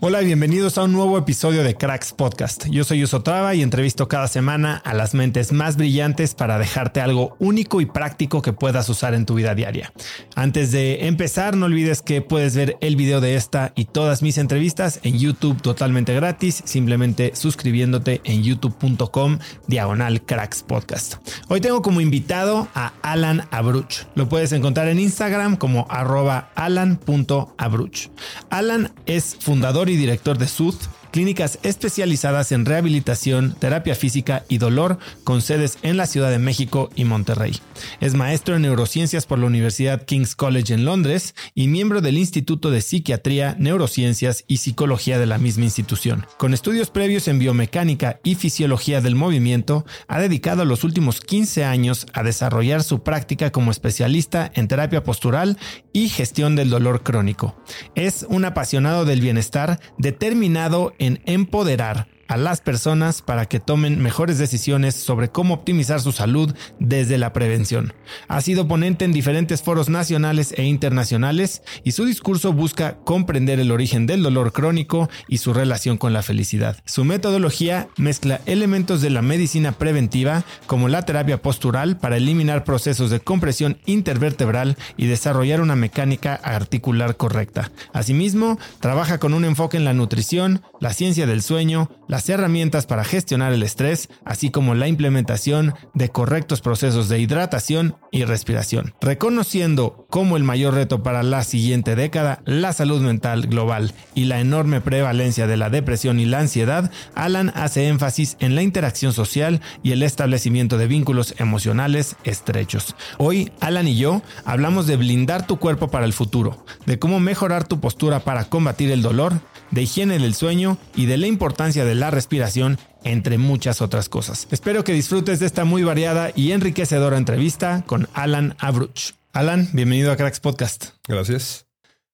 Hola 0.00 0.20
y 0.20 0.26
bienvenidos 0.26 0.76
a 0.76 0.82
un 0.82 0.92
nuevo 0.92 1.16
episodio 1.16 1.62
de 1.62 1.76
Cracks 1.76 2.12
Podcast. 2.12 2.66
Yo 2.68 2.84
soy 2.84 3.04
Usotrava 3.04 3.54
y 3.54 3.62
entrevisto 3.62 4.08
cada 4.08 4.28
semana 4.28 4.76
a 4.84 4.92
las 4.92 5.14
mentes 5.14 5.52
más 5.52 5.76
brillantes 5.76 6.34
para 6.34 6.58
dejarte 6.58 7.00
algo 7.00 7.36
único 7.38 7.80
y 7.80 7.86
práctico 7.86 8.42
que 8.42 8.52
puedas 8.52 8.88
usar 8.88 9.14
en 9.14 9.24
tu 9.24 9.34
vida 9.34 9.54
diaria. 9.54 9.92
Antes 10.34 10.72
de 10.72 11.06
empezar, 11.06 11.56
no 11.56 11.66
olvides 11.66 12.02
que 12.02 12.20
puedes 12.20 12.56
ver 12.56 12.76
el 12.80 12.96
video 12.96 13.20
de 13.20 13.36
esta 13.36 13.72
y 13.76 13.86
todas 13.86 14.20
mis 14.20 14.36
entrevistas 14.36 15.00
en 15.04 15.18
YouTube 15.18 15.62
totalmente 15.62 16.12
gratis, 16.12 16.62
simplemente 16.66 17.34
suscribiéndote 17.34 18.20
en 18.24 18.42
youtube.com 18.42 19.38
diagonal 19.68 20.22
Cracks 20.22 20.64
Podcast. 20.64 21.14
Hoy 21.48 21.60
tengo 21.60 21.82
como 21.82 22.00
invitado 22.00 22.68
a 22.74 22.92
Alan 23.00 23.46
Abruch. 23.52 24.06
Lo 24.16 24.28
puedes 24.28 24.52
encontrar 24.52 24.88
en 24.88 24.98
Instagram 24.98 25.56
como 25.56 25.86
arroba 25.88 26.50
alan.abruch. 26.56 28.08
Alan 28.50 28.92
es 29.06 29.36
fundador 29.40 29.83
y 29.88 29.96
director 29.96 30.38
de 30.38 30.48
SUD, 30.48 30.74
clínicas 31.14 31.60
especializadas 31.62 32.50
en 32.50 32.66
rehabilitación, 32.66 33.54
terapia 33.60 33.94
física 33.94 34.44
y 34.48 34.58
dolor 34.58 34.98
con 35.22 35.42
sedes 35.42 35.78
en 35.82 35.96
la 35.96 36.06
Ciudad 36.08 36.28
de 36.28 36.40
México 36.40 36.90
y 36.96 37.04
Monterrey. 37.04 37.56
Es 38.00 38.14
maestro 38.14 38.56
en 38.56 38.62
neurociencias 38.62 39.24
por 39.24 39.38
la 39.38 39.46
Universidad 39.46 40.06
King's 40.06 40.34
College 40.34 40.74
en 40.74 40.84
Londres 40.84 41.36
y 41.54 41.68
miembro 41.68 42.00
del 42.00 42.18
Instituto 42.18 42.72
de 42.72 42.80
Psiquiatría, 42.80 43.54
Neurociencias 43.60 44.42
y 44.48 44.56
Psicología 44.56 45.20
de 45.20 45.26
la 45.26 45.38
misma 45.38 45.62
institución. 45.62 46.26
Con 46.36 46.52
estudios 46.52 46.90
previos 46.90 47.28
en 47.28 47.38
biomecánica 47.38 48.18
y 48.24 48.34
fisiología 48.34 49.00
del 49.00 49.14
movimiento, 49.14 49.86
ha 50.08 50.18
dedicado 50.18 50.64
los 50.64 50.82
últimos 50.82 51.20
15 51.20 51.64
años 51.64 52.08
a 52.12 52.24
desarrollar 52.24 52.82
su 52.82 53.04
práctica 53.04 53.52
como 53.52 53.70
especialista 53.70 54.50
en 54.52 54.66
terapia 54.66 55.04
postural 55.04 55.58
y 55.92 56.08
gestión 56.08 56.56
del 56.56 56.70
dolor 56.70 57.04
crónico. 57.04 57.54
Es 57.94 58.26
un 58.28 58.44
apasionado 58.44 59.04
del 59.04 59.20
bienestar 59.20 59.78
determinado 59.96 60.92
empoderar 61.26 62.06
a 62.28 62.36
las 62.36 62.60
personas 62.60 63.22
para 63.22 63.46
que 63.46 63.60
tomen 63.60 64.02
mejores 64.02 64.38
decisiones 64.38 64.94
sobre 64.94 65.28
cómo 65.28 65.54
optimizar 65.54 66.00
su 66.00 66.12
salud 66.12 66.54
desde 66.78 67.18
la 67.18 67.32
prevención. 67.32 67.92
Ha 68.28 68.40
sido 68.40 68.68
ponente 68.68 69.04
en 69.04 69.12
diferentes 69.12 69.62
foros 69.62 69.88
nacionales 69.88 70.54
e 70.56 70.64
internacionales 70.64 71.62
y 71.82 71.92
su 71.92 72.04
discurso 72.04 72.52
busca 72.52 72.96
comprender 73.04 73.60
el 73.60 73.70
origen 73.70 74.06
del 74.06 74.22
dolor 74.22 74.52
crónico 74.52 75.08
y 75.28 75.38
su 75.38 75.52
relación 75.52 75.98
con 75.98 76.12
la 76.12 76.22
felicidad. 76.22 76.76
Su 76.84 77.04
metodología 77.04 77.88
mezcla 77.96 78.40
elementos 78.46 79.00
de 79.00 79.10
la 79.10 79.22
medicina 79.22 79.72
preventiva 79.72 80.44
como 80.66 80.88
la 80.88 81.02
terapia 81.02 81.42
postural 81.42 81.96
para 81.98 82.16
eliminar 82.16 82.64
procesos 82.64 83.10
de 83.10 83.20
compresión 83.20 83.78
intervertebral 83.86 84.76
y 84.96 85.06
desarrollar 85.06 85.60
una 85.60 85.76
mecánica 85.76 86.34
articular 86.34 87.16
correcta. 87.16 87.70
Asimismo, 87.92 88.58
trabaja 88.80 89.18
con 89.18 89.34
un 89.34 89.44
enfoque 89.44 89.76
en 89.76 89.84
la 89.84 89.94
nutrición, 89.94 90.62
la 90.80 90.92
ciencia 90.92 91.26
del 91.26 91.42
sueño, 91.42 91.90
las 92.14 92.28
herramientas 92.28 92.86
para 92.86 93.02
gestionar 93.02 93.52
el 93.52 93.64
estrés, 93.64 94.08
así 94.24 94.50
como 94.50 94.76
la 94.76 94.86
implementación 94.86 95.74
de 95.94 96.10
correctos 96.10 96.60
procesos 96.60 97.08
de 97.08 97.18
hidratación 97.18 97.96
y 98.12 98.22
respiración, 98.22 98.94
reconociendo 99.00 100.06
como 100.10 100.36
el 100.36 100.44
mayor 100.44 100.74
reto 100.74 101.02
para 101.02 101.24
la 101.24 101.42
siguiente 101.42 101.96
década 101.96 102.40
la 102.44 102.72
salud 102.72 103.00
mental 103.00 103.48
global 103.48 103.94
y 104.14 104.26
la 104.26 104.38
enorme 104.38 104.80
prevalencia 104.80 105.48
de 105.48 105.56
la 105.56 105.70
depresión 105.70 106.20
y 106.20 106.24
la 106.24 106.38
ansiedad, 106.38 106.92
Alan 107.16 107.50
hace 107.56 107.88
énfasis 107.88 108.36
en 108.38 108.54
la 108.54 108.62
interacción 108.62 109.12
social 109.12 109.60
y 109.82 109.90
el 109.90 110.04
establecimiento 110.04 110.78
de 110.78 110.86
vínculos 110.86 111.34
emocionales 111.38 112.14
estrechos. 112.22 112.94
Hoy, 113.18 113.50
Alan 113.58 113.88
y 113.88 113.96
yo 113.96 114.22
hablamos 114.44 114.86
de 114.86 114.96
blindar 114.96 115.48
tu 115.48 115.58
cuerpo 115.58 115.88
para 115.88 116.06
el 116.06 116.12
futuro, 116.12 116.64
de 116.86 117.00
cómo 117.00 117.18
mejorar 117.18 117.66
tu 117.66 117.80
postura 117.80 118.20
para 118.20 118.44
combatir 118.44 118.92
el 118.92 119.02
dolor, 119.02 119.40
de 119.72 119.82
higiene 119.82 120.20
del 120.20 120.34
sueño 120.34 120.78
y 120.94 121.06
de 121.06 121.16
la 121.16 121.26
importancia 121.26 121.84
de 121.84 121.96
respiración, 122.10 122.78
entre 123.04 123.38
muchas 123.38 123.82
otras 123.82 124.08
cosas. 124.08 124.48
Espero 124.50 124.84
que 124.84 124.92
disfrutes 124.92 125.40
de 125.40 125.46
esta 125.46 125.64
muy 125.64 125.82
variada 125.82 126.32
y 126.34 126.52
enriquecedora 126.52 127.18
entrevista 127.18 127.84
con 127.86 128.08
Alan 128.14 128.56
Abruch. 128.58 129.14
Alan, 129.32 129.68
bienvenido 129.72 130.12
a 130.12 130.16
Cracks 130.16 130.40
Podcast. 130.40 130.90
Gracias. 131.08 131.66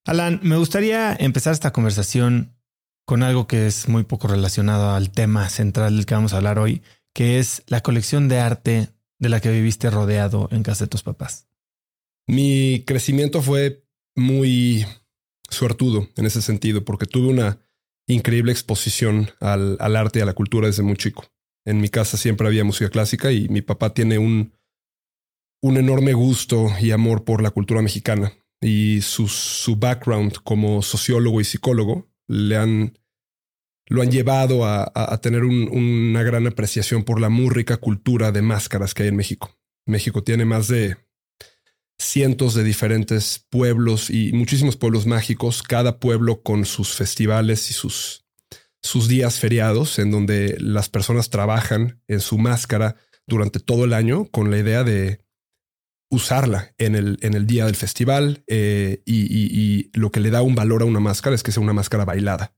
Alan, 0.05 0.39
me 0.41 0.57
gustaría 0.57 1.15
empezar 1.15 1.53
esta 1.53 1.71
conversación 1.71 2.55
con 3.05 3.23
algo 3.23 3.47
que 3.47 3.67
es 3.67 3.87
muy 3.87 4.03
poco 4.03 4.27
relacionado 4.27 4.91
al 4.91 5.11
tema 5.11 5.49
central 5.49 5.95
del 5.95 6.05
que 6.05 6.15
vamos 6.15 6.33
a 6.33 6.37
hablar 6.37 6.59
hoy, 6.59 6.81
que 7.13 7.39
es 7.39 7.63
la 7.67 7.81
colección 7.81 8.27
de 8.27 8.39
arte 8.39 8.89
de 9.19 9.29
la 9.29 9.39
que 9.39 9.51
viviste 9.51 9.89
rodeado 9.89 10.49
en 10.51 10.63
casa 10.63 10.85
de 10.85 10.89
tus 10.89 11.03
papás. 11.03 11.47
Mi 12.25 12.83
crecimiento 12.85 13.41
fue 13.41 13.83
muy 14.15 14.85
suertudo 15.49 16.07
en 16.15 16.25
ese 16.25 16.41
sentido, 16.41 16.83
porque 16.83 17.05
tuve 17.05 17.27
una 17.27 17.59
increíble 18.13 18.51
exposición 18.51 19.29
al, 19.39 19.77
arte 19.95 20.19
y 20.19 20.21
a 20.21 20.25
la 20.25 20.33
cultura 20.33 20.67
desde 20.67 20.83
muy 20.83 20.95
chico. 20.95 21.25
En 21.65 21.79
mi 21.79 21.89
casa 21.89 22.17
siempre 22.17 22.47
había 22.47 22.63
música 22.63 22.89
clásica 22.89 23.31
y 23.31 23.47
mi 23.49 23.61
papá 23.61 23.93
tiene 23.93 24.17
un, 24.17 24.53
un 25.61 25.77
enorme 25.77 26.13
gusto 26.13 26.69
y 26.79 26.91
amor 26.91 27.23
por 27.23 27.41
la 27.41 27.51
cultura 27.51 27.81
mexicana. 27.81 28.33
Y 28.61 29.01
su, 29.01 29.27
su 29.27 29.75
background 29.75 30.37
como 30.43 30.81
sociólogo 30.81 31.41
y 31.41 31.45
psicólogo 31.45 32.07
le 32.27 32.57
han, 32.57 32.97
lo 33.87 34.01
han 34.01 34.11
llevado 34.11 34.65
a, 34.65 35.19
tener 35.21 35.43
una 35.43 36.23
gran 36.23 36.47
apreciación 36.47 37.03
por 37.03 37.19
la 37.19 37.29
muy 37.29 37.49
rica 37.49 37.77
cultura 37.77 38.31
de 38.31 38.41
máscaras 38.41 38.93
que 38.93 39.03
hay 39.03 39.09
en 39.09 39.15
México. 39.15 39.57
México 39.85 40.23
tiene 40.23 40.45
más 40.45 40.67
de 40.67 40.97
cientos 42.01 42.55
de 42.55 42.63
diferentes 42.63 43.45
pueblos 43.49 44.09
y 44.09 44.31
muchísimos 44.33 44.75
pueblos 44.75 45.05
mágicos, 45.05 45.61
cada 45.61 45.99
pueblo 45.99 46.41
con 46.41 46.65
sus 46.65 46.95
festivales 46.95 47.69
y 47.69 47.73
sus, 47.73 48.25
sus 48.81 49.07
días 49.07 49.39
feriados 49.39 49.99
en 49.99 50.09
donde 50.09 50.57
las 50.59 50.89
personas 50.89 51.29
trabajan 51.29 52.01
en 52.07 52.19
su 52.19 52.37
máscara 52.37 52.95
durante 53.27 53.59
todo 53.59 53.85
el 53.85 53.93
año 53.93 54.25
con 54.25 54.49
la 54.49 54.57
idea 54.57 54.83
de 54.83 55.23
usarla 56.09 56.73
en 56.77 56.95
el, 56.95 57.19
en 57.21 57.35
el 57.35 57.45
día 57.45 57.65
del 57.65 57.75
festival 57.75 58.43
eh, 58.47 59.03
y, 59.05 59.89
lo 59.93 60.11
que 60.11 60.19
le 60.19 60.31
da 60.31 60.41
un 60.41 60.55
valor 60.55 60.81
a 60.81 60.85
una 60.85 60.99
máscara 60.99 61.35
es 61.35 61.43
que 61.43 61.51
sea 61.51 61.61
una 61.61 61.73
máscara 61.73 62.05
bailada, 62.05 62.55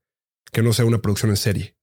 que 0.51 0.63
no 0.63 0.71
sea 0.71 0.85
una 0.85 1.01
producción 1.01 1.31
en 1.31 1.37
serie. 1.37 1.75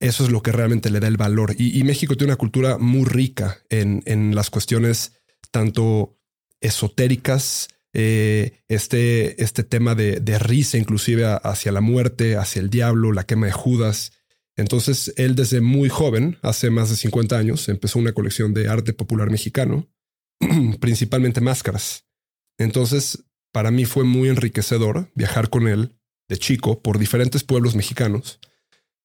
Eso 0.00 0.24
es 0.24 0.30
lo 0.30 0.42
que 0.42 0.52
realmente 0.52 0.90
le 0.90 1.00
da 1.00 1.08
el 1.08 1.16
valor. 1.16 1.54
Y, 1.58 1.82
México 1.84 2.16
tiene 2.16 2.32
una 2.32 2.38
cultura 2.38 2.78
muy 2.78 3.04
rica 3.04 3.58
en, 3.70 4.02
en 4.06 4.34
las 4.34 4.50
cuestiones 4.50 5.12
tanto 5.50 6.19
esotéricas, 6.60 7.68
eh, 7.92 8.62
este, 8.68 9.42
este 9.42 9.64
tema 9.64 9.94
de, 9.94 10.20
de, 10.20 10.38
risa 10.38 10.78
inclusive 10.78 11.24
hacia 11.42 11.72
la 11.72 11.80
muerte, 11.80 12.36
hacia 12.36 12.60
el 12.60 12.70
diablo, 12.70 13.12
la 13.12 13.24
quema 13.24 13.46
de 13.46 13.52
Judas. 13.52 14.12
Entonces 14.56 15.12
él 15.16 15.34
desde 15.34 15.60
muy 15.60 15.88
joven, 15.88 16.38
hace 16.42 16.70
más 16.70 16.90
de 16.90 16.96
50 16.96 17.36
años, 17.36 17.68
empezó 17.68 17.98
una 17.98 18.12
colección 18.12 18.54
de 18.54 18.68
arte 18.68 18.92
popular 18.92 19.30
mexicano 19.30 19.88
principalmente 20.80 21.40
máscaras. 21.40 22.06
Entonces, 22.58 23.24
para 23.52 23.70
mí 23.70 23.84
fue 23.84 24.04
muy 24.04 24.28
enriquecedor 24.28 25.10
viajar 25.14 25.50
con 25.50 25.68
él 25.68 25.96
de 26.28 26.38
chico 26.38 26.82
por 26.82 26.98
diferentes 26.98 27.42
pueblos 27.42 27.74
mexicanos, 27.74 28.38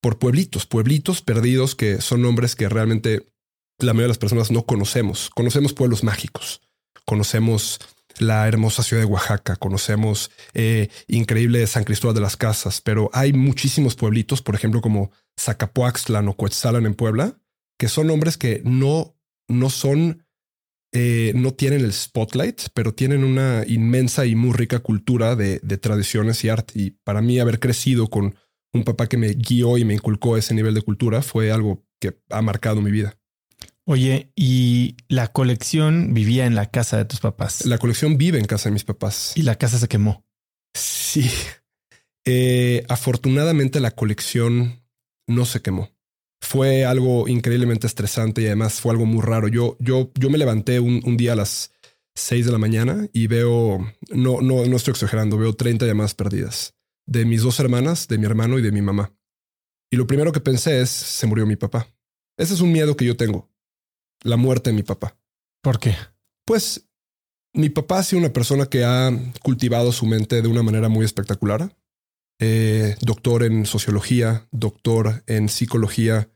por 0.01 0.19
pueblitos, 0.19 0.65
pueblitos 0.65 1.21
perdidos 1.21 1.75
que 1.75 2.01
son 2.01 2.21
nombres 2.21 2.55
que 2.55 2.69
realmente 2.69 3.27
la 3.79 3.93
mayoría 3.93 4.03
de 4.03 4.09
las 4.09 4.17
personas 4.17 4.51
no 4.51 4.65
conocemos. 4.65 5.29
Conocemos 5.31 5.73
pueblos 5.73 6.03
mágicos, 6.03 6.61
conocemos 7.05 7.79
la 8.17 8.47
hermosa 8.47 8.83
ciudad 8.83 9.03
de 9.03 9.07
Oaxaca, 9.07 9.55
conocemos 9.57 10.31
eh, 10.53 10.89
increíble 11.07 11.65
San 11.67 11.83
Cristóbal 11.83 12.15
de 12.15 12.21
las 12.21 12.37
Casas, 12.37 12.81
pero 12.81 13.09
hay 13.13 13.33
muchísimos 13.33 13.95
pueblitos, 13.95 14.41
por 14.41 14.55
ejemplo, 14.55 14.81
como 14.81 15.11
Zacapuaxtlan 15.39 16.27
o 16.27 16.37
Coetzalan 16.37 16.85
en 16.85 16.95
Puebla, 16.95 17.37
que 17.77 17.89
son 17.89 18.07
nombres 18.07 18.37
que 18.37 18.61
no, 18.63 19.17
no 19.47 19.69
son 19.69 20.25
eh, 20.97 21.33
no 21.35 21.53
tienen 21.53 21.81
el 21.81 21.91
spotlight, 21.91 22.69
pero 22.73 22.93
tienen 22.93 23.25
una 23.25 23.65
inmensa 23.67 24.25
y 24.25 24.33
muy 24.33 24.53
rica 24.53 24.79
cultura 24.79 25.35
de, 25.35 25.59
tradiciones 25.59 26.41
y 26.45 26.49
arte. 26.49 26.73
Y 26.79 26.91
para 26.91 27.21
mí 27.21 27.37
haber 27.37 27.59
crecido 27.59 28.07
con 28.09 28.35
un 28.71 28.83
papá 28.85 29.07
que 29.07 29.17
me 29.17 29.33
guió 29.33 29.77
y 29.77 29.83
me 29.83 29.93
inculcó 29.93 30.37
ese 30.37 30.53
nivel 30.53 30.73
de 30.73 30.81
cultura 30.81 31.21
fue 31.21 31.51
algo 31.51 31.83
que 31.99 32.17
ha 32.29 32.41
marcado 32.41 32.81
mi 32.81 32.91
vida. 32.91 33.17
Oye, 33.87 34.31
¿y 34.35 34.97
la 35.07 35.27
colección 35.27 36.13
vivía 36.13 36.45
en 36.45 36.55
la 36.55 36.71
casa 36.71 36.97
de 36.97 37.05
tus 37.05 37.19
papás? 37.19 37.65
La 37.65 37.77
colección 37.77 38.17
vive 38.17 38.39
en 38.39 38.45
casa 38.45 38.69
de 38.69 38.73
mis 38.73 38.83
papás. 38.83 39.33
¿Y 39.35 39.43
la 39.43 39.55
casa 39.55 39.77
se 39.77 39.87
quemó? 39.87 40.25
Sí. 40.73 41.29
Eh, 42.25 42.83
afortunadamente 42.89 43.79
la 43.79 43.91
colección 43.91 44.83
no 45.27 45.45
se 45.45 45.61
quemó 45.61 45.95
fue 46.45 46.85
algo 46.85 47.27
increíblemente 47.27 47.87
estresante 47.87 48.41
y 48.41 48.45
además 48.45 48.79
fue 48.79 48.91
algo 48.91 49.05
muy 49.05 49.21
raro. 49.21 49.47
Yo, 49.47 49.75
yo, 49.79 50.11
yo 50.15 50.29
me 50.29 50.37
levanté 50.37 50.79
un, 50.79 51.17
día 51.17 51.33
a 51.33 51.35
las 51.35 51.71
6 52.15 52.45
de 52.45 52.51
la 52.51 52.57
mañana 52.57 53.07
y 53.11 53.27
veo, 53.27 53.79
no, 54.09 54.41
no, 54.41 54.65
no 54.65 54.75
estoy 54.77 54.91
exagerando, 54.91 55.37
veo 55.37 55.53
30 55.53 55.85
llamadas 55.85 56.13
perdidas 56.13 56.75
de 57.07 57.25
mis 57.25 57.41
dos 57.41 57.59
hermanas, 57.59 58.07
de 58.07 58.17
mi 58.17 58.25
hermano 58.25 58.57
y 58.57 58.61
de 58.61 58.71
mi 58.71 58.81
mamá. 58.81 59.13
Y 59.91 59.97
lo 59.97 60.07
primero 60.07 60.31
que 60.31 60.39
pensé 60.39 60.81
es, 60.81 60.89
se 60.89 61.27
murió 61.27 61.45
mi 61.45 61.55
papá. 61.55 61.87
Ese 62.37 62.53
es 62.53 62.61
un 62.61 62.71
miedo 62.71 62.95
que 62.95 63.05
yo 63.05 63.15
tengo, 63.15 63.49
la 64.25 64.37
muerte 64.37 64.69
de 64.71 64.75
mi 64.75 64.83
papá. 64.83 65.17
¿Por 65.61 65.79
qué? 65.79 65.95
Pues 66.45 66.87
mi 67.53 67.69
papá 67.69 67.99
ha 67.99 68.03
sido 68.03 68.19
una 68.19 68.33
persona 68.33 68.65
que 68.65 68.83
ha 68.83 69.11
cultivado 69.41 69.91
su 69.91 70.05
mente 70.05 70.41
de 70.41 70.47
una 70.47 70.63
manera 70.63 70.89
muy 70.89 71.05
espectacular. 71.05 71.75
Eh, 72.39 72.97
doctor 72.99 73.43
en 73.43 73.65
sociología, 73.65 74.47
doctor 74.51 75.23
en 75.27 75.47
psicología, 75.47 76.29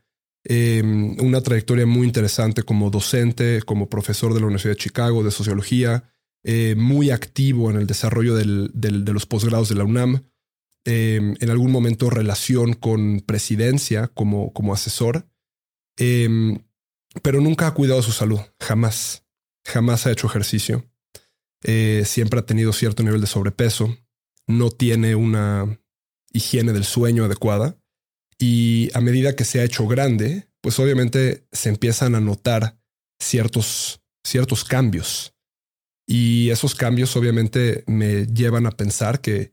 Em, 0.44 1.16
una 1.20 1.42
trayectoria 1.42 1.84
muy 1.84 2.06
interesante 2.06 2.62
como 2.62 2.90
docente, 2.90 3.60
como 3.62 3.90
profesor 3.90 4.32
de 4.32 4.40
la 4.40 4.46
Universidad 4.46 4.72
de 4.72 4.78
Chicago 4.78 5.22
de 5.22 5.30
sociología, 5.30 6.04
eh, 6.42 6.74
muy 6.76 7.10
activo 7.10 7.70
en 7.70 7.76
el 7.76 7.86
desarrollo 7.86 8.34
de 8.34 9.12
los 9.12 9.26
posgrados 9.26 9.68
de 9.68 9.74
la 9.74 9.84
UNAM, 9.84 10.24
em, 10.86 11.34
en 11.38 11.50
algún 11.50 11.70
momento 11.70 12.08
relación 12.08 12.72
con 12.72 13.20
presidencia 13.20 14.08
como, 14.08 14.52
como 14.54 14.72
asesor, 14.72 15.28
em, 15.98 16.58
pero 17.22 17.40
nunca 17.40 17.66
ha 17.66 17.74
cuidado 17.74 18.02
su 18.02 18.12
salud, 18.12 18.40
jamás, 18.60 19.24
jamás 19.64 20.06
ha 20.06 20.12
hecho 20.12 20.26
ejercicio, 20.26 20.88
eh, 21.64 22.04
siempre 22.06 22.40
ha 22.40 22.46
tenido 22.46 22.72
cierto 22.72 23.02
nivel 23.02 23.20
de 23.20 23.26
sobrepeso, 23.26 23.96
no 24.46 24.70
tiene 24.70 25.14
una 25.14 25.80
higiene 26.32 26.72
del 26.72 26.84
sueño 26.84 27.24
adecuada 27.24 27.76
y 28.38 28.90
a 28.94 29.00
medida 29.00 29.36
que 29.36 29.44
se 29.44 29.60
ha 29.60 29.64
hecho 29.64 29.86
grande, 29.86 30.48
pues 30.60 30.78
obviamente 30.78 31.46
se 31.52 31.68
empiezan 31.68 32.14
a 32.14 32.20
notar 32.20 32.80
ciertos, 33.20 34.02
ciertos 34.24 34.64
cambios. 34.64 35.34
Y 36.06 36.50
esos 36.50 36.74
cambios 36.74 37.14
obviamente 37.16 37.84
me 37.86 38.26
llevan 38.26 38.66
a 38.66 38.72
pensar 38.72 39.20
que, 39.20 39.52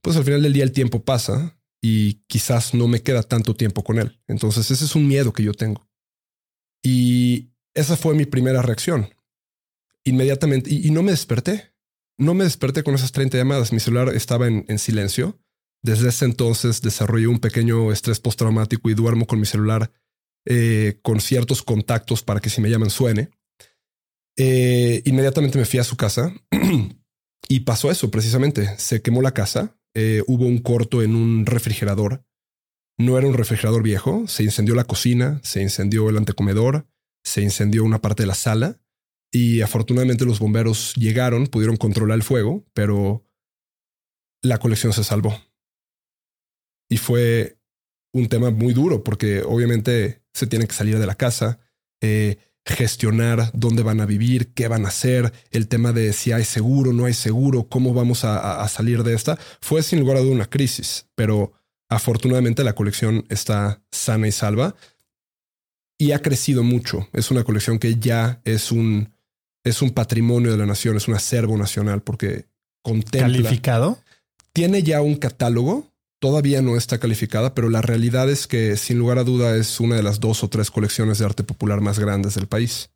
pues 0.00 0.16
al 0.16 0.24
final 0.24 0.42
del 0.42 0.52
día 0.52 0.64
el 0.64 0.72
tiempo 0.72 1.04
pasa 1.04 1.58
y 1.82 2.22
quizás 2.28 2.74
no 2.74 2.88
me 2.88 3.02
queda 3.02 3.22
tanto 3.22 3.54
tiempo 3.54 3.82
con 3.82 3.98
él. 3.98 4.20
Entonces 4.26 4.70
ese 4.70 4.84
es 4.84 4.94
un 4.94 5.06
miedo 5.08 5.32
que 5.32 5.42
yo 5.42 5.52
tengo. 5.52 5.87
Y 6.82 7.50
esa 7.74 7.96
fue 7.96 8.14
mi 8.14 8.24
primera 8.24 8.62
reacción. 8.62 9.08
Inmediatamente, 10.04 10.70
y, 10.72 10.90
no 10.90 11.02
me 11.02 11.12
desperté. 11.12 11.74
No 12.16 12.34
me 12.34 12.44
desperté 12.44 12.82
con 12.82 12.94
esas 12.94 13.12
30 13.12 13.38
llamadas. 13.38 13.72
Mi 13.72 13.80
celular 13.80 14.14
estaba 14.14 14.48
en 14.48 14.78
silencio 14.78 15.38
desde 15.82 16.08
ese 16.08 16.24
entonces 16.24 16.80
desarrollé 16.80 17.28
un 17.28 17.38
pequeño 17.38 17.92
estrés 17.92 18.18
postraumático 18.20 18.90
y 18.90 18.94
duermo 18.94 19.26
con 19.26 19.38
mi 19.38 19.46
celular 19.46 19.92
eh, 20.44 20.98
con 21.02 21.20
ciertos 21.20 21.62
contactos 21.62 22.22
para 22.22 22.40
que 22.40 22.50
si 22.50 22.60
me 22.60 22.70
llaman 22.70 22.90
suene. 22.90 23.30
Eh, 24.36 25.02
inmediatamente 25.04 25.58
me 25.58 25.64
fui 25.64 25.78
a 25.78 25.84
su 25.84 25.96
casa 25.96 26.32
y 27.48 27.60
pasó 27.60 27.90
eso 27.90 28.10
precisamente. 28.10 28.76
Se 28.78 29.02
quemó 29.02 29.22
la 29.22 29.34
casa, 29.34 29.78
eh, 29.94 30.22
hubo 30.26 30.46
un 30.46 30.58
corto 30.58 31.02
en 31.02 31.14
un 31.14 31.46
refrigerador. 31.46 32.24
No 32.98 33.16
era 33.16 33.26
un 33.28 33.34
refrigerador 33.34 33.82
viejo, 33.82 34.26
se 34.26 34.42
incendió 34.42 34.74
la 34.74 34.84
cocina, 34.84 35.40
se 35.44 35.62
incendió 35.62 36.08
el 36.10 36.16
antecomedor, 36.16 36.86
se 37.24 37.42
incendió 37.42 37.84
una 37.84 38.00
parte 38.00 38.24
de 38.24 38.26
la 38.26 38.34
sala 38.34 38.80
y 39.30 39.60
afortunadamente 39.60 40.24
los 40.24 40.40
bomberos 40.40 40.94
llegaron, 40.94 41.46
pudieron 41.46 41.76
controlar 41.76 42.16
el 42.16 42.22
fuego, 42.22 42.66
pero 42.74 43.24
la 44.42 44.58
colección 44.58 44.92
se 44.92 45.04
salvó. 45.04 45.40
Y 46.90 46.96
fue 46.96 47.58
un 48.12 48.28
tema 48.28 48.50
muy 48.50 48.72
duro 48.72 49.04
porque 49.04 49.42
obviamente 49.42 50.22
se 50.32 50.46
tiene 50.46 50.66
que 50.66 50.74
salir 50.74 50.98
de 50.98 51.06
la 51.06 51.14
casa, 51.14 51.60
eh, 52.00 52.38
gestionar 52.64 53.50
dónde 53.54 53.82
van 53.82 54.00
a 54.00 54.06
vivir, 54.06 54.52
qué 54.54 54.68
van 54.68 54.84
a 54.84 54.88
hacer, 54.88 55.32
el 55.50 55.68
tema 55.68 55.92
de 55.92 56.12
si 56.12 56.32
hay 56.32 56.44
seguro, 56.44 56.92
no 56.92 57.04
hay 57.04 57.14
seguro, 57.14 57.68
cómo 57.68 57.94
vamos 57.94 58.24
a, 58.24 58.66
salir 58.68 59.02
de 59.02 59.14
esta. 59.14 59.38
Fue 59.60 59.82
sin 59.82 60.00
lugar 60.00 60.18
a 60.18 60.20
duda 60.20 60.34
una 60.34 60.50
crisis, 60.50 61.06
pero 61.14 61.52
afortunadamente 61.88 62.64
la 62.64 62.74
colección 62.74 63.24
está 63.28 63.82
sana 63.90 64.28
y 64.28 64.32
salva 64.32 64.74
y 65.98 66.12
ha 66.12 66.20
crecido 66.20 66.62
mucho. 66.62 67.08
Es 67.12 67.30
una 67.30 67.44
colección 67.44 67.78
que 67.78 67.96
ya 67.96 68.40
es 68.44 68.70
un, 68.70 69.12
es 69.64 69.82
un 69.82 69.90
patrimonio 69.90 70.50
de 70.50 70.58
la 70.58 70.66
nación, 70.66 70.96
es 70.96 71.08
un 71.08 71.14
acervo 71.14 71.56
nacional 71.56 72.02
porque 72.02 72.46
contempla. 72.82 73.32
¿Calificado? 73.32 73.98
Tiene 74.52 74.82
ya 74.82 75.02
un 75.02 75.16
catálogo 75.16 75.88
todavía 76.18 76.62
no 76.62 76.76
está 76.76 76.98
calificada, 76.98 77.54
pero 77.54 77.70
la 77.70 77.82
realidad 77.82 78.28
es 78.28 78.46
que 78.46 78.76
sin 78.76 78.98
lugar 78.98 79.18
a 79.18 79.24
duda 79.24 79.56
es 79.56 79.80
una 79.80 79.96
de 79.96 80.02
las 80.02 80.20
dos 80.20 80.42
o 80.42 80.48
tres 80.48 80.70
colecciones 80.70 81.18
de 81.18 81.24
arte 81.24 81.44
popular 81.44 81.80
más 81.80 81.98
grandes 81.98 82.34
del 82.34 82.48
país. 82.48 82.90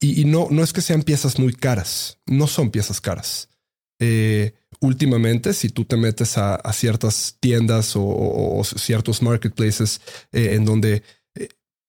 Y, 0.00 0.24
no, 0.24 0.48
no 0.50 0.64
es 0.64 0.72
que 0.72 0.80
sean 0.80 1.04
piezas 1.04 1.38
muy 1.38 1.52
caras, 1.52 2.18
no 2.26 2.48
son 2.48 2.70
piezas 2.70 3.00
caras. 3.00 3.48
Eh, 4.00 4.52
últimamente, 4.82 5.54
si 5.54 5.70
tú 5.70 5.84
te 5.84 5.96
metes 5.96 6.36
a, 6.36 6.60
ciertas 6.72 7.36
tiendas 7.40 7.94
o, 7.96 8.62
ciertos 8.64 9.22
marketplaces 9.22 10.00
eh, 10.32 10.54
en 10.54 10.64
donde 10.64 11.02
eh, 11.34 11.48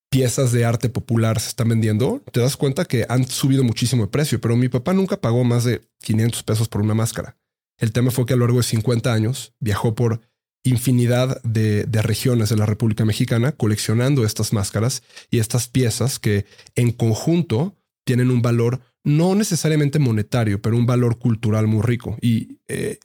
piezas 0.09 0.51
de 0.51 0.63
arte 0.63 0.89
popular 0.89 1.39
se 1.39 1.49
están 1.49 1.69
vendiendo, 1.69 2.21
te 2.31 2.39
das 2.39 2.55
cuenta 2.55 2.85
que 2.85 3.05
han 3.09 3.27
subido 3.27 3.63
muchísimo 3.63 4.03
de 4.03 4.11
precio, 4.11 4.39
pero 4.39 4.55
mi 4.55 4.69
papá 4.69 4.93
nunca 4.93 5.19
pagó 5.19 5.43
más 5.43 5.63
de 5.63 5.81
500 6.03 6.43
pesos 6.43 6.69
por 6.69 6.81
una 6.81 6.93
máscara. 6.93 7.35
El 7.79 7.91
tema 7.91 8.11
fue 8.11 8.25
que 8.25 8.33
a 8.33 8.37
lo 8.37 8.45
largo 8.45 8.59
de 8.59 8.63
50 8.63 9.11
años 9.11 9.53
viajó 9.59 9.95
por 9.95 10.21
infinidad 10.63 11.41
de, 11.43 11.85
regiones 12.03 12.49
de 12.49 12.57
la 12.57 12.65
República 12.65 13.05
Mexicana 13.05 13.51
coleccionando 13.51 14.23
estas 14.23 14.53
máscaras 14.53 15.03
y 15.29 15.39
estas 15.39 15.67
piezas 15.67 16.19
que 16.19 16.45
en 16.75 16.91
conjunto 16.91 17.75
tienen 18.05 18.29
un 18.29 18.41
valor 18.41 18.81
no 19.03 19.35
necesariamente 19.35 19.99
monetario, 19.99 20.61
pero 20.61 20.77
un 20.77 20.85
valor 20.85 21.19
cultural 21.19 21.67
muy 21.67 21.81
rico. 21.81 22.17
Y 22.21 22.59
eh, 22.67 22.99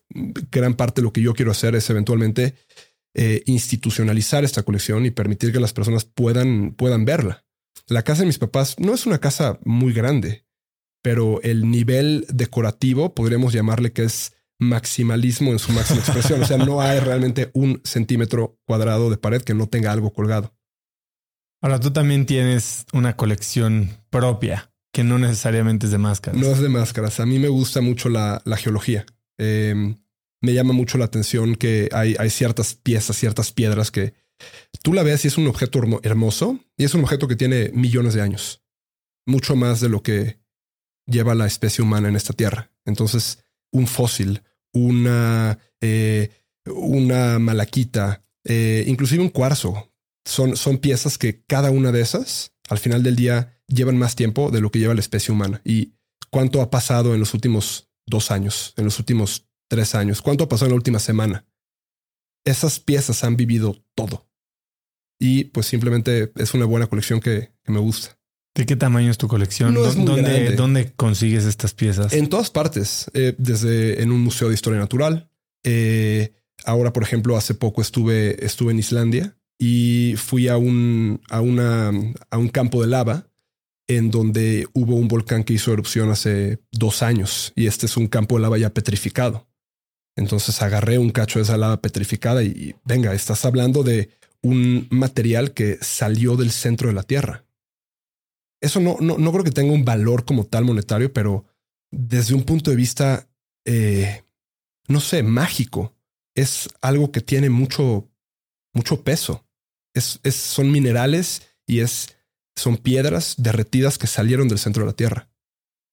gran 0.51 0.75
parte 0.75 1.01
de 1.01 1.05
lo 1.05 1.13
que 1.13 1.23
yo 1.23 1.35
quiero 1.35 1.51
hacer 1.51 1.75
es 1.75 1.91
eventualmente 1.91 2.55
eh, 3.15 3.43
institucionalizar 3.47 4.45
esta 4.45 4.63
colección 4.63 5.07
y 5.07 5.11
permitir 5.11 5.53
que 5.53 5.61
las 5.61 5.73
personas 5.73 6.05
puedan, 6.05 6.73
puedan 6.73 7.05
verla. 7.05 7.45
La 7.89 8.03
casa 8.03 8.23
de 8.23 8.27
mis 8.27 8.39
papás 8.39 8.77
no 8.79 8.95
es 8.95 9.07
una 9.07 9.19
casa 9.19 9.59
muy 9.65 9.93
grande, 9.93 10.45
pero 11.03 11.41
el 11.43 11.71
nivel 11.71 12.27
decorativo 12.29 13.15
podríamos 13.15 13.53
llamarle 13.53 13.93
que 13.93 14.05
es 14.05 14.35
maximalismo 14.61 15.53
en 15.53 15.59
su 15.59 15.73
máxima 15.73 16.01
expresión. 16.01 16.43
O 16.43 16.47
sea, 16.47 16.59
no 16.59 16.81
hay 16.81 17.01
realmente 17.01 17.51
un 17.55 17.81
centímetro 17.85 18.59
cuadrado 18.67 19.11
de 19.11 19.17
pared 19.17 19.43
que 19.43 19.55
no 19.55 19.69
tenga 19.69 19.93
algo 19.93 20.13
colgado. 20.13 20.55
Ahora 21.61 21.81
tú 21.81 21.93
también 21.93 22.27
tienes 22.27 22.85
una 22.93 23.17
colección 23.17 23.91
propia 24.11 24.68
que 24.93 25.05
no 25.05 25.19
necesariamente 25.19 25.87
es 25.87 25.93
de 25.93 25.99
máscaras. 25.99 26.41
No 26.41 26.49
es 26.49 26.61
de 26.61 26.69
máscaras. 26.69 27.21
A 27.21 27.27
mí 27.27 27.39
me 27.39 27.49
gusta 27.49 27.81
mucho 27.81 28.09
la, 28.09 28.43
geología. 28.57 29.05
Em, 29.39 29.97
me 30.41 30.55
llama 30.55 30.73
mucho 30.73 30.99
la 30.99 31.05
atención 31.05 31.57
que 31.57 31.89
hay, 31.93 32.17
hay 32.19 32.31
ciertas 32.31 32.75
piezas, 32.75 33.17
ciertas 33.17 33.53
piedras 33.53 33.91
que 33.91 34.15
tú 34.83 34.93
la 34.93 35.03
ves 35.03 35.25
y 35.25 35.29
es 35.29 35.39
un 35.39 35.47
objeto 35.47 35.81
hermoso 36.03 36.61
y 36.77 36.85
es 36.85 36.95
un 36.95 37.03
objeto 37.03 37.29
que 37.29 37.37
tiene 37.37 37.71
millones 37.75 38.15
de 38.15 38.23
años, 38.23 38.63
mucho 39.27 39.57
más 39.57 39.81
de 39.81 39.89
lo 39.89 40.03
que 40.03 40.39
lleva 41.07 41.35
la 41.35 41.47
especie 41.47 41.83
humana 41.83 42.09
en 42.09 42.17
esta 42.17 42.33
tierra. 42.33 42.71
Entonces, 42.85 43.43
un 43.73 43.87
fósil, 43.87 44.43
una, 44.73 45.59
eh, 45.81 46.31
una 46.67 47.39
malaquita, 47.39 48.25
eh, 48.45 48.85
inclusive 48.87 49.23
un 49.23 49.31
cuarzo, 49.31 49.93
son, 50.25 50.57
son 50.57 50.79
piezas 50.79 51.19
que 51.19 51.43
cada 51.45 51.71
una 51.71 51.91
de 51.93 52.03
esas, 52.03 52.53
al 52.69 52.79
final 52.79 53.03
del 53.03 53.17
día, 53.17 53.58
llevan 53.69 53.99
más 53.99 54.17
tiempo 54.17 54.51
de 54.51 54.61
lo 54.61 54.71
que 54.71 54.79
lleva 54.79 54.95
la 54.95 55.01
especie 55.01 55.33
humana. 55.33 55.61
Y 55.65 55.95
cuánto 56.31 56.61
ha 56.61 56.71
pasado 56.71 57.15
en 57.15 57.21
los 57.21 57.35
últimos 57.35 57.89
dos 58.07 58.31
años, 58.31 58.73
en 58.77 58.85
los 58.85 58.99
últimos 58.99 59.47
tres 59.69 59.95
años, 59.95 60.23
cuánto 60.23 60.45
ha 60.45 60.49
pasado 60.49 60.67
en 60.67 60.73
la 60.73 60.77
última 60.77 60.99
semana. 60.99 61.47
Esas 62.45 62.81
piezas 62.81 63.25
han 63.25 63.37
vivido 63.37 63.85
todo. 63.95 64.27
Y 65.21 65.45
pues 65.45 65.67
simplemente 65.67 66.33
es 66.37 66.55
una 66.55 66.65
buena 66.65 66.87
colección 66.87 67.21
que, 67.21 67.53
me 67.67 67.81
gusta. 67.81 68.19
¿De 68.55 68.65
qué 68.65 68.77
tamaño 68.77 69.11
es 69.11 69.19
tu 69.19 69.29
colección? 69.29 69.75
¿Dónde, 69.75 70.93
consigues 70.97 71.45
estas 71.45 71.75
piezas? 71.75 72.13
En 72.13 72.29
todas 72.29 72.51
partes, 72.51 73.11
eh, 73.15 73.35
desde 73.37 74.03
en 74.03 74.11
un 74.11 74.21
museo 74.23 74.49
de 74.49 74.55
historia 74.55 74.79
natural. 74.79 75.31
Eh, 75.65 76.33
ahora, 76.65 76.93
por 76.93 77.03
ejemplo, 77.03 77.37
hace 77.37 77.55
poco 77.55 77.83
estuve, 77.83 78.45
estuve 78.45 78.73
en 78.73 78.79
Islandia 78.79 79.37
y 79.59 80.15
fui 80.17 80.49
a 80.49 80.57
un, 80.57 81.21
a, 81.29 81.41
una, 81.41 81.91
a 82.31 82.39
un 82.39 82.49
campo 82.49 82.81
de 82.81 82.89
lava 82.89 83.28
en 83.89 84.11
donde 84.11 84.69
hubo 84.75 84.95
un 84.95 85.09
volcán 85.09 85.43
que 85.43 85.55
hizo 85.55 85.73
erupción 85.73 86.11
hace 86.11 86.61
dos 86.71 87.03
años 87.03 87.53
y 87.57 87.67
este 87.67 87.87
es 87.87 87.97
un 87.97 88.07
campo 88.07 88.37
de 88.37 88.43
lava 88.43 88.59
ya 88.59 88.71
petrificado. 88.71 89.49
Entonces 90.15 90.61
agarré 90.63 90.99
un 90.99 91.11
cacho 91.11 91.39
de 91.39 91.45
esa 91.45 91.57
lava 91.57 91.81
petrificada 91.81 92.43
y 92.43 92.77
venga, 92.85 93.15
estás 93.15 93.45
hablando 93.45 93.83
de 93.83 94.11
un 94.43 94.87
material 94.91 95.55
que 95.55 95.79
salió 95.81 96.37
del 96.37 96.51
centro 96.51 96.89
de 96.89 96.95
la 96.95 97.03
Tierra. 97.03 97.45
Eso 98.61 98.81
no, 98.81 98.97
no, 99.01 99.17
no 99.17 99.33
creo 99.33 99.45
que 99.45 99.51
tenga 99.53 99.73
un 99.73 99.85
valor 99.85 100.25
como 100.25 100.45
tal 100.45 100.65
monetario, 100.65 101.13
pero 101.13 101.47
desde 101.91 102.35
un 102.35 102.43
punto 102.43 102.71
de 102.71 102.77
vista, 102.77 103.29
eh, 103.65 104.25
no 104.89 105.01
sé, 105.01 105.23
mágico, 105.23 105.95
es 106.35 106.69
algo 106.83 107.11
que 107.11 107.21
tiene 107.21 107.49
mucho, 107.49 108.11
mucho 108.75 109.03
peso. 109.03 109.47
Es, 109.95 110.21
es, 110.25 110.35
son 110.35 110.71
minerales 110.71 111.43
y 111.67 111.81
es 111.81 112.18
son 112.59 112.77
piedras 112.77 113.35
derretidas 113.39 113.99
que 113.99 114.07
salieron 114.07 114.49
del 114.49 114.59
centro 114.59 114.83
de 114.83 114.89
la 114.89 114.97
Tierra. 114.97 115.29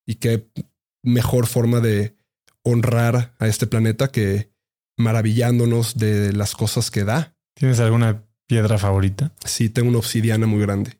Y 0.05 0.15
qué 0.15 0.47
mejor 1.03 1.47
forma 1.47 1.79
de 1.79 2.15
honrar 2.63 3.35
a 3.39 3.47
este 3.47 3.67
planeta 3.67 4.09
que 4.09 4.51
maravillándonos 4.97 5.97
de 5.97 6.33
las 6.33 6.55
cosas 6.55 6.91
que 6.91 7.03
da. 7.03 7.35
¿Tienes 7.55 7.79
alguna 7.79 8.23
piedra 8.47 8.77
favorita? 8.77 9.31
Sí, 9.45 9.69
tengo 9.69 9.89
una 9.89 9.99
obsidiana 9.99 10.47
muy 10.47 10.61
grande. 10.61 10.97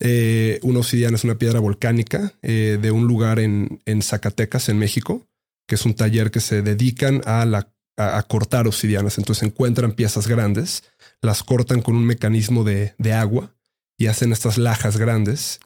Eh, 0.00 0.60
una 0.62 0.78
obsidiana 0.78 1.16
es 1.16 1.24
una 1.24 1.38
piedra 1.38 1.60
volcánica 1.60 2.32
eh, 2.42 2.78
de 2.80 2.90
un 2.90 3.06
lugar 3.06 3.40
en, 3.40 3.80
en, 3.84 4.02
Zacatecas, 4.02 4.68
en 4.68 4.78
México, 4.78 5.26
que 5.66 5.74
es 5.74 5.84
un 5.84 5.94
taller 5.94 6.30
que 6.30 6.40
se 6.40 6.62
dedican 6.62 7.20
a, 7.26 7.44
la, 7.44 7.72
a, 7.96 8.22
cortar 8.22 8.66
obsidianas. 8.66 9.18
Entonces 9.18 9.42
encuentran 9.42 9.92
piezas 9.92 10.28
grandes, 10.28 10.84
las 11.20 11.42
cortan 11.42 11.82
con 11.82 11.96
un 11.96 12.06
mecanismo 12.06 12.62
de, 12.64 12.94
de 12.98 13.12
agua 13.12 13.57
y 13.98 14.06
hacen 14.06 14.32
estas 14.32 14.56
lajas 14.56 14.96
grandes 14.96 15.60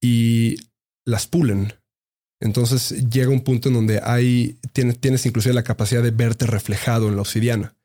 y 0.00 0.56
las 1.04 1.26
pulen. 1.26 1.74
Entonces 2.40 3.08
llega 3.08 3.30
un 3.30 3.42
punto 3.42 3.68
en 3.68 3.74
donde 3.74 4.00
hay, 4.02 4.58
tienes, 4.72 4.98
tienes 4.98 5.24
inclusive 5.26 5.54
la 5.54 5.62
capacidad 5.62 6.02
de 6.02 6.10
verte 6.10 6.46
reflejado 6.46 7.08
en 7.08 7.16
la 7.16 7.22
obsidiana. 7.22 7.76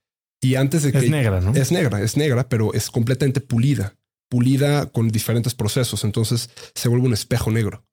Y 0.42 0.56
antes 0.56 0.84
de 0.84 0.92
que... 0.92 1.00
Es 1.00 1.10
negra, 1.10 1.40
¿no? 1.40 1.54
Es 1.54 1.72
negra, 1.72 2.02
es 2.02 2.18
negra, 2.18 2.50
pero 2.50 2.74
es 2.74 2.90
completamente 2.90 3.42
pulida. 3.42 3.96
Pulida 4.30 4.88
con 4.88 5.10
diferentes 5.10 5.54
procesos. 5.54 6.04
Entonces 6.04 6.50
se 6.74 6.90
vuelve 6.90 7.08
un 7.08 7.14
espejo 7.14 7.52
negro. 7.52 7.86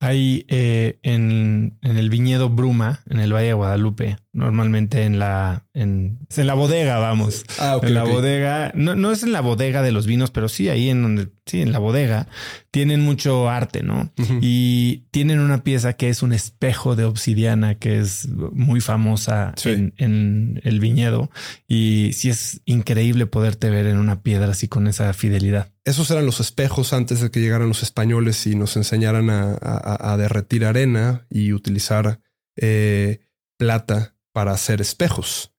Hay 0.00 0.44
eh, 0.48 0.98
en, 1.02 1.78
en, 1.80 1.96
el 1.96 2.10
viñedo 2.10 2.50
Bruma, 2.50 3.02
en 3.08 3.20
el 3.20 3.32
Valle 3.32 3.48
de 3.48 3.54
Guadalupe, 3.54 4.18
normalmente 4.34 5.04
en 5.04 5.20
la, 5.20 5.64
en, 5.72 6.18
en 6.36 6.46
la 6.46 6.54
bodega, 6.54 6.98
vamos. 6.98 7.44
Ah, 7.58 7.78
en 7.80 7.94
la 7.94 8.02
bodega, 8.02 8.72
no, 8.74 8.96
no 8.96 9.12
es 9.12 9.22
en 9.22 9.32
la 9.32 9.40
bodega 9.40 9.80
de 9.80 9.92
los 9.92 10.06
vinos, 10.06 10.32
pero 10.32 10.48
sí 10.48 10.68
ahí 10.68 10.90
en 10.90 11.02
donde, 11.02 11.28
sí, 11.46 11.62
en 11.62 11.70
la 11.70 11.78
bodega, 11.78 12.26
tienen 12.72 13.00
mucho 13.00 13.48
arte, 13.48 13.84
¿no? 13.84 14.12
Y 14.40 15.04
tienen 15.12 15.38
una 15.38 15.62
pieza 15.62 15.92
que 15.92 16.08
es 16.08 16.22
un 16.22 16.32
espejo 16.32 16.96
de 16.96 17.04
obsidiana 17.04 17.76
que 17.76 18.00
es 18.00 18.28
muy 18.28 18.80
famosa 18.80 19.54
en, 19.64 19.94
en, 19.98 20.60
el 20.64 20.80
viñedo. 20.80 21.30
Y 21.68 22.10
sí 22.14 22.28
es 22.28 22.60
increíble 22.64 23.26
poderte 23.26 23.70
ver 23.70 23.86
en 23.86 23.98
una 23.98 24.22
piedra 24.22 24.50
así 24.50 24.66
con 24.66 24.88
esa 24.88 25.12
fidelidad. 25.12 25.70
Esos 25.84 26.10
eran 26.10 26.26
los 26.26 26.40
espejos 26.40 26.92
antes 26.92 27.20
de 27.20 27.30
que 27.30 27.40
llegaran 27.40 27.68
los 27.68 27.84
españoles 27.84 28.44
y 28.48 28.56
nos 28.56 28.76
enseñaran 28.76 29.30
a, 29.30 30.16
derretir 30.16 30.64
arena 30.64 31.26
y 31.30 31.52
utilizar 31.52 32.20
eh, 32.56 33.20
plata 33.58 34.13
para 34.34 34.50
hacer 34.50 34.80
espejos. 34.80 35.52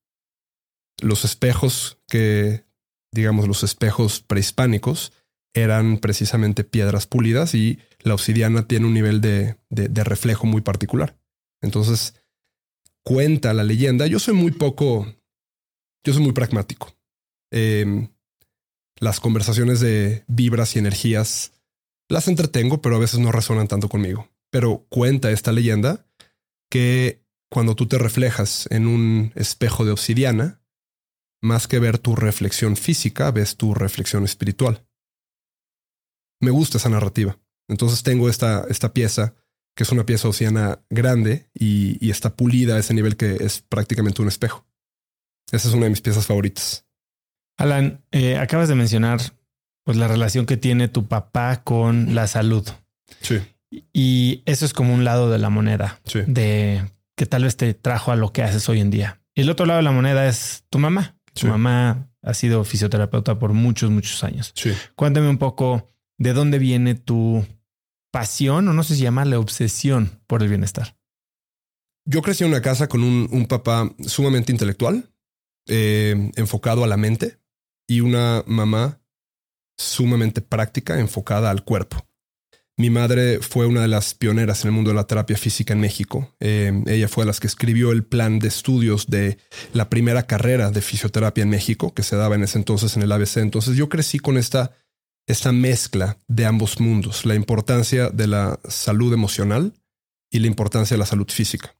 Los 1.00 1.24
espejos 1.24 1.98
que, 2.06 2.64
digamos, 3.10 3.48
los 3.48 3.62
espejos 3.62 4.20
prehispánicos 4.20 5.12
eran 5.54 5.96
precisamente 5.96 6.62
piedras 6.62 7.06
pulidas 7.06 7.54
y 7.54 7.78
la 8.00 8.12
obsidiana 8.12 8.68
tiene 8.68 8.86
un 8.86 8.92
nivel 8.92 9.22
de, 9.22 9.56
reflejo 10.04 10.46
muy 10.46 10.60
particular. 10.60 11.18
Entonces, 11.62 12.14
cuenta 13.02 13.54
la 13.54 13.64
leyenda. 13.64 14.06
Yo 14.06 14.18
soy 14.18 14.34
muy 14.34 14.52
poco, 14.52 15.06
yo 16.04 16.12
soy 16.12 16.22
muy 16.22 16.32
pragmático. 16.32 16.94
Em, 17.50 18.08
las 19.00 19.20
conversaciones 19.20 19.80
de 19.80 20.22
vibras 20.26 20.76
y 20.76 20.80
energías 20.80 21.52
las 22.10 22.28
entretengo, 22.28 22.82
pero 22.82 22.96
a 22.96 23.00
veces 23.00 23.20
no 23.20 23.32
resuenan 23.32 23.68
tanto 23.68 23.88
conmigo. 23.88 24.28
Pero 24.50 24.84
cuenta 24.90 25.30
esta 25.30 25.50
leyenda 25.50 26.06
que 26.70 27.25
cuando 27.50 27.74
tú 27.74 27.86
te 27.86 27.98
reflejas 27.98 28.68
en 28.70 28.86
un 28.86 29.32
espejo 29.34 29.84
de 29.84 29.92
obsidiana, 29.92 30.60
más 31.42 31.68
que 31.68 31.78
ver 31.78 31.98
tu 31.98 32.16
reflexión 32.16 32.76
física, 32.76 33.30
ves 33.30 33.56
tu 33.56 33.74
reflexión 33.74 34.24
espiritual. 34.24 34.86
Me 36.40 36.50
gusta 36.50 36.78
esa 36.78 36.88
narrativa. 36.88 37.38
Entonces 37.68 38.02
tengo 38.02 38.28
esta, 38.28 38.64
esta 38.68 38.92
pieza, 38.92 39.34
que 39.74 39.84
es 39.84 39.92
una 39.92 40.06
pieza 40.06 40.28
obsidiana 40.28 40.80
grande 40.90 41.48
y, 41.54 42.10
está 42.10 42.34
pulida 42.34 42.76
a 42.76 42.78
ese 42.78 42.94
nivel 42.94 43.16
que 43.16 43.36
es 43.40 43.60
prácticamente 43.60 44.22
un 44.22 44.28
espejo. 44.28 44.66
Esa 45.52 45.68
es 45.68 45.74
una 45.74 45.84
de 45.84 45.90
mis 45.90 46.00
piezas 46.00 46.26
favoritas. 46.26 46.86
Alan, 47.58 48.02
eh, 48.10 48.36
acabas 48.38 48.68
de 48.68 48.74
mencionar 48.74 49.20
pues 49.84 49.96
la 49.96 50.08
relación 50.08 50.46
que 50.46 50.56
tiene 50.56 50.88
tu 50.88 51.06
papá 51.06 51.62
con 51.62 52.14
la 52.14 52.26
salud. 52.26 52.66
Sí. 53.20 53.40
Y 53.92 54.42
eso 54.46 54.64
es 54.64 54.72
como 54.72 54.94
un 54.94 55.04
lado 55.04 55.30
de 55.30 55.38
la 55.38 55.50
moneda. 55.50 56.00
Sí. 56.04 56.20
De 56.26 56.84
que 57.16 57.26
tal 57.26 57.44
vez 57.44 57.56
te 57.56 57.74
trajo 57.74 58.12
a 58.12 58.16
lo 58.16 58.32
que 58.32 58.42
haces 58.42 58.68
hoy 58.68 58.80
en 58.80 58.90
día. 58.90 59.22
Y 59.34 59.40
el 59.42 59.50
otro 59.50 59.66
lado 59.66 59.78
de 59.78 59.82
la 59.82 59.92
moneda 59.92 60.28
es 60.28 60.64
tu 60.70 60.78
mamá. 60.78 61.16
Tu 61.34 61.46
mamá 61.46 62.08
ha 62.22 62.34
sido 62.34 62.64
fisioterapeuta 62.64 63.38
por 63.38 63.52
muchos, 63.52 63.90
muchos 63.90 64.24
años. 64.24 64.52
Sí. 64.54 64.72
Cuéntame 64.94 65.28
un 65.28 65.38
poco 65.38 65.88
de 66.18 66.32
dónde 66.32 66.58
viene 66.58 66.94
tu 66.94 67.46
pasión, 68.10 68.66
o 68.68 68.72
no 68.72 68.82
sé 68.82 68.94
si 68.94 69.02
llamarle 69.02 69.36
obsesión 69.36 70.22
por 70.26 70.42
el 70.42 70.48
bienestar. 70.48 70.96
Yo 72.06 72.22
crecí 72.22 72.44
en 72.44 72.50
una 72.50 72.62
casa 72.62 72.88
con 72.88 73.02
un, 73.02 73.46
papá 73.46 73.92
sumamente 74.06 74.52
intelectual, 74.52 75.12
eh, 75.66 76.30
enfocado 76.36 76.84
a 76.84 76.86
la 76.86 76.96
mente, 76.96 77.38
y 77.86 78.00
una 78.00 78.42
mamá 78.46 79.00
sumamente 79.76 80.40
práctica, 80.40 80.98
enfocada 80.98 81.50
al 81.50 81.64
cuerpo. 81.64 82.06
Mi 82.78 82.90
madre 82.90 83.40
fue 83.40 83.64
una 83.66 83.80
de 83.80 83.88
las 83.88 84.12
pioneras 84.12 84.62
en 84.62 84.68
el 84.68 84.74
mundo 84.74 84.90
de 84.90 84.96
la 84.96 85.06
terapia 85.06 85.38
física 85.38 85.72
en 85.72 85.80
México. 85.80 86.34
Eh, 86.40 86.82
ella 86.86 87.08
fue 87.08 87.24
las 87.24 87.40
que 87.40 87.46
escribió 87.46 87.90
el 87.90 88.04
plan 88.04 88.38
de 88.38 88.48
estudios 88.48 89.06
de 89.06 89.38
la 89.72 89.88
primera 89.88 90.26
carrera 90.26 90.70
de 90.70 90.82
fisioterapia 90.82 91.42
en 91.42 91.48
México, 91.48 91.94
que 91.94 92.02
se 92.02 92.16
daba 92.16 92.34
en 92.34 92.42
ese 92.42 92.58
entonces 92.58 92.94
en 92.94 93.02
el 93.02 93.12
ABC. 93.12 93.38
Entonces 93.38 93.76
yo 93.76 93.88
crecí 93.88 94.18
con 94.18 94.36
esta, 94.36 94.76
esta 95.26 95.52
mezcla 95.52 96.18
de 96.28 96.44
ambos 96.44 96.78
mundos, 96.78 97.24
la 97.24 97.34
importancia 97.34 98.10
de 98.10 98.26
la 98.26 98.60
salud 98.68 99.14
emocional 99.14 99.72
y 100.30 100.40
la 100.40 100.46
importancia 100.46 100.96
de 100.96 100.98
la 100.98 101.06
salud 101.06 101.30
física. 101.30 101.74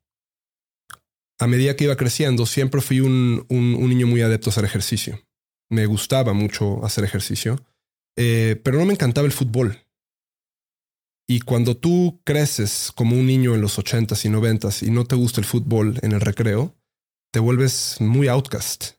A 1.38 1.46
medida 1.46 1.76
que 1.76 1.84
iba 1.84 1.96
creciendo, 1.96 2.46
siempre 2.46 2.80
fui 2.80 3.00
un, 3.00 3.44
un, 3.50 3.86
niño 3.90 4.06
muy 4.06 4.22
adepto 4.22 4.48
a 4.48 4.52
hacer 4.52 4.64
ejercicio. 4.64 5.20
Me 5.68 5.84
gustaba 5.84 6.32
mucho 6.32 6.82
hacer 6.86 7.04
ejercicio, 7.04 7.62
eh, 8.16 8.58
pero 8.64 8.78
no 8.78 8.86
me 8.86 8.94
encantaba 8.94 9.26
el 9.26 9.32
fútbol 9.32 9.85
y 11.26 11.40
cuando 11.40 11.76
tú 11.76 12.20
creces 12.24 12.92
como 12.94 13.16
un 13.16 13.26
niño 13.26 13.54
en 13.54 13.60
los 13.60 13.78
ochentas 13.78 14.24
y 14.24 14.28
noventas 14.28 14.82
y 14.82 14.90
no 14.90 15.04
te 15.04 15.16
gusta 15.16 15.40
el 15.40 15.46
fútbol 15.46 15.98
en 16.02 16.12
el 16.12 16.20
recreo, 16.20 16.74
te 17.32 17.40
vuelves 17.40 17.96
muy 18.00 18.28
outcast, 18.28 18.92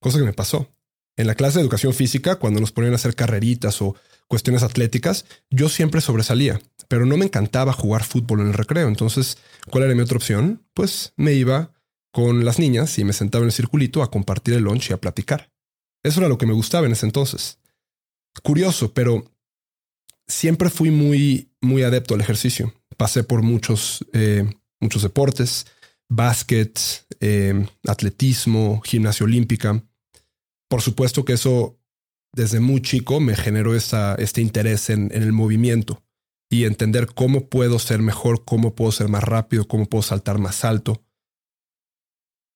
cosa 0.00 0.18
que 0.18 0.24
me 0.24 0.32
pasó. 0.32 0.72
En 1.16 1.26
la 1.26 1.34
clase 1.34 1.58
de 1.58 1.62
educación 1.62 1.94
física, 1.94 2.36
cuando 2.36 2.60
nos 2.60 2.72
ponían 2.72 2.92
a 2.92 2.96
hacer 2.96 3.14
carreritas 3.14 3.80
o 3.82 3.96
cuestiones 4.28 4.62
atléticas, 4.62 5.24
yo 5.50 5.68
siempre 5.68 6.00
sobresalía, 6.00 6.60
pero 6.88 7.06
no 7.06 7.16
me 7.16 7.24
encantaba 7.24 7.72
jugar 7.72 8.04
fútbol 8.04 8.40
en 8.40 8.48
el 8.48 8.54
recreo. 8.54 8.88
Entonces, 8.88 9.38
¿cuál 9.70 9.84
era 9.84 9.94
mi 9.94 10.02
otra 10.02 10.16
opción? 10.16 10.64
Pues 10.74 11.12
me 11.16 11.32
iba 11.32 11.72
con 12.12 12.44
las 12.44 12.58
niñas 12.58 12.98
y 12.98 13.04
me 13.04 13.12
sentaba 13.12 13.42
en 13.42 13.48
el 13.48 13.52
circulito 13.52 14.02
a 14.02 14.10
compartir 14.10 14.54
el 14.54 14.64
lunch 14.64 14.90
y 14.90 14.92
a 14.92 15.00
platicar. 15.00 15.50
Eso 16.02 16.20
era 16.20 16.28
lo 16.28 16.38
que 16.38 16.46
me 16.46 16.52
gustaba 16.52 16.86
en 16.86 16.92
ese 16.92 17.06
entonces. 17.06 17.58
Curioso, 18.42 18.92
pero 18.92 19.24
siempre 20.26 20.70
fui 20.70 20.90
muy, 20.90 21.47
muy 21.60 21.82
adepto 21.82 22.14
al 22.14 22.20
ejercicio. 22.20 22.74
Pasé 22.96 23.24
por 23.24 23.42
muchos, 23.42 24.04
eh, 24.12 24.44
muchos 24.80 25.02
deportes, 25.02 25.66
básquet, 26.08 26.78
eh, 27.20 27.66
atletismo, 27.86 28.80
gimnasia 28.82 29.24
olímpica. 29.24 29.84
Por 30.68 30.82
supuesto 30.82 31.24
que 31.24 31.34
eso 31.34 31.78
desde 32.32 32.60
muy 32.60 32.82
chico 32.82 33.20
me 33.20 33.36
generó 33.36 33.74
esa, 33.74 34.14
este 34.16 34.40
interés 34.40 34.90
en, 34.90 35.10
en 35.14 35.22
el 35.22 35.32
movimiento 35.32 36.02
y 36.50 36.64
entender 36.64 37.06
cómo 37.06 37.48
puedo 37.48 37.78
ser 37.78 38.00
mejor, 38.00 38.44
cómo 38.44 38.74
puedo 38.74 38.92
ser 38.92 39.08
más 39.08 39.22
rápido, 39.22 39.66
cómo 39.66 39.86
puedo 39.86 40.02
saltar 40.02 40.38
más 40.38 40.64
alto. 40.64 41.04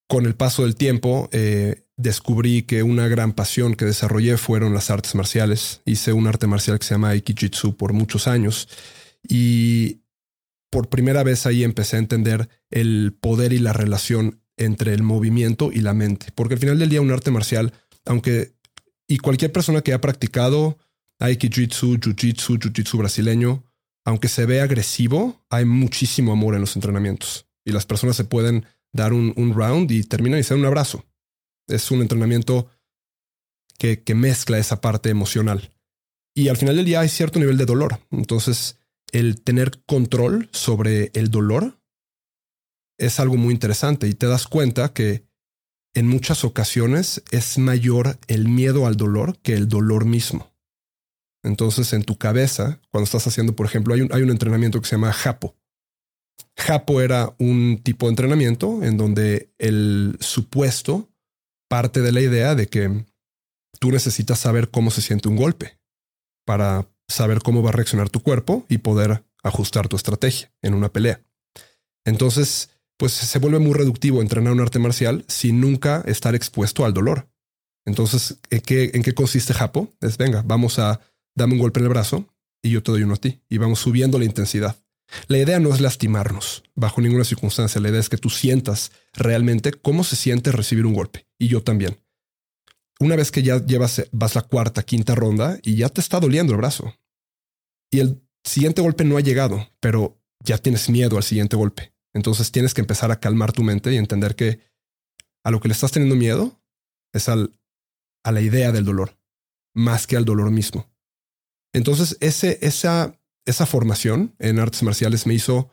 Con 0.08 0.26
el 0.26 0.34
paso 0.34 0.62
del 0.62 0.76
tiempo, 0.76 1.28
eh, 1.32 1.86
descubrí 2.02 2.62
que 2.62 2.82
una 2.82 3.08
gran 3.08 3.32
pasión 3.32 3.74
que 3.74 3.84
desarrollé 3.84 4.36
fueron 4.36 4.74
las 4.74 4.90
artes 4.90 5.14
marciales. 5.14 5.80
Hice 5.84 6.12
un 6.12 6.26
arte 6.26 6.46
marcial 6.46 6.78
que 6.78 6.84
se 6.84 6.94
llama 6.94 7.10
Aikijitsu 7.10 7.76
por 7.76 7.92
muchos 7.92 8.26
años 8.28 8.68
y 9.26 10.00
por 10.70 10.88
primera 10.88 11.22
vez 11.22 11.46
ahí 11.46 11.64
empecé 11.64 11.96
a 11.96 12.00
entender 12.00 12.48
el 12.70 13.16
poder 13.18 13.52
y 13.52 13.58
la 13.58 13.72
relación 13.72 14.40
entre 14.56 14.94
el 14.94 15.02
movimiento 15.02 15.70
y 15.72 15.80
la 15.80 15.94
mente. 15.94 16.26
Porque 16.34 16.54
al 16.54 16.60
final 16.60 16.78
del 16.78 16.88
día 16.88 17.00
un 17.00 17.10
arte 17.10 17.30
marcial, 17.30 17.72
aunque 18.04 18.54
y 19.06 19.18
cualquier 19.18 19.52
persona 19.52 19.82
que 19.82 19.92
ha 19.92 20.00
practicado 20.00 20.78
Aikijitsu, 21.20 21.98
Jiu-Jitsu, 21.98 22.58
Jiu-Jitsu 22.58 22.98
brasileño, 22.98 23.64
aunque 24.04 24.28
se 24.28 24.46
ve 24.46 24.60
agresivo, 24.60 25.44
hay 25.50 25.64
muchísimo 25.64 26.32
amor 26.32 26.54
en 26.54 26.62
los 26.62 26.74
entrenamientos 26.74 27.46
y 27.64 27.72
las 27.72 27.86
personas 27.86 28.16
se 28.16 28.24
pueden 28.24 28.66
dar 28.92 29.12
un, 29.12 29.32
un 29.36 29.54
round 29.54 29.90
y 29.90 30.02
terminan 30.02 30.40
y 30.40 30.42
se 30.42 30.54
dan 30.54 30.60
un 30.60 30.66
abrazo 30.66 31.04
es 31.68 31.90
un 31.90 32.00
entrenamiento 32.00 32.68
que, 33.78 34.02
que 34.02 34.14
mezcla 34.14 34.58
esa 34.58 34.80
parte 34.80 35.10
emocional. 35.10 35.72
Y 36.34 36.48
al 36.48 36.56
final 36.56 36.76
del 36.76 36.86
día 36.86 37.00
hay 37.00 37.08
cierto 37.08 37.38
nivel 37.38 37.58
de 37.58 37.66
dolor. 37.66 38.00
Entonces, 38.10 38.78
el 39.12 39.42
tener 39.42 39.82
control 39.84 40.48
sobre 40.52 41.10
el 41.14 41.30
dolor 41.30 41.78
es 42.98 43.20
algo 43.20 43.36
muy 43.36 43.52
interesante 43.52 44.08
y 44.08 44.14
te 44.14 44.26
das 44.26 44.46
cuenta 44.46 44.92
que 44.92 45.26
en 45.94 46.08
muchas 46.08 46.44
ocasiones 46.44 47.22
es 47.30 47.58
mayor 47.58 48.18
el 48.28 48.48
miedo 48.48 48.86
al 48.86 48.96
dolor 48.96 49.38
que 49.40 49.54
el 49.54 49.68
dolor 49.68 50.06
mismo. 50.06 50.50
Entonces, 51.44 51.92
en 51.92 52.04
tu 52.04 52.16
cabeza, 52.16 52.80
cuando 52.90 53.04
estás 53.04 53.26
haciendo, 53.26 53.54
por 53.54 53.66
ejemplo, 53.66 53.94
hay 53.94 54.02
un, 54.02 54.12
hay 54.12 54.22
un 54.22 54.30
entrenamiento 54.30 54.80
que 54.80 54.88
se 54.88 54.94
llama 54.94 55.12
Japo. 55.12 55.56
Japo 56.56 57.00
era 57.00 57.34
un 57.38 57.80
tipo 57.82 58.06
de 58.06 58.10
entrenamiento 58.10 58.82
en 58.82 58.96
donde 58.96 59.52
el 59.58 60.16
supuesto 60.20 61.10
parte 61.72 62.02
de 62.02 62.12
la 62.12 62.20
idea 62.20 62.54
de 62.54 62.66
que 62.66 63.06
tú 63.80 63.92
necesitas 63.92 64.38
saber 64.38 64.68
cómo 64.68 64.90
se 64.90 65.00
siente 65.00 65.30
un 65.30 65.36
golpe 65.36 65.78
para 66.44 66.86
saber 67.08 67.38
cómo 67.38 67.62
va 67.62 67.70
a 67.70 67.72
reaccionar 67.72 68.10
tu 68.10 68.22
cuerpo 68.22 68.66
y 68.68 68.76
poder 68.76 69.24
ajustar 69.42 69.88
tu 69.88 69.96
estrategia 69.96 70.52
en 70.60 70.74
una 70.74 70.90
pelea. 70.90 71.22
Entonces, 72.04 72.68
pues 72.98 73.14
se 73.14 73.38
vuelve 73.38 73.58
muy 73.58 73.72
reductivo 73.72 74.20
entrenar 74.20 74.52
un 74.52 74.60
arte 74.60 74.80
marcial 74.80 75.24
sin 75.28 75.62
nunca 75.62 76.02
estar 76.04 76.34
expuesto 76.34 76.84
al 76.84 76.92
dolor. 76.92 77.30
Entonces, 77.86 78.36
¿en 78.50 78.60
qué, 78.60 79.14
consiste 79.14 79.54
Japo? 79.54 79.88
Es, 80.02 80.18
venga, 80.18 80.42
vamos 80.44 80.78
a, 80.78 81.00
dame 81.34 81.54
un 81.54 81.60
golpe 81.60 81.80
en 81.80 81.86
el 81.86 81.90
brazo 81.90 82.28
y 82.62 82.68
yo 82.68 82.82
te 82.82 82.92
doy 82.92 83.04
uno 83.04 83.14
a 83.14 83.16
ti. 83.16 83.40
Y 83.48 83.56
vamos 83.56 83.78
subiendo 83.78 84.18
la 84.18 84.26
intensidad. 84.26 84.76
La 85.26 85.38
idea 85.38 85.58
no 85.58 85.72
es 85.72 85.80
lastimarnos 85.80 86.64
bajo 86.74 87.00
ninguna 87.00 87.24
circunstancia. 87.24 87.80
La 87.80 87.88
idea 87.88 88.00
es 88.00 88.10
que 88.10 88.18
tú 88.18 88.28
sientas 88.28 88.92
realmente 89.12 89.72
cómo 89.72 90.04
se 90.04 90.16
siente 90.16 90.52
recibir 90.52 90.86
un 90.86 90.94
golpe. 90.94 91.26
Y 91.38 91.48
yo 91.48 91.62
también. 91.62 91.98
Una 93.00 93.16
vez 93.16 93.30
que 93.30 93.42
ya 93.42 93.64
llevas, 93.64 94.08
vas 94.12 94.34
la 94.34 94.42
cuarta, 94.42 94.82
quinta 94.82 95.14
ronda 95.14 95.58
y 95.62 95.76
ya 95.76 95.88
te 95.88 96.00
está 96.00 96.20
doliendo 96.20 96.52
el 96.52 96.58
brazo. 96.58 96.94
Y 97.90 98.00
el 98.00 98.22
siguiente 98.44 98.80
golpe 98.80 99.04
no 99.04 99.16
ha 99.16 99.20
llegado, 99.20 99.68
pero 99.80 100.20
ya 100.44 100.58
tienes 100.58 100.88
miedo 100.88 101.16
al 101.16 101.22
siguiente 101.24 101.56
golpe. 101.56 101.94
Entonces 102.14 102.52
tienes 102.52 102.74
que 102.74 102.80
empezar 102.80 103.10
a 103.10 103.20
calmar 103.20 103.52
tu 103.52 103.62
mente 103.62 103.92
y 103.92 103.96
entender 103.96 104.36
que 104.36 104.60
a 105.44 105.50
lo 105.50 105.60
que 105.60 105.68
le 105.68 105.74
estás 105.74 105.92
teniendo 105.92 106.14
miedo 106.14 106.62
es 107.12 107.28
al, 107.28 107.54
a 108.24 108.32
la 108.32 108.40
idea 108.40 108.70
del 108.70 108.84
dolor, 108.84 109.18
más 109.74 110.06
que 110.06 110.16
al 110.16 110.24
dolor 110.24 110.50
mismo. 110.50 110.90
Entonces 111.72 112.16
ese, 112.20 112.58
esa 112.62 113.18
esa 113.44 113.66
formación 113.66 114.34
en 114.38 114.58
artes 114.58 114.82
marciales 114.82 115.26
me 115.26 115.34
hizo 115.34 115.70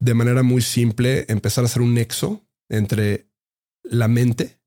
de 0.00 0.14
manera 0.14 0.42
muy 0.42 0.62
simple 0.62 1.24
empezar 1.28 1.64
a 1.64 1.66
hacer 1.66 1.82
un 1.82 1.94
nexo 1.94 2.45
entre 2.68 3.28
la 3.82 4.08
mente 4.08 4.60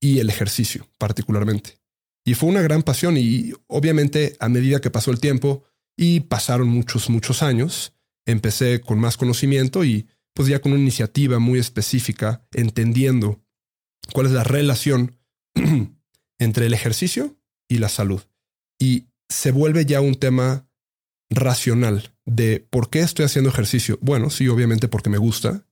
y 0.00 0.18
el 0.18 0.30
ejercicio 0.30 0.88
particularmente. 0.98 1.80
Y 2.24 2.34
fue 2.34 2.48
una 2.48 2.62
gran 2.62 2.82
pasión 2.82 3.16
y 3.16 3.52
obviamente 3.66 4.36
a 4.40 4.48
medida 4.48 4.80
que 4.80 4.90
pasó 4.90 5.10
el 5.10 5.20
tiempo 5.20 5.64
y 5.96 6.20
pasaron 6.20 6.68
muchos, 6.68 7.10
muchos 7.10 7.42
años, 7.42 7.94
empecé 8.26 8.80
con 8.80 8.98
más 8.98 9.16
conocimiento 9.16 9.84
y 9.84 10.08
pues 10.34 10.48
ya 10.48 10.60
con 10.60 10.72
una 10.72 10.80
iniciativa 10.80 11.38
muy 11.38 11.58
específica, 11.58 12.46
entendiendo 12.52 13.40
cuál 14.12 14.26
es 14.26 14.32
la 14.32 14.44
relación 14.44 15.18
entre 16.38 16.66
el 16.66 16.74
ejercicio 16.74 17.36
y 17.68 17.78
la 17.78 17.88
salud. 17.88 18.22
Y 18.78 19.08
se 19.28 19.50
vuelve 19.50 19.84
ya 19.84 20.00
un 20.00 20.14
tema 20.14 20.68
racional 21.30 22.14
de 22.24 22.60
por 22.70 22.90
qué 22.90 23.00
estoy 23.00 23.24
haciendo 23.24 23.50
ejercicio. 23.50 23.98
Bueno, 24.00 24.30
sí, 24.30 24.48
obviamente 24.48 24.88
porque 24.88 25.10
me 25.10 25.18
gusta 25.18 25.66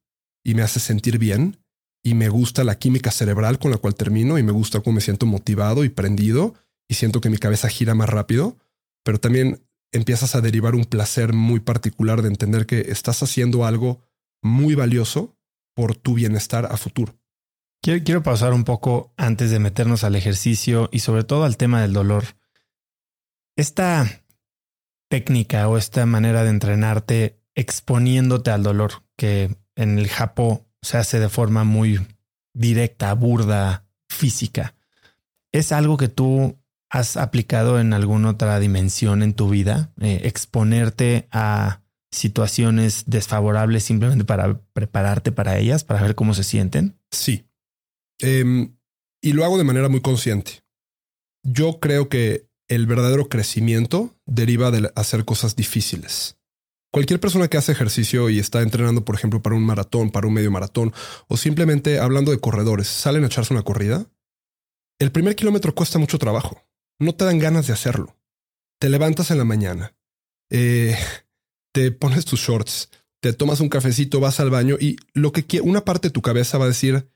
y 0.47 0.55
me 0.55 0.63
hace 0.63 0.79
sentir 0.79 1.19
bien 1.19 1.59
y 2.05 2.15
me 2.15 2.29
gusta 2.29 2.63
la 2.63 2.79
química 2.79 3.11
cerebral 3.11 3.59
con 3.59 3.73
la 3.73 3.79
cual 3.79 3.97
termino 3.97 4.39
y 4.39 4.45
me 4.45 4.53
gusta 4.53 4.79
cómo 4.79 4.95
me 4.95 5.01
siento 5.01 5.27
motivado 5.27 5.83
y 5.83 5.89
prendido 5.89 6.55
y 6.89 6.95
siento 6.95 7.21
que 7.21 7.31
mi 7.31 7.37
cabeza 7.37 7.69
gira 7.69 7.97
más 7.97 8.09
rápido, 8.09 8.57
pero 9.03 9.19
también 9.19 9.67
empiezas 9.91 10.37
a 10.37 10.41
derivar 10.41 10.77
un 10.77 10.85
placer 10.85 11.33
muy 11.33 11.59
particular 11.59 12.23
de 12.23 12.29
entender 12.29 12.65
que 12.65 12.93
estás 12.93 13.25
haciendo 13.25 13.67
algo 13.67 14.03
muy 14.41 14.77
valioso 14.77 15.37
por 15.75 15.97
tu 15.97 16.15
bienestar 16.15 16.67
a 16.67 16.77
futuro. 16.77 17.19
Quiero, 17.83 18.05
quiero 18.05 18.23
pasar 18.23 18.53
un 18.53 18.63
poco 18.63 19.13
antes 19.17 19.51
de 19.51 19.59
meternos 19.59 20.05
al 20.05 20.15
ejercicio 20.15 20.89
y 20.93 21.01
sobre 21.01 21.25
todo 21.25 21.43
al 21.43 21.57
tema 21.57 21.83
del 21.83 21.93
dolor. 21.93 22.23
Esta 23.57 24.25
técnica 25.11 25.69
o 25.69 25.77
esta 25.77 26.07
manera 26.07 26.45
de 26.45 26.51
entrenarte 26.51 27.43
exponiéndote 27.57 28.53
al 28.53 28.63
dolor, 28.63 29.03
que 29.17 29.57
en 29.77 29.99
el 29.99 30.09
Japón 30.09 30.63
se 30.83 30.97
hace 30.97 31.21
de 31.21 31.29
forma 31.29 31.65
muy 31.65 32.01
directa, 32.55 33.13
burda, 33.15 33.85
física. 34.09 34.75
¿Es 35.53 35.73
algo 35.73 35.97
que 35.97 36.09
tú 36.09 36.57
has 36.91 37.17
aplicado 37.17 37.81
en 37.81 37.93
alguna 37.93 38.31
otra 38.31 38.59
dimensión 38.59 39.23
en 39.23 39.35
tu 39.35 39.49
vida? 39.49 39.93
Eh, 40.01 40.23
exponerte 40.25 41.29
a 41.31 41.83
situaciones 42.11 43.05
desfavorables 43.07 43.85
simplemente 43.85 44.25
para 44.25 44.61
prepararte 44.73 45.33
para 45.33 45.59
ellas, 45.59 45.85
para 45.85 46.03
ver 46.03 46.15
cómo 46.15 46.35
se 46.35 46.45
sienten? 46.45 46.99
Sí. 47.11 47.47
Em, 48.19 48.77
y 49.21 49.33
lo 49.33 49.45
hago 49.45 49.59
de 49.59 49.65
manera 49.65 49.89
muy 49.89 50.01
consciente. 50.01 50.63
Yo 51.43 51.79
creo 51.79 52.09
que 52.09 52.49
el 52.69 52.87
verdadero 52.87 53.29
crecimiento 53.29 54.15
deriva 54.25 54.71
de 54.71 54.91
hacer 54.97 55.25
cosas 55.25 55.57
difíciles. 55.57 56.37
Cualquier 56.93 57.21
persona 57.21 57.49
que 57.49 57.57
hace 57.57 57.73
ejercicio 57.73 58.31
y 58.31 58.39
está 58.39 58.63
entrenando, 58.63 59.05
por 59.05 59.15
ejemplo, 59.15 59.43
para 59.43 59.57
un 59.57 59.65
maratón, 59.65 60.11
para 60.11 60.27
un 60.27 60.35
medio 60.35 60.51
maratón, 60.51 60.93
o 61.29 61.37
simplemente 61.37 61.99
hablando 61.99 62.31
de 62.31 62.41
corredores, 62.41 62.87
salen 62.87 63.25
a 63.25 63.27
echarse 63.27 63.53
una 63.53 63.63
corrida, 63.63 64.07
el 64.99 65.13
primer 65.13 65.37
kilómetro 65.37 65.75
cuesta 65.75 65.99
mucho 65.99 66.19
trabajo. 66.19 66.63
No 66.99 67.15
te 67.15 67.25
dan 67.25 67.39
ganas 67.39 67.67
de 67.67 67.75
hacerlo. 67.75 68.17
Te 68.79 68.89
levantas 68.89 69.31
en 69.31 69.39
la 69.39 69.45
mañana, 69.45 69.97
eh, 70.51 70.97
te 71.73 71.93
pones 71.93 72.25
tus 72.25 72.41
shorts, 72.41 72.91
te 73.21 73.33
tomas 73.33 73.61
un 73.61 73.69
cafecito, 73.69 74.21
vas 74.21 74.39
al 74.41 74.51
baño 74.51 74.77
y 74.79 74.97
lo 75.15 75.33
que 75.33 75.61
una 75.61 75.85
parte 75.85 76.09
de 76.09 76.13
tu 76.13 76.23
cabeza 76.23 76.59
va 76.59 76.67
a 76.67 76.69
decir, 76.69 77.11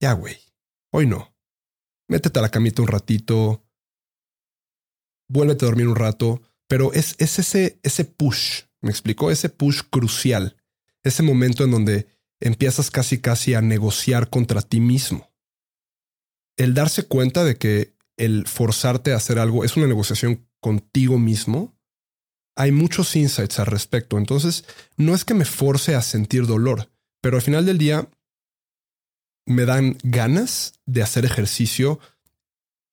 ya 0.00 0.12
güey, 0.12 0.36
hoy 0.90 1.06
no. 1.06 1.34
Métete 2.08 2.38
a 2.38 2.42
la 2.42 2.50
camita 2.50 2.82
un 2.82 2.88
ratito, 2.88 3.64
vuélvete 5.28 5.64
a 5.64 5.68
dormir 5.68 5.88
un 5.88 5.96
rato, 5.96 6.42
pero 6.68 6.92
es, 6.92 7.14
es 7.18 7.38
ese, 7.38 7.80
ese 7.82 8.04
push, 8.04 8.64
me 8.82 8.90
explicó, 8.90 9.30
ese 9.30 9.48
push 9.48 9.82
crucial, 9.88 10.56
ese 11.02 11.22
momento 11.22 11.64
en 11.64 11.70
donde 11.70 12.06
empiezas 12.40 12.90
casi 12.90 13.20
casi 13.20 13.54
a 13.54 13.62
negociar 13.62 14.28
contra 14.28 14.60
ti 14.62 14.80
mismo. 14.80 15.32
El 16.56 16.74
darse 16.74 17.04
cuenta 17.04 17.44
de 17.44 17.56
que 17.56 17.96
el 18.16 18.46
forzarte 18.46 19.12
a 19.12 19.16
hacer 19.16 19.38
algo 19.38 19.64
es 19.64 19.76
una 19.76 19.86
negociación 19.86 20.46
contigo 20.60 21.18
mismo, 21.18 21.74
hay 22.54 22.70
muchos 22.70 23.16
insights 23.16 23.58
al 23.58 23.66
respecto. 23.66 24.18
Entonces, 24.18 24.64
no 24.96 25.14
es 25.14 25.24
que 25.24 25.34
me 25.34 25.44
force 25.44 25.94
a 25.94 26.02
sentir 26.02 26.46
dolor, 26.46 26.90
pero 27.22 27.36
al 27.36 27.42
final 27.42 27.64
del 27.64 27.78
día 27.78 28.08
me 29.46 29.64
dan 29.64 29.96
ganas 30.02 30.74
de 30.86 31.02
hacer 31.02 31.24
ejercicio 31.24 31.98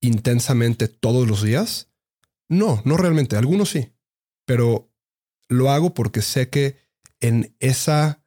intensamente 0.02 0.88
todos 0.88 1.28
los 1.28 1.44
días? 1.44 1.90
No, 2.48 2.82
no 2.86 2.98
realmente. 2.98 3.36
Algunos 3.36 3.70
sí, 3.70 3.92
pero 4.46 4.89
lo 5.50 5.72
hago 5.72 5.94
porque 5.94 6.22
sé 6.22 6.50
que 6.50 6.78
en 7.20 7.56
esa 7.60 8.24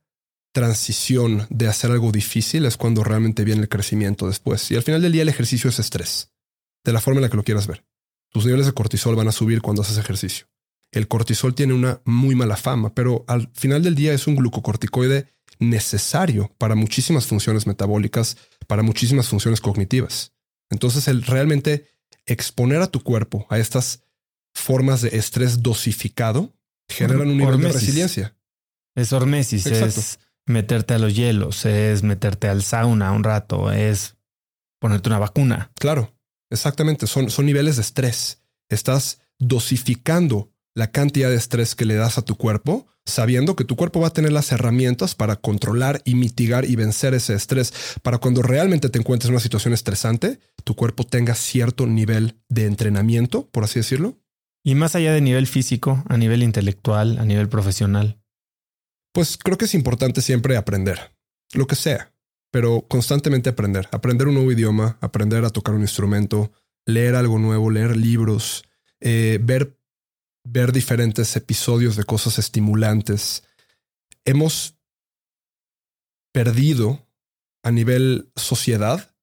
transición 0.53 1.47
de 1.49 1.67
hacer 1.67 1.91
algo 1.91 2.13
difícil 2.13 2.67
es 2.67 2.77
cuando 2.77 3.03
realmente 3.03 3.45
viene 3.45 3.63
el 3.63 3.69
crecimiento 3.69 4.27
después. 4.27 4.71
Y 4.71 4.77
al 4.77 4.83
final 4.83 5.01
del 5.01 5.13
día 5.13 5.23
el 5.23 5.29
ejercicio 5.29 5.71
es 5.71 5.79
estrés, 5.79 6.33
de 6.85 6.93
la 6.93 7.01
forma 7.01 7.19
en 7.19 7.23
la 7.23 7.31
que 7.31 7.37
lo 7.37 7.45
quieras 7.45 7.67
ver. 7.67 7.85
Tus 8.31 8.45
niveles 8.45 8.67
de 8.67 8.73
cortisol 8.73 9.17
van 9.17 9.29
a 9.29 9.33
subir 9.33 9.63
cuando 9.63 9.83
haces 9.83 9.99
ejercicio. 9.99 10.47
El 10.91 11.09
cortisol 11.09 11.55
tiene 11.55 11.73
una 11.73 12.03
muy 12.05 12.35
mala 12.35 12.57
fama, 12.57 12.95
pero 12.95 13.25
al 13.29 13.51
final 13.55 13.83
del 13.83 13.95
día 13.95 14.13
es 14.13 14.27
un 14.27 14.37
glucocorticoide 14.37 15.33
necesario 15.59 16.55
para 16.59 16.75
muchísimas 16.75 17.27
funciones 17.27 17.67
metabólicas, 17.67 18.37
para 18.67 18.83
muchísimas 18.83 19.29
funciones 19.29 19.61
cognitivas. 19.61 20.33
Entonces, 20.71 21.09
el 21.09 21.23
realmente 21.23 21.87
exponer 22.27 22.83
a 22.83 22.91
tu 22.91 23.03
cuerpo 23.03 23.47
a 23.49 23.59
estas 23.59 24.03
formas 24.55 25.01
de 25.01 25.17
estrés 25.17 25.63
dosificado 25.63 26.55
generan 26.89 27.29
un 27.29 27.39
nivel 27.39 27.61
de 27.61 27.73
resiliencia. 27.73 28.37
Es 28.95 29.13
hormesis, 29.13 29.67
es 29.67 30.19
meterte 30.47 30.95
a 30.95 30.99
los 30.99 31.15
hielos, 31.15 31.65
es 31.65 32.03
meterte 32.03 32.49
al 32.49 32.63
sauna 32.63 33.13
un 33.13 33.25
rato, 33.25 33.73
es 33.73 34.17
ponerte 34.81 35.09
una 35.09 35.19
vacuna. 35.19 35.71
Claro, 35.79 36.15
exactamente. 36.51 37.07
Son, 37.07 37.31
son 37.31 37.47
niveles 37.47 37.77
de 37.77 37.83
estrés. 37.83 38.43
Estás 38.69 39.21
dosificando 39.39 40.53
la 40.75 40.91
cantidad 40.91 41.29
de 41.29 41.37
estrés 41.37 41.75
que 41.75 41.85
le 41.85 41.95
das 41.95 42.19
a 42.19 42.23
tu 42.23 42.37
cuerpo, 42.37 42.87
sabiendo 43.05 43.57
que 43.57 43.65
tu 43.65 43.77
cuerpo 43.77 44.01
va 44.01 44.09
a 44.09 44.13
tener 44.13 44.33
las 44.33 44.53
herramientas 44.53 45.15
para 45.15 45.37
controlar 45.37 46.01
y 46.05 46.15
mitigar 46.15 46.65
y 46.65 46.77
vencer 46.77 47.15
ese 47.15 47.35
estrés, 47.35 47.73
para 48.03 48.19
cuando 48.19 48.43
realmente 48.43 48.89
te 48.89 48.99
encuentres 48.99 49.29
en 49.29 49.35
una 49.35 49.43
situación 49.43 49.75
estresante, 49.75 50.41
tu 50.65 50.75
cuerpo 50.75 51.05
tenga 51.05 51.35
cierto 51.35 51.87
nivel 51.87 52.41
de 52.49 52.67
entrenamiento, 52.67 53.49
por 53.51 53.65
así 53.65 53.81
decirlo. 53.81 54.19
Y 54.65 54.75
más 54.75 54.95
allá 54.95 55.13
de 55.13 55.21
nivel 55.21 55.47
físico, 55.47 56.05
a 56.09 56.17
nivel 56.17 56.43
intelectual, 56.43 57.19
a 57.19 57.25
nivel 57.25 57.49
profesional. 57.49 58.21
Pues 59.13 59.37
creo 59.37 59.59
que 59.59 59.65
es 59.67 59.75
importante 59.75 60.23
siempre 60.23 60.57
aprender, 60.57 61.13
lo 61.53 61.67
que 61.67 61.75
sea, 61.75 62.13
pero 62.51 62.87
constantemente 62.89 63.51
aprender, 63.51 63.89
aprender 63.93 64.29
un 64.29 64.35
nuevo 64.35 64.53
idioma, 64.53 64.99
aprender 65.01 65.45
a 65.45 65.51
tocar 65.51 65.75
un 65.75 65.83
instrumento, 65.83 66.53
leer 66.87 67.15
algo 67.15 67.39
nuevo, 67.39 67.71
leer 67.71 67.97
libros, 67.97 68.65
eh, 69.01 69.39
ver 69.43 69.77
ver 70.45 70.73
diferentes 70.73 71.37
episodios 71.37 71.97
de 71.97 72.05
cosas 72.05 72.39
estimulantes. 72.39 73.45
Hemos 74.25 74.77
perdido 76.33 77.07
a 77.63 77.71
nivel 77.71 78.31
sociedad 78.37 79.15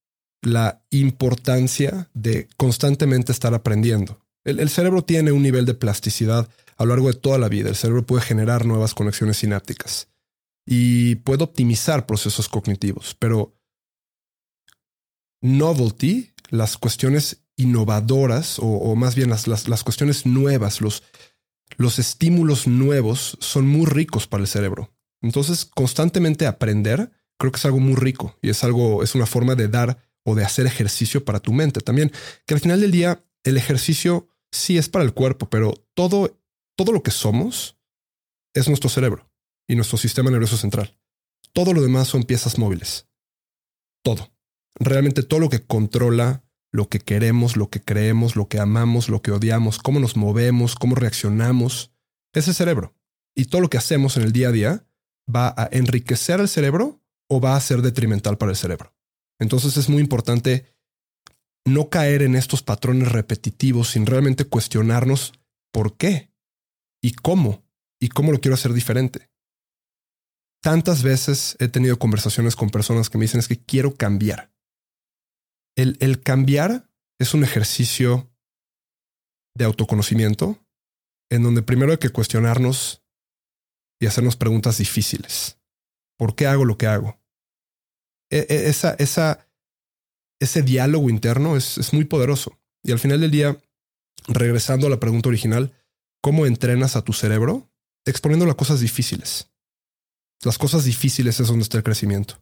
la 0.41 0.86
importancia 0.89 2.10
de 2.13 2.47
constantemente 2.56 3.32
estar 3.32 3.54
aprendiendo. 3.54 4.18
El, 4.43 4.69
cerebro 4.69 5.04
tiene 5.04 5.32
un 5.32 5.43
nivel 5.43 5.65
de 5.65 5.73
plasticidad 5.73 6.49
a 6.78 6.86
lo 6.86 6.89
largo 6.89 7.08
de 7.10 7.19
toda 7.19 7.38
la 7.38 7.49
vida. 7.49 7.69
El 7.69 7.75
cerebro 7.75 8.06
puede 8.06 8.21
generar 8.21 8.65
nuevas 8.65 8.93
conexiones 8.93 9.38
sinápticas 9.38 10.08
y 10.65 11.15
puede 11.15 11.43
optimizar 11.43 12.06
procesos 12.06 12.47
cognitivos, 12.47 13.15
pero 13.19 13.56
novelty, 15.41 16.32
las 16.49 16.78
cuestiones 16.78 17.43
innovadoras 17.58 18.58
o, 18.60 18.95
más 18.95 19.15
bien 19.15 19.30
las, 19.30 19.47
las, 19.47 19.84
cuestiones 19.84 20.25
nuevas, 20.25 20.80
los, 20.80 21.04
los 21.78 21.99
estímulos 21.99 22.67
nuevos 22.67 23.38
son 23.41 23.67
muy 23.67 23.86
ricos 23.86 24.28
para 24.28 24.41
el 24.41 24.47
cerebro. 24.47 24.93
Entonces, 25.21 25.65
constantemente 25.65 26.47
aprender 26.47 27.12
creo 27.38 27.52
que 27.52 27.58
es 27.58 27.65
algo 27.65 27.80
muy 27.80 27.95
rico 27.95 28.38
y 28.41 28.49
es 28.49 28.63
algo, 28.63 29.04
es 29.04 29.15
una 29.15 29.25
forma 29.25 29.56
de 29.56 29.67
dar 29.67 29.97
o 30.23 30.36
de 30.36 30.43
hacer 30.43 30.65
ejercicio 30.65 31.25
para 31.25 31.39
tu 31.39 31.52
mente. 31.52 31.82
También 31.82 32.12
que 32.45 32.54
al 32.54 32.60
final 32.60 32.82
del 32.82 32.91
día 32.91 33.23
el 33.43 33.58
ejercicio 33.58 34.28
sí 34.52 34.78
es 34.78 34.89
para 34.89 35.06
el 35.06 35.13
cuerpo, 35.13 35.49
pero 35.49 35.73
todo, 35.93 36.39
todo 36.75 36.91
lo 36.91 37.04
que 37.04 37.12
somos 37.12 37.78
es 38.54 38.67
nuestro 38.67 38.89
cerebro 38.89 39.30
y 39.67 39.75
nuestro 39.75 39.97
sistema 39.97 40.32
nervioso 40.32 40.58
central. 40.58 40.97
Todo 41.54 41.73
lo 41.73 41.82
demás 41.82 42.08
son 42.08 42.23
piezas 42.23 42.58
móviles. 42.58 43.08
Todo. 44.04 44.32
Realmente 44.75 45.23
todo 45.23 45.39
lo 45.39 45.49
que 45.49 45.65
controla 45.65 46.43
lo 46.71 46.88
que 46.89 46.99
queremos, 46.99 47.58
lo 47.58 47.69
que 47.69 47.82
creemos, 47.82 48.36
lo 48.36 48.47
que 48.47 48.60
amamos, 48.60 49.10
lo 49.10 49.21
que 49.21 49.32
odiamos, 49.32 49.80
cómo 49.80 49.99
nos 49.99 50.15
movemos, 50.15 50.75
cómo 50.75 50.95
reaccionamos, 50.95 51.91
es 52.34 52.47
el 52.47 52.54
cerebro. 52.54 52.93
Y 53.36 53.45
todo 53.45 53.62
lo 53.62 53.69
que 53.69 53.78
hacemos 53.78 54.17
en 54.17 54.23
el 54.23 54.32
día 54.32 54.49
a 54.49 54.52
día 54.52 54.86
va 55.34 55.54
a 55.58 55.69
enriquecer 55.71 56.39
al 56.39 56.49
cerebro 56.49 57.02
o 57.28 57.41
va 57.41 57.56
a 57.56 57.62
ser 57.62 57.82
detrimental 57.82 58.38
para 58.38 58.52
el 58.52 58.58
cerebro. 58.58 58.93
Entonces 59.39 59.78
es 59.78 59.89
muy 59.89 60.02
importante 60.02 60.65
no 61.73 61.89
caer 61.89 62.21
en 62.21 62.36
estos 62.36 62.62
patrones 62.62 63.12
repetitivos 63.12 63.91
sin 63.91 64.05
realmente 64.05 64.45
cuestionarnos 64.45 65.34
por 65.71 65.97
qué 65.97 66.32
y 67.01 67.13
cómo 67.13 67.63
y 67.99 68.10
cómo 68.10 68.32
lo 68.32 68.39
quiero 68.39 68.55
hacer 68.55 68.73
diferente. 68.73 69.29
Tantas 70.62 71.03
veces 71.03 71.55
he 71.60 71.67
tenido 71.67 71.99
conversaciones 71.99 72.55
con 72.55 72.69
personas 72.69 73.10
que 73.10 73.17
me 73.17 73.23
dicen 73.23 73.39
es 73.39 73.47
que 73.47 73.63
quiero 73.63 73.95
cambiar 73.95 74.51
el, 75.79 76.21
cambiar 76.21 76.89
es 77.19 77.34
un 77.34 77.43
ejercicio 77.43 78.29
de 79.55 79.65
autoconocimiento 79.65 80.58
en 81.29 81.43
donde 81.43 81.62
primero 81.62 81.91
hay 81.91 81.97
que 81.97 82.10
cuestionarnos 82.10 83.03
y 84.01 84.08
hacernos 84.08 84.36
preguntas 84.36 84.77
difíciles. 84.77 85.60
¿Por 86.17 86.36
qué 86.36 86.47
hago 86.47 86.65
lo 86.65 86.77
que 86.77 86.88
hago? 86.88 87.21
E, 88.29 88.45
e, 88.49 88.69
esa, 88.69 88.93
esa, 88.95 89.48
ese 90.39 90.62
diálogo 90.62 91.10
interno 91.10 91.56
es, 91.56 91.78
es 91.78 91.93
muy 91.93 92.06
poderoso. 92.06 92.58
Y 92.84 92.91
al 92.91 92.99
final 92.99 93.21
del 93.21 93.32
día, 93.32 93.58
regresando 94.28 94.88
a 94.88 94.89
la 94.89 94.99
pregunta 94.99 95.30
original, 95.30 95.73
¿cómo 96.21 96.45
entrenas 96.45 96.95
a 96.95 97.04
tu 97.04 97.13
cerebro? 97.13 97.69
Exponiendo 98.06 98.45
las 98.45 98.56
cosas 98.56 98.80
difíciles. 98.80 99.49
Las 100.43 100.58
cosas 100.58 100.86
difíciles 100.86 101.39
es 101.39 101.47
donde 101.47 101.63
está 101.63 101.78
el 101.78 101.84
crecimiento. 101.84 102.39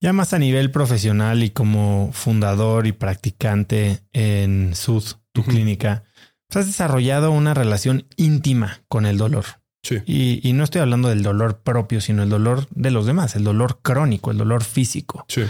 Ya 0.00 0.12
más 0.12 0.32
a 0.32 0.38
nivel 0.38 0.70
profesional 0.70 1.42
y 1.44 1.50
como 1.50 2.10
fundador 2.12 2.86
y 2.86 2.92
practicante 2.92 4.00
en 4.12 4.74
Sud, 4.74 5.04
tu 5.32 5.44
clínica, 5.44 6.04
pues 6.48 6.64
has 6.64 6.66
desarrollado 6.66 7.30
una 7.30 7.54
relación 7.54 8.06
íntima 8.16 8.82
con 8.88 9.06
el 9.06 9.16
dolor. 9.16 9.44
Sí. 9.84 10.02
Y, 10.06 10.52
no 10.52 10.64
estoy 10.64 10.80
hablando 10.80 11.08
del 11.08 11.22
dolor 11.22 11.60
propio, 11.62 12.00
sino 12.00 12.22
el 12.22 12.30
dolor 12.30 12.68
de 12.70 12.90
los 12.90 13.06
demás, 13.06 13.34
el 13.34 13.44
dolor 13.44 13.80
crónico, 13.82 14.30
el 14.30 14.38
dolor 14.38 14.62
físico. 14.62 15.24
Sí. 15.28 15.42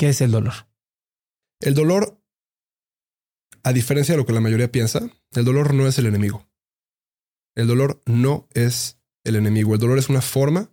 ¿Qué 0.00 0.08
es 0.08 0.22
el 0.22 0.30
dolor? 0.30 0.54
El 1.60 1.74
dolor, 1.74 2.18
a 3.62 3.74
diferencia 3.74 4.14
de 4.14 4.16
lo 4.16 4.24
que 4.24 4.32
la 4.32 4.40
mayoría 4.40 4.72
piensa, 4.72 5.10
el 5.32 5.44
dolor 5.44 5.74
no 5.74 5.86
es 5.86 5.98
el 5.98 6.06
enemigo. 6.06 6.48
El 7.54 7.66
dolor 7.66 8.00
no 8.06 8.48
es 8.54 8.98
el 9.24 9.36
enemigo. 9.36 9.74
El 9.74 9.80
dolor 9.80 9.98
es 9.98 10.08
una 10.08 10.22
forma 10.22 10.70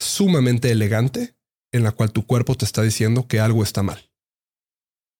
sumamente 0.00 0.70
elegante 0.70 1.36
en 1.70 1.82
la 1.82 1.92
cual 1.92 2.12
tu 2.12 2.26
cuerpo 2.26 2.54
te 2.54 2.64
está 2.64 2.80
diciendo 2.80 3.28
que 3.28 3.40
algo 3.40 3.62
está 3.62 3.82
mal. 3.82 4.10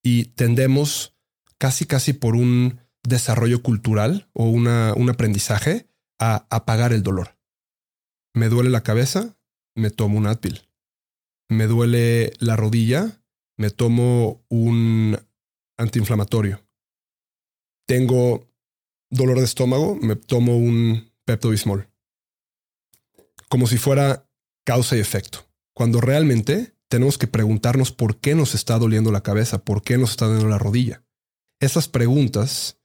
Y 0.03 0.31
tendemos 0.31 1.15
casi 1.59 1.85
casi 1.85 2.15
por 2.15 2.37
un 2.37 2.81
desarrollo 3.03 3.63
cultural 3.63 4.31
o 4.33 4.47
un 4.47 5.11
aprendizaje 5.11 5.91
a 6.19 6.47
apagar 6.49 6.95
el 6.95 7.03
dolor. 7.03 7.39
Me 8.33 8.49
duele 8.49 8.71
la 8.71 8.83
cabeza, 8.83 9.37
me 9.75 9.91
tomo 9.91 10.17
un 10.17 10.27
Advil. 10.27 10.71
Me 11.51 11.67
duele 11.67 12.33
la 12.39 12.57
rodilla, 12.57 13.22
me 13.57 13.71
tomo 13.71 14.45
un 14.49 15.19
antiinflamatorio. 15.77 16.65
Tengo 17.87 18.49
dolor 19.11 19.39
de 19.39 19.45
estómago, 19.45 19.97
me 19.97 20.17
tomo 20.17 20.57
un 20.57 21.13
Pepto 21.25 21.51
Bismol. 21.51 21.89
Como 23.49 23.67
si 23.67 23.79
fuera 23.79 24.29
causa 24.65 24.97
y 24.97 25.01
efecto 25.01 25.47
cuando 25.75 26.01
realmente 26.01 26.77
tenemos 26.89 27.19
que 27.19 27.27
preguntarnos 27.27 27.93
por 27.93 28.19
qué 28.19 28.35
nos 28.35 28.55
está 28.55 28.79
doliendo 28.79 29.11
la 29.11 29.23
cabeza, 29.23 29.65
por 29.65 29.83
qué 29.83 29.97
nos 29.97 30.11
está 30.11 30.27
doliendo 30.27 30.51
la 30.51 30.59
rodilla. 30.59 31.03
Esas 31.61 31.89
preguntas 31.89 32.79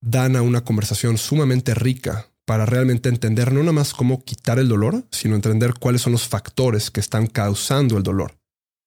dan 0.00 0.36
a 0.36 0.42
una 0.42 0.64
conversación 0.64 1.18
sumamente 1.18 1.74
rica 1.74 2.30
para 2.46 2.66
realmente 2.66 3.08
entender 3.08 3.52
no 3.52 3.60
nada 3.60 3.72
más 3.72 3.94
cómo 3.94 4.24
quitar 4.24 4.58
el 4.58 4.68
dolor, 4.68 5.06
sino 5.10 5.34
entender 5.34 5.74
cuáles 5.74 6.02
son 6.02 6.12
los 6.12 6.28
factores 6.28 6.90
que 6.90 7.00
están 7.00 7.26
causando 7.26 7.96
el 7.96 8.02
dolor 8.02 8.38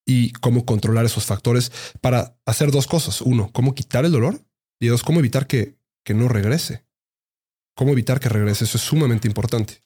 y 0.08 0.32
cómo 0.32 0.66
controlar 0.66 1.06
esos 1.06 1.26
factores 1.26 1.72
para 2.02 2.40
hacer 2.46 2.72
dos 2.72 2.88
cosas. 2.88 3.22
Uno, 3.22 3.52
cómo 3.52 3.76
quitar 3.76 4.06
el 4.06 4.14
dolor 4.14 4.42
y 4.80 4.88
dos, 4.88 5.04
cómo 5.04 5.20
evitar 5.20 5.46
que, 5.46 5.78
que 6.06 6.14
no 6.14 6.30
regrese. 6.30 6.86
Cómo 7.76 7.92
evitar 7.92 8.20
que 8.20 8.30
regrese. 8.30 8.64
Eso 8.64 8.78
es 8.78 8.84
sumamente 8.84 9.28
importante. 9.28 9.84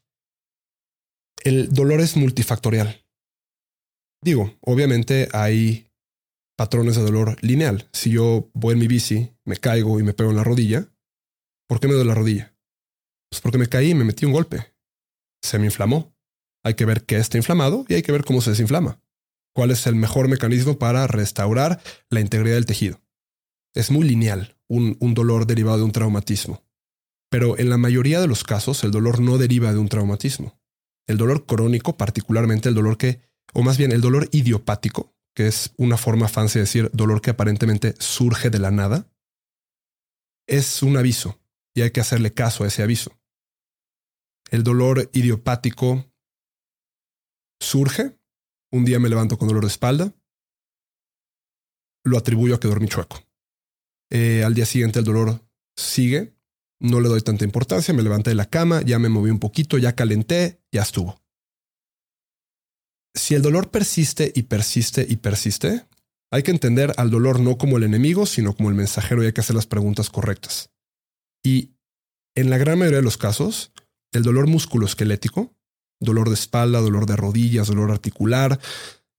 El 1.44 1.74
dolor 1.74 2.00
es 2.00 2.16
multifactorial. 2.16 3.04
Digo, 4.24 4.56
obviamente 4.62 5.28
hay 5.34 5.92
patrones 6.56 6.96
de 6.96 7.02
dolor 7.02 7.38
lineal. 7.42 7.90
Si 7.92 8.12
yo 8.12 8.52
voy 8.54 8.74
en 8.74 8.80
mi 8.80 8.88
bici, 8.88 9.32
me 9.46 9.58
caigo 9.58 10.00
y 10.00 10.04
me 10.04 10.14
pego 10.14 10.30
en 10.30 10.38
la 10.38 10.44
rodilla, 10.44 10.88
¿por 11.68 11.80
qué 11.80 11.88
me 11.88 11.96
duele 11.96 12.10
la 12.10 12.16
rodilla? 12.16 12.56
Pues 13.32 13.42
porque 13.42 13.58
me 13.58 13.68
caí 13.68 13.90
y 13.90 13.96
me 13.96 14.04
metí 14.04 14.26
un 14.28 14.34
golpe. 14.34 14.72
Se 15.44 15.58
me 15.58 15.66
inflamó. 15.66 16.16
Hay 16.64 16.76
que 16.76 16.86
ver 16.86 17.06
qué 17.06 17.18
está 17.18 17.38
inflamado 17.38 17.86
y 17.88 17.96
hay 17.96 18.04
que 18.04 18.12
ver 18.12 18.24
cómo 18.24 18.40
se 18.40 18.52
desinflama. 18.52 19.02
Cuál 19.54 19.72
es 19.72 19.88
el 19.88 19.96
mejor 19.96 20.28
mecanismo 20.28 20.78
para 20.78 21.08
restaurar 21.08 21.82
la 22.10 22.20
integridad 22.22 22.56
del 22.56 22.66
tejido. 22.66 23.02
Es 23.74 23.92
muy 23.92 24.08
lineal 24.08 24.58
un, 24.68 25.14
dolor 25.14 25.46
derivado 25.46 25.80
de 25.80 25.84
un 25.84 25.92
traumatismo. 25.92 26.64
Pero 27.30 27.58
en 27.58 27.70
la 27.70 27.78
mayoría 27.78 28.20
de 28.20 28.28
los 28.28 28.44
casos 28.44 28.84
el 28.84 28.92
dolor 28.92 29.20
no 29.20 29.38
deriva 29.38 29.72
de 29.72 29.80
un 29.80 29.90
traumatismo. 29.90 30.60
El 31.08 31.18
dolor 31.18 31.46
crónico, 31.46 31.98
particularmente 31.98 32.70
el 32.70 32.76
dolor 32.76 32.98
que, 32.98 33.22
o 33.54 33.64
más 33.64 33.78
bien 33.78 33.92
el 33.92 34.02
dolor 34.02 34.30
idiopático, 34.32 35.14
que 35.34 35.48
es 35.48 35.74
una 35.78 35.98
forma 35.98 36.28
fancy 36.28 36.60
de 36.60 36.64
decir 36.64 36.90
dolor 36.94 37.22
que 37.22 37.32
aparentemente 37.32 37.96
surge 38.00 38.50
de 38.50 38.60
la 38.60 38.72
nada, 38.72 39.10
es 40.48 40.84
un 40.84 40.98
aviso 40.98 41.40
y 41.74 41.82
hay 41.82 41.92
que 41.92 42.02
hacerle 42.02 42.34
caso 42.34 42.64
a 42.64 42.68
ese 42.68 42.84
aviso. 42.84 43.18
El 44.50 44.64
dolor 44.64 45.10
idiopático 45.14 46.12
surge, 47.62 48.18
un 48.72 48.86
día 48.86 49.00
me 49.00 49.10
levanto 49.10 49.38
con 49.38 49.48
dolor 49.48 49.64
de 49.64 49.70
espalda, 49.70 50.14
lo 52.04 52.18
atribuyo 52.18 52.56
a 52.56 52.60
que 52.60 52.68
dormí 52.68 52.88
chueco. 52.88 53.20
Eh, 54.10 54.44
al 54.44 54.54
día 54.54 54.66
siguiente 54.66 55.00
el 55.00 55.06
dolor 55.06 55.42
sigue, 55.76 56.34
no 56.80 57.00
le 57.00 57.10
doy 57.10 57.22
tanta 57.22 57.46
importancia, 57.46 57.94
me 57.94 58.04
levanté 58.04 58.32
de 58.32 58.36
la 58.36 58.50
cama, 58.50 58.82
ya 58.82 59.00
me 59.00 59.10
moví 59.10 59.30
un 59.30 59.40
poquito, 59.40 59.78
ya 59.78 59.96
calenté, 59.96 60.62
ya 60.72 60.82
estuvo. 60.82 61.22
Si 63.14 63.36
el 63.36 63.42
dolor 63.42 63.70
persiste 63.72 64.32
y 64.34 64.44
persiste 64.44 65.06
y 65.08 65.18
persiste, 65.18 65.86
hay 66.32 66.44
que 66.44 66.52
entender 66.52 66.94
al 66.98 67.12
dolor 67.12 67.40
no 67.40 67.58
como 67.58 67.78
el 67.78 67.84
enemigo, 67.84 68.26
sino 68.26 68.56
como 68.56 68.70
el 68.70 68.76
mensajero 68.76 69.22
y 69.22 69.28
hay 69.28 69.34
que 69.34 69.42
hacer 69.42 69.56
las 69.56 69.68
preguntas 69.68 70.10
correctas. 70.10 70.72
Y 71.44 71.76
en 72.36 72.50
la 72.50 72.58
gran 72.58 72.80
mayoría 72.80 73.00
de 73.00 73.04
los 73.04 73.18
casos, 73.18 73.74
el 74.14 74.24
dolor 74.24 74.48
musculoesquelético, 74.48 75.54
dolor 76.02 76.28
de 76.28 76.36
espalda, 76.36 76.82
dolor 76.82 77.06
de 77.06 77.16
rodillas, 77.16 77.68
dolor 77.68 77.92
articular, 77.92 78.60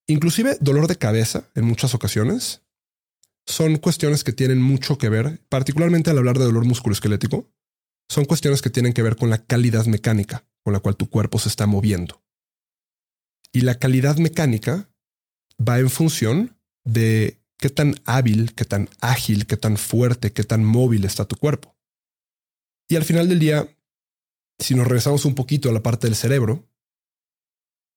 inclusive 0.07 0.59
dolor 0.61 0.89
de 0.89 0.97
cabeza 0.97 1.45
en 1.55 1.65
muchas 1.65 1.95
ocasiones, 1.95 2.61
son 3.47 3.77
cuestiones 3.77 4.25
que 4.25 4.33
tienen 4.33 4.61
mucho 4.61 4.99
que 4.99 5.09
ver, 5.09 5.41
particularmente 5.49 6.11
al 6.11 6.19
hablar 6.19 6.39
de 6.39 6.45
dolor 6.45 6.67
musculoesquelético, 6.67 7.51
son 8.09 8.27
cuestiones 8.27 8.61
que 8.61 8.71
tienen 8.71 8.93
que 8.93 9.03
ver 9.03 9.17
con 9.17 9.31
la 9.31 9.39
calidad 9.39 9.87
mecánica 9.87 10.45
con 10.63 10.73
la 10.73 10.81
cual 10.81 10.97
tu 10.97 11.09
cuerpo 11.09 11.39
se 11.39 11.49
está 11.49 11.67
moviendo. 11.67 12.23
Y 13.53 13.63
la 13.63 13.79
calidad 13.79 14.17
mecánica 14.17 14.89
va 15.61 15.79
en 15.79 15.91
función 15.91 16.57
de 16.85 17.41
qué 17.59 17.69
tan 17.69 17.95
hábil, 18.05 18.55
qué 18.55 18.65
tan 18.65 18.89
ágil, 19.01 19.47
qué 19.47 19.57
tan 19.57 19.77
fuerte, 19.77 20.33
qué 20.33 20.45
tan 20.45 20.65
móvil 20.65 21.05
está 21.05 21.25
tu 21.25 21.37
cuerpo. 21.37 21.77
Y 22.89 22.97
al 22.97 23.05
final 23.05 23.29
del 23.29 23.39
día, 23.39 23.69
si 24.59 24.75
nos 24.75 24.87
regresamos 24.87 25.25
un 25.25 25.35
poquito 25.35 25.69
a 25.69 25.73
la 25.73 25.83
parte 25.83 26.07
del 26.07 26.17
cerebro 26.17 26.69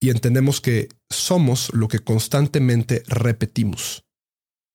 y 0.05 0.11
entendemos 0.11 0.61
que 0.61 0.89
somos 1.09 1.73
lo 1.73 1.87
que 1.87 1.97
constantemente 1.97 3.01
repetimos. 3.07 4.05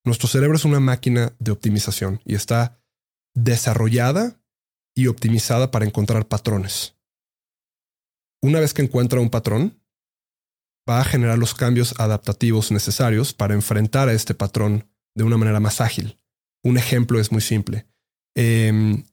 Nuestro 0.04 0.26
cerebro 0.26 0.56
es 0.56 0.64
una 0.64 0.80
máquina 0.80 1.36
de 1.38 1.52
optimización 1.52 2.20
y 2.24 2.34
está 2.34 2.82
desarrollada 3.36 4.40
y 4.92 5.06
optimizada 5.06 5.70
para 5.70 5.84
encontrar 5.84 6.26
patrones. 6.26 6.96
Una 8.42 8.58
vez 8.58 8.74
que 8.74 8.82
encuentra 8.82 9.20
un 9.20 9.30
patrón, 9.30 9.80
va 10.88 11.00
a 11.00 11.04
generar 11.04 11.38
los 11.38 11.54
cambios 11.54 11.94
adaptativos 12.00 12.72
necesarios 12.72 13.32
para 13.32 13.54
enfrentar 13.54 14.08
a 14.08 14.12
este 14.12 14.34
patrón 14.34 14.90
de 15.14 15.22
una 15.22 15.36
manera 15.36 15.60
más 15.60 15.80
ágil. 15.80 16.18
Un 16.64 16.76
ejemplo 16.76 17.20
es 17.20 17.30
muy 17.30 17.40
simple. 17.40 17.86
Em, 18.34 19.04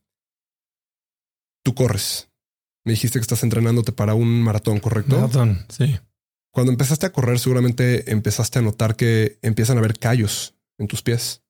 tú 1.63 1.75
corres. 1.75 2.31
Me 2.85 2.93
dijiste 2.93 3.19
que 3.19 3.21
estás 3.21 3.43
entrenándote 3.43 3.91
para 3.91 4.15
un 4.15 4.41
maratón, 4.41 4.79
¿correcto? 4.79 5.17
Maratón, 5.17 5.63
sí. 5.69 5.99
Cuando 6.57 6.71
empezaste 6.71 7.05
a 7.05 7.11
correr, 7.11 7.37
seguramente 7.37 8.11
empezaste 8.11 8.57
a 8.57 8.63
notar 8.63 8.95
que 8.95 9.37
empiezan 9.43 9.77
a 9.77 9.79
haber 9.79 9.99
callos 9.99 10.55
en 10.79 10.87
tus 10.87 11.03
pies. 11.03 11.43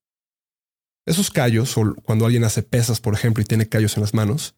Esos 1.06 1.32
callos, 1.32 1.78
o 1.78 1.96
cuando 2.04 2.26
alguien 2.26 2.44
hace 2.44 2.62
pesas, 2.62 3.00
por 3.00 3.14
ejemplo, 3.14 3.42
y 3.42 3.46
tiene 3.46 3.70
callos 3.70 3.96
en 3.96 4.02
las 4.02 4.14
manos, 4.14 4.56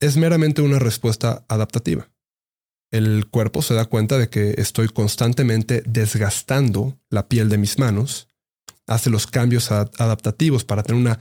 es 0.00 0.16
meramente 0.16 0.62
una 0.62 0.78
respuesta 0.78 1.44
adaptativa 1.48 2.08
el 2.94 3.26
cuerpo 3.26 3.60
se 3.60 3.74
da 3.74 3.86
cuenta 3.86 4.18
de 4.18 4.28
que 4.28 4.54
estoy 4.56 4.88
constantemente 4.88 5.82
desgastando 5.84 6.96
la 7.10 7.26
piel 7.26 7.48
de 7.48 7.58
mis 7.58 7.76
manos, 7.76 8.28
hace 8.86 9.10
los 9.10 9.26
cambios 9.26 9.72
adaptativos 9.72 10.64
para 10.64 10.84
tener 10.84 11.02
una 11.02 11.18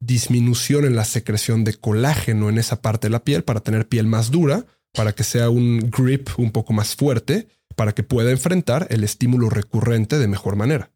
disminución 0.00 0.84
en 0.84 0.96
la 0.96 1.04
secreción 1.04 1.62
de 1.62 1.74
colágeno 1.74 2.48
en 2.48 2.58
esa 2.58 2.82
parte 2.82 3.06
de 3.06 3.12
la 3.12 3.22
piel, 3.22 3.44
para 3.44 3.60
tener 3.60 3.86
piel 3.86 4.08
más 4.08 4.32
dura, 4.32 4.66
para 4.92 5.12
que 5.12 5.22
sea 5.22 5.50
un 5.50 5.88
grip 5.90 6.30
un 6.36 6.50
poco 6.50 6.72
más 6.72 6.96
fuerte, 6.96 7.46
para 7.74 7.92
que 7.92 8.02
pueda 8.02 8.30
enfrentar 8.30 8.86
el 8.90 9.04
estímulo 9.04 9.50
recurrente 9.50 10.18
de 10.18 10.28
mejor 10.28 10.56
manera. 10.56 10.90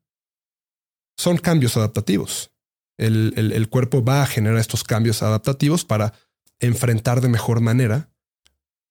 Son 1.17 1.37
cambios 1.37 1.77
adaptativos. 1.77 2.53
El, 2.97 3.35
el 3.37 3.69
cuerpo 3.69 4.05
va 4.05 4.23
a 4.23 4.27
generar 4.27 4.59
estos 4.59 4.85
cambios 4.85 5.23
adaptativos 5.23 5.85
para 5.85 6.15
enfrentar 6.61 7.21
de 7.21 7.29
mejor 7.29 7.61
manera 7.61 8.11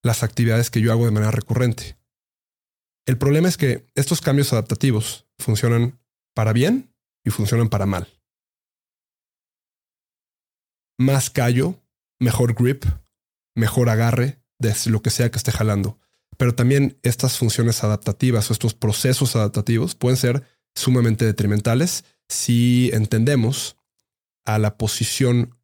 las 0.04 0.24
actividades 0.24 0.70
que 0.70 0.82
yo 0.82 0.92
hago 0.92 1.06
de 1.06 1.12
manera 1.12 1.32
recurrente. 1.32 1.98
El 3.06 3.18
problema 3.18 3.48
es 3.48 3.58
que 3.58 3.86
estos 3.96 4.22
cambios 4.22 4.52
adaptativos 4.54 5.26
funcionan 5.38 6.00
para 6.34 6.54
bien 6.54 6.94
y 7.26 7.30
funcionan 7.30 7.70
para 7.70 7.86
mal. 7.86 8.08
Más 11.00 11.30
callo, 11.30 11.80
mejor 12.20 12.54
grip, 12.54 12.86
mejor 13.56 13.90
agarre 13.90 14.42
de 14.60 14.74
lo 14.88 15.02
que 15.02 15.10
sea 15.10 15.30
que 15.32 15.38
esté 15.38 15.52
jalando. 15.52 16.00
Pero 16.38 16.56
también 16.56 16.98
estas 17.04 17.38
funciones 17.38 17.84
adaptativas 17.84 18.50
o 18.50 18.54
estos 18.54 18.74
procesos 18.74 19.36
adaptativos 19.36 19.96
pueden 19.96 20.18
ser 20.18 20.44
sumamente 20.76 21.26
detrimentales 21.26 22.06
si 22.30 22.92
entendemos 22.94 23.78
a 24.46 24.60
la 24.60 24.78
posición 24.78 25.58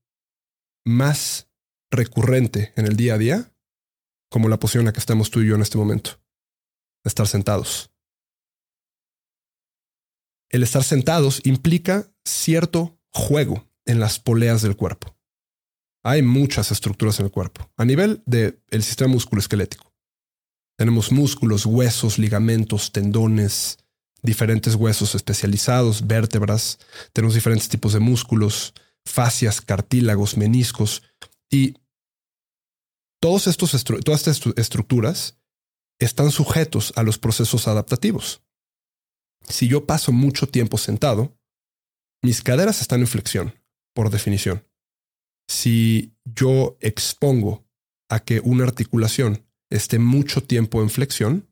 más 0.85 1.47
recurrente 1.91 2.73
en 2.75 2.87
el 2.87 2.95
día 2.95 3.13
a 3.13 3.17
día 3.17 3.53
como 4.29 4.49
la 4.49 4.57
posición 4.57 4.81
en 4.81 4.85
la 4.87 4.93
que 4.93 4.99
estamos 4.99 5.29
tú 5.29 5.41
y 5.41 5.47
yo 5.47 5.55
en 5.55 5.61
este 5.61 5.77
momento. 5.77 6.19
Estar 7.03 7.27
sentados. 7.27 7.91
El 10.49 10.63
estar 10.63 10.83
sentados 10.83 11.39
implica 11.45 12.11
cierto 12.25 12.99
juego 13.11 13.69
en 13.85 13.99
las 13.99 14.19
poleas 14.19 14.63
del 14.63 14.75
cuerpo. 14.75 15.15
Hay 16.03 16.23
muchas 16.23 16.71
estructuras 16.71 17.19
en 17.19 17.27
el 17.27 17.31
cuerpo, 17.31 17.71
a 17.77 17.85
nivel 17.85 18.23
del 18.25 18.83
sistema 18.83 19.13
musculoesquelético. 19.13 19.92
Tenemos 20.77 21.11
músculos, 21.11 21.65
huesos, 21.65 22.17
ligamentos, 22.17 22.91
tendones, 22.91 23.77
diferentes 24.21 24.75
huesos 24.75 25.15
especializados, 25.15 26.07
vértebras, 26.07 26.79
tenemos 27.11 27.35
diferentes 27.35 27.69
tipos 27.69 27.93
de 27.93 27.99
músculos, 27.99 28.73
fascias, 29.05 29.61
cartílagos, 29.61 30.37
meniscos, 30.37 31.03
y 31.51 31.75
todos 33.21 33.47
estos 33.47 33.83
todas 33.83 34.27
estas 34.27 34.41
estructuras 34.57 35.37
están 35.99 36.31
sujetos 36.31 36.93
a 36.95 37.03
los 37.03 37.17
procesos 37.17 37.67
adaptativos. 37.67 38.41
Si 39.47 39.67
yo 39.67 39.85
paso 39.85 40.11
mucho 40.11 40.47
tiempo 40.47 40.77
sentado, 40.77 41.37
mis 42.21 42.41
caderas 42.41 42.81
están 42.81 43.01
en 43.01 43.07
flexión, 43.07 43.53
por 43.93 44.09
definición. 44.09 44.65
Si 45.47 46.15
yo 46.23 46.77
expongo 46.79 47.65
a 48.09 48.19
que 48.19 48.39
una 48.39 48.63
articulación 48.63 49.45
esté 49.75 49.99
mucho 49.99 50.43
tiempo 50.43 50.81
en 50.81 50.89
flexión, 50.89 51.49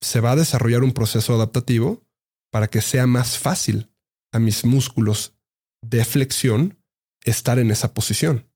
se 0.00 0.20
va 0.20 0.32
a 0.32 0.36
desarrollar 0.36 0.82
un 0.82 0.92
proceso 0.92 1.34
adaptativo 1.34 2.04
para 2.50 2.68
que 2.68 2.82
sea 2.82 3.06
más 3.06 3.38
fácil 3.38 3.90
a 4.32 4.38
mis 4.38 4.64
músculos 4.64 5.34
de 5.82 6.04
flexión 6.04 6.78
estar 7.24 7.58
en 7.58 7.70
esa 7.70 7.94
posición. 7.94 8.50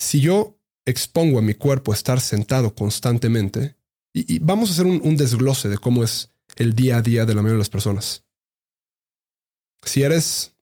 Si 0.00 0.20
yo 0.20 0.58
expongo 0.86 1.38
a 1.38 1.42
mi 1.42 1.54
cuerpo 1.54 1.92
a 1.92 1.96
estar 1.96 2.20
sentado 2.20 2.74
constantemente, 2.74 3.76
y, 4.14 4.38
vamos 4.38 4.70
a 4.70 4.72
hacer 4.72 4.86
un, 4.86 5.00
un 5.04 5.16
desglose 5.16 5.68
de 5.68 5.78
cómo 5.78 6.02
es 6.02 6.32
el 6.56 6.74
día 6.74 6.96
a 6.96 7.02
día 7.02 7.26
de 7.26 7.34
la 7.34 7.42
mayoría 7.42 7.54
de 7.54 7.58
las 7.58 7.70
personas. 7.70 8.24
Si 9.82 10.02
eres 10.02 10.56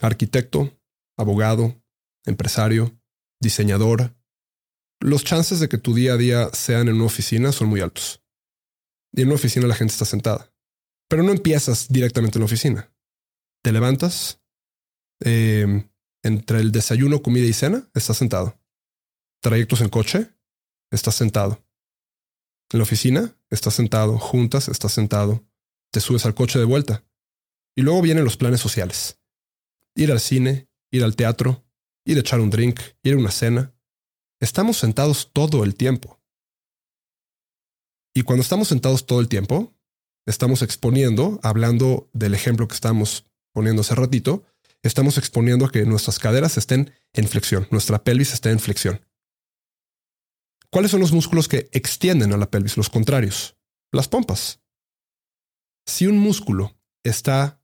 arquitecto, 0.00 0.76
abogado, 1.16 1.80
empresario, 2.24 2.98
diseñador, 3.40 4.14
los 5.04 5.22
chances 5.22 5.60
de 5.60 5.68
que 5.68 5.76
tu 5.76 5.92
día 5.92 6.14
a 6.14 6.16
día 6.16 6.48
sean 6.54 6.88
en 6.88 6.94
una 6.94 7.04
oficina 7.04 7.52
son 7.52 7.68
muy 7.68 7.82
altos. 7.82 8.22
Y 9.12 9.20
en 9.20 9.28
una 9.28 9.34
oficina 9.34 9.66
la 9.66 9.74
gente 9.74 9.92
está 9.92 10.06
sentada. 10.06 10.50
Pero 11.08 11.22
no 11.22 11.30
empiezas 11.30 11.88
directamente 11.88 12.38
en 12.38 12.40
la 12.40 12.46
oficina. 12.46 12.90
Te 13.62 13.70
levantas, 13.70 14.40
eh, 15.22 15.86
entre 16.22 16.60
el 16.60 16.72
desayuno, 16.72 17.20
comida 17.20 17.44
y 17.44 17.52
cena, 17.52 17.86
estás 17.92 18.16
sentado. 18.16 18.58
Trayectos 19.42 19.82
en 19.82 19.90
coche, 19.90 20.30
estás 20.90 21.14
sentado. 21.14 21.62
En 22.72 22.78
la 22.78 22.84
oficina, 22.84 23.36
estás 23.50 23.74
sentado. 23.74 24.18
Juntas, 24.18 24.68
estás 24.68 24.92
sentado. 24.92 25.44
Te 25.92 26.00
subes 26.00 26.24
al 26.24 26.34
coche 26.34 26.58
de 26.58 26.64
vuelta. 26.64 27.04
Y 27.76 27.82
luego 27.82 28.00
vienen 28.00 28.24
los 28.24 28.38
planes 28.38 28.60
sociales. 28.60 29.20
Ir 29.94 30.10
al 30.12 30.20
cine, 30.20 30.70
ir 30.90 31.04
al 31.04 31.14
teatro, 31.14 31.62
ir 32.06 32.16
a 32.16 32.20
echar 32.20 32.40
un 32.40 32.48
drink, 32.48 32.80
ir 33.02 33.12
a 33.12 33.18
una 33.18 33.30
cena. 33.30 33.73
Estamos 34.40 34.76
sentados 34.78 35.30
todo 35.32 35.64
el 35.64 35.74
tiempo. 35.74 36.20
Y 38.14 38.22
cuando 38.22 38.42
estamos 38.42 38.68
sentados 38.68 39.06
todo 39.06 39.20
el 39.20 39.28
tiempo, 39.28 39.74
estamos 40.26 40.62
exponiendo, 40.62 41.40
hablando 41.42 42.08
del 42.12 42.34
ejemplo 42.34 42.68
que 42.68 42.74
estamos 42.74 43.26
poniendo 43.52 43.82
hace 43.82 43.94
ratito, 43.94 44.44
estamos 44.82 45.18
exponiendo 45.18 45.66
a 45.66 45.70
que 45.70 45.84
nuestras 45.84 46.18
caderas 46.18 46.56
estén 46.56 46.92
en 47.12 47.26
flexión, 47.28 47.66
nuestra 47.70 48.04
pelvis 48.04 48.32
esté 48.32 48.50
en 48.50 48.60
flexión. 48.60 49.04
¿Cuáles 50.70 50.90
son 50.90 51.00
los 51.00 51.12
músculos 51.12 51.48
que 51.48 51.68
extienden 51.72 52.32
a 52.32 52.36
la 52.36 52.50
pelvis? 52.50 52.76
Los 52.76 52.90
contrarios, 52.90 53.56
las 53.92 54.08
pompas. 54.08 54.60
Si 55.86 56.06
un 56.06 56.18
músculo 56.18 56.76
está, 57.04 57.60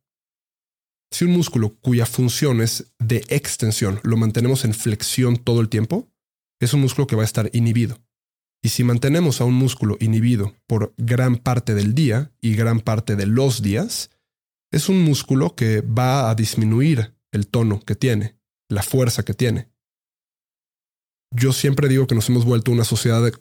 si 1.11 1.25
un 1.25 1.33
músculo 1.33 1.77
cuya 1.81 2.07
función 2.07 2.61
es 2.61 2.93
de 2.99 3.25
extensión 3.29 4.01
lo 4.03 4.17
mantenemos 4.17 4.65
en 4.65 4.75
flexión 4.75 5.37
todo 5.39 5.61
el 5.61 5.69
tiempo, 5.69 6.10
es 6.61 6.75
un 6.75 6.81
músculo 6.81 7.07
que 7.07 7.17
va 7.17 7.23
a 7.23 7.25
estar 7.25 7.51
inhibido. 7.53 7.99
Y 8.63 8.69
si 8.69 8.85
mantenemos 8.85 9.41
a 9.41 9.45
un 9.45 9.55
músculo 9.55 9.97
inhibido 10.01 10.55
por 10.67 10.95
gran 10.99 11.39
parte 11.39 11.75
del 11.75 11.95
día 11.95 12.31
y 12.43 12.55
gran 12.55 12.81
parte 12.81 13.17
de 13.17 13.27
los 13.27 13.63
días, 13.63 14.11
es 14.71 14.89
un 14.91 15.03
músculo 15.03 15.57
que 15.57 15.81
va 15.81 16.31
a 16.31 16.35
disminuir 16.35 17.17
el 17.33 17.49
tono 17.49 17.81
que 17.81 17.97
tiene, 17.97 18.37
la 18.69 18.83
fuerza 18.83 19.25
que 19.25 19.33
tiene. 19.33 19.71
Yo 21.35 21.53
siempre 21.53 21.89
digo 21.89 22.07
que 22.07 22.15
nos 22.15 22.29
hemos 22.29 22.45
vuelto 22.45 22.71
una 22.71 22.85
sociedad 22.85 23.23
de, 23.25 23.33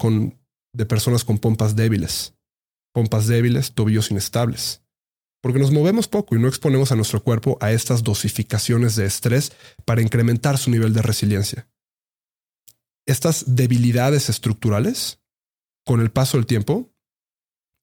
de 0.73 0.85
personas 0.85 1.25
con 1.25 1.37
pompas 1.37 1.75
débiles, 1.75 2.35
pompas 2.93 3.27
débiles, 3.27 3.73
tobillos 3.73 4.11
inestables, 4.11 4.83
porque 5.41 5.59
nos 5.59 5.71
movemos 5.71 6.07
poco 6.07 6.35
y 6.35 6.39
no 6.39 6.47
exponemos 6.47 6.91
a 6.91 6.95
nuestro 6.95 7.23
cuerpo 7.23 7.57
a 7.59 7.71
estas 7.73 8.03
dosificaciones 8.03 8.95
de 8.95 9.05
estrés 9.05 9.51
para 9.85 10.01
incrementar 10.01 10.57
su 10.57 10.71
nivel 10.71 10.93
de 10.93 11.01
resiliencia 11.01 11.67
estas 13.11 13.55
debilidades 13.55 14.29
estructurales, 14.29 15.19
con 15.85 16.01
el 16.01 16.11
paso 16.11 16.37
del 16.37 16.45
tiempo, 16.45 16.93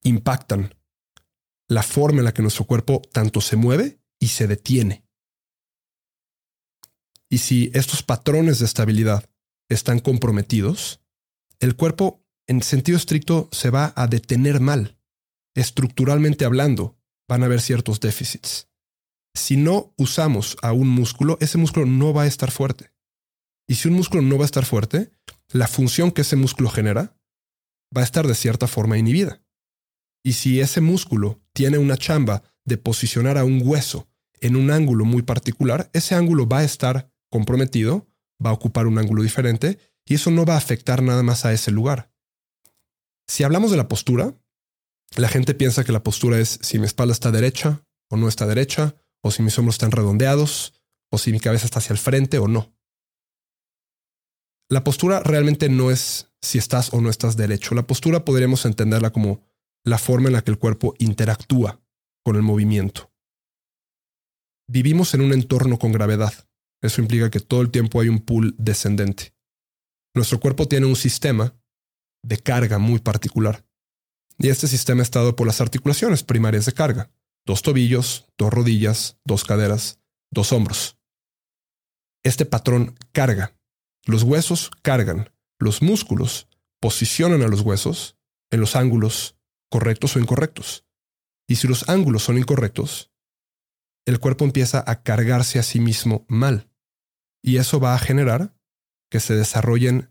impactan 0.02 0.74
la 1.68 1.82
forma 1.82 2.18
en 2.18 2.24
la 2.24 2.34
que 2.34 2.42
nuestro 2.42 2.64
cuerpo 2.64 3.02
tanto 3.12 3.40
se 3.40 3.56
mueve 3.56 4.00
y 4.20 4.28
se 4.28 4.46
detiene. 4.46 5.04
Y 7.28 7.38
si 7.38 7.70
estos 7.74 8.02
patrones 8.02 8.60
de 8.60 8.66
estabilidad 8.66 9.28
están 9.68 9.98
comprometidos, 9.98 11.00
el 11.58 11.74
cuerpo 11.74 12.24
en 12.46 12.62
sentido 12.62 12.96
estricto 12.96 13.48
se 13.50 13.70
va 13.70 13.92
a 13.96 14.06
detener 14.06 14.60
mal. 14.60 14.96
Estructuralmente 15.56 16.44
hablando, 16.44 17.00
van 17.28 17.42
a 17.42 17.46
haber 17.46 17.60
ciertos 17.60 17.98
déficits. 17.98 18.68
Si 19.34 19.56
no 19.56 19.92
usamos 19.96 20.56
a 20.62 20.72
un 20.72 20.88
músculo, 20.88 21.36
ese 21.40 21.58
músculo 21.58 21.86
no 21.86 22.14
va 22.14 22.22
a 22.22 22.26
estar 22.26 22.50
fuerte. 22.50 22.92
Y 23.68 23.76
si 23.76 23.88
un 23.88 23.94
músculo 23.94 24.22
no 24.22 24.38
va 24.38 24.44
a 24.44 24.46
estar 24.46 24.64
fuerte, 24.64 25.10
la 25.48 25.68
función 25.68 26.10
que 26.10 26.22
ese 26.22 26.36
músculo 26.36 26.70
genera 26.70 27.16
va 27.96 28.02
a 28.02 28.04
estar 28.04 28.26
de 28.26 28.34
cierta 28.34 28.66
forma 28.66 28.98
inhibida. 28.98 29.42
Y 30.24 30.34
si 30.34 30.60
ese 30.60 30.80
músculo 30.80 31.40
tiene 31.52 31.78
una 31.78 31.96
chamba 31.96 32.42
de 32.64 32.78
posicionar 32.78 33.38
a 33.38 33.44
un 33.44 33.60
hueso 33.64 34.08
en 34.40 34.56
un 34.56 34.70
ángulo 34.70 35.04
muy 35.04 35.22
particular, 35.22 35.90
ese 35.92 36.14
ángulo 36.14 36.48
va 36.48 36.58
a 36.58 36.64
estar 36.64 37.10
comprometido, 37.30 38.08
va 38.44 38.50
a 38.50 38.54
ocupar 38.54 38.86
un 38.86 38.98
ángulo 38.98 39.22
diferente 39.22 39.78
y 40.04 40.14
eso 40.14 40.30
no 40.30 40.44
va 40.44 40.54
a 40.54 40.58
afectar 40.58 41.02
nada 41.02 41.22
más 41.22 41.44
a 41.44 41.52
ese 41.52 41.70
lugar. 41.70 42.12
Si 43.28 43.44
hablamos 43.44 43.70
de 43.70 43.76
la 43.76 43.88
postura, 43.88 44.34
la 45.16 45.28
gente 45.28 45.54
piensa 45.54 45.84
que 45.84 45.92
la 45.92 46.02
postura 46.02 46.38
es 46.38 46.58
si 46.62 46.78
mi 46.78 46.86
espalda 46.86 47.12
está 47.12 47.30
derecha 47.30 47.84
o 48.08 48.16
no 48.16 48.28
está 48.28 48.46
derecha, 48.46 48.94
o 49.22 49.30
si 49.30 49.42
mis 49.42 49.58
hombros 49.58 49.76
están 49.76 49.90
redondeados, 49.90 50.74
o 51.10 51.18
si 51.18 51.32
mi 51.32 51.40
cabeza 51.40 51.64
está 51.66 51.80
hacia 51.80 51.92
el 51.92 51.98
frente 51.98 52.38
o 52.38 52.46
no. 52.46 52.75
La 54.68 54.82
postura 54.82 55.20
realmente 55.20 55.68
no 55.68 55.92
es 55.92 56.32
si 56.42 56.58
estás 56.58 56.92
o 56.92 57.00
no 57.00 57.08
estás 57.08 57.36
derecho. 57.36 57.74
La 57.74 57.86
postura 57.86 58.24
podríamos 58.24 58.64
entenderla 58.64 59.10
como 59.10 59.44
la 59.84 59.98
forma 59.98 60.28
en 60.28 60.32
la 60.32 60.42
que 60.42 60.50
el 60.50 60.58
cuerpo 60.58 60.94
interactúa 60.98 61.80
con 62.24 62.34
el 62.34 62.42
movimiento. 62.42 63.12
Vivimos 64.68 65.14
en 65.14 65.20
un 65.20 65.32
entorno 65.32 65.78
con 65.78 65.92
gravedad. 65.92 66.32
Eso 66.82 67.00
implica 67.00 67.30
que 67.30 67.38
todo 67.38 67.62
el 67.62 67.70
tiempo 67.70 68.00
hay 68.00 68.08
un 68.08 68.18
pull 68.18 68.56
descendente. 68.58 69.32
Nuestro 70.14 70.40
cuerpo 70.40 70.66
tiene 70.66 70.86
un 70.86 70.96
sistema 70.96 71.54
de 72.24 72.38
carga 72.38 72.78
muy 72.78 72.98
particular. 72.98 73.64
Y 74.38 74.48
este 74.48 74.66
sistema 74.66 75.02
está 75.02 75.20
dado 75.20 75.36
por 75.36 75.46
las 75.46 75.60
articulaciones 75.60 76.24
primarias 76.24 76.66
de 76.66 76.72
carga. 76.72 77.12
Dos 77.46 77.62
tobillos, 77.62 78.26
dos 78.36 78.52
rodillas, 78.52 79.16
dos 79.24 79.44
caderas, 79.44 80.00
dos 80.32 80.52
hombros. 80.52 80.98
Este 82.24 82.44
patrón 82.44 82.98
carga 83.12 83.55
los 84.06 84.22
huesos 84.22 84.70
cargan, 84.82 85.30
los 85.58 85.82
músculos 85.82 86.48
posicionan 86.80 87.42
a 87.42 87.48
los 87.48 87.60
huesos 87.60 88.16
en 88.50 88.60
los 88.60 88.76
ángulos 88.76 89.36
correctos 89.68 90.16
o 90.16 90.20
incorrectos. 90.20 90.86
Y 91.48 91.56
si 91.56 91.68
los 91.68 91.88
ángulos 91.88 92.22
son 92.22 92.38
incorrectos, 92.38 93.12
el 94.06 94.20
cuerpo 94.20 94.44
empieza 94.44 94.82
a 94.86 95.02
cargarse 95.02 95.58
a 95.58 95.64
sí 95.64 95.80
mismo 95.80 96.24
mal. 96.28 96.70
Y 97.42 97.56
eso 97.56 97.80
va 97.80 97.94
a 97.94 97.98
generar 97.98 98.54
que 99.10 99.20
se 99.20 99.34
desarrollen 99.34 100.10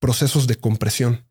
procesos 0.00 0.46
de 0.46 0.56
compresión 0.56 1.28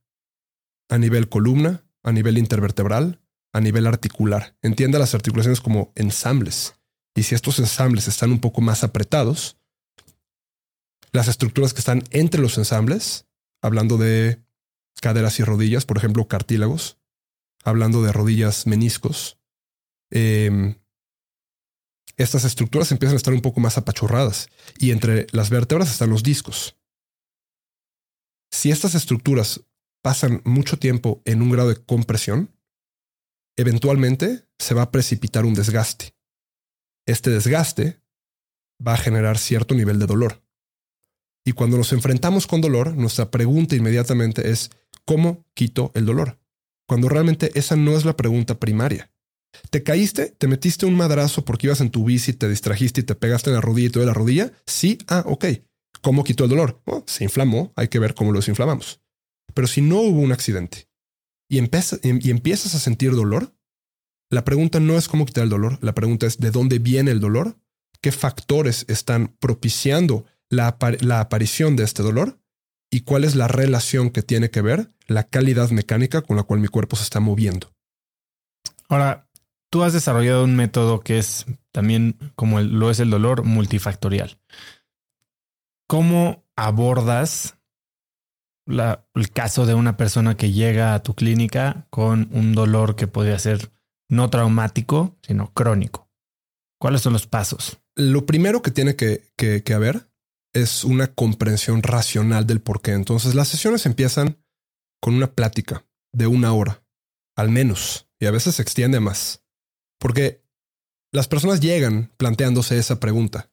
a 0.89 0.97
nivel 0.97 1.30
columna, 1.30 1.84
a 2.04 2.12
nivel 2.12 2.38
intervertebral, 2.38 3.21
a 3.54 3.62
nivel 3.62 3.88
articular. 3.88 4.56
Entienda 4.62 4.99
las 4.99 5.15
articulaciones 5.15 5.62
como 5.62 5.91
ensambles. 5.95 6.75
Y 7.15 7.23
si 7.23 7.36
estos 7.36 7.60
ensambles 7.60 8.08
están 8.08 8.32
un 8.32 8.39
poco 8.39 8.62
más 8.62 8.84
apretados, 8.84 9.58
las 11.12 11.28
estructuras 11.28 11.74
que 11.74 11.80
están 11.80 12.04
entre 12.12 12.41
los 12.41 12.58
ensambles, 12.58 13.28
hablando 13.62 13.97
de 13.97 14.41
caderas 15.02 15.39
y 15.39 15.43
rodillas, 15.43 15.86
por 15.86 15.97
ejemplo, 15.97 16.28
cartílagos, 16.28 16.97
hablando 17.63 18.02
de 18.02 18.12
rodillas, 18.12 18.67
meniscos. 18.67 19.39
Em, 20.10 20.76
estas 22.17 22.43
estructuras 22.45 22.91
empiezan 22.91 23.15
a 23.15 23.17
estar 23.17 23.34
un 23.34 23.41
poco 23.41 23.60
más 23.60 23.78
apachurradas 23.78 24.50
y 24.78 24.91
entre 24.91 25.28
las 25.32 25.50
vértebras 25.50 25.91
están 25.91 26.10
los 26.10 26.24
discos. 26.24 26.78
Si 28.52 28.69
estas 28.69 28.95
estructuras 28.95 29.65
pasan 30.04 30.41
mucho 30.45 30.78
tiempo 30.78 31.21
en 31.26 31.41
un 31.41 31.52
grado 31.52 31.69
de 31.69 31.84
compresión, 31.84 32.56
eventualmente 33.58 34.47
se 34.60 34.74
va 34.74 34.84
a 34.84 34.91
precipitar 34.91 35.45
un 35.45 35.54
desgaste. 35.54 36.15
Este 37.06 37.30
desgaste 37.30 38.02
va 38.86 38.93
a 38.93 38.97
generar 38.97 39.38
cierto 39.38 39.74
nivel 39.74 40.00
de 40.00 40.06
dolor. 40.06 40.43
Y 41.45 41.54
cuando 41.54 41.77
nos 41.77 41.91
enfrentamos 41.93 42.47
con 42.47 42.62
dolor, 42.62 42.95
nuestra 42.95 43.32
pregunta 43.32 43.75
inmediatamente 43.75 44.51
es, 44.51 44.69
¿cómo 45.06 45.45
quito 45.54 45.91
el 45.95 46.06
dolor? 46.06 46.39
Cuando 46.88 47.10
realmente 47.10 47.51
esa 47.56 47.75
no 47.75 47.97
es 47.97 48.06
la 48.06 48.15
pregunta 48.15 48.60
primaria. 48.60 49.12
¿Te 49.69 49.84
caíste? 49.84 50.27
¿Te 50.38 50.47
metiste 50.47 50.86
un 50.86 50.95
madrazo 50.95 51.43
porque 51.43 51.67
ibas 51.67 51.82
en 51.82 51.89
tu 51.89 52.06
bici, 52.06 52.34
te 52.34 52.47
distrajiste 52.47 53.01
y 53.01 53.04
te 53.04 53.15
pegaste 53.15 53.49
en 53.49 53.56
la 53.56 53.62
rodilla 53.62 53.88
y 53.88 53.91
te 53.91 54.06
la 54.06 54.13
rodilla? 54.13 54.51
Sí, 54.65 54.97
ah, 55.08 55.23
ok. 55.25 55.45
¿Cómo 56.01 56.23
quitó 56.23 56.45
el 56.45 56.51
dolor? 56.51 56.82
Oh, 56.86 57.04
se 57.08 57.23
inflamó, 57.23 57.73
hay 57.75 57.88
que 57.88 57.99
ver 57.99 58.13
cómo 58.13 58.32
lo 58.32 58.39
desinflamamos. 58.39 59.01
Pero 59.54 59.67
si 59.67 59.82
no 59.82 59.99
hubo 59.99 60.21
un 60.21 60.32
accidente 60.32 60.88
y, 61.49 61.60
y 61.60 62.30
empiezas 62.32 62.75
a 62.75 62.80
sentir 62.80 63.12
dolor, 63.12 63.54
la 64.30 64.45
pregunta 64.45 64.80
no 64.80 64.97
es 64.97 65.08
cómo 65.08 65.25
quitar 65.25 65.43
el 65.43 65.49
dolor, 65.49 65.77
la 65.82 65.93
pregunta 65.93 66.25
es 66.25 66.38
de 66.38 66.51
dónde 66.51 66.80
viene 66.80 67.12
el 67.12 67.19
dolor, 67.19 67.58
qué 67.99 68.12
factores 68.12 68.86
están 68.88 69.36
propiciando 69.39 70.25
la, 70.51 71.19
aparición 71.19 71.75
de 71.75 71.83
este 71.83 72.03
dolor 72.03 72.39
y 72.91 73.01
cuál 73.01 73.23
es 73.23 73.35
la 73.35 73.47
relación 73.47 74.11
que 74.11 74.21
tiene 74.21 74.51
que 74.51 74.61
ver 74.61 74.91
la 75.07 75.23
calidad 75.23 75.71
mecánica 75.71 76.21
con 76.21 76.35
la 76.35 76.43
cual 76.43 76.59
mi 76.59 76.67
cuerpo 76.67 76.95
se 76.97 77.03
está 77.03 77.19
moviendo. 77.19 77.73
Ahora, 78.89 79.29
tú 79.69 79.83
has 79.83 79.93
desarrollado 79.93 80.43
un 80.43 80.55
método 80.55 80.99
que 80.99 81.17
es 81.17 81.45
también 81.71 82.17
como 82.35 82.59
lo 82.59 82.91
es 82.91 82.99
el 82.99 83.09
dolor 83.09 83.43
multifactorial. 83.43 84.37
¿Cómo 85.87 86.43
abordas 86.55 87.57
el 88.67 89.31
caso 89.31 89.65
de 89.65 89.73
una 89.73 89.97
persona 89.97 90.35
que 90.35 90.51
llega 90.51 90.93
a 90.93 91.01
tu 91.01 91.15
clínica 91.15 91.87
con 91.89 92.29
un 92.31 92.53
dolor 92.53 92.95
que 92.95 93.07
podría 93.07 93.39
ser 93.39 93.71
no 94.09 94.29
traumático, 94.29 95.17
sino 95.21 95.53
crónico? 95.53 96.09
¿Cuáles 96.78 97.01
son 97.01 97.13
los 97.13 97.28
pasos? 97.28 97.80
Lo 97.95 98.26
primero 98.26 98.61
que 98.61 98.71
tiene 98.71 98.95
que, 98.95 99.32
que 99.38 99.73
haber 99.73 100.11
es 100.54 100.84
una 100.84 101.14
comprensión 101.14 101.84
racional 101.84 102.45
del 102.45 102.62
por 102.62 102.82
qué. 102.82 102.91
Entonces 102.91 103.36
las 103.36 103.47
sesiones 103.47 103.86
empiezan 103.86 104.38
con 105.02 105.16
una 105.16 105.34
plática 105.34 105.86
de 106.14 106.28
una 106.28 106.54
hora, 106.54 106.84
al 107.36 107.49
menos, 107.49 108.10
y 108.20 108.26
a 108.26 108.32
veces 108.32 108.56
se 108.56 108.62
extiende 108.62 108.99
más. 108.99 109.43
Porque 109.99 110.43
las 111.12 111.28
personas 111.28 111.60
llegan 111.60 112.12
planteándose 112.18 112.78
esa 112.78 112.99
pregunta. 112.99 113.52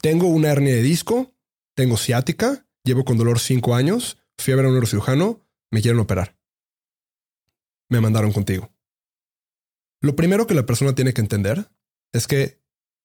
Tengo 0.00 0.28
una 0.28 0.48
hernia 0.48 0.74
de 0.74 0.82
disco, 0.82 1.34
tengo 1.76 1.96
ciática, 1.96 2.66
llevo 2.84 3.04
con 3.04 3.18
dolor 3.18 3.38
cinco 3.38 3.74
años, 3.74 4.18
fui 4.38 4.52
a 4.52 4.56
ver 4.56 4.64
a 4.64 4.68
un 4.68 4.74
neurocirujano, 4.74 5.46
me 5.70 5.82
quieren 5.82 6.00
operar. 6.00 6.36
Me 7.88 8.00
mandaron 8.00 8.32
contigo. 8.32 8.72
Lo 10.00 10.16
primero 10.16 10.46
que 10.46 10.54
la 10.54 10.64
persona 10.64 10.94
tiene 10.94 11.12
que 11.12 11.20
entender 11.20 11.70
es 12.12 12.26
que 12.26 12.59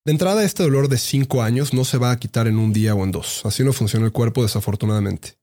de 0.05 0.11
entrada, 0.11 0.43
este 0.43 0.63
dolor 0.63 0.87
de 0.87 0.99
cinco 0.99 1.41
años 1.41 1.73
no 1.73 1.83
se 1.83 1.97
va 1.97 2.11
a 2.11 2.19
quitar 2.19 2.47
en 2.47 2.59
un 2.59 2.71
día 2.71 2.93
o 2.93 3.03
en 3.03 3.11
dos. 3.11 3.43
Así 3.43 3.63
no 3.63 3.73
funciona 3.73 4.05
el 4.05 4.11
cuerpo, 4.11 4.43
desafortunadamente. 4.43 5.39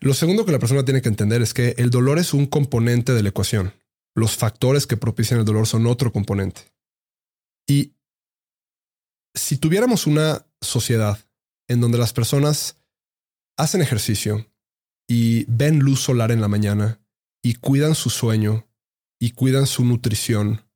Lo 0.00 0.14
segundo 0.14 0.44
que 0.44 0.52
la 0.52 0.58
persona 0.58 0.84
tiene 0.84 1.00
que 1.00 1.08
entender 1.08 1.40
es 1.40 1.54
que 1.54 1.74
el 1.78 1.90
dolor 1.90 2.18
es 2.18 2.34
un 2.34 2.46
componente 2.46 3.14
de 3.14 3.22
la 3.22 3.30
ecuación. 3.30 3.72
Los 4.14 4.36
factores 4.36 4.86
que 4.86 4.98
propician 4.98 5.40
el 5.40 5.46
dolor 5.46 5.66
son 5.66 5.86
otro 5.86 6.12
componente. 6.12 6.60
Y 7.66 7.94
si 9.34 9.56
tuviéramos 9.56 10.06
una 10.06 10.46
sociedad 10.60 11.18
en 11.68 11.80
donde 11.80 11.98
las 11.98 12.12
personas 12.12 12.76
hacen 13.56 13.80
ejercicio 13.80 14.46
y 15.08 15.44
ven 15.48 15.78
luz 15.78 16.00
solar 16.00 16.32
en 16.32 16.40
la 16.40 16.48
mañana 16.48 17.00
y 17.42 17.54
cuidan 17.54 17.94
su 17.94 18.10
sueño 18.10 18.68
y 19.18 19.32
cuidan 19.32 19.66
su 19.66 19.84
nutrición 19.84 20.67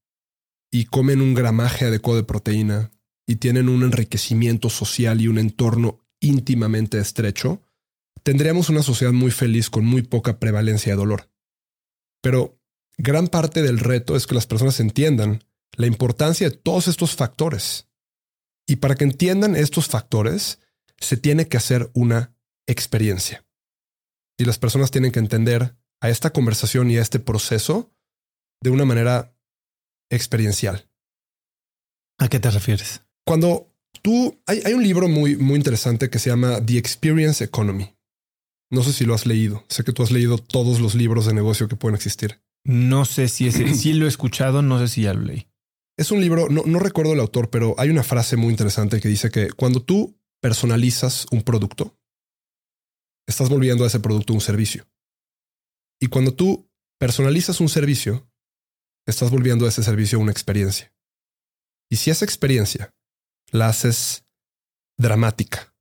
y 0.75 0.87
comen 0.87 1.21
un 1.21 1.35
gramaje 1.35 1.85
adecuado 1.85 2.17
de 2.17 2.25
proteína 2.25 2.91
y 3.27 3.37
tienen 3.37 3.69
un 3.69 3.83
enriquecimiento 3.83 4.71
social 4.71 5.21
y 5.21 5.29
un 5.29 5.39
entorno 5.39 6.01
íntimamente 6.19 6.99
estrecho, 6.99 7.63
tendríamos 8.23 8.71
una 8.71 8.83
sociedad 8.83 9.13
muy 9.13 9.31
feliz 9.31 9.69
con 9.69 9.85
muy 9.85 10.03
poca 10.03 10.41
prevalencia 10.41 10.93
de 10.93 10.97
dolor. 10.97 11.31
Pero 12.23 12.59
gran 12.97 13.29
parte 13.29 13.63
del 13.63 13.79
reto 13.79 14.17
es 14.17 14.27
que 14.27 14.35
las 14.35 14.47
personas 14.47 14.81
entiendan 14.81 15.45
la 15.77 15.87
importancia 15.87 16.49
de 16.49 16.57
todos 16.57 16.89
estos 16.89 17.15
factores. 17.15 17.89
Y 18.67 18.77
para 18.77 18.95
que 18.95 19.05
entiendan 19.05 19.57
estos 19.57 19.89
factores, 19.89 20.59
se 20.99 21.17
tiene 21.17 21.49
que 21.49 21.59
hacer 21.59 21.91
una 21.93 22.35
experiencia. 22.67 23.45
Y 24.39 24.47
las 24.47 24.59
personas 24.59 24.91
tienen 24.91 25.13
que 25.13 25.19
entender 25.19 25.77
a 26.01 26.09
esta 26.09 26.31
conversación 26.31 26.91
y 26.91 26.97
a 26.97 27.03
este 27.03 27.19
proceso 27.19 27.93
de 28.63 28.71
una 28.71 28.85
manera 28.85 29.32
experiencial. 30.15 30.89
¿A 32.19 32.29
qué 32.29 32.39
te 32.39 32.51
refieres? 32.51 33.03
Cuando 33.27 33.69
tú, 34.03 34.41
hay, 34.47 34.63
hay, 34.65 34.75
un 34.75 34.83
libro 34.83 35.09
muy, 35.09 35.37
muy 35.37 35.57
interesante 35.57 36.11
que 36.11 36.19
se 36.19 36.31
llama 36.31 36.65
The 36.65 36.79
Experience 36.79 37.43
Economy. 37.43 37.95
No 38.71 38.83
sé 38.83 38.93
si 38.93 39.05
lo 39.05 39.15
has 39.15 39.27
leído. 39.27 39.65
Sé 39.69 39.85
que 39.85 39.93
tú 39.93 40.03
has 40.03 40.11
leído 40.11 40.39
todos 40.39 40.81
los 40.81 40.95
libros 40.95 41.27
de 41.27 41.35
negocio 41.35 41.69
que 41.69 41.77
pueden 41.77 41.97
existir. 41.97 42.41
No 42.65 43.05
sé 43.05 43.29
si 43.29 43.49
ese, 43.49 43.75
sí 43.75 43.93
lo 43.93 44.07
he 44.07 44.09
escuchado, 44.09 44.63
no 44.63 44.79
sé 44.79 44.89
si 44.89 45.03
ya 45.03 45.15
lo 45.15 45.23
leí. 45.23 45.49
Es 45.99 46.11
un 46.11 46.21
libro, 46.21 46.49
no, 46.49 46.63
no 46.65 46.79
recuerdo 46.79 47.13
el 47.13 47.21
autor, 47.21 47.51
pero 47.51 47.75
hay 47.79 47.91
una 47.91 48.03
frase 48.03 48.37
muy 48.37 48.51
interesante 48.51 49.01
que 49.01 49.09
dice 49.09 49.31
que 49.31 49.51
cuando 49.53 49.83
tú 49.83 50.17
personalizas 50.41 51.27
un 51.31 51.43
producto, 51.43 51.97
estás 53.27 53.49
volviendo 53.49 53.85
a 53.85 53.89
ese 53.89 54.01
producto 54.01 54.33
un 54.33 54.41
servicio. 54.41 54.87
Y 56.01 56.07
cuando 56.07 56.35
tú 56.35 56.69
personalizas 56.99 57.61
un 57.61 57.69
servicio, 57.69 58.29
estás 59.07 59.31
volviendo 59.31 59.67
a 59.67 59.69
ese 59.69 59.83
servicio 59.83 60.19
una 60.19 60.33
experiencia. 60.33 60.93
Y 61.91 61.97
si 61.97 62.11
esa 62.11 62.25
experiencia 62.25 62.95
la 63.51 63.69
haces 63.69 64.25
dramática, 64.97 65.75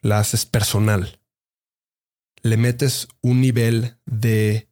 la 0.00 0.18
haces 0.18 0.46
personal, 0.46 1.20
le 2.42 2.56
metes 2.56 3.08
un 3.20 3.40
nivel 3.40 3.98
de 4.04 4.68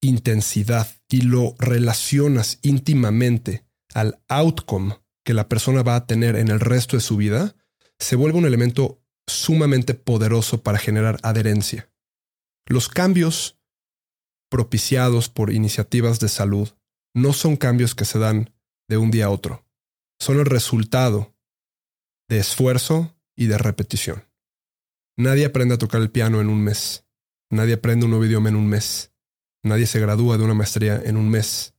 intensidad 0.00 0.88
y 1.08 1.22
lo 1.22 1.54
relacionas 1.58 2.58
íntimamente 2.62 3.66
al 3.94 4.22
outcome 4.28 4.98
que 5.24 5.34
la 5.34 5.48
persona 5.48 5.82
va 5.82 5.96
a 5.96 6.06
tener 6.06 6.36
en 6.36 6.48
el 6.48 6.60
resto 6.60 6.96
de 6.96 7.02
su 7.02 7.16
vida, 7.16 7.54
se 7.98 8.16
vuelve 8.16 8.38
un 8.38 8.46
elemento 8.46 9.02
sumamente 9.26 9.94
poderoso 9.94 10.62
para 10.62 10.78
generar 10.78 11.18
adherencia. 11.22 11.90
Los 12.66 12.88
cambios 12.88 13.59
propiciados 14.50 15.28
por 15.28 15.52
iniciativas 15.52 16.20
de 16.20 16.28
salud 16.28 16.68
no 17.14 17.32
son 17.32 17.56
cambios 17.56 17.94
que 17.94 18.04
se 18.04 18.18
dan 18.18 18.52
de 18.88 18.96
un 18.96 19.10
día 19.10 19.26
a 19.26 19.30
otro, 19.30 19.64
son 20.18 20.38
el 20.38 20.46
resultado 20.46 21.34
de 22.28 22.38
esfuerzo 22.38 23.16
y 23.36 23.46
de 23.46 23.58
repetición. 23.58 24.28
Nadie 25.16 25.46
aprende 25.46 25.74
a 25.74 25.78
tocar 25.78 26.00
el 26.00 26.10
piano 26.10 26.40
en 26.40 26.48
un 26.48 26.62
mes, 26.62 27.06
nadie 27.50 27.74
aprende 27.74 28.04
un 28.04 28.10
nuevo 28.10 28.26
idioma 28.26 28.48
en 28.48 28.56
un 28.56 28.68
mes, 28.68 29.12
nadie 29.62 29.86
se 29.86 30.00
gradúa 30.00 30.36
de 30.38 30.44
una 30.44 30.54
maestría 30.54 31.00
en 31.02 31.16
un 31.16 31.30
mes. 31.30 31.74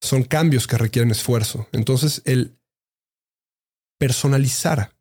Son 0.00 0.22
cambios 0.22 0.66
que 0.66 0.76
requieren 0.76 1.10
esfuerzo. 1.10 1.68
Entonces, 1.72 2.22
el 2.26 2.58
personalizar 3.98 4.96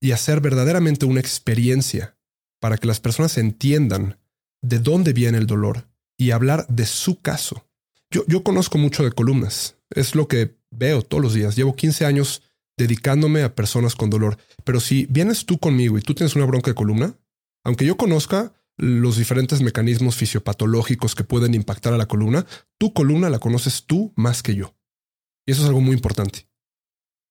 y 0.00 0.12
hacer 0.12 0.40
verdaderamente 0.40 1.06
una 1.06 1.20
experiencia 1.20 2.18
para 2.60 2.76
que 2.76 2.86
las 2.86 3.00
personas 3.00 3.38
entiendan 3.38 4.20
de 4.68 4.78
dónde 4.78 5.12
viene 5.12 5.38
el 5.38 5.46
dolor 5.46 5.88
y 6.18 6.30
hablar 6.30 6.66
de 6.68 6.86
su 6.86 7.20
caso. 7.20 7.66
Yo, 8.10 8.24
yo 8.26 8.42
conozco 8.42 8.78
mucho 8.78 9.04
de 9.04 9.12
columnas, 9.12 9.76
es 9.90 10.14
lo 10.14 10.28
que 10.28 10.56
veo 10.70 11.02
todos 11.02 11.22
los 11.22 11.34
días. 11.34 11.56
Llevo 11.56 11.76
15 11.76 12.06
años 12.06 12.42
dedicándome 12.76 13.42
a 13.42 13.54
personas 13.54 13.94
con 13.94 14.10
dolor, 14.10 14.38
pero 14.64 14.80
si 14.80 15.06
vienes 15.06 15.46
tú 15.46 15.58
conmigo 15.58 15.98
y 15.98 16.02
tú 16.02 16.14
tienes 16.14 16.36
una 16.36 16.44
bronca 16.44 16.70
de 16.70 16.74
columna, 16.74 17.16
aunque 17.64 17.86
yo 17.86 17.96
conozca 17.96 18.52
los 18.76 19.16
diferentes 19.16 19.62
mecanismos 19.62 20.16
fisiopatológicos 20.16 21.14
que 21.14 21.24
pueden 21.24 21.54
impactar 21.54 21.94
a 21.94 21.98
la 21.98 22.06
columna, 22.06 22.46
tu 22.78 22.92
columna 22.92 23.30
la 23.30 23.38
conoces 23.38 23.84
tú 23.86 24.12
más 24.16 24.42
que 24.42 24.54
yo. 24.54 24.74
Y 25.46 25.52
eso 25.52 25.62
es 25.62 25.68
algo 25.68 25.80
muy 25.80 25.94
importante. 25.94 26.48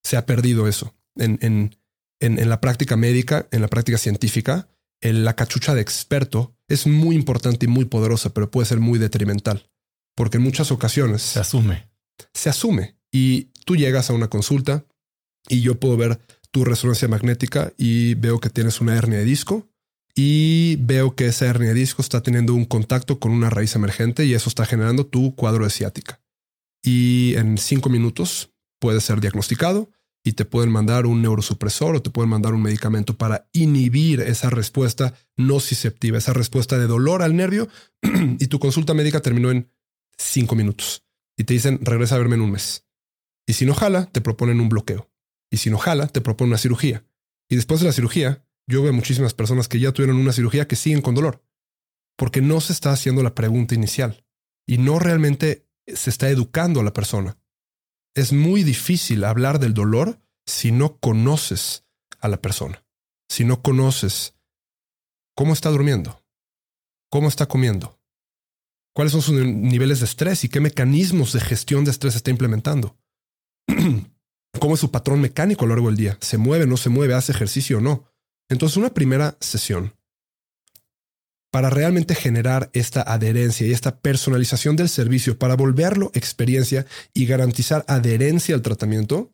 Se 0.03 0.17
ha 0.17 0.25
perdido 0.25 0.67
eso 0.67 0.95
en, 1.15 1.37
en, 1.41 1.75
en, 2.19 2.49
la 2.49 2.61
práctica 2.61 2.95
médica, 2.95 3.47
en 3.51 3.61
la 3.61 3.67
práctica 3.67 3.97
científica. 3.97 4.69
En 5.01 5.25
la 5.25 5.35
cachucha 5.35 5.75
de 5.75 5.81
experto 5.81 6.54
es 6.67 6.87
muy 6.87 7.15
importante 7.15 7.65
y 7.65 7.69
muy 7.69 7.85
poderosa, 7.85 8.33
pero 8.33 8.49
puede 8.49 8.65
ser 8.65 8.79
muy 8.79 8.99
detrimental, 8.99 9.69
porque 10.15 10.37
en 10.37 10.43
muchas 10.43 10.71
ocasiones 10.71 11.21
se 11.21 11.39
asume. 11.39 11.89
Se 12.33 12.49
asume 12.49 12.97
y 13.11 13.51
tú 13.65 13.75
llegas 13.75 14.09
a 14.09 14.13
una 14.13 14.29
consulta 14.29 14.85
y 15.47 15.61
yo 15.61 15.79
puedo 15.79 15.97
ver 15.97 16.19
tu 16.51 16.63
resonancia 16.63 17.07
magnética 17.07 17.73
y 17.77 18.15
veo 18.15 18.39
que 18.39 18.49
tienes 18.49 18.81
una 18.81 18.95
hernia 18.95 19.19
de 19.19 19.25
disco 19.25 19.67
y 20.15 20.77
veo 20.77 21.15
que 21.15 21.27
esa 21.27 21.45
hernia 21.45 21.69
de 21.69 21.75
disco 21.75 22.01
está 22.01 22.21
teniendo 22.21 22.53
un 22.53 22.65
contacto 22.65 23.19
con 23.19 23.31
una 23.31 23.49
raíz 23.49 23.75
emergente 23.75 24.25
y 24.25 24.33
eso 24.33 24.47
está 24.47 24.65
generando 24.65 25.05
tu 25.05 25.35
cuadro 25.35 25.65
de 25.65 25.69
ciática. 25.69 26.21
Y 26.81 27.35
en 27.35 27.57
cinco 27.57 27.89
minutos 27.89 28.53
puede 28.79 29.01
ser 29.01 29.19
diagnosticado 29.19 29.89
y 30.27 30.33
te 30.33 30.43
pueden 30.43 30.71
mandar 30.71 31.05
un 31.05 31.21
neurosupresor 31.21 31.95
o 31.95 32.01
te 32.01 32.09
pueden 32.09 32.31
mandar 32.31 32.55
un 32.55 32.63
medicamento 32.63 33.15
para 33.15 33.47
inhibir 33.53 34.21
esa 34.21 34.49
respuesta 34.49 35.13
nociceptiva, 35.37 36.17
esa 36.17 36.33
respuesta 36.33 36.79
de 36.79 36.87
dolor 36.87 37.21
al 37.21 37.35
nervio 37.35 37.69
y 38.39 38.47
tu 38.47 38.57
consulta 38.57 38.95
médica 38.95 39.21
terminó 39.21 39.51
en 39.51 39.69
cinco 40.17 40.55
minutos 40.55 41.05
y 41.37 41.43
te 41.43 41.53
dicen 41.53 41.79
regresa 41.83 42.15
a 42.15 42.17
verme 42.17 42.35
en 42.35 42.41
un 42.41 42.51
mes. 42.51 42.87
Y 43.45 43.53
si 43.53 43.67
no 43.67 43.75
jala, 43.75 44.07
te 44.07 44.19
proponen 44.19 44.59
un 44.59 44.67
bloqueo. 44.67 45.11
Y 45.51 45.57
si 45.57 45.69
no 45.69 45.77
jala, 45.77 46.07
te 46.07 46.21
proponen 46.21 46.53
una 46.53 46.57
cirugía. 46.57 47.05
Y 47.47 47.55
después 47.55 47.79
de 47.79 47.85
la 47.85 47.93
cirugía, 47.93 48.43
yo 48.65 48.81
veo 48.81 48.93
muchísimas 48.93 49.35
personas 49.35 49.67
que 49.67 49.79
ya 49.79 49.91
tuvieron 49.91 50.17
una 50.17 50.33
cirugía 50.33 50.67
que 50.67 50.75
siguen 50.75 51.03
con 51.03 51.13
dolor, 51.13 51.45
porque 52.17 52.41
no 52.41 52.61
se 52.61 52.73
está 52.73 52.91
haciendo 52.91 53.21
la 53.21 53.35
pregunta 53.35 53.75
inicial 53.75 54.25
y 54.65 54.79
no 54.79 54.97
realmente 54.97 55.67
se 55.85 56.09
está 56.09 56.29
educando 56.31 56.79
a 56.79 56.83
la 56.83 56.93
persona. 56.93 57.37
Es 58.15 58.31
muy 58.31 58.63
difícil 58.63 59.23
hablar 59.23 59.59
del 59.59 59.73
dolor 59.73 60.19
si 60.45 60.71
no 60.71 60.97
conoces 60.97 61.85
a 62.19 62.27
la 62.27 62.41
persona, 62.41 62.85
si 63.29 63.43
no 63.43 63.61
conoces 63.61 64.35
cómo 65.35 65.53
está 65.53 65.69
durmiendo, 65.69 66.23
cómo 67.11 67.27
está 67.27 67.47
comiendo, 67.47 67.99
cuáles 68.93 69.11
son 69.11 69.21
sus 69.21 69.35
niveles 69.35 69.99
de 69.99 70.05
estrés 70.05 70.43
y 70.43 70.49
qué 70.49 70.61
mecanismos 70.61 71.33
de 71.33 71.41
gestión 71.41 71.83
de 71.83 71.91
estrés 71.91 72.15
está 72.15 72.31
implementando. 72.31 72.97
cómo 74.59 74.75
es 74.75 74.79
su 74.79 74.91
patrón 74.91 75.21
mecánico 75.21 75.65
a 75.65 75.67
lo 75.67 75.75
largo 75.75 75.87
del 75.87 75.97
día. 75.97 76.17
¿Se 76.21 76.37
mueve, 76.37 76.65
no 76.65 76.77
se 76.77 76.89
mueve, 76.89 77.13
hace 77.13 77.31
ejercicio 77.31 77.79
o 77.79 77.81
no? 77.81 78.11
Entonces, 78.49 78.77
una 78.77 78.93
primera 78.93 79.37
sesión 79.39 79.94
para 81.55 81.69
realmente 81.69 82.15
generar 82.15 82.69
esta 82.73 83.01
adherencia 83.01 83.65
y 83.65 83.71
esta 83.71 84.01
personalización 84.01 84.75
del 84.75 84.89
servicio, 84.89 85.39
para 85.39 85.55
volverlo 85.55 86.11
experiencia 86.13 86.85
y 87.13 87.27
garantizar 87.27 87.85
adherencia 87.87 88.55
al 88.55 88.61
tratamiento, 88.61 89.31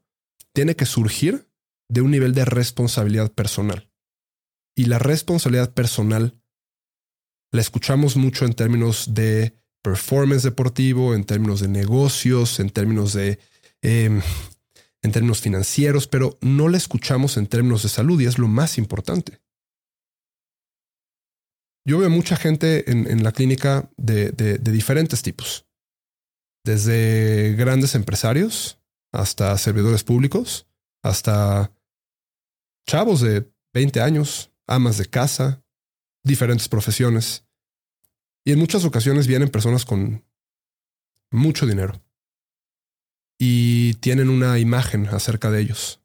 tiene 0.54 0.76
que 0.76 0.86
surgir 0.86 1.48
de 1.90 2.02
un 2.02 2.12
nivel 2.12 2.36
de 2.36 2.46
responsabilidad 2.46 3.32
personal. 3.32 3.90
Y 4.76 4.86
la 4.86 5.00
responsabilidad 5.00 5.74
personal 5.74 6.40
la 7.52 7.62
escuchamos 7.62 8.16
mucho 8.16 8.46
en 8.46 8.54
términos 8.54 9.16
de 9.16 9.56
performance 9.82 10.44
deportivo, 10.44 11.16
en 11.16 11.24
términos 11.24 11.60
de 11.60 11.70
negocios, 11.70 12.60
en 12.60 12.70
términos 12.70 13.14
de 13.14 13.40
em, 13.82 14.22
en 15.02 15.12
términos 15.12 15.42
financieros, 15.42 16.06
pero 16.06 16.38
no 16.40 16.70
la 16.70 16.78
escuchamos 16.78 17.38
en 17.38 17.48
términos 17.48 17.82
de 17.82 17.90
salud 17.90 18.22
y 18.22 18.28
es 18.28 18.38
lo 18.38 18.48
más 18.48 18.78
importante. 18.78 19.40
Yo 21.86 21.98
veo 21.98 22.10
mucha 22.10 22.36
gente 22.36 22.90
en, 22.92 23.24
la 23.24 23.32
clínica 23.32 23.90
de, 23.98 24.32
de, 24.32 24.58
diferentes 24.60 25.24
tipos, 25.24 25.68
desde 26.64 27.56
grandes 27.56 27.96
empresarios 27.96 28.80
hasta 29.12 29.58
servidores 29.58 30.04
públicos, 30.04 30.68
hasta 31.04 31.76
chavos 32.88 33.22
de 33.22 33.52
20 33.74 34.00
años, 34.02 34.52
amas 34.68 34.98
de 34.98 35.08
casa, 35.08 35.64
diferentes 36.24 36.70
profesiones. 36.70 37.46
Y 38.46 38.52
en 38.52 38.60
muchas 38.60 38.86
ocasiones 38.86 39.28
vienen 39.28 39.50
personas 39.50 39.84
con 39.84 40.24
mucho 41.32 41.66
dinero 41.66 42.04
y 43.40 43.96
tienen 43.96 44.30
una 44.30 44.60
imagen 44.60 45.08
acerca 45.08 45.50
de 45.50 45.62
ellos. 45.62 46.00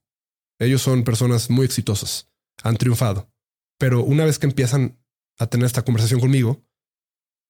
Ellos 0.59 0.81
son 0.81 1.05
personas 1.05 1.51
muy 1.51 1.67
exitosas, 1.67 2.31
han 2.63 2.79
triunfado, 2.79 3.31
Pero 3.79 4.03
una 4.03 4.25
vez 4.25 4.39
que 4.39 4.47
empiezan 4.47 4.99
a 5.39 5.47
tener 5.47 5.67
esta 5.67 5.85
conversación 5.85 6.21
conmigo, 6.21 6.65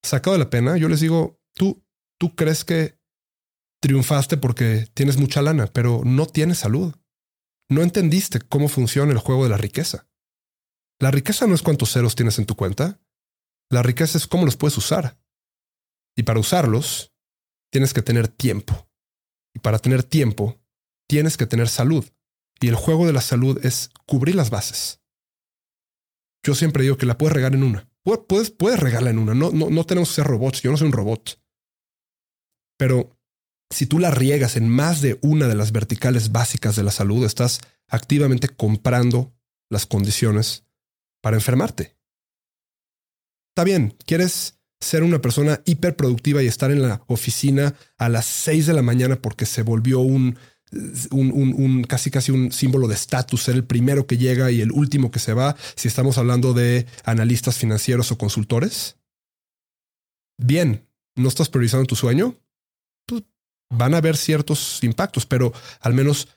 sacado 0.03 0.37
de 0.37 0.45
la 0.45 0.51
pena, 0.51 0.76
yo 0.76 0.89
les 0.89 1.01
digo, 1.01 1.41
tú, 1.55 1.84
tú 2.18 2.34
crees 2.34 2.64
que 2.64 2.99
triunfaste 3.80 4.37
porque 4.37 4.89
tienes 4.95 5.16
mucha 5.16 5.43
lana, 5.43 5.66
pero 5.66 6.03
no 6.05 6.26
tienes 6.26 6.59
salud. 6.59 6.95
No 7.68 7.82
entendiste 7.82 8.41
cómo 8.41 8.68
funciona 8.68 9.12
el 9.12 9.18
juego 9.18 9.45
de 9.45 9.51
la 9.51 9.57
riqueza. 9.57 10.09
La 11.01 11.11
riqueza 11.11 11.47
no 11.47 11.55
es 11.55 11.62
cuántos 11.62 11.93
ceros 11.93 12.14
tienes 12.14 12.39
en 12.39 12.47
tu 12.47 12.57
cuenta. 12.57 13.01
La 13.70 13.82
riqueza 13.82 14.16
es 14.18 14.26
cómo 14.26 14.45
los 14.45 14.57
puedes 14.57 14.78
usar. 14.78 15.18
Y 16.16 16.22
para 16.22 16.41
usarlos, 16.41 17.12
tienes 17.70 17.93
que 17.93 18.03
tener 18.03 18.28
tiempo. 18.28 18.89
Y 19.55 19.59
para 19.59 19.78
tener 19.78 20.03
tiempo, 20.03 20.61
tienes 21.09 21.37
que 21.37 21.47
tener 21.47 21.68
salud. 21.68 22.07
Y 22.61 22.68
el 22.68 22.74
juego 22.74 23.07
de 23.07 23.12
la 23.12 23.20
salud 23.20 23.64
es 23.64 23.91
cubrir 24.07 24.34
las 24.34 24.51
bases. 24.51 25.03
Yo 26.47 26.55
siempre 26.55 26.84
digo 26.84 26.97
que 26.97 27.07
la 27.07 27.18
puedes 27.18 27.34
regar 27.34 27.55
en 27.55 27.64
una. 27.64 27.90
Puedes, 28.05 28.53
puedes 28.53 28.78
regarla 28.78 29.11
en 29.11 29.18
una. 29.18 29.34
No, 29.34 29.51
no, 29.51 29.68
no 29.68 29.84
tenemos 29.84 30.11
que 30.11 30.14
ser 30.14 30.28
robots. 30.28 30.62
Yo 30.62 30.70
no 30.70 30.76
soy 30.76 30.86
un 30.86 30.92
robot. 30.92 31.42
Pero 32.78 33.18
si 33.68 33.86
tú 33.86 33.99
la 33.99 34.12
riegas 34.12 34.55
en 34.55 34.68
más 34.68 35.01
de 35.01 35.18
una 35.22 35.49
de 35.49 35.57
las 35.57 35.72
verticales 35.72 36.30
básicas 36.30 36.76
de 36.76 36.84
la 36.84 36.92
salud, 36.92 37.24
estás 37.24 37.62
activamente 37.88 38.49
comprando 38.49 39.34
las 39.68 39.86
condiciones 39.86 40.64
para 41.20 41.36
enfermarte. 41.36 41.97
Está 43.51 43.64
bien, 43.64 43.97
quieres 44.07 44.61
ser 44.80 45.03
una 45.03 45.20
persona 45.20 45.62
hiperproductiva 45.64 46.44
y 46.44 46.47
estar 46.47 46.70
en 46.70 46.82
la 46.82 47.03
oficina 47.09 47.74
a 47.99 48.09
las 48.09 48.26
6 48.26 48.66
de 48.66 48.74
la 48.74 48.82
mañana 48.82 49.16
porque 49.16 49.47
se 49.47 49.62
volvió 49.62 49.99
un, 49.99 50.38
un, 51.10 51.84
casi 51.88 52.10
casi 52.10 52.32
un 52.32 52.52
símbolo 52.52 52.88
de 52.88 52.94
estatus, 52.94 53.44
ser 53.44 53.54
el 53.54 53.64
primero 53.64 54.06
que 54.06 54.18
llega 54.18 54.50
y 54.50 54.60
el 54.60 54.72
último 54.72 55.10
que 55.10 55.18
se 55.18 55.32
va, 55.32 55.56
si 55.74 55.88
estamos 55.88 56.18
hablando 56.18 56.54
de 56.54 56.86
analistas 57.04 57.58
financieros 57.58 58.10
o 58.12 58.18
consultores. 58.18 58.96
Bien, 60.38 60.86
¿no 61.14 61.28
estás 61.28 61.48
priorizando 61.48 61.86
tu 61.86 61.96
sueño? 61.96 62.36
van 63.70 63.94
a 63.94 63.98
haber 63.98 64.16
ciertos 64.16 64.82
impactos, 64.82 65.26
pero 65.26 65.52
al 65.80 65.94
menos 65.94 66.28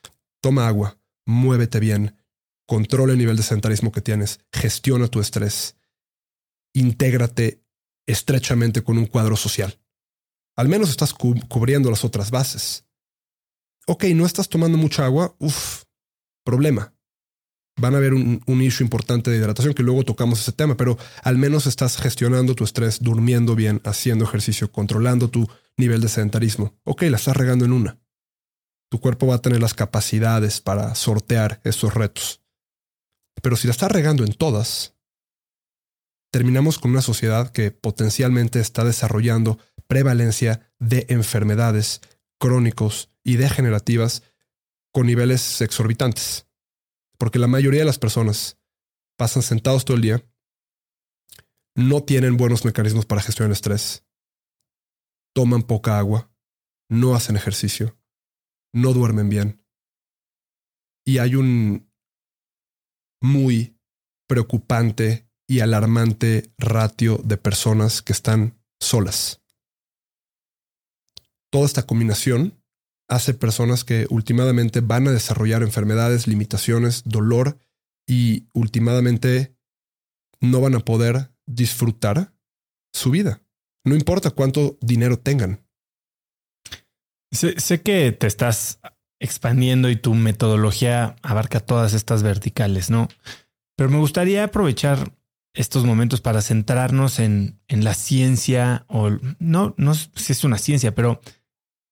toma 0.41 0.67
agua, 0.67 0.97
muévete 1.25 1.79
bien, 1.79 2.15
controla 2.67 3.13
el 3.13 3.19
nivel 3.19 3.37
de 3.37 3.43
sedentarismo 3.43 3.91
que 3.91 4.01
tienes, 4.01 4.39
gestiona 4.51 5.07
tu 5.07 5.19
estrés, 5.19 5.75
intégrate 6.73 7.61
estrechamente 8.07 8.81
con 8.83 8.97
un 8.97 9.05
cuadro 9.05 9.35
social. 9.35 9.79
Al 10.55 10.67
menos 10.67 10.89
estás 10.89 11.13
cubriendo 11.13 11.89
las 11.89 12.03
otras 12.03 12.31
bases. 12.31 12.85
Ok, 13.89 14.03
no 14.13 14.27
estás 14.27 14.47
tomando 14.49 14.77
mucha 14.77 15.03
agua, 15.03 15.35
uff, 15.39 15.85
problema 16.45 16.93
van 17.79 17.95
a 17.95 17.97
haber 17.97 18.13
un, 18.13 18.41
un, 18.45 18.61
issue 18.61 18.83
importante 18.83 19.31
de 19.31 19.37
hidratación 19.37 19.73
que 19.73 19.83
luego 19.83 20.03
tocamos 20.03 20.41
ese 20.41 20.51
tema, 20.51 20.75
pero 20.75 20.97
al 21.23 21.37
menos 21.37 21.65
estás 21.65 21.97
gestionando 21.97 22.53
tu 22.53 22.63
estrés, 22.63 22.99
durmiendo 23.01 23.55
bien, 23.55 23.81
haciendo 23.85 24.25
ejercicio, 24.25 24.71
controlando 24.71 25.29
tu 25.29 25.47
nivel 25.77 26.01
de 26.01 26.09
sedentarismo. 26.09 26.77
Ok, 26.83 27.03
la 27.03 27.17
estás 27.17 27.37
regando 27.37 27.65
en 27.65 27.73
una. 27.73 27.99
Tu 28.91 28.99
cuerpo 28.99 29.27
va 29.27 29.35
a 29.35 29.41
tener 29.41 29.61
las 29.61 29.73
capacidades 29.73 30.61
para 30.61 30.93
sortear 30.95 31.61
esos 31.63 31.93
retos. 31.93 32.41
Pero 33.41 33.55
si 33.55 33.67
la 33.67 33.71
estás 33.71 33.91
regando 33.91 34.25
en 34.25 34.33
todas, 34.33 34.95
terminamos 36.31 36.79
con 36.79 36.91
una 36.91 37.01
sociedad 37.01 37.51
que 37.51 37.71
potencialmente 37.71 38.59
está 38.59 38.83
desarrollando 38.83 39.57
prevalencia 39.87 40.69
de 40.79 41.05
enfermedades 41.09 42.01
crónicos 42.39 43.09
y 43.29 43.37
degenerativas 43.37 44.23
con 44.91 45.05
niveles 45.05 45.61
exorbitantes. 45.61 46.47
Porque 47.19 47.37
la 47.37 47.45
mayoría 47.45 47.81
de 47.81 47.85
las 47.85 47.99
personas 47.99 48.57
pasan 49.17 49.43
sentados 49.43 49.85
todo 49.85 49.97
el 49.97 50.01
día, 50.01 50.25
no 51.75 52.01
tienen 52.03 52.37
buenos 52.37 52.65
mecanismos 52.65 53.05
para 53.05 53.21
gestionar 53.21 53.49
el 53.49 53.53
estrés, 53.53 54.03
toman 55.35 55.61
poca 55.61 55.99
agua, 55.99 56.31
no 56.89 57.13
hacen 57.13 57.35
ejercicio, 57.35 57.99
no 58.73 58.93
duermen 58.93 59.29
bien. 59.29 59.63
Y 61.05 61.19
hay 61.19 61.35
un 61.35 61.87
muy 63.21 63.77
preocupante 64.27 65.29
y 65.47 65.59
alarmante 65.59 66.51
ratio 66.57 67.19
de 67.23 67.37
personas 67.37 68.01
que 68.01 68.13
están 68.13 68.59
solas. 68.79 69.43
Toda 71.51 71.65
esta 71.65 71.85
combinación 71.85 72.58
hace 73.09 73.33
personas 73.33 73.83
que 73.83 74.05
últimamente 74.09 74.81
van 74.81 75.07
a 75.07 75.11
desarrollar 75.11 75.63
enfermedades, 75.63 76.27
limitaciones, 76.27 77.03
dolor 77.05 77.57
y 78.07 78.47
últimamente 78.53 79.55
no 80.39 80.61
van 80.61 80.75
a 80.75 80.79
poder 80.79 81.31
disfrutar 81.45 82.33
su 82.93 83.11
vida. 83.11 83.41
No 83.83 83.95
importa 83.95 84.29
cuánto 84.29 84.77
dinero 84.81 85.17
tengan. 85.17 85.65
Sé, 87.31 87.81
que 87.81 88.11
te 88.11 88.27
estás 88.27 88.79
expandiendo 89.19 89.89
y 89.89 89.95
tu 89.95 90.13
metodología 90.13 91.15
abarca 91.21 91.59
todas 91.59 91.93
estas 91.93 92.23
verticales, 92.23 92.89
¿no? 92.89 93.07
Pero 93.75 93.89
me 93.89 93.97
gustaría 93.97 94.43
aprovechar 94.43 95.13
estos 95.53 95.83
momentos 95.83 96.21
para 96.21 96.41
centrarnos 96.41 97.19
en, 97.19 97.59
en 97.67 97.83
la 97.83 97.93
ciencia 97.93 98.85
o 98.87 99.09
no, 99.39 99.73
no 99.77 99.93
sé 99.93 100.09
si 100.15 100.31
es 100.31 100.43
una 100.43 100.57
ciencia, 100.57 100.93
pero 100.93 101.21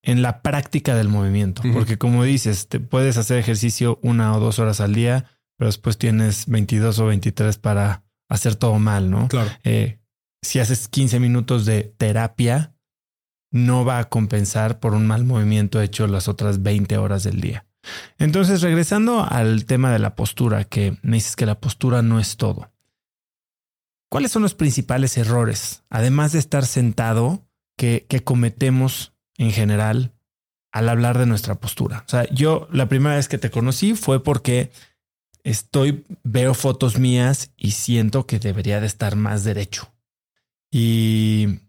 en 0.04 0.22
la 0.22 0.42
práctica 0.42 0.96
del 0.96 1.10
movimiento. 1.10 1.62
Porque 1.74 1.98
como 1.98 2.24
dices, 2.24 2.68
te 2.68 2.80
puedes 2.80 3.18
hacer 3.18 3.38
ejercicio 3.38 4.00
una 4.02 4.36
o 4.36 4.40
dos 4.40 4.60
horas 4.60 4.80
al 4.80 4.94
día, 4.94 5.26
pero 5.58 5.68
después 5.68 5.98
tienes 5.98 6.46
22 6.48 7.00
o 7.00 7.08
23 7.08 7.58
para 7.58 8.04
hacer 8.30 8.56
todo 8.56 8.80
mal, 8.80 9.10
¿no? 9.10 9.28
Claro. 9.28 9.50
Eh, 9.64 10.00
si 10.42 10.60
haces 10.60 10.88
15 10.88 11.20
minutos 11.20 11.66
de 11.66 11.84
terapia, 11.98 12.76
no 13.52 13.86
va 13.86 14.00
a 14.00 14.10
compensar 14.10 14.80
por 14.80 14.94
un 14.94 15.08
mal 15.08 15.24
movimiento 15.24 15.82
hecho 15.82 16.08
las 16.08 16.28
otras 16.28 16.62
20 16.64 16.98
horas 16.98 17.24
del 17.24 17.42
día. 17.42 17.66
Entonces, 18.18 18.62
regresando 18.62 19.26
al 19.28 19.66
tema 19.66 19.92
de 19.92 20.00
la 20.00 20.16
postura, 20.16 20.66
que 20.66 20.98
me 21.02 21.18
dices 21.18 21.36
que 21.36 21.46
la 21.46 21.60
postura 21.60 22.02
no 22.02 22.20
es 22.20 22.38
todo. 22.38 22.72
¿Cuáles 24.10 24.32
son 24.32 24.42
los 24.42 24.56
principales 24.56 25.18
errores, 25.18 25.84
además 25.90 26.32
de 26.32 26.40
estar 26.40 26.66
sentado, 26.66 27.46
que, 27.78 28.06
que 28.10 28.24
cometemos 28.24 29.14
en 29.38 29.52
general 29.52 30.14
al 30.72 30.90
hablar 30.90 31.18
de 31.18 31.26
nuestra 31.26 31.56
postura. 31.56 32.04
O 32.06 32.10
sea, 32.10 32.30
yo 32.30 32.68
la 32.72 32.88
primera 32.88 33.16
vez 33.16 33.28
que 33.28 33.38
te 33.38 33.50
conocí 33.50 33.96
fue 33.96 34.24
porque 34.24 34.72
estoy, 35.44 36.06
veo 36.24 36.54
fotos 36.54 37.00
mías 37.00 37.52
y 37.56 37.72
siento 37.72 38.28
que 38.28 38.40
debería 38.40 38.80
de 38.82 38.88
estar 38.88 39.16
más 39.16 39.44
derecho. 39.44 39.94
Y 40.72 41.60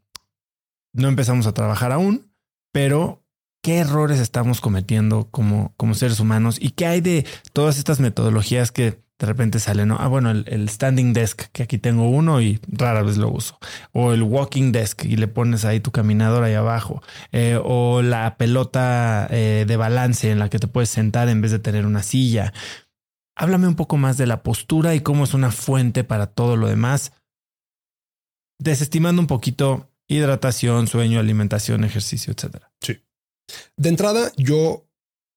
no 0.92 1.08
empezamos 1.08 1.46
a 1.46 1.54
trabajar 1.54 1.92
aún, 1.92 2.32
pero 2.72 3.24
qué 3.62 3.78
errores 3.78 4.18
estamos 4.18 4.60
cometiendo 4.60 5.30
como, 5.30 5.74
como 5.76 5.94
seres 5.94 6.20
humanos 6.20 6.58
y 6.60 6.70
qué 6.70 6.86
hay 6.86 7.00
de 7.00 7.26
todas 7.52 7.78
estas 7.78 8.00
metodologías 8.00 8.72
que 8.72 9.02
de 9.18 9.26
repente 9.26 9.58
sale, 9.58 9.84
¿no? 9.84 9.96
Ah, 9.98 10.06
bueno, 10.06 10.30
el, 10.30 10.68
standing 10.68 11.12
desk, 11.12 11.50
que 11.52 11.64
aquí 11.64 11.78
tengo 11.78 12.08
uno 12.08 12.40
y 12.40 12.60
rara 12.68 13.02
vez 13.02 13.16
lo 13.16 13.30
uso. 13.30 13.58
O 13.92 14.12
el 14.12 14.22
walking 14.22 14.70
desk 14.70 15.04
y 15.04 15.16
le 15.16 15.26
pones 15.26 15.64
ahí 15.64 15.80
tu 15.80 15.90
caminador 15.90 16.44
ahí 16.44 16.54
abajo. 16.54 17.02
Eh, 17.32 17.58
o 17.62 18.00
la 18.00 18.36
pelota 18.36 19.26
eh, 19.30 19.64
de 19.66 19.76
balance 19.76 20.30
en 20.30 20.38
la 20.38 20.48
que 20.48 20.60
te 20.60 20.68
puedes 20.68 20.90
sentar 20.90 21.28
en 21.28 21.40
vez 21.40 21.50
de 21.50 21.58
tener 21.58 21.84
una 21.84 22.04
silla. 22.04 22.52
Háblame 23.34 23.66
un 23.66 23.74
poco 23.74 23.96
más 23.96 24.18
de 24.18 24.26
la 24.26 24.44
postura 24.44 24.94
y 24.94 25.00
cómo 25.00 25.24
es 25.24 25.34
una 25.34 25.50
fuente 25.50 26.04
para 26.04 26.28
todo 26.28 26.56
lo 26.56 26.68
demás. 26.68 27.12
Desestimando 28.60 29.20
un 29.20 29.26
poquito 29.26 29.90
hidratación, 30.06 30.86
sueño, 30.86 31.18
alimentación, 31.18 31.82
ejercicio, 31.82 32.32
etcétera. 32.32 32.72
Sí. 32.80 33.02
De 33.76 33.88
entrada, 33.88 34.30
yo 34.36 34.88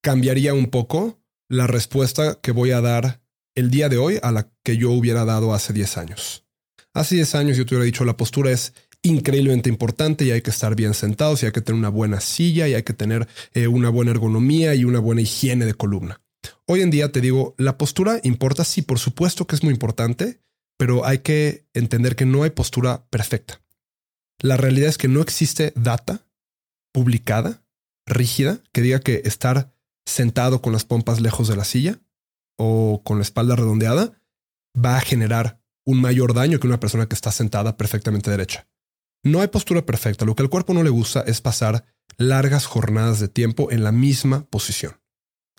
cambiaría 0.04 0.54
un 0.54 0.68
poco 0.68 1.20
la 1.50 1.66
respuesta 1.68 2.40
que 2.42 2.52
voy 2.52 2.72
a 2.72 2.82
dar 2.82 3.21
el 3.56 3.70
día 3.72 3.90
de 3.90 3.98
hoy 3.98 4.20
a 4.22 4.32
la 4.32 4.52
que 4.64 4.78
yo 4.78 4.92
hubiera 4.92 5.26
dado 5.26 5.54
hace 5.54 5.74
10 5.74 5.98
años. 5.98 6.46
Hace 6.94 7.16
10 7.16 7.36
años 7.36 7.58
yo 7.58 7.66
te 7.66 7.76
hubiera 7.76 7.86
dicho 7.86 8.06
la 8.06 8.18
postura 8.18 8.52
es 8.52 8.74
increíblemente 9.04 9.70
importante 9.70 10.26
y 10.26 10.32
hay 10.32 10.42
que 10.42 10.52
estar 10.52 10.76
bien 10.76 10.94
sentados 10.94 11.42
y 11.42 11.48
hay 11.48 11.52
que 11.52 11.62
tener 11.62 11.80
una 11.80 11.90
buena 11.90 12.20
silla 12.20 12.68
y 12.68 12.76
hay 12.76 12.84
que 12.84 12.94
tener 12.94 13.28
eh, 13.54 13.68
una 13.68 13.90
buena 13.90 14.12
ergonomía 14.12 14.76
y 14.76 14.86
una 14.86 15.00
buena 15.00 15.22
higiene 15.22 15.66
de 15.66 15.74
columna. 15.74 16.22
Hoy 16.66 16.82
en 16.82 16.92
día 16.92 17.12
te 17.12 17.22
digo, 17.22 17.56
la 17.58 17.78
postura 17.78 18.20
importa, 18.24 18.64
sí, 18.64 18.82
por 18.82 19.00
supuesto 19.00 19.48
que 19.48 19.56
es 19.56 19.64
muy 19.64 19.74
importante, 19.74 20.42
pero 20.78 21.06
hay 21.06 21.20
que 21.20 21.68
entender 21.74 22.16
que 22.16 22.26
no 22.26 22.44
hay 22.44 22.52
postura 22.52 23.06
perfecta. 23.10 23.62
La 24.40 24.58
realidad 24.58 24.90
es 24.90 24.98
que 24.98 25.08
no 25.08 25.22
existe 25.22 25.74
data 25.76 26.26
publicada, 26.92 27.64
rígida, 28.06 28.62
que 28.72 28.82
diga 28.82 29.00
que 29.00 29.22
estar 29.26 29.74
sentado 30.06 30.62
con 30.62 30.74
las 30.74 30.86
pompas 30.86 31.22
lejos 31.22 31.48
de 31.48 31.56
la 31.56 31.64
silla 31.64 32.00
o 32.58 33.02
con 33.04 33.18
la 33.18 33.24
espalda 33.24 33.56
redondeada 33.56 34.22
va 34.76 34.98
a 34.98 35.02
generar 35.02 35.62
un 35.86 36.00
mayor 36.00 36.34
daño 36.34 36.60
que 36.60 36.68
una 36.68 36.80
persona 36.80 37.08
que 37.08 37.16
está 37.16 37.32
sentada 37.32 37.78
perfectamente 37.78 38.30
derecha. 38.30 38.68
No 39.24 39.42
hay 39.42 39.48
postura 39.48 39.86
perfecta. 39.86 40.26
Lo 40.26 40.36
que 40.36 40.44
al 40.44 40.50
cuerpo 40.50 40.74
no 40.74 40.84
le 40.84 40.90
gusta 40.90 41.22
es 41.22 41.42
pasar 41.42 41.86
largas 42.18 42.66
jornadas 42.66 43.20
de 43.20 43.28
tiempo 43.28 43.72
en 43.72 43.84
la 43.84 43.92
misma 43.92 44.46
posición. 44.50 45.00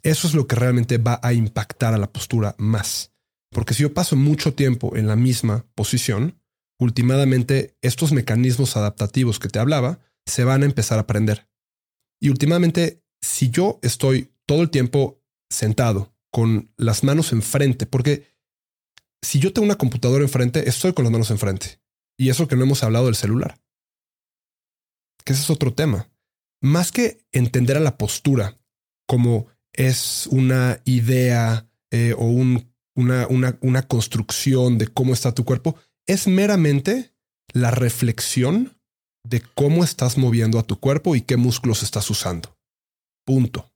Eso 0.03 0.26
es 0.26 0.34
lo 0.34 0.47
que 0.47 0.57
realmente 0.57 0.99
va 0.99 1.20
a 1.22 1.32
impactar 1.32 1.95
a 1.95 1.99
la 1.99 2.12
postura 2.12 2.55
más. 2.59 3.12
Porque 3.51 3.74
si 3.74 3.82
yo 3.82 3.95
paso 3.95 4.16
mucho 4.16 4.55
tiempo 4.55 4.97
en 4.97 5.07
la 5.07 5.14
misma 5.14 5.66
posición, 5.74 6.40
últimamente 6.78 7.76
estos 7.82 8.12
mecanismos 8.12 8.76
adaptativos 8.76 9.38
que 9.38 9.49
te 9.49 9.59
hablaba 9.59 10.01
se 10.26 10.45
van 10.45 10.62
a 10.62 10.66
empezar 10.66 10.99
a 10.99 11.03
aprender. 11.03 11.49
Y 12.20 12.30
últimamente, 12.30 13.03
si 13.20 13.51
yo 13.51 13.78
estoy 13.82 14.32
todo 14.47 14.62
el 14.62 14.70
tiempo 14.70 15.20
sentado 15.51 16.11
con 16.33 16.72
las 16.76 17.05
manos 17.05 17.33
enfrente, 17.33 17.87
porque 17.87 18.26
si 19.22 19.39
yo 19.39 19.53
tengo 19.53 19.66
una 19.66 19.78
computadora 19.78 20.24
enfrente, 20.24 20.68
estoy 20.68 20.95
con 20.95 21.05
las 21.05 21.12
manos 21.12 21.30
enfrente. 21.30 21.80
Y 22.18 22.30
eso 22.30 22.49
que 22.49 22.57
no 22.57 22.64
hemos 22.64 22.83
hablado 22.83 23.07
del 23.07 23.14
celular. 23.14 23.61
Que 25.24 25.35
ese 25.35 25.43
es 25.43 25.51
otro 25.51 25.74
tema. 25.74 26.11
Más 26.61 26.91
que 26.91 27.24
entender 27.33 27.76
a 27.76 27.80
la 27.80 27.99
postura 27.99 28.59
como 29.07 29.47
es 29.72 30.26
una 30.28 30.80
idea 30.85 31.68
eh, 31.91 32.14
o 32.16 32.24
una, 32.24 32.64
una, 33.28 33.59
una 33.61 33.83
construcción 33.83 34.78
de 34.78 34.89
cómo 34.89 35.12
está 35.12 35.35
tu 35.35 35.45
cuerpo, 35.45 35.76
es 36.07 36.26
meramente 36.26 37.14
la 37.53 37.70
reflexión 37.70 38.78
de 39.24 39.43
cómo 39.55 39.85
estás 39.85 40.18
moviendo 40.18 40.59
a 40.59 40.64
tu 40.64 40.80
cuerpo 40.80 41.14
y 41.14 41.22
qué 41.22 41.37
músculos 41.37 41.83
estás 41.83 42.09
usando. 42.11 42.59
Punto. 43.24 43.72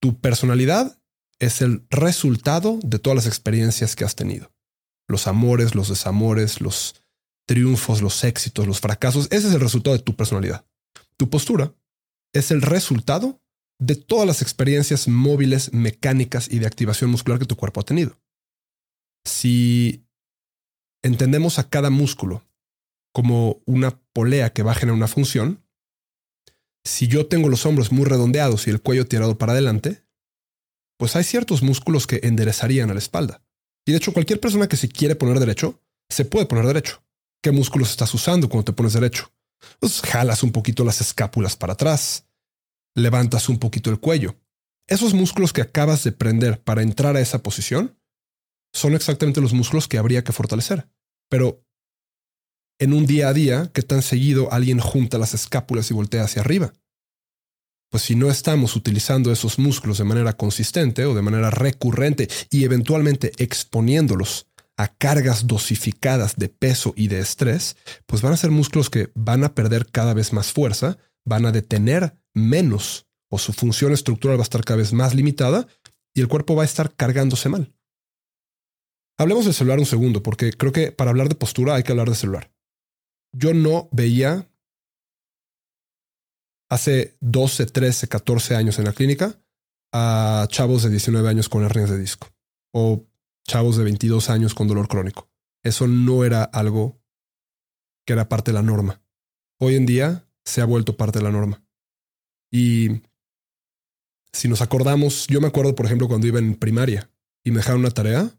Tu 0.00 0.20
personalidad 0.20 1.00
es 1.38 1.60
el 1.60 1.86
resultado 1.90 2.78
de 2.82 2.98
todas 2.98 3.16
las 3.16 3.26
experiencias 3.26 3.96
que 3.96 4.04
has 4.04 4.16
tenido. 4.16 4.52
Los 5.08 5.26
amores, 5.26 5.74
los 5.74 5.88
desamores, 5.88 6.60
los 6.60 7.02
triunfos, 7.46 8.02
los 8.02 8.24
éxitos, 8.24 8.66
los 8.66 8.80
fracasos. 8.80 9.26
Ese 9.30 9.48
es 9.48 9.54
el 9.54 9.60
resultado 9.60 9.96
de 9.96 10.02
tu 10.02 10.16
personalidad. 10.16 10.66
Tu 11.16 11.30
postura 11.30 11.74
es 12.32 12.50
el 12.50 12.62
resultado 12.62 13.40
de 13.78 13.94
todas 13.94 14.26
las 14.26 14.42
experiencias 14.42 15.06
móviles, 15.06 15.72
mecánicas 15.72 16.50
y 16.50 16.58
de 16.58 16.66
activación 16.66 17.10
muscular 17.10 17.38
que 17.38 17.46
tu 17.46 17.56
cuerpo 17.56 17.80
ha 17.80 17.84
tenido. 17.84 18.18
Si 19.24 20.06
entendemos 21.02 21.58
a 21.58 21.68
cada 21.68 21.90
músculo 21.90 22.42
como 23.12 23.60
una 23.64 24.00
polea 24.12 24.52
que 24.52 24.62
va 24.62 24.72
a 24.72 24.74
generar 24.74 24.96
una 24.96 25.08
función, 25.08 25.62
si 26.84 27.08
yo 27.08 27.26
tengo 27.26 27.48
los 27.48 27.66
hombros 27.66 27.92
muy 27.92 28.04
redondeados 28.04 28.66
y 28.66 28.70
el 28.70 28.80
cuello 28.80 29.06
tirado 29.06 29.36
para 29.38 29.52
adelante, 29.52 30.05
pues 30.98 31.16
hay 31.16 31.24
ciertos 31.24 31.62
músculos 31.62 32.06
que 32.06 32.20
enderezarían 32.22 32.90
a 32.90 32.94
la 32.94 32.98
espalda. 32.98 33.42
Y 33.86 33.92
de 33.92 33.98
hecho, 33.98 34.12
cualquier 34.12 34.40
persona 34.40 34.68
que 34.68 34.76
se 34.76 34.88
quiere 34.88 35.14
poner 35.14 35.38
derecho, 35.38 35.80
se 36.08 36.24
puede 36.24 36.46
poner 36.46 36.66
derecho. 36.66 37.02
¿Qué 37.42 37.52
músculos 37.52 37.90
estás 37.90 38.12
usando 38.14 38.48
cuando 38.48 38.64
te 38.64 38.72
pones 38.72 38.94
derecho? 38.94 39.32
Pues 39.80 40.00
jalas 40.00 40.42
un 40.42 40.52
poquito 40.52 40.84
las 40.84 41.00
escápulas 41.00 41.56
para 41.56 41.74
atrás, 41.74 42.26
levantas 42.94 43.48
un 43.48 43.58
poquito 43.58 43.90
el 43.90 44.00
cuello. 44.00 44.36
Esos 44.88 45.14
músculos 45.14 45.52
que 45.52 45.62
acabas 45.62 46.04
de 46.04 46.12
prender 46.12 46.60
para 46.62 46.82
entrar 46.82 47.16
a 47.16 47.20
esa 47.20 47.42
posición 47.42 47.98
son 48.72 48.94
exactamente 48.94 49.40
los 49.40 49.52
músculos 49.52 49.88
que 49.88 49.98
habría 49.98 50.24
que 50.24 50.32
fortalecer. 50.32 50.88
Pero 51.28 51.64
en 52.78 52.92
un 52.92 53.06
día 53.06 53.28
a 53.28 53.32
día, 53.32 53.70
¿qué 53.72 53.82
tan 53.82 54.02
seguido 54.02 54.52
alguien 54.52 54.78
junta 54.78 55.18
las 55.18 55.34
escápulas 55.34 55.90
y 55.90 55.94
voltea 55.94 56.24
hacia 56.24 56.42
arriba? 56.42 56.72
Pues 57.90 58.02
si 58.02 58.16
no 58.16 58.30
estamos 58.30 58.76
utilizando 58.76 59.30
esos 59.30 59.58
músculos 59.58 59.98
de 59.98 60.04
manera 60.04 60.32
consistente 60.32 61.04
o 61.06 61.14
de 61.14 61.22
manera 61.22 61.50
recurrente 61.50 62.28
y 62.50 62.64
eventualmente 62.64 63.32
exponiéndolos 63.38 64.48
a 64.76 64.88
cargas 64.88 65.46
dosificadas 65.46 66.36
de 66.36 66.48
peso 66.48 66.92
y 66.96 67.08
de 67.08 67.20
estrés, 67.20 67.76
pues 68.06 68.22
van 68.22 68.32
a 68.32 68.36
ser 68.36 68.50
músculos 68.50 68.90
que 68.90 69.10
van 69.14 69.44
a 69.44 69.54
perder 69.54 69.86
cada 69.86 70.14
vez 70.14 70.32
más 70.32 70.52
fuerza, 70.52 70.98
van 71.24 71.46
a 71.46 71.52
detener 71.52 72.16
menos 72.34 73.06
o 73.30 73.38
su 73.38 73.52
función 73.52 73.92
estructural 73.92 74.38
va 74.38 74.42
a 74.42 74.44
estar 74.44 74.64
cada 74.64 74.78
vez 74.78 74.92
más 74.92 75.14
limitada 75.14 75.66
y 76.14 76.20
el 76.20 76.28
cuerpo 76.28 76.54
va 76.54 76.62
a 76.62 76.66
estar 76.66 76.94
cargándose 76.94 77.48
mal. 77.48 77.72
Hablemos 79.18 79.46
del 79.46 79.54
celular 79.54 79.78
un 79.78 79.86
segundo, 79.86 80.22
porque 80.22 80.52
creo 80.52 80.72
que 80.72 80.92
para 80.92 81.10
hablar 81.10 81.28
de 81.28 81.34
postura 81.34 81.74
hay 81.74 81.82
que 81.82 81.92
hablar 81.92 82.10
de 82.10 82.16
celular. 82.16 82.52
Yo 83.32 83.54
no 83.54 83.88
veía 83.92 84.50
hace 86.68 87.16
12, 87.20 87.66
13, 87.66 88.08
14 88.08 88.56
años 88.56 88.78
en 88.78 88.84
la 88.84 88.92
clínica 88.92 89.40
a 89.92 90.46
chavos 90.50 90.82
de 90.82 90.90
19 90.90 91.28
años 91.28 91.48
con 91.48 91.64
hernias 91.64 91.90
de 91.90 91.98
disco 91.98 92.28
o 92.72 93.06
chavos 93.46 93.76
de 93.76 93.84
22 93.84 94.30
años 94.30 94.54
con 94.54 94.68
dolor 94.68 94.88
crónico. 94.88 95.30
Eso 95.62 95.86
no 95.86 96.24
era 96.24 96.44
algo 96.44 97.00
que 98.04 98.12
era 98.12 98.28
parte 98.28 98.50
de 98.50 98.54
la 98.54 98.62
norma. 98.62 99.02
Hoy 99.58 99.74
en 99.74 99.86
día 99.86 100.28
se 100.44 100.60
ha 100.60 100.64
vuelto 100.64 100.96
parte 100.96 101.18
de 101.18 101.24
la 101.24 101.32
norma. 101.32 101.64
Y 102.50 103.02
si 104.32 104.48
nos 104.48 104.60
acordamos, 104.60 105.26
yo 105.28 105.40
me 105.40 105.48
acuerdo, 105.48 105.74
por 105.74 105.86
ejemplo, 105.86 106.08
cuando 106.08 106.26
iba 106.26 106.38
en 106.38 106.54
primaria 106.54 107.10
y 107.42 107.50
me 107.50 107.58
dejaron 107.58 107.80
una 107.80 107.90
tarea, 107.90 108.30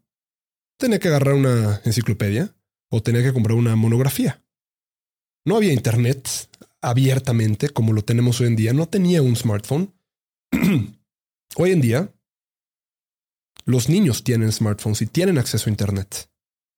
tenía 0.78 1.00
que 1.00 1.08
agarrar 1.08 1.34
una 1.34 1.82
enciclopedia 1.84 2.56
o 2.90 3.02
tenía 3.02 3.24
que 3.24 3.34
comprar 3.34 3.58
una 3.58 3.76
monografía. 3.76 4.44
No 5.44 5.58
había 5.58 5.74
internet 5.74 6.28
abiertamente 6.82 7.70
como 7.70 7.94
lo 7.94 8.04
tenemos 8.04 8.42
hoy 8.42 8.48
en 8.48 8.56
día, 8.56 8.74
no 8.74 8.88
tenía 8.88 9.22
un 9.22 9.36
smartphone. 9.36 9.94
hoy 11.56 11.72
en 11.72 11.82
día, 11.82 12.14
los 13.66 13.90
niños 13.90 14.24
tienen 14.24 14.52
smartphones 14.52 15.02
y 15.02 15.08
tienen 15.08 15.38
acceso 15.38 15.70
a 15.70 15.72
internet. 15.72 16.30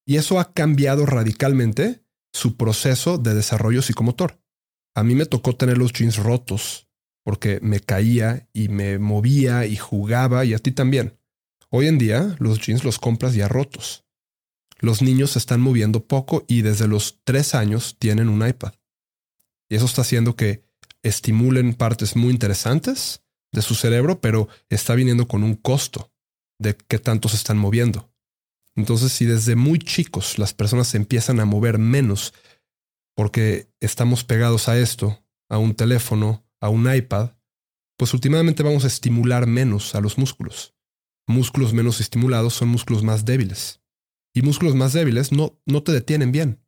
Y 0.05 0.17
eso 0.17 0.39
ha 0.39 0.53
cambiado 0.53 1.05
radicalmente 1.05 2.03
su 2.33 2.57
proceso 2.57 3.17
de 3.17 3.35
desarrollo 3.35 3.81
psicomotor. 3.81 4.41
A 4.95 5.03
mí 5.03 5.15
me 5.15 5.25
tocó 5.25 5.55
tener 5.55 5.77
los 5.77 5.93
jeans 5.93 6.17
rotos 6.17 6.87
porque 7.23 7.59
me 7.61 7.79
caía 7.79 8.49
y 8.53 8.69
me 8.69 8.97
movía 8.97 9.65
y 9.65 9.75
jugaba 9.75 10.45
y 10.45 10.53
a 10.53 10.59
ti 10.59 10.71
también. 10.71 11.19
Hoy 11.69 11.87
en 11.87 11.99
día 11.99 12.35
los 12.39 12.59
jeans 12.59 12.83
los 12.83 12.97
compras 12.97 13.35
ya 13.35 13.47
rotos. 13.47 14.05
Los 14.79 15.01
niños 15.01 15.31
se 15.31 15.39
están 15.39 15.61
moviendo 15.61 16.07
poco 16.07 16.43
y 16.47 16.63
desde 16.63 16.87
los 16.87 17.19
tres 17.23 17.53
años 17.53 17.97
tienen 17.99 18.29
un 18.29 18.47
iPad. 18.47 18.73
Y 19.69 19.75
eso 19.75 19.85
está 19.85 20.01
haciendo 20.01 20.35
que 20.35 20.63
estimulen 21.03 21.73
partes 21.73 22.15
muy 22.15 22.31
interesantes 22.31 23.23
de 23.51 23.61
su 23.61 23.75
cerebro, 23.75 24.19
pero 24.19 24.47
está 24.69 24.95
viniendo 24.95 25.27
con 25.27 25.43
un 25.43 25.55
costo 25.55 26.11
de 26.59 26.75
qué 26.75 26.99
tanto 26.99 27.29
se 27.29 27.37
están 27.37 27.57
moviendo. 27.57 28.11
Entonces, 28.75 29.11
si 29.11 29.25
desde 29.25 29.55
muy 29.55 29.79
chicos 29.79 30.37
las 30.37 30.53
personas 30.53 30.87
se 30.87 30.97
empiezan 30.97 31.39
a 31.39 31.45
mover 31.45 31.77
menos 31.77 32.33
porque 33.15 33.69
estamos 33.79 34.23
pegados 34.23 34.69
a 34.69 34.77
esto, 34.77 35.23
a 35.49 35.57
un 35.57 35.75
teléfono, 35.75 36.45
a 36.61 36.69
un 36.69 36.93
iPad, 36.93 37.31
pues 37.97 38.13
últimamente 38.13 38.63
vamos 38.63 38.83
a 38.83 38.87
estimular 38.87 39.47
menos 39.47 39.95
a 39.95 40.01
los 40.01 40.17
músculos 40.17 40.75
músculos 41.29 41.73
menos 41.73 42.01
estimulados 42.01 42.55
son 42.55 42.69
músculos 42.69 43.03
más 43.03 43.23
débiles. 43.23 43.81
Y 44.33 44.41
músculos 44.41 44.75
más 44.75 44.93
débiles 44.93 45.31
no, 45.31 45.61
no 45.65 45.83
te 45.83 45.91
detienen 45.91 46.31
bien. 46.31 46.59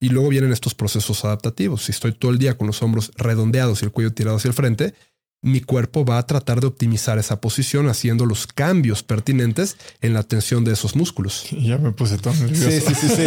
Y 0.00 0.10
luego 0.10 0.28
vienen 0.28 0.52
estos 0.52 0.74
procesos 0.74 1.24
adaptativos. 1.24 1.84
Si 1.84 1.92
estoy 1.92 2.12
todo 2.12 2.30
el 2.30 2.38
día 2.38 2.56
con 2.56 2.66
los 2.66 2.82
hombros 2.82 3.12
redondeados 3.16 3.82
y 3.82 3.86
el 3.86 3.92
cuello 3.92 4.12
tirado 4.12 4.36
hacia 4.36 4.48
el 4.48 4.54
frente, 4.54 4.94
mi 5.42 5.60
cuerpo 5.60 6.04
va 6.04 6.18
a 6.18 6.26
tratar 6.26 6.60
de 6.60 6.66
optimizar 6.66 7.18
esa 7.18 7.40
posición 7.40 7.88
haciendo 7.88 8.26
los 8.26 8.46
cambios 8.46 9.02
pertinentes 9.02 9.76
en 10.00 10.12
la 10.12 10.22
tensión 10.22 10.64
de 10.64 10.72
esos 10.72 10.96
músculos. 10.96 11.46
Ya 11.50 11.78
me 11.78 11.92
puse 11.92 12.18
tan 12.18 12.38
nervioso. 12.38 12.70
Sí, 12.70 12.80
sí, 12.80 12.94
sí, 12.94 13.08
sí. 13.08 13.26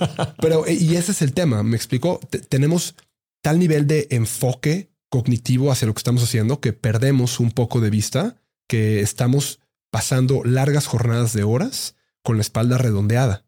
Pero, 0.40 0.66
eh, 0.66 0.74
y 0.74 0.96
ese 0.96 1.12
es 1.12 1.22
el 1.22 1.34
tema. 1.34 1.62
Me 1.62 1.76
explicó, 1.76 2.20
tenemos 2.48 2.94
tal 3.42 3.58
nivel 3.58 3.86
de 3.86 4.08
enfoque 4.10 4.90
cognitivo 5.10 5.70
hacia 5.70 5.86
lo 5.86 5.94
que 5.94 5.98
estamos 5.98 6.22
haciendo 6.22 6.60
que 6.60 6.72
perdemos 6.72 7.40
un 7.40 7.50
poco 7.50 7.80
de 7.80 7.90
vista 7.90 8.36
que 8.66 9.00
estamos 9.00 9.60
pasando 9.90 10.42
largas 10.44 10.86
jornadas 10.86 11.32
de 11.32 11.44
horas 11.44 11.96
con 12.22 12.36
la 12.36 12.42
espalda 12.42 12.78
redondeada. 12.78 13.44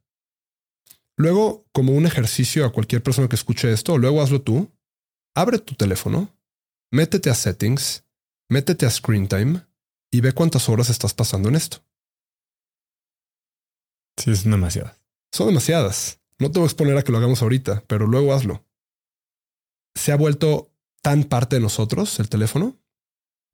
Luego, 1.21 1.69
como 1.73 1.93
un 1.93 2.07
ejercicio 2.07 2.65
a 2.65 2.73
cualquier 2.73 3.03
persona 3.03 3.29
que 3.29 3.37
escuche 3.37 3.71
esto, 3.71 3.99
luego 3.99 4.23
hazlo 4.23 4.41
tú, 4.41 4.73
abre 5.35 5.59
tu 5.59 5.75
teléfono, 5.75 6.35
métete 6.91 7.29
a 7.29 7.35
settings, 7.35 8.07
métete 8.49 8.87
a 8.87 8.91
screen 8.91 9.29
time 9.29 9.67
y 10.11 10.23
ve 10.23 10.33
cuántas 10.33 10.71
horas 10.71 10.89
estás 10.89 11.13
pasando 11.13 11.51
en 11.51 11.57
esto. 11.57 11.85
Sí, 14.17 14.35
son 14.35 14.53
demasiadas. 14.53 14.99
Son 15.31 15.49
demasiadas. 15.49 16.23
No 16.39 16.51
te 16.51 16.59
voy 16.59 16.65
a 16.65 16.71
exponer 16.71 16.97
a 16.97 17.03
que 17.03 17.13
lo 17.13 17.19
hagamos 17.19 17.43
ahorita, 17.43 17.85
pero 17.87 18.07
luego 18.07 18.33
hazlo. 18.33 18.65
Se 19.95 20.13
ha 20.13 20.17
vuelto 20.17 20.73
tan 21.03 21.25
parte 21.25 21.57
de 21.57 21.61
nosotros 21.61 22.19
el 22.19 22.31
teléfono 22.31 22.81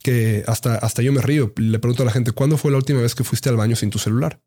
que 0.04 0.44
hasta, 0.46 0.76
hasta 0.76 1.02
yo 1.02 1.12
me 1.12 1.20
río. 1.20 1.52
Le 1.56 1.80
pregunto 1.80 2.04
a 2.04 2.06
la 2.06 2.12
gente, 2.12 2.30
¿cuándo 2.30 2.58
fue 2.58 2.70
la 2.70 2.76
última 2.76 3.00
vez 3.00 3.16
que 3.16 3.24
fuiste 3.24 3.48
al 3.48 3.56
baño 3.56 3.74
sin 3.74 3.90
tu 3.90 3.98
celular? 3.98 4.40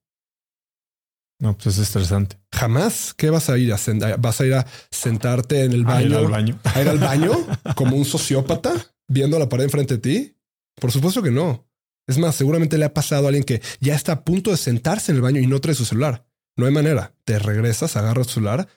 No, 1.41 1.57
pues 1.57 1.67
es 1.67 1.79
estresante. 1.79 2.37
Jamás. 2.59 3.13
¿Qué 3.15 3.29
vas 3.29 3.49
a 3.49 3.57
ir 3.57 3.73
a 3.73 3.77
¿Vas 4.17 4.41
a 4.41 4.45
ir 4.45 4.53
a 4.53 4.67
sentarte 4.91 5.63
en 5.63 5.71
el 5.71 5.85
baño? 5.85 5.97
A 5.99 6.03
ir 6.03 6.15
al 6.15 6.27
baño. 6.27 6.59
¿A 6.63 6.81
ir 6.81 6.89
al 6.89 6.99
baño 6.99 7.31
como 7.75 7.95
un 7.95 8.05
sociópata 8.05 8.73
viendo 9.07 9.39
la 9.39 9.47
pared 9.47 9.63
enfrente 9.63 9.95
de 9.95 9.99
ti? 10.01 10.37
Por 10.75 10.91
supuesto 10.91 11.21
que 11.21 11.31
no. 11.31 11.67
Es 12.07 12.17
más, 12.17 12.35
seguramente 12.35 12.77
le 12.77 12.85
ha 12.85 12.93
pasado 12.93 13.25
a 13.25 13.27
alguien 13.29 13.43
que 13.43 13.61
ya 13.79 13.95
está 13.95 14.11
a 14.11 14.23
punto 14.23 14.51
de 14.51 14.57
sentarse 14.57 15.11
en 15.11 15.17
el 15.17 15.21
baño 15.21 15.39
y 15.39 15.47
no 15.47 15.61
trae 15.61 15.75
su 15.75 15.85
celular. 15.85 16.25
No 16.57 16.65
hay 16.65 16.73
manera. 16.73 17.13
Te 17.23 17.39
regresas, 17.39 17.95
agarras 17.95 18.27
tu 18.27 18.33
celular, 18.33 18.67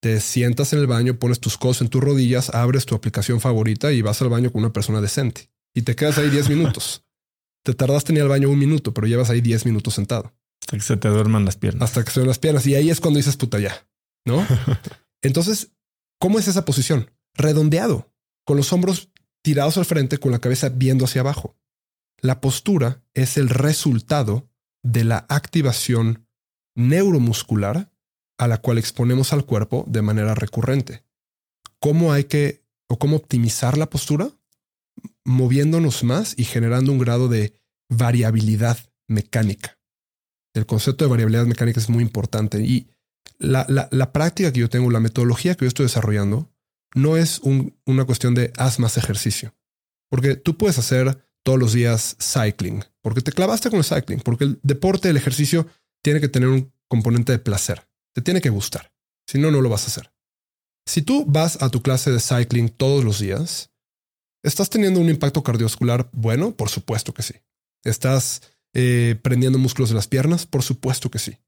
te 0.00 0.20
sientas 0.20 0.72
en 0.72 0.78
el 0.78 0.86
baño, 0.86 1.18
pones 1.18 1.40
tus 1.40 1.58
cosas 1.58 1.82
en 1.82 1.88
tus 1.88 2.02
rodillas, 2.02 2.50
abres 2.50 2.86
tu 2.86 2.94
aplicación 2.94 3.40
favorita 3.40 3.92
y 3.92 4.02
vas 4.02 4.22
al 4.22 4.28
baño 4.28 4.52
con 4.52 4.60
una 4.62 4.72
persona 4.72 5.00
decente 5.00 5.50
y 5.74 5.82
te 5.82 5.96
quedas 5.96 6.18
ahí 6.18 6.30
10 6.30 6.48
minutos. 6.48 7.04
Te 7.64 7.74
tardaste 7.74 8.12
en 8.12 8.18
ir 8.18 8.22
al 8.22 8.28
baño 8.28 8.48
un 8.48 8.58
minuto, 8.58 8.94
pero 8.94 9.06
llevas 9.06 9.30
ahí 9.30 9.40
10 9.40 9.66
minutos 9.66 9.94
sentado. 9.94 10.32
Hasta 10.66 10.78
que 10.78 10.82
se 10.82 10.96
te 10.96 11.08
duerman 11.08 11.44
las 11.44 11.56
piernas. 11.56 11.88
Hasta 11.88 12.04
que 12.04 12.10
se 12.10 12.18
duerman 12.20 12.30
las 12.30 12.40
piernas. 12.40 12.66
Y 12.66 12.74
ahí 12.74 12.90
es 12.90 13.00
cuando 13.00 13.18
dices 13.18 13.36
puta 13.36 13.60
ya, 13.60 13.86
¿no? 14.24 14.44
Entonces, 15.22 15.70
¿cómo 16.18 16.40
es 16.40 16.48
esa 16.48 16.64
posición? 16.64 17.08
Redondeado, 17.34 18.12
con 18.44 18.56
los 18.56 18.72
hombros 18.72 19.10
tirados 19.42 19.76
al 19.76 19.84
frente, 19.84 20.18
con 20.18 20.32
la 20.32 20.40
cabeza 20.40 20.68
viendo 20.70 21.04
hacia 21.04 21.20
abajo. 21.20 21.56
La 22.20 22.40
postura 22.40 23.04
es 23.14 23.36
el 23.36 23.48
resultado 23.48 24.50
de 24.82 25.04
la 25.04 25.24
activación 25.28 26.26
neuromuscular 26.74 27.92
a 28.38 28.48
la 28.48 28.58
cual 28.58 28.78
exponemos 28.78 29.32
al 29.32 29.46
cuerpo 29.46 29.84
de 29.86 30.02
manera 30.02 30.34
recurrente. 30.34 31.04
¿Cómo 31.78 32.12
hay 32.12 32.24
que 32.24 32.64
o 32.88 32.98
cómo 32.98 33.16
optimizar 33.16 33.78
la 33.78 33.88
postura? 33.88 34.30
Moviéndonos 35.24 36.02
más 36.02 36.34
y 36.36 36.42
generando 36.42 36.90
un 36.90 36.98
grado 36.98 37.28
de 37.28 37.54
variabilidad 37.88 38.78
mecánica. 39.06 39.75
El 40.56 40.64
concepto 40.64 41.04
de 41.04 41.10
variabilidad 41.10 41.44
mecánica 41.44 41.80
es 41.80 41.90
muy 41.90 42.02
importante 42.02 42.60
y 42.60 42.88
la, 43.38 44.12
práctica 44.12 44.52
que 44.52 44.60
yo 44.60 44.70
tengo, 44.70 44.90
la 44.90 45.00
metodología 45.00 45.54
que 45.54 45.66
yo 45.66 45.68
estoy 45.68 45.84
desarrollando, 45.84 46.50
no 46.94 47.18
es 47.18 47.40
una 47.42 48.04
cuestión 48.06 48.34
de 48.34 48.52
haz 48.56 48.78
más 48.78 48.96
ejercicio. 48.96 49.54
Porque 50.08 50.36
tú 50.36 50.56
puedes 50.56 50.78
hacer 50.78 51.28
todos 51.42 51.58
los 51.58 51.74
días 51.74 52.16
cycling, 52.18 52.82
porque 53.02 53.20
te 53.20 53.32
clavaste 53.32 53.68
con 53.68 53.80
el 53.80 53.84
cycling, 53.84 54.20
porque 54.20 54.44
el 54.44 54.60
deporte, 54.62 55.10
el 55.10 55.18
ejercicio 55.18 55.66
tiene 56.02 56.20
que 56.20 56.28
tener 56.28 56.48
un 56.48 56.72
componente 56.88 57.32
de 57.32 57.38
placer, 57.38 57.86
te 58.14 58.22
tiene 58.22 58.40
que 58.40 58.48
gustar, 58.48 58.92
si 59.26 59.38
no, 59.38 59.50
no 59.50 59.60
lo 59.60 59.68
vas 59.68 59.84
a 59.84 59.88
hacer. 59.88 60.10
Si 60.86 61.02
tú 61.02 61.26
vas 61.26 61.60
a 61.60 61.68
tu 61.68 61.82
clase 61.82 62.10
de 62.10 62.20
cycling 62.20 62.70
todos 62.70 63.04
los 63.04 63.18
días, 63.18 63.70
¿estás 64.42 64.70
teniendo 64.70 65.00
un 65.00 65.10
impacto 65.10 65.42
cardiovascular 65.42 66.08
bueno? 66.12 66.56
Por 66.56 66.70
supuesto 66.70 67.12
que 67.12 67.22
sí. 67.22 67.34
¿Estás 67.84 68.40
eh, 68.78 69.16
prendiendo 69.22 69.58
músculos 69.58 69.88
de 69.88 69.94
las 69.94 70.06
piernas? 70.06 70.44
Por 70.44 70.62
supuesto 70.62 71.10
que 71.10 71.18
sí. 71.18 71.38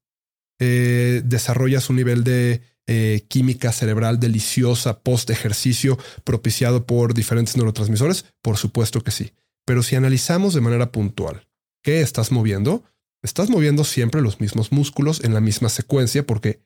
Eh, 0.59 1.21
¿Desarrollas 1.23 1.91
un 1.91 1.97
nivel 1.97 2.23
de 2.23 2.63
eh, 2.87 3.23
química 3.27 3.71
cerebral 3.71 4.19
deliciosa 4.19 5.01
post 5.01 5.29
ejercicio 5.29 5.99
propiciado 6.23 6.87
por 6.87 7.13
diferentes 7.13 7.55
neurotransmisores? 7.55 8.25
Por 8.41 8.57
supuesto 8.57 9.03
que 9.03 9.11
sí. 9.11 9.31
Pero 9.63 9.83
si 9.83 9.95
analizamos 9.95 10.55
de 10.55 10.61
manera 10.61 10.91
puntual 10.91 11.47
qué 11.83 12.01
estás 12.01 12.31
moviendo, 12.31 12.83
estás 13.21 13.51
moviendo 13.51 13.83
siempre 13.83 14.21
los 14.21 14.39
mismos 14.39 14.71
músculos 14.71 15.23
en 15.23 15.35
la 15.35 15.39
misma 15.39 15.69
secuencia 15.69 16.25
porque 16.25 16.63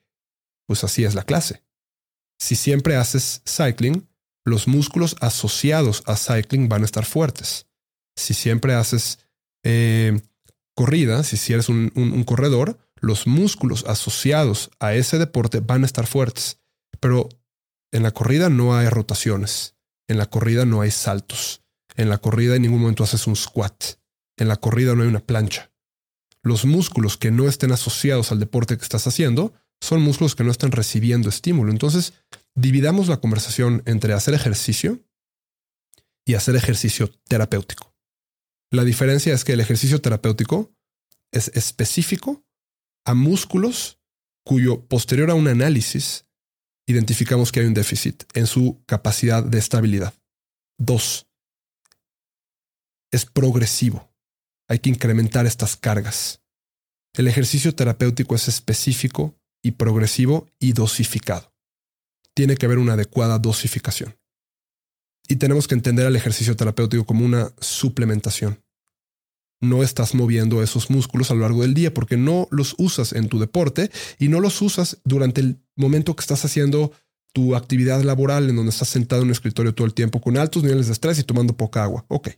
pues 0.66 0.82
así 0.82 1.04
es 1.04 1.14
la 1.14 1.24
clase. 1.24 1.62
Si 2.38 2.56
siempre 2.56 2.96
haces 2.96 3.42
cycling, 3.46 4.08
los 4.46 4.66
músculos 4.66 5.14
asociados 5.20 6.02
a 6.06 6.16
cycling 6.16 6.70
van 6.70 6.82
a 6.82 6.86
estar 6.86 7.04
fuertes. 7.04 7.66
Si 8.16 8.32
siempre 8.32 8.72
haces 8.72 9.18
corrida, 10.74 11.22
si, 11.22 11.52
eres 11.52 11.68
un, 11.68 11.92
un 11.94 12.24
corredor, 12.24 12.78
los 12.96 13.26
músculos 13.26 13.84
asociados 13.86 14.70
a 14.80 14.94
ese 14.94 15.18
deporte 15.18 15.60
van 15.60 15.82
a 15.82 15.86
estar 15.86 16.06
fuertes. 16.06 16.58
Pero 17.00 17.28
en 17.92 18.02
la 18.02 18.10
corrida 18.10 18.48
no 18.48 18.76
hay 18.76 18.88
rotaciones. 18.88 19.76
En 20.08 20.18
la 20.18 20.26
corrida 20.26 20.64
no 20.64 20.80
hay 20.80 20.90
saltos. 20.90 21.62
En 21.96 22.08
la 22.08 22.18
corrida 22.18 22.56
en 22.56 22.62
ningún 22.62 22.80
momento 22.80 23.04
haces 23.04 23.26
un 23.26 23.36
squat. 23.36 23.98
En 24.36 24.48
la 24.48 24.56
corrida 24.56 24.94
no 24.94 25.02
hay 25.02 25.08
una 25.08 25.24
plancha. 25.24 25.70
Los 26.42 26.64
músculos 26.64 27.16
que 27.16 27.30
no 27.30 27.48
estén 27.48 27.72
asociados 27.72 28.32
al 28.32 28.40
deporte 28.40 28.76
que 28.76 28.82
estás 28.82 29.06
haciendo 29.06 29.54
son 29.80 30.02
músculos 30.02 30.34
que 30.34 30.44
no 30.44 30.50
están 30.50 30.72
recibiendo 30.72 31.28
estímulo. 31.28 31.70
Entonces, 31.70 32.14
dividamos 32.54 33.08
la 33.08 33.18
conversación 33.18 33.82
entre 33.86 34.12
hacer 34.12 34.34
ejercicio 34.34 35.00
y 36.26 36.34
hacer 36.34 36.56
ejercicio 36.56 37.10
terapéutico. 37.28 37.93
La 38.70 38.84
diferencia 38.84 39.34
es 39.34 39.44
que 39.44 39.52
el 39.52 39.60
ejercicio 39.60 40.00
terapéutico 40.00 40.74
es 41.32 41.48
específico 41.54 42.44
a 43.04 43.14
músculos 43.14 43.98
cuyo 44.44 44.86
posterior 44.86 45.30
a 45.30 45.34
un 45.34 45.48
análisis 45.48 46.26
identificamos 46.86 47.50
que 47.50 47.60
hay 47.60 47.66
un 47.66 47.74
déficit 47.74 48.24
en 48.34 48.46
su 48.46 48.82
capacidad 48.86 49.42
de 49.42 49.58
estabilidad. 49.58 50.14
Dos, 50.78 51.26
es 53.10 53.24
progresivo. 53.24 54.12
Hay 54.68 54.80
que 54.80 54.90
incrementar 54.90 55.46
estas 55.46 55.76
cargas. 55.76 56.42
El 57.14 57.28
ejercicio 57.28 57.74
terapéutico 57.74 58.34
es 58.34 58.48
específico 58.48 59.38
y 59.62 59.72
progresivo 59.72 60.48
y 60.58 60.72
dosificado. 60.72 61.54
Tiene 62.34 62.56
que 62.56 62.66
haber 62.66 62.78
una 62.78 62.94
adecuada 62.94 63.38
dosificación. 63.38 64.16
Y 65.28 65.36
tenemos 65.36 65.66
que 65.66 65.74
entender 65.74 66.06
al 66.06 66.16
ejercicio 66.16 66.56
terapéutico 66.56 67.04
como 67.04 67.24
una 67.24 67.52
suplementación. 67.60 68.62
No 69.60 69.82
estás 69.82 70.14
moviendo 70.14 70.62
esos 70.62 70.90
músculos 70.90 71.30
a 71.30 71.34
lo 71.34 71.40
largo 71.40 71.62
del 71.62 71.72
día 71.72 71.94
porque 71.94 72.16
no 72.16 72.48
los 72.50 72.74
usas 72.78 73.12
en 73.12 73.28
tu 73.28 73.38
deporte 73.38 73.90
y 74.18 74.28
no 74.28 74.40
los 74.40 74.60
usas 74.60 75.00
durante 75.04 75.40
el 75.40 75.60
momento 75.76 76.14
que 76.14 76.20
estás 76.20 76.44
haciendo 76.44 76.92
tu 77.32 77.56
actividad 77.56 78.02
laboral 78.02 78.48
en 78.48 78.56
donde 78.56 78.70
estás 78.70 78.88
sentado 78.88 79.22
en 79.22 79.28
un 79.28 79.32
escritorio 79.32 79.74
todo 79.74 79.86
el 79.86 79.94
tiempo 79.94 80.20
con 80.20 80.36
altos 80.36 80.62
niveles 80.62 80.86
de 80.86 80.92
estrés 80.92 81.18
y 81.18 81.24
tomando 81.24 81.56
poca 81.56 81.82
agua. 81.82 82.04
Ok, 82.08 82.28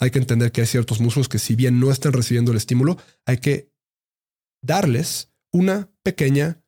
hay 0.00 0.10
que 0.10 0.18
entender 0.18 0.50
que 0.50 0.62
hay 0.62 0.66
ciertos 0.66 1.00
músculos 1.00 1.28
que 1.28 1.38
si 1.38 1.54
bien 1.54 1.78
no 1.78 1.90
están 1.90 2.12
recibiendo 2.14 2.50
el 2.50 2.56
estímulo, 2.56 2.96
hay 3.26 3.38
que 3.38 3.70
darles 4.62 5.30
una 5.52 5.90
pequeña 6.02 6.62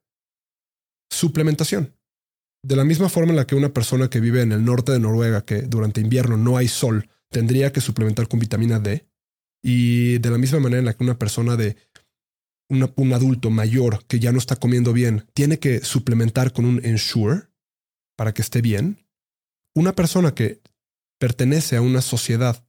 suplementación. 1.11 1.97
De 2.65 2.77
la 2.77 2.85
misma 2.85 3.09
forma 3.09 3.31
en 3.31 3.37
la 3.37 3.47
que 3.47 3.57
una 3.57 3.73
persona 3.73 4.09
que 4.09 4.21
vive 4.21 4.41
en 4.41 4.53
el 4.53 4.65
norte 4.65 4.93
de 4.93 5.01
Noruega, 5.01 5.45
que 5.45 5.63
durante 5.63 6.01
invierno 6.01 6.37
no 6.37 6.57
hay 6.57 6.69
sol, 6.69 7.11
tendría 7.29 7.73
que 7.73 7.81
suplementar 7.81 8.29
con 8.29 8.39
vitamina 8.39 8.79
D, 8.79 9.09
y 9.63 10.19
de 10.19 10.31
la 10.31 10.39
misma 10.39 10.61
manera 10.61 10.81
en 10.81 10.85
la 10.85 10.95
que 10.95 11.05
una 11.05 11.19
persona 11.19 11.57
de 11.57 11.77
un 12.69 13.13
adulto 13.13 13.51
mayor 13.51 14.05
que 14.07 14.19
ya 14.19 14.33
no 14.33 14.39
está 14.39 14.57
comiendo 14.57 14.93
bien 14.93 15.27
tiene 15.35 15.59
que 15.59 15.81
suplementar 15.81 16.53
con 16.53 16.65
un 16.65 16.85
Ensure 16.85 17.49
para 18.17 18.33
que 18.33 18.43
esté 18.43 18.63
bien, 18.63 19.07
una 19.75 19.95
persona 19.95 20.35
que 20.35 20.63
pertenece 21.19 21.77
a 21.77 21.83
una 21.83 22.01
sociedad 22.01 22.67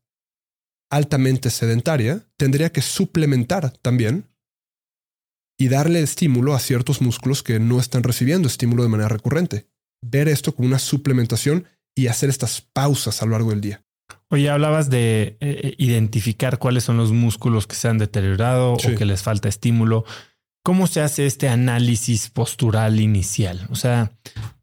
altamente 0.89 1.49
sedentaria, 1.49 2.27
tendría 2.37 2.71
que 2.71 2.81
suplementar 2.81 3.71
también 3.77 4.29
y 5.57 5.67
darle 5.69 6.01
estímulo 6.01 6.53
a 6.53 6.59
ciertos 6.59 7.01
músculos 7.01 7.43
que 7.43 7.59
no 7.59 7.79
están 7.79 8.03
recibiendo 8.03 8.47
estímulo 8.47 8.83
de 8.83 8.89
manera 8.89 9.09
recurrente. 9.09 9.67
Ver 10.03 10.27
esto 10.27 10.53
como 10.53 10.67
una 10.67 10.79
suplementación 10.79 11.65
y 11.95 12.07
hacer 12.07 12.29
estas 12.29 12.61
pausas 12.61 13.21
a 13.21 13.25
lo 13.25 13.31
largo 13.31 13.51
del 13.51 13.61
día. 13.61 13.83
Oye, 14.29 14.49
hablabas 14.49 14.89
de 14.89 15.21
eh, 15.21 15.37
eh, 15.39 15.75
identificar 15.77 16.57
cuáles 16.57 16.83
son 16.83 16.97
los 16.97 17.11
músculos 17.11 17.67
que 17.67 17.75
se 17.75 17.87
han 17.87 17.99
deteriorado 17.99 18.73
o 18.73 18.77
que 18.77 19.05
les 19.05 19.21
falta 19.21 19.47
estímulo. 19.47 20.05
¿Cómo 20.63 20.87
se 20.87 21.01
hace 21.01 21.25
este 21.25 21.49
análisis 21.49 22.29
postural 22.29 22.99
inicial? 22.99 23.67
O 23.69 23.75
sea, 23.75 24.11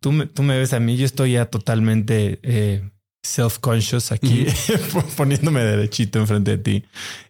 tú 0.01 0.13
me, 0.13 0.27
tú 0.27 0.43
me 0.43 0.59
ves 0.59 0.73
a 0.73 0.81
mí, 0.81 0.97
yo 0.97 1.05
estoy 1.05 1.33
ya 1.33 1.47
totalmente 1.47 2.41
eh, 2.43 2.91
self-conscious 3.23 4.11
aquí, 4.11 4.47
poniéndome 5.17 5.61
derechito 5.63 6.19
enfrente 6.19 6.53
de 6.53 6.59
ti. 6.59 6.85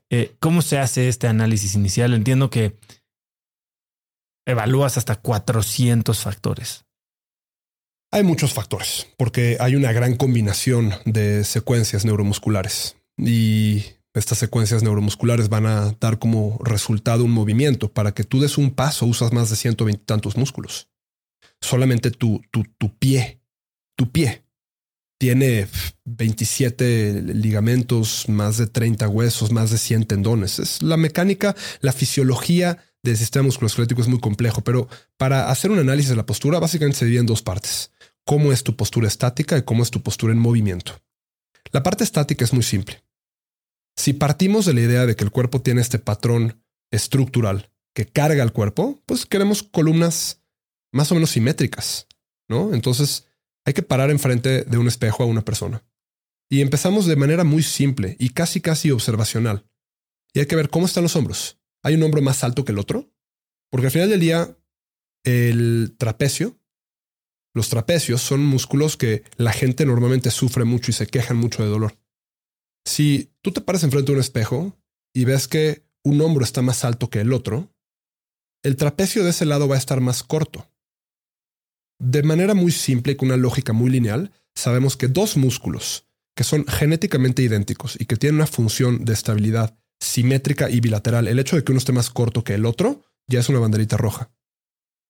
Eh, 0.08 0.36
¿Cómo 0.38 0.62
se 0.62 0.78
hace 0.78 1.08
este 1.08 1.26
análisis 1.26 1.74
inicial? 1.74 2.14
Entiendo 2.14 2.48
que 2.48 2.78
evalúas 4.46 4.96
hasta 4.98 5.16
400 5.16 6.20
factores. 6.20 6.84
Hay 8.12 8.24
muchos 8.24 8.52
factores, 8.52 9.06
porque 9.16 9.56
hay 9.61 9.76
una 9.76 9.92
gran 9.92 10.16
combinación 10.16 10.92
de 11.04 11.44
secuencias 11.44 12.04
neuromusculares 12.04 12.96
y 13.16 13.84
estas 14.14 14.38
secuencias 14.38 14.82
neuromusculares 14.82 15.48
van 15.48 15.66
a 15.66 15.96
dar 16.00 16.18
como 16.18 16.58
resultado 16.64 17.24
un 17.24 17.30
movimiento. 17.30 17.92
Para 17.92 18.12
que 18.12 18.24
tú 18.24 18.40
des 18.40 18.58
un 18.58 18.72
paso 18.72 19.06
usas 19.06 19.32
más 19.32 19.50
de 19.50 19.56
120 19.56 20.02
tantos 20.04 20.36
músculos. 20.36 20.88
Solamente 21.61 22.11
tu, 22.11 22.42
tu, 22.50 22.64
tu 22.78 22.92
pie, 22.98 23.40
tu 23.96 24.11
pie 24.11 24.42
tiene 25.20 25.68
27 26.06 27.22
ligamentos, 27.22 28.28
más 28.28 28.56
de 28.56 28.66
30 28.66 29.06
huesos, 29.08 29.52
más 29.52 29.70
de 29.70 29.78
100 29.78 30.06
tendones. 30.06 30.58
Es 30.58 30.82
la 30.82 30.96
mecánica, 30.96 31.54
la 31.80 31.92
fisiología 31.92 32.78
del 33.03 33.16
sistema 33.16 33.44
musculoesquelético 33.44 34.03
es 34.03 34.09
muy 34.09 34.20
complejo, 34.20 34.62
pero 34.62 34.88
para 35.16 35.51
hacer 35.51 35.70
un 35.70 35.78
análisis 35.78 36.11
de 36.11 36.16
la 36.16 36.26
postura, 36.26 36.59
básicamente 36.59 36.98
se 36.98 37.05
divide 37.07 37.20
en 37.20 37.26
dos 37.26 37.42
partes. 37.42 37.92
Cómo 38.24 38.53
es 38.53 38.62
tu 38.62 38.76
postura 38.76 39.09
estática 39.09 39.57
y 39.57 39.62
cómo 39.62 39.82
es 39.82 39.90
tu 39.90 40.03
postura 40.03 40.32
en 40.32 40.38
movimiento. 40.38 41.01
La 41.72 41.82
parte 41.82 42.05
estática 42.05 42.44
es 42.44 42.53
muy 42.53 42.62
simple. 42.62 43.03
Si 43.96 44.12
partimos 44.12 44.66
de 44.66 44.74
la 44.74 44.80
idea 44.80 45.07
de 45.07 45.16
que 45.16 45.24
el 45.24 45.30
cuerpo 45.30 45.61
tiene 45.61 45.80
este 45.80 45.98
patrón 45.98 46.62
estructural 46.90 47.70
que 47.94 48.07
carga 48.07 48.42
el 48.42 48.53
cuerpo, 48.53 49.01
pues 49.07 49.26
queremos 49.26 49.62
columnas 49.62 50.42
más 50.92 51.11
o 51.12 51.14
menos 51.14 51.30
simétricas, 51.30 52.07
¿no? 52.48 52.74
Entonces, 52.74 53.26
hay 53.64 53.74
que 53.74 53.82
parar 53.82 54.11
enfrente 54.11 54.64
de 54.64 54.78
un 54.78 54.88
espejo 54.88 55.22
a 55.22 55.26
una 55.26 55.42
persona. 55.42 55.84
Y 56.48 56.62
empezamos 56.62 57.07
de 57.07 57.16
manera 57.16 57.44
muy 57.44 57.62
simple 57.62 58.16
y 58.18 58.30
casi 58.30 58.61
casi 58.61 58.90
observacional. 58.90 59.64
Y 60.32 60.40
hay 60.40 60.46
que 60.46 60.57
ver 60.57 60.68
cómo 60.70 60.86
están 60.86 61.05
los 61.05 61.14
hombros. 61.14 61.59
¿Hay 61.82 61.94
un 61.94 62.02
hombro 62.02 62.22
más 62.22 62.44
alto 62.44 62.64
que 62.64 62.72
el 62.72 62.78
otro? 62.78 63.10
Porque 63.70 63.86
al 63.86 63.92
final 63.92 64.10
del 64.10 64.20
día, 64.20 64.56
el 65.24 65.94
trapecio, 65.98 66.58
los 67.54 67.68
trapecios 67.68 68.20
son 68.20 68.44
músculos 68.44 68.96
que 68.96 69.24
la 69.36 69.52
gente 69.52 69.84
normalmente 69.84 70.30
sufre 70.30 70.64
mucho 70.64 70.90
y 70.90 70.94
se 70.94 71.06
quejan 71.06 71.36
mucho 71.36 71.62
de 71.62 71.68
dolor. 71.68 71.98
Si 72.84 73.32
tú 73.42 73.52
te 73.52 73.60
paras 73.60 73.82
enfrente 73.82 74.12
de 74.12 74.16
un 74.16 74.20
espejo 74.20 74.76
y 75.14 75.24
ves 75.24 75.48
que 75.48 75.84
un 76.04 76.20
hombro 76.20 76.44
está 76.44 76.62
más 76.62 76.84
alto 76.84 77.10
que 77.10 77.20
el 77.20 77.32
otro, 77.32 77.74
el 78.62 78.76
trapecio 78.76 79.24
de 79.24 79.30
ese 79.30 79.46
lado 79.46 79.68
va 79.68 79.76
a 79.76 79.78
estar 79.78 80.00
más 80.00 80.22
corto. 80.22 80.70
De 81.98 82.22
manera 82.22 82.54
muy 82.54 82.72
simple 82.72 83.12
y 83.12 83.16
con 83.16 83.28
una 83.28 83.36
lógica 83.36 83.72
muy 83.72 83.90
lineal, 83.90 84.32
sabemos 84.54 84.96
que 84.96 85.08
dos 85.08 85.36
músculos 85.36 86.06
que 86.34 86.44
son 86.44 86.66
genéticamente 86.66 87.42
idénticos 87.42 88.00
y 88.00 88.06
que 88.06 88.16
tienen 88.16 88.36
una 88.36 88.46
función 88.46 89.04
de 89.04 89.12
estabilidad 89.12 89.76
simétrica 90.01 90.70
y 90.70 90.80
bilateral, 90.80 91.28
el 91.28 91.38
hecho 91.38 91.57
de 91.57 91.64
que 91.64 91.72
uno 91.72 91.78
esté 91.78 91.92
más 91.92 92.11
corto 92.11 92.42
que 92.42 92.55
el 92.55 92.66
otro 92.66 93.05
ya 93.28 93.40
es 93.40 93.48
una 93.48 93.61
banderita 93.61 93.96
roja. 93.96 94.32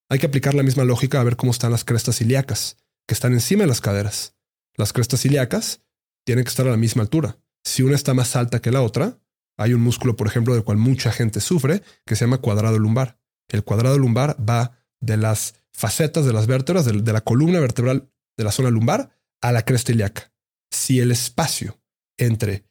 Hay 0.09 0.19
que 0.19 0.27
aplicar 0.27 0.55
la 0.55 0.65
misma 0.65 0.85
lógica 0.85 1.21
a 1.21 1.25
ver 1.25 1.37
cómo 1.37 1.53
están 1.53 1.71
las 1.71 1.85
crestas 1.85 2.21
ilíacas, 2.21 2.77
que 3.07 3.15
están 3.15 3.33
encima 3.33 3.63
de 3.63 3.69
las 3.69 3.81
caderas. 3.81 4.37
Las 4.77 4.93
crestas 4.93 5.25
ilíacas 5.25 5.83
tienen 6.25 6.45
que 6.45 6.51
estar 6.51 6.67
a 6.67 6.71
la 6.71 6.77
misma 6.77 7.03
altura. 7.03 7.39
Si 7.65 7.83
una 7.83 7.95
está 7.95 8.15
más 8.15 8.35
alta 8.37 8.61
que 8.61 8.73
la 8.73 8.83
otra, 8.83 9.21
hay 9.57 9.75
un 9.75 9.83
músculo, 9.83 10.17
por 10.17 10.27
ejemplo, 10.27 10.55
del 10.55 10.65
cual 10.65 10.79
mucha 10.79 11.13
gente 11.13 11.41
sufre, 11.41 11.83
que 12.07 12.17
se 12.17 12.25
llama 12.25 12.39
cuadrado 12.39 12.79
lumbar. 12.79 13.21
El 13.49 13.63
cuadrado 13.63 13.99
lumbar 13.99 14.37
va 14.49 14.79
de 15.01 15.17
las 15.17 15.55
facetas 15.73 16.25
de 16.25 16.33
las 16.33 16.47
vértebras, 16.47 16.85
de, 16.85 17.13
la 17.13 17.21
columna 17.21 17.61
vertebral 17.61 18.11
de 18.37 18.45
la 18.45 18.53
zona 18.53 18.71
lumbar 18.71 19.11
a 19.41 19.53
la 19.53 19.65
cresta 19.65 19.93
ilíaca. 19.93 20.33
Si 20.71 21.01
el 21.01 21.11
espacio 21.11 21.81
entre 22.17 22.65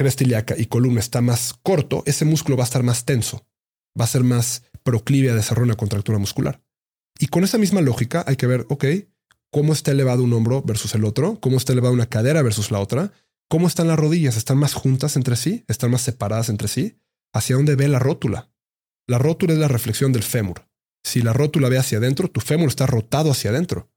cresta 0.00 0.24
ilíaca 0.24 0.54
y 0.56 0.64
columna 0.64 0.98
está 0.98 1.20
más 1.20 1.52
corto, 1.62 2.02
ese 2.06 2.24
músculo 2.24 2.56
va 2.56 2.62
a 2.62 2.70
estar 2.70 2.82
más 2.82 3.04
tenso, 3.04 3.46
va 4.00 4.06
a 4.06 4.08
ser 4.08 4.24
más 4.24 4.62
proclive 4.82 5.30
a 5.30 5.34
desarrollar 5.34 5.66
una 5.66 5.76
contractura 5.76 6.16
muscular. 6.16 6.62
Y 7.18 7.26
con 7.26 7.44
esa 7.44 7.58
misma 7.58 7.82
lógica 7.82 8.24
hay 8.26 8.36
que 8.36 8.46
ver, 8.46 8.64
ok, 8.70 8.86
cómo 9.50 9.74
está 9.74 9.90
elevado 9.90 10.22
un 10.24 10.32
hombro 10.32 10.62
versus 10.62 10.94
el 10.94 11.04
otro, 11.04 11.38
cómo 11.38 11.58
está 11.58 11.74
elevada 11.74 11.92
una 11.92 12.08
cadera 12.08 12.40
versus 12.40 12.70
la 12.70 12.80
otra, 12.80 13.12
cómo 13.46 13.66
están 13.66 13.88
las 13.88 13.98
rodillas, 13.98 14.38
están 14.38 14.56
más 14.56 14.72
juntas 14.72 15.16
entre 15.16 15.36
sí, 15.36 15.66
están 15.68 15.90
más 15.90 16.00
separadas 16.00 16.48
entre 16.48 16.68
sí, 16.68 16.98
hacia 17.34 17.56
dónde 17.56 17.76
ve 17.76 17.86
la 17.86 17.98
rótula. 17.98 18.50
La 19.06 19.18
rótula 19.18 19.52
es 19.52 19.58
la 19.58 19.68
reflexión 19.68 20.14
del 20.14 20.22
fémur. 20.22 20.66
Si 21.04 21.20
la 21.20 21.34
rótula 21.34 21.68
ve 21.68 21.76
hacia 21.76 21.98
adentro, 21.98 22.28
tu 22.28 22.40
fémur 22.40 22.70
está 22.70 22.86
rotado 22.86 23.32
hacia 23.32 23.50
adentro. 23.50 23.90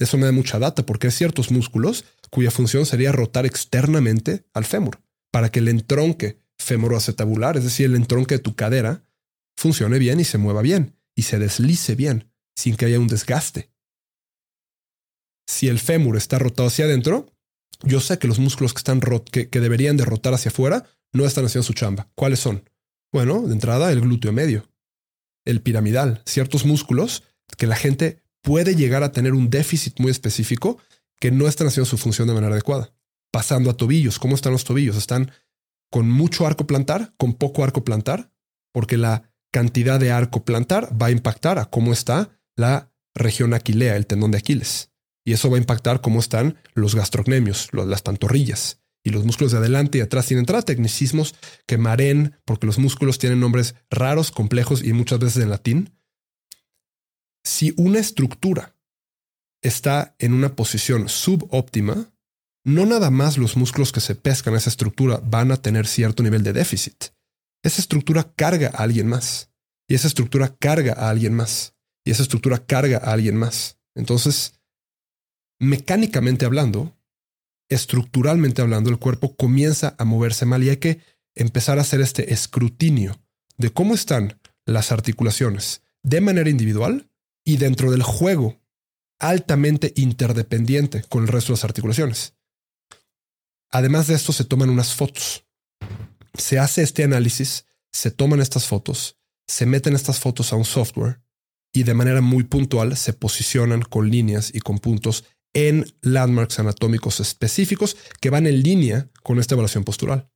Eso 0.00 0.18
me 0.18 0.26
da 0.26 0.32
mucha 0.32 0.58
data 0.58 0.84
porque 0.84 1.06
hay 1.06 1.12
ciertos 1.12 1.52
músculos 1.52 2.04
cuya 2.30 2.50
función 2.50 2.86
sería 2.86 3.12
rotar 3.12 3.46
externamente 3.46 4.46
al 4.52 4.64
fémur 4.64 4.98
para 5.34 5.50
que 5.50 5.58
el 5.58 5.66
entronque 5.66 6.38
femoroacetabular, 6.60 7.56
es 7.56 7.64
decir, 7.64 7.86
el 7.86 7.96
entronque 7.96 8.36
de 8.36 8.38
tu 8.38 8.54
cadera, 8.54 9.02
funcione 9.56 9.98
bien 9.98 10.20
y 10.20 10.24
se 10.24 10.38
mueva 10.38 10.62
bien 10.62 10.96
y 11.16 11.22
se 11.22 11.40
deslice 11.40 11.96
bien 11.96 12.30
sin 12.54 12.76
que 12.76 12.84
haya 12.84 13.00
un 13.00 13.08
desgaste. 13.08 13.68
Si 15.44 15.66
el 15.66 15.80
fémur 15.80 16.16
está 16.16 16.38
rotado 16.38 16.68
hacia 16.68 16.84
adentro, 16.84 17.32
yo 17.82 17.98
sé 17.98 18.20
que 18.20 18.28
los 18.28 18.38
músculos 18.38 18.72
que, 18.72 18.78
están 18.78 19.00
que, 19.32 19.48
que 19.48 19.58
deberían 19.58 19.96
de 19.96 20.04
rotar 20.04 20.34
hacia 20.34 20.50
afuera 20.50 20.88
no 21.12 21.26
están 21.26 21.46
haciendo 21.46 21.66
su 21.66 21.72
chamba. 21.72 22.08
¿Cuáles 22.14 22.38
son? 22.38 22.70
Bueno, 23.10 23.42
de 23.42 23.54
entrada, 23.54 23.90
el 23.90 24.02
glúteo 24.02 24.30
medio, 24.30 24.68
el 25.44 25.62
piramidal, 25.62 26.22
ciertos 26.26 26.64
músculos 26.64 27.24
que 27.58 27.66
la 27.66 27.74
gente 27.74 28.22
puede 28.40 28.76
llegar 28.76 29.02
a 29.02 29.10
tener 29.10 29.32
un 29.32 29.50
déficit 29.50 29.98
muy 29.98 30.12
específico 30.12 30.78
que 31.18 31.32
no 31.32 31.48
están 31.48 31.66
haciendo 31.66 31.90
su 31.90 31.98
función 31.98 32.28
de 32.28 32.34
manera 32.34 32.52
adecuada. 32.52 32.94
Pasando 33.34 33.68
a 33.68 33.76
tobillos, 33.76 34.20
¿cómo 34.20 34.36
están 34.36 34.52
los 34.52 34.62
tobillos? 34.62 34.94
¿Están 34.94 35.32
con 35.90 36.08
mucho 36.08 36.46
arco 36.46 36.68
plantar, 36.68 37.14
con 37.16 37.34
poco 37.34 37.64
arco 37.64 37.82
plantar? 37.82 38.30
Porque 38.72 38.96
la 38.96 39.34
cantidad 39.52 39.98
de 39.98 40.12
arco 40.12 40.44
plantar 40.44 40.96
va 41.02 41.06
a 41.06 41.10
impactar 41.10 41.58
a 41.58 41.64
cómo 41.64 41.92
está 41.92 42.30
la 42.54 42.92
región 43.12 43.52
aquilea, 43.52 43.96
el 43.96 44.06
tendón 44.06 44.30
de 44.30 44.38
Aquiles. 44.38 44.92
Y 45.24 45.32
eso 45.32 45.50
va 45.50 45.56
a 45.56 45.58
impactar 45.58 46.00
cómo 46.00 46.20
están 46.20 46.60
los 46.74 46.94
gastrocnemios, 46.94 47.70
las 47.72 48.02
pantorrillas. 48.02 48.80
Y 49.02 49.10
los 49.10 49.24
músculos 49.24 49.50
de 49.50 49.58
adelante 49.58 49.98
y 49.98 50.02
atrás 50.02 50.26
tienen 50.26 50.42
entrada 50.42 50.62
tecnicismos 50.62 51.34
que 51.66 51.76
maren, 51.76 52.36
porque 52.44 52.66
los 52.66 52.78
músculos 52.78 53.18
tienen 53.18 53.40
nombres 53.40 53.74
raros, 53.90 54.30
complejos 54.30 54.80
y 54.84 54.92
muchas 54.92 55.18
veces 55.18 55.42
en 55.42 55.50
latín. 55.50 55.98
Si 57.42 57.74
una 57.78 57.98
estructura 57.98 58.76
está 59.60 60.14
en 60.20 60.34
una 60.34 60.54
posición 60.54 61.08
subóptima, 61.08 62.13
no 62.64 62.86
nada 62.86 63.10
más 63.10 63.36
los 63.36 63.56
músculos 63.56 63.92
que 63.92 64.00
se 64.00 64.14
pescan 64.14 64.54
a 64.54 64.56
esa 64.56 64.70
estructura 64.70 65.20
van 65.22 65.52
a 65.52 65.58
tener 65.58 65.86
cierto 65.86 66.22
nivel 66.22 66.42
de 66.42 66.54
déficit. 66.54 67.12
Esa 67.62 67.80
estructura 67.80 68.32
carga 68.34 68.70
a 68.74 68.82
alguien 68.82 69.06
más. 69.06 69.50
Y 69.86 69.94
esa 69.94 70.08
estructura 70.08 70.56
carga 70.56 70.94
a 70.94 71.10
alguien 71.10 71.34
más. 71.34 71.74
Y 72.04 72.10
esa 72.10 72.22
estructura 72.22 72.64
carga 72.64 72.98
a 72.98 73.12
alguien 73.12 73.36
más. 73.36 73.78
Entonces, 73.94 74.60
mecánicamente 75.60 76.46
hablando, 76.46 76.96
estructuralmente 77.68 78.62
hablando, 78.62 78.90
el 78.90 78.98
cuerpo 78.98 79.36
comienza 79.36 79.94
a 79.98 80.04
moverse 80.04 80.46
mal 80.46 80.62
y 80.62 80.70
hay 80.70 80.78
que 80.78 81.00
empezar 81.34 81.78
a 81.78 81.82
hacer 81.82 82.00
este 82.00 82.32
escrutinio 82.32 83.20
de 83.58 83.70
cómo 83.70 83.94
están 83.94 84.40
las 84.66 84.90
articulaciones 84.90 85.82
de 86.02 86.20
manera 86.20 86.50
individual 86.50 87.10
y 87.44 87.58
dentro 87.58 87.90
del 87.90 88.02
juego 88.02 88.60
altamente 89.18 89.92
interdependiente 89.96 91.02
con 91.08 91.22
el 91.22 91.28
resto 91.28 91.52
de 91.52 91.58
las 91.58 91.64
articulaciones. 91.64 92.34
Además 93.74 94.06
de 94.06 94.14
esto, 94.14 94.32
se 94.32 94.44
toman 94.44 94.70
unas 94.70 94.94
fotos. 94.94 95.44
Se 96.38 96.60
hace 96.60 96.84
este 96.84 97.02
análisis, 97.02 97.66
se 97.92 98.12
toman 98.12 98.40
estas 98.40 98.68
fotos, 98.68 99.18
se 99.48 99.66
meten 99.66 99.96
estas 99.96 100.20
fotos 100.20 100.52
a 100.52 100.56
un 100.56 100.64
software 100.64 101.20
y 101.72 101.82
de 101.82 101.92
manera 101.92 102.20
muy 102.20 102.44
puntual 102.44 102.96
se 102.96 103.12
posicionan 103.14 103.82
con 103.82 104.12
líneas 104.12 104.54
y 104.54 104.60
con 104.60 104.78
puntos 104.78 105.24
en 105.54 105.92
landmarks 106.02 106.60
anatómicos 106.60 107.18
específicos 107.18 107.96
que 108.20 108.30
van 108.30 108.46
en 108.46 108.62
línea 108.62 109.10
con 109.24 109.40
esta 109.40 109.56
evaluación 109.56 109.82
postural. 109.82 110.30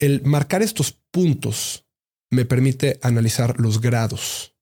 El 0.00 0.24
marcar 0.24 0.62
estos 0.62 0.98
puntos 1.12 1.86
me 2.32 2.44
permite 2.44 2.98
analizar 3.00 3.60
los 3.60 3.80
grados 3.80 4.56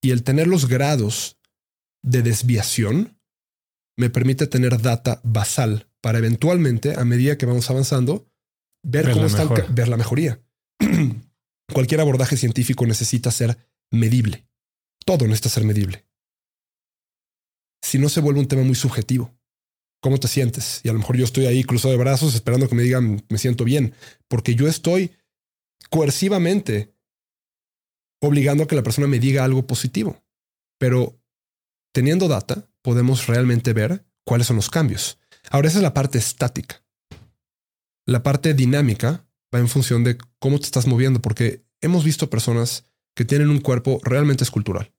y 0.00 0.12
el 0.12 0.22
tener 0.22 0.46
los 0.46 0.68
grados 0.68 1.36
de 2.04 2.22
desviación 2.22 3.20
me 3.96 4.08
permite 4.08 4.46
tener 4.46 4.80
data 4.80 5.20
basal 5.24 5.90
para 6.04 6.18
eventualmente, 6.18 6.92
a 6.92 7.04
medida 7.06 7.38
que 7.38 7.46
vamos 7.46 7.70
avanzando, 7.70 8.28
ver, 8.82 9.10
cómo 9.10 9.24
está 9.24 9.46
ver 9.70 9.88
la 9.88 9.96
mejoría. 9.96 10.38
Cualquier 11.72 12.02
abordaje 12.02 12.36
científico 12.36 12.86
necesita 12.86 13.30
ser 13.30 13.56
medible. 13.90 14.46
Todo 15.06 15.24
necesita 15.24 15.48
ser 15.48 15.64
medible 15.64 16.04
si 17.84 17.98
no 17.98 18.08
se 18.08 18.20
vuelve 18.20 18.40
un 18.40 18.48
tema 18.48 18.62
muy 18.62 18.74
subjetivo. 18.74 19.30
¿Cómo 20.00 20.18
te 20.18 20.26
sientes? 20.26 20.80
Y 20.84 20.88
a 20.88 20.92
lo 20.94 21.00
mejor 21.00 21.16
yo 21.16 21.24
estoy 21.24 21.46
ahí 21.46 21.64
cruzado 21.64 21.92
de 21.92 21.98
brazos 21.98 22.34
esperando 22.34 22.66
que 22.66 22.74
me 22.74 22.82
digan 22.82 23.22
me 23.28 23.38
siento 23.38 23.64
bien, 23.64 23.94
porque 24.26 24.54
yo 24.54 24.66
estoy 24.66 25.12
coercivamente 25.90 26.94
obligando 28.22 28.64
a 28.64 28.66
que 28.66 28.74
la 28.74 28.82
persona 28.82 29.06
me 29.06 29.18
diga 29.18 29.44
algo 29.44 29.66
positivo. 29.66 30.24
Pero 30.78 31.20
teniendo 31.92 32.26
data, 32.26 32.70
podemos 32.80 33.26
realmente 33.26 33.74
ver 33.74 34.06
cuáles 34.24 34.46
son 34.46 34.56
los 34.56 34.70
cambios. 34.70 35.18
Ahora, 35.50 35.68
esa 35.68 35.78
es 35.78 35.82
la 35.82 35.94
parte 35.94 36.18
estática. 36.18 36.82
La 38.06 38.22
parte 38.22 38.54
dinámica 38.54 39.26
va 39.54 39.60
en 39.60 39.68
función 39.68 40.04
de 40.04 40.18
cómo 40.38 40.58
te 40.58 40.64
estás 40.64 40.86
moviendo, 40.86 41.20
porque 41.20 41.64
hemos 41.80 42.04
visto 42.04 42.30
personas 42.30 42.86
que 43.14 43.24
tienen 43.24 43.50
un 43.50 43.60
cuerpo 43.60 44.00
realmente 44.02 44.44
escultural. 44.44 44.92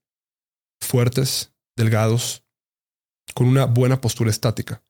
Fuertes, 0.80 1.52
delgados, 1.76 2.44
con 3.34 3.48
una 3.48 3.66
buena 3.66 4.00
postura 4.00 4.30
estática. 4.30 4.82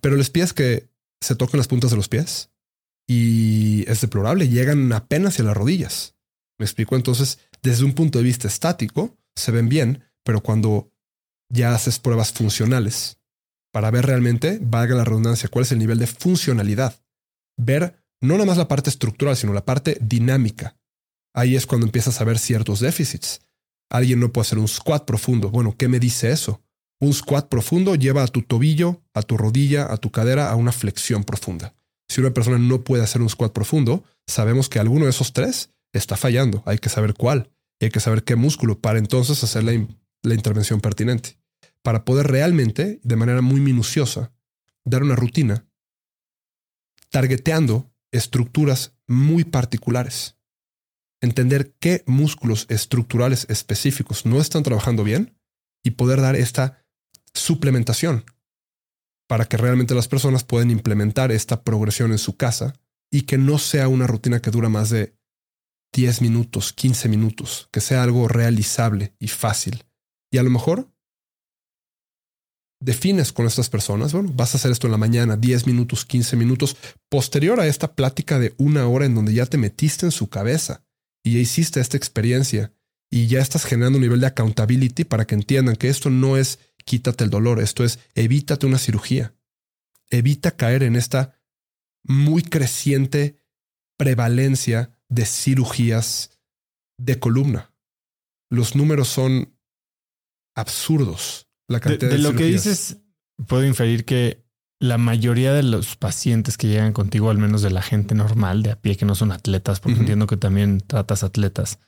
Pero 0.00 0.16
les 0.16 0.30
pies 0.30 0.52
que 0.52 0.88
se 1.20 1.34
tocan 1.34 1.58
las 1.58 1.68
puntas 1.68 1.90
de 1.90 1.96
los 1.96 2.08
pies 2.08 2.50
y 3.08 3.90
es 3.90 4.00
deplorable, 4.00 4.48
llegan 4.48 4.92
apenas 4.92 5.34
hacia 5.34 5.44
las 5.44 5.56
rodillas. 5.56 6.14
Me 6.58 6.64
explico 6.64 6.96
entonces, 6.96 7.38
desde 7.62 7.84
un 7.84 7.94
punto 7.94 8.18
de 8.18 8.24
vista 8.24 8.46
estático, 8.46 9.16
se 9.34 9.50
ven 9.50 9.68
bien, 9.68 10.04
pero 10.24 10.42
cuando 10.42 10.92
ya 11.50 11.74
haces 11.74 11.98
pruebas 11.98 12.32
funcionales 12.32 13.17
para 13.78 13.92
ver 13.92 14.06
realmente, 14.06 14.58
valga 14.60 14.96
la 14.96 15.04
redundancia, 15.04 15.48
cuál 15.48 15.62
es 15.62 15.70
el 15.70 15.78
nivel 15.78 16.00
de 16.00 16.08
funcionalidad. 16.08 17.00
Ver 17.56 18.02
no 18.20 18.34
nada 18.34 18.44
más 18.44 18.56
la 18.56 18.66
parte 18.66 18.90
estructural, 18.90 19.36
sino 19.36 19.52
la 19.52 19.64
parte 19.64 19.96
dinámica. 20.00 20.76
Ahí 21.32 21.54
es 21.54 21.64
cuando 21.64 21.86
empiezas 21.86 22.20
a 22.20 22.24
ver 22.24 22.40
ciertos 22.40 22.80
déficits. 22.80 23.40
Alguien 23.88 24.18
no 24.18 24.32
puede 24.32 24.48
hacer 24.48 24.58
un 24.58 24.66
squat 24.66 25.04
profundo. 25.04 25.50
Bueno, 25.50 25.76
¿qué 25.78 25.86
me 25.86 26.00
dice 26.00 26.32
eso? 26.32 26.60
Un 26.98 27.14
squat 27.14 27.48
profundo 27.48 27.94
lleva 27.94 28.24
a 28.24 28.26
tu 28.26 28.42
tobillo, 28.42 29.00
a 29.14 29.22
tu 29.22 29.36
rodilla, 29.36 29.92
a 29.92 29.96
tu 29.96 30.10
cadera 30.10 30.50
a 30.50 30.56
una 30.56 30.72
flexión 30.72 31.22
profunda. 31.22 31.76
Si 32.08 32.20
una 32.20 32.34
persona 32.34 32.58
no 32.58 32.82
puede 32.82 33.04
hacer 33.04 33.22
un 33.22 33.28
squat 33.28 33.52
profundo, 33.52 34.02
sabemos 34.26 34.68
que 34.68 34.80
alguno 34.80 35.04
de 35.04 35.12
esos 35.12 35.32
tres 35.32 35.70
está 35.92 36.16
fallando. 36.16 36.64
Hay 36.66 36.78
que 36.78 36.88
saber 36.88 37.14
cuál 37.14 37.52
y 37.78 37.84
hay 37.84 37.90
que 37.92 38.00
saber 38.00 38.24
qué 38.24 38.34
músculo 38.34 38.80
para 38.80 38.98
entonces 38.98 39.44
hacer 39.44 39.62
la, 39.62 39.86
la 40.24 40.34
intervención 40.34 40.80
pertinente. 40.80 41.38
Para 41.82 42.04
poder 42.04 42.26
realmente, 42.26 43.00
de 43.02 43.16
manera 43.16 43.40
muy 43.40 43.60
minuciosa, 43.60 44.32
dar 44.84 45.02
una 45.02 45.16
rutina 45.16 45.66
targeteando 47.10 47.90
estructuras 48.12 48.94
muy 49.06 49.44
particulares. 49.44 50.36
Entender 51.20 51.74
qué 51.80 52.04
músculos 52.06 52.66
estructurales 52.68 53.46
específicos 53.48 54.26
no 54.26 54.40
están 54.40 54.62
trabajando 54.62 55.04
bien 55.04 55.36
y 55.82 55.92
poder 55.92 56.20
dar 56.20 56.36
esta 56.36 56.84
suplementación 57.34 58.24
para 59.28 59.44
que 59.44 59.56
realmente 59.56 59.94
las 59.94 60.08
personas 60.08 60.44
puedan 60.44 60.70
implementar 60.70 61.32
esta 61.32 61.62
progresión 61.62 62.12
en 62.12 62.18
su 62.18 62.36
casa 62.36 62.74
y 63.10 63.22
que 63.22 63.38
no 63.38 63.58
sea 63.58 63.88
una 63.88 64.06
rutina 64.06 64.40
que 64.40 64.50
dura 64.50 64.68
más 64.68 64.90
de 64.90 65.16
10 65.92 66.22
minutos, 66.22 66.72
15 66.72 67.08
minutos, 67.08 67.68
que 67.72 67.80
sea 67.80 68.02
algo 68.02 68.28
realizable 68.28 69.14
y 69.18 69.28
fácil. 69.28 69.84
Y 70.30 70.38
a 70.38 70.42
lo 70.42 70.50
mejor 70.50 70.90
defines 72.80 73.32
con 73.32 73.46
estas 73.46 73.68
personas, 73.68 74.12
bueno, 74.12 74.30
vas 74.34 74.54
a 74.54 74.58
hacer 74.58 74.70
esto 74.70 74.86
en 74.86 74.92
la 74.92 74.98
mañana, 74.98 75.36
10 75.36 75.66
minutos, 75.66 76.04
15 76.04 76.36
minutos, 76.36 76.76
posterior 77.08 77.60
a 77.60 77.66
esta 77.66 77.94
plática 77.94 78.38
de 78.38 78.54
una 78.58 78.86
hora 78.86 79.06
en 79.06 79.14
donde 79.14 79.34
ya 79.34 79.46
te 79.46 79.58
metiste 79.58 80.06
en 80.06 80.12
su 80.12 80.28
cabeza 80.28 80.84
y 81.24 81.34
ya 81.34 81.40
hiciste 81.40 81.80
esta 81.80 81.96
experiencia 81.96 82.72
y 83.10 83.26
ya 83.26 83.40
estás 83.40 83.64
generando 83.64 83.96
un 83.96 84.02
nivel 84.02 84.20
de 84.20 84.26
accountability 84.26 85.04
para 85.04 85.26
que 85.26 85.34
entiendan 85.34 85.76
que 85.76 85.88
esto 85.88 86.10
no 86.10 86.36
es 86.36 86.58
quítate 86.84 87.24
el 87.24 87.30
dolor, 87.30 87.60
esto 87.60 87.84
es 87.84 87.98
evítate 88.14 88.66
una 88.66 88.78
cirugía. 88.78 89.34
Evita 90.10 90.52
caer 90.52 90.82
en 90.82 90.96
esta 90.96 91.38
muy 92.02 92.42
creciente 92.42 93.42
prevalencia 93.98 94.96
de 95.08 95.26
cirugías 95.26 96.38
de 96.96 97.18
columna. 97.18 97.74
Los 98.50 98.74
números 98.74 99.08
son 99.08 99.58
absurdos. 100.54 101.47
La 101.68 101.80
cantidad 101.80 102.10
de, 102.10 102.16
de 102.16 102.22
lo 102.22 102.30
cirugías. 102.30 102.64
que 102.64 102.70
dices, 102.70 102.96
puedo 103.46 103.64
inferir 103.64 104.04
que 104.04 104.44
la 104.80 104.98
mayoría 104.98 105.52
de 105.52 105.62
los 105.62 105.96
pacientes 105.96 106.56
que 106.56 106.68
llegan 106.68 106.92
contigo, 106.92 107.30
al 107.30 107.38
menos 107.38 107.62
de 107.62 107.70
la 107.70 107.82
gente 107.82 108.14
normal, 108.14 108.62
de 108.62 108.72
a 108.72 108.80
pie, 108.80 108.96
que 108.96 109.04
no 109.04 109.14
son 109.14 109.32
atletas, 109.32 109.80
porque 109.80 109.98
entiendo 109.98 110.26
que 110.26 110.36
también 110.36 110.80
tratas 110.80 111.24
atletas, 111.24 111.80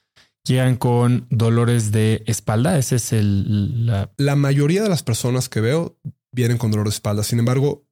llegan 0.44 0.76
con 0.76 1.26
dolores 1.30 1.92
de 1.92 2.22
espalda. 2.26 2.78
Ese 2.78 2.96
es 2.96 3.12
el, 3.12 3.86
la, 3.86 4.12
La 4.16 4.36
mayoría 4.36 4.82
de 4.82 4.88
las 4.88 5.02
personas 5.02 5.48
que 5.48 5.60
veo 5.60 5.98
vienen 6.32 6.58
con 6.58 6.70
dolor 6.70 6.86
de 6.86 6.94
espalda. 6.94 7.22
Sin 7.22 7.38
embargo, 7.38 7.86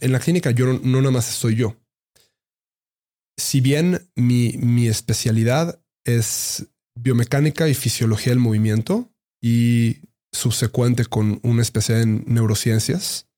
en 0.00 0.12
la 0.12 0.20
clínica 0.20 0.50
yo 0.50 0.66
no, 0.66 0.80
no 0.82 1.00
nada 1.00 1.12
más 1.12 1.28
estoy 1.28 1.56
yo. 1.56 1.76
Si 3.36 3.60
bien 3.60 4.08
mi, 4.14 4.52
mi 4.58 4.86
especialidad 4.86 5.80
es 6.04 6.68
biomecánica 6.96 7.68
y 7.68 7.74
fisiología 7.74 8.30
del 8.30 8.38
movimiento 8.38 9.12
y 9.42 9.98
subsecuente 10.34 11.06
con 11.06 11.40
una 11.42 11.62
especialidad 11.62 12.02
en 12.02 12.24
neurociencias, 12.26 13.28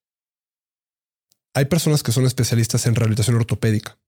hay 1.54 1.66
personas 1.66 2.02
que 2.02 2.12
son 2.12 2.26
especialistas 2.26 2.86
en 2.86 2.94
rehabilitación 2.94 3.36
ortopédica, 3.36 3.98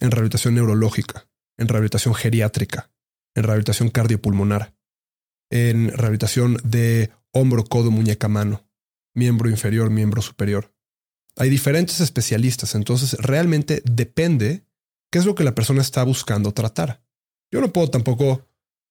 en 0.00 0.10
rehabilitación 0.10 0.54
neurológica, 0.54 1.28
en 1.58 1.68
rehabilitación 1.68 2.14
geriátrica, 2.14 2.90
en 3.34 3.44
rehabilitación 3.44 3.90
cardiopulmonar, 3.90 4.74
en 5.50 5.90
rehabilitación 5.90 6.58
de 6.64 7.10
hombro, 7.32 7.64
codo, 7.64 7.90
muñeca, 7.90 8.28
mano, 8.28 8.66
miembro 9.14 9.50
inferior, 9.50 9.90
miembro 9.90 10.22
superior. 10.22 10.72
Hay 11.36 11.50
diferentes 11.50 12.00
especialistas, 12.00 12.74
entonces 12.74 13.14
realmente 13.14 13.82
depende 13.84 14.64
qué 15.10 15.18
es 15.18 15.26
lo 15.26 15.34
que 15.34 15.44
la 15.44 15.54
persona 15.54 15.82
está 15.82 16.04
buscando 16.04 16.52
tratar. 16.52 17.02
Yo 17.50 17.60
no 17.60 17.72
puedo 17.72 17.90
tampoco 17.90 18.46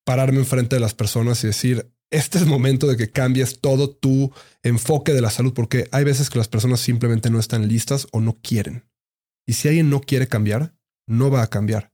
pararme 0.05 0.39
enfrente 0.39 0.75
de 0.75 0.81
las 0.81 0.93
personas 0.93 1.43
y 1.43 1.47
decir, 1.47 1.92
este 2.13 2.37
es 2.37 2.43
el 2.43 2.49
momento 2.49 2.85
de 2.85 2.95
que 2.95 3.09
cambies 3.09 3.59
todo 3.59 3.89
tu 3.89 4.31
enfoque 4.61 5.13
de 5.13 5.21
la 5.21 5.31
salud, 5.31 5.51
porque 5.53 5.87
hay 5.91 6.03
veces 6.03 6.29
que 6.29 6.37
las 6.37 6.47
personas 6.47 6.79
simplemente 6.79 7.31
no 7.31 7.39
están 7.39 7.67
listas 7.67 8.07
o 8.11 8.21
no 8.21 8.37
quieren. 8.41 8.85
Y 9.47 9.53
si 9.53 9.67
alguien 9.67 9.89
no 9.89 9.99
quiere 9.99 10.27
cambiar, 10.27 10.75
no 11.07 11.31
va 11.31 11.41
a 11.41 11.49
cambiar. 11.49 11.91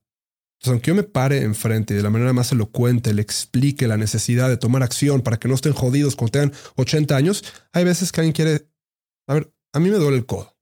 Entonces, 0.59 0.73
aunque 0.73 0.89
yo 0.89 0.95
me 0.95 1.03
pare 1.03 1.43
enfrente 1.43 1.93
y 1.93 1.97
de 1.97 2.03
la 2.03 2.09
manera 2.09 2.33
más 2.33 2.51
elocuente 2.51 3.13
le 3.13 3.21
explique 3.21 3.87
la 3.87 3.95
necesidad 3.95 4.49
de 4.49 4.57
tomar 4.57 4.83
acción 4.83 5.21
para 5.21 5.37
que 5.37 5.47
no 5.47 5.55
estén 5.55 5.71
jodidos 5.71 6.17
cuando 6.17 6.33
tengan 6.33 6.53
80 6.75 7.15
años, 7.15 7.45
hay 7.71 7.85
veces 7.85 8.11
que 8.11 8.19
alguien 8.19 8.33
quiere, 8.33 8.67
a 9.25 9.35
ver, 9.35 9.53
a 9.71 9.79
mí 9.79 9.89
me 9.89 9.97
duele 9.97 10.17
el 10.17 10.25
codo. 10.25 10.57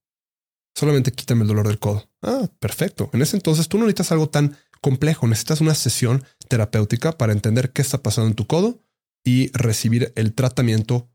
Solamente 0.75 1.11
quítame 1.11 1.41
el 1.41 1.47
dolor 1.47 1.67
del 1.67 1.79
codo. 1.79 2.07
Ah, 2.21 2.47
perfecto. 2.59 3.09
En 3.11 3.23
ese 3.23 3.35
entonces 3.35 3.67
tú 3.67 3.79
no 3.79 3.85
necesitas 3.85 4.11
algo 4.11 4.29
tan 4.29 4.55
complejo, 4.81 5.25
necesitas 5.25 5.61
una 5.61 5.73
sesión 5.73 6.23
terapéutica 6.47 7.17
para 7.17 7.33
entender 7.33 7.71
qué 7.71 7.81
está 7.81 8.03
pasando 8.03 8.27
en 8.27 8.35
tu 8.35 8.45
codo 8.45 8.83
y 9.28 9.51
recibir 9.51 10.13
el 10.15 10.34
tratamiento 10.34 11.09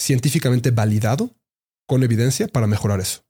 científicamente 0.00 0.70
validado 0.70 1.36
con 1.86 2.02
evidencia 2.02 2.48
para 2.48 2.66
mejorar 2.66 3.00
eso. 3.00 3.26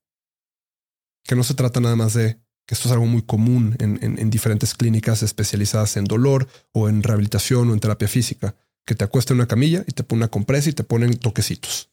Que 1.24 1.34
no 1.34 1.42
se 1.42 1.54
trata 1.54 1.80
nada 1.80 1.96
más 1.96 2.14
de 2.14 2.40
que 2.68 2.74
esto 2.76 2.86
es 2.88 2.92
algo 2.92 3.06
muy 3.06 3.22
común 3.22 3.74
en, 3.80 3.98
en- 4.04 4.18
en 4.20 4.30
diferentes 4.30 4.74
clínicas 4.74 5.24
especializadas 5.24 5.96
en 5.96 6.04
dolor 6.04 6.46
o 6.72 6.88
en 6.88 7.02
rehabilitación 7.02 7.68
o 7.68 7.74
en 7.74 7.80
terapia 7.80 8.06
física, 8.06 8.54
que 8.86 8.94
te 8.94 9.02
acuestan 9.02 9.34
en 9.34 9.40
una 9.40 9.48
camilla 9.48 9.82
y 9.88 9.92
te 9.92 10.04
ponen 10.04 10.22
una 10.22 10.30
compresa 10.30 10.70
y 10.70 10.72
te 10.72 10.84
ponen 10.84 11.18
toquecitos. 11.18 11.90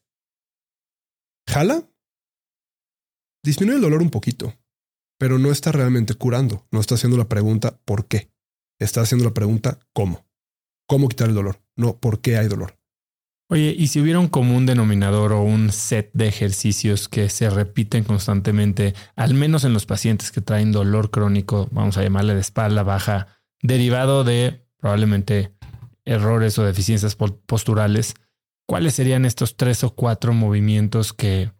Jala, 1.49 1.83
disminuye 3.43 3.77
el 3.77 3.81
dolor 3.81 4.03
un 4.03 4.11
poquito, 4.11 4.53
pero 5.17 5.39
no 5.39 5.51
está 5.51 5.71
realmente 5.71 6.13
curando. 6.13 6.67
No 6.71 6.79
está 6.79 6.93
haciendo 6.93 7.17
la 7.17 7.27
pregunta 7.27 7.75
¿por 7.85 8.07
qué? 8.07 8.31
Está 8.79 9.01
haciendo 9.01 9.25
la 9.25 9.33
pregunta 9.33 9.79
¿cómo? 9.93 10.27
¿Cómo 10.87 11.09
quitar 11.09 11.29
el 11.29 11.35
dolor? 11.35 11.62
No 11.75 11.97
¿por 11.99 12.21
qué 12.21 12.37
hay 12.37 12.47
dolor? 12.47 12.77
Oye, 13.49 13.75
y 13.77 13.87
si 13.87 13.99
hubiera 13.99 14.19
un 14.19 14.29
común 14.29 14.65
denominador 14.65 15.33
o 15.33 15.41
un 15.41 15.71
set 15.71 16.09
de 16.13 16.27
ejercicios 16.27 17.07
que 17.07 17.29
se 17.29 17.49
repiten 17.49 18.03
constantemente, 18.03 18.95
al 19.15 19.33
menos 19.33 19.63
en 19.63 19.73
los 19.73 19.85
pacientes 19.85 20.31
que 20.31 20.41
traen 20.41 20.71
dolor 20.71 21.11
crónico, 21.11 21.67
vamos 21.71 21.97
a 21.97 22.03
llamarle 22.03 22.33
de 22.33 22.41
espalda 22.41 22.83
baja, 22.83 23.27
derivado 23.61 24.23
de 24.23 24.65
probablemente 24.77 25.53
errores 26.05 26.57
o 26.57 26.63
deficiencias 26.65 27.15
po- 27.15 27.37
posturales, 27.45 28.15
¿cuáles 28.67 28.95
serían 28.95 29.23
estos 29.25 29.55
tres 29.55 29.83
o 29.83 29.93
cuatro 29.93 30.33
movimientos 30.33 31.13
que 31.13 31.51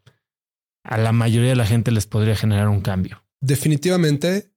a 0.83 0.97
la 0.97 1.11
mayoría 1.11 1.49
de 1.51 1.55
la 1.55 1.65
gente 1.65 1.91
les 1.91 2.07
podría 2.07 2.35
generar 2.35 2.69
un 2.69 2.81
cambio? 2.81 3.23
Definitivamente 3.39 4.51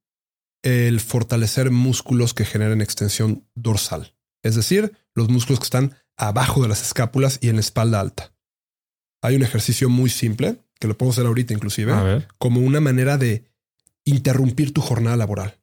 el 0.62 1.00
fortalecer 1.00 1.70
músculos 1.70 2.34
que 2.34 2.44
generen 2.44 2.80
extensión 2.80 3.46
dorsal, 3.54 4.15
es 4.46 4.54
decir, 4.54 4.96
los 5.14 5.28
músculos 5.28 5.58
que 5.60 5.64
están 5.64 5.94
abajo 6.16 6.62
de 6.62 6.68
las 6.68 6.82
escápulas 6.82 7.38
y 7.42 7.48
en 7.48 7.56
la 7.56 7.60
espalda 7.60 8.00
alta. 8.00 8.32
Hay 9.22 9.36
un 9.36 9.42
ejercicio 9.42 9.88
muy 9.88 10.08
simple, 10.10 10.62
que 10.78 10.88
lo 10.88 10.96
puedo 10.96 11.12
hacer 11.12 11.26
ahorita 11.26 11.52
inclusive, 11.54 12.26
como 12.38 12.60
una 12.60 12.80
manera 12.80 13.16
de 13.18 13.44
interrumpir 14.04 14.72
tu 14.72 14.80
jornada 14.80 15.16
laboral. 15.16 15.58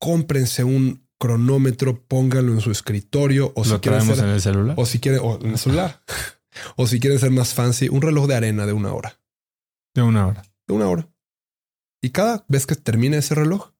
Cómprense 0.00 0.64
un 0.64 1.06
cronómetro, 1.18 2.02
pónganlo 2.06 2.52
en 2.52 2.60
su 2.60 2.70
escritorio 2.70 3.52
o 3.56 3.64
si 3.64 3.70
¿Lo 3.70 3.80
quieren 3.80 4.00
traemos 4.00 4.18
ser- 4.18 4.28
en 4.28 4.34
el 4.34 4.40
celular? 4.40 4.74
o 4.78 4.86
si 4.86 4.98
quieren 5.00 5.20
o 5.22 5.38
en 5.40 5.50
el 5.52 5.58
celular 5.58 6.02
o 6.76 6.86
si 6.86 7.00
quieren 7.00 7.18
ser 7.18 7.30
más 7.30 7.54
fancy, 7.54 7.88
un 7.88 8.02
reloj 8.02 8.26
de 8.26 8.34
arena 8.36 8.66
de 8.66 8.72
una 8.72 8.92
hora, 8.92 9.20
De 9.94 10.02
una 10.02 10.26
hora. 10.26 10.42
de 10.66 10.74
una 10.74 10.88
hora. 10.88 11.08
Y 12.02 12.10
cada 12.10 12.44
vez 12.48 12.66
que 12.66 12.74
termine 12.74 13.16
ese 13.18 13.34
reloj, 13.34 13.70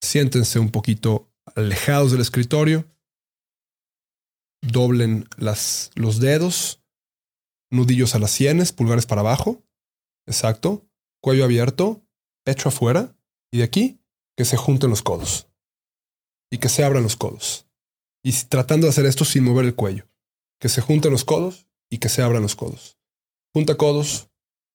siéntense 0.00 0.58
un 0.58 0.70
poquito 0.70 1.30
alejados 1.56 2.12
del 2.12 2.20
escritorio, 2.20 2.84
doblen 4.62 5.28
las, 5.36 5.90
los 5.94 6.20
dedos, 6.20 6.82
nudillos 7.70 8.14
a 8.14 8.18
las 8.18 8.30
sienes, 8.30 8.72
pulgares 8.72 9.06
para 9.06 9.20
abajo, 9.20 9.62
exacto, 10.26 10.86
cuello 11.22 11.44
abierto, 11.44 12.06
pecho 12.44 12.68
afuera, 12.68 13.16
y 13.52 13.58
de 13.58 13.64
aquí 13.64 14.00
que 14.36 14.44
se 14.44 14.56
junten 14.56 14.90
los 14.90 15.02
codos 15.02 15.48
y 16.50 16.58
que 16.58 16.68
se 16.68 16.84
abran 16.84 17.02
los 17.02 17.16
codos. 17.16 17.66
Y 18.24 18.32
tratando 18.32 18.86
de 18.86 18.90
hacer 18.90 19.06
esto 19.06 19.24
sin 19.24 19.44
mover 19.44 19.66
el 19.66 19.74
cuello, 19.74 20.08
que 20.60 20.68
se 20.68 20.80
junten 20.80 21.10
los 21.12 21.24
codos 21.24 21.66
y 21.90 21.98
que 21.98 22.08
se 22.08 22.22
abran 22.22 22.42
los 22.42 22.56
codos. 22.56 22.98
Junta 23.54 23.76
codos, 23.76 24.30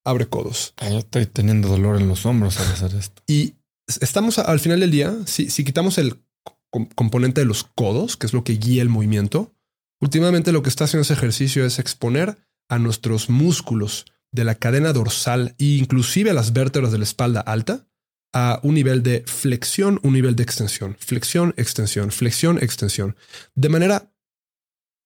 abre 0.05 0.27
codos. 0.27 0.73
Yo 0.81 0.99
estoy 0.99 1.25
teniendo 1.25 1.69
dolor 1.69 1.99
en 1.99 2.07
los 2.07 2.25
hombros 2.25 2.59
al 2.59 2.71
hacer 2.71 2.93
esto. 2.95 3.23
Y 3.25 3.55
estamos 4.01 4.38
al 4.38 4.59
final 4.59 4.79
del 4.79 4.91
día, 4.91 5.15
si, 5.25 5.49
si 5.49 5.63
quitamos 5.63 5.97
el 5.97 6.21
com- 6.69 6.89
componente 6.93 7.41
de 7.41 7.47
los 7.47 7.63
codos, 7.63 8.17
que 8.17 8.27
es 8.27 8.33
lo 8.33 8.43
que 8.43 8.53
guía 8.53 8.81
el 8.81 8.89
movimiento, 8.89 9.55
últimamente 10.01 10.51
lo 10.51 10.63
que 10.63 10.69
está 10.69 10.85
haciendo 10.85 11.03
ese 11.03 11.13
ejercicio 11.13 11.65
es 11.65 11.79
exponer 11.79 12.37
a 12.69 12.79
nuestros 12.79 13.29
músculos 13.29 14.05
de 14.31 14.43
la 14.43 14.55
cadena 14.55 14.93
dorsal 14.93 15.55
e 15.57 15.77
inclusive 15.77 16.31
a 16.31 16.33
las 16.33 16.53
vértebras 16.53 16.91
de 16.91 16.97
la 16.97 17.03
espalda 17.05 17.41
alta 17.41 17.87
a 18.33 18.59
un 18.61 18.75
nivel 18.75 19.03
de 19.03 19.23
flexión, 19.25 19.99
un 20.03 20.13
nivel 20.13 20.35
de 20.35 20.43
extensión, 20.43 20.97
flexión, 20.99 21.53
extensión, 21.57 22.11
flexión, 22.11 22.57
extensión. 22.61 23.15
De 23.55 23.69
manera 23.69 24.11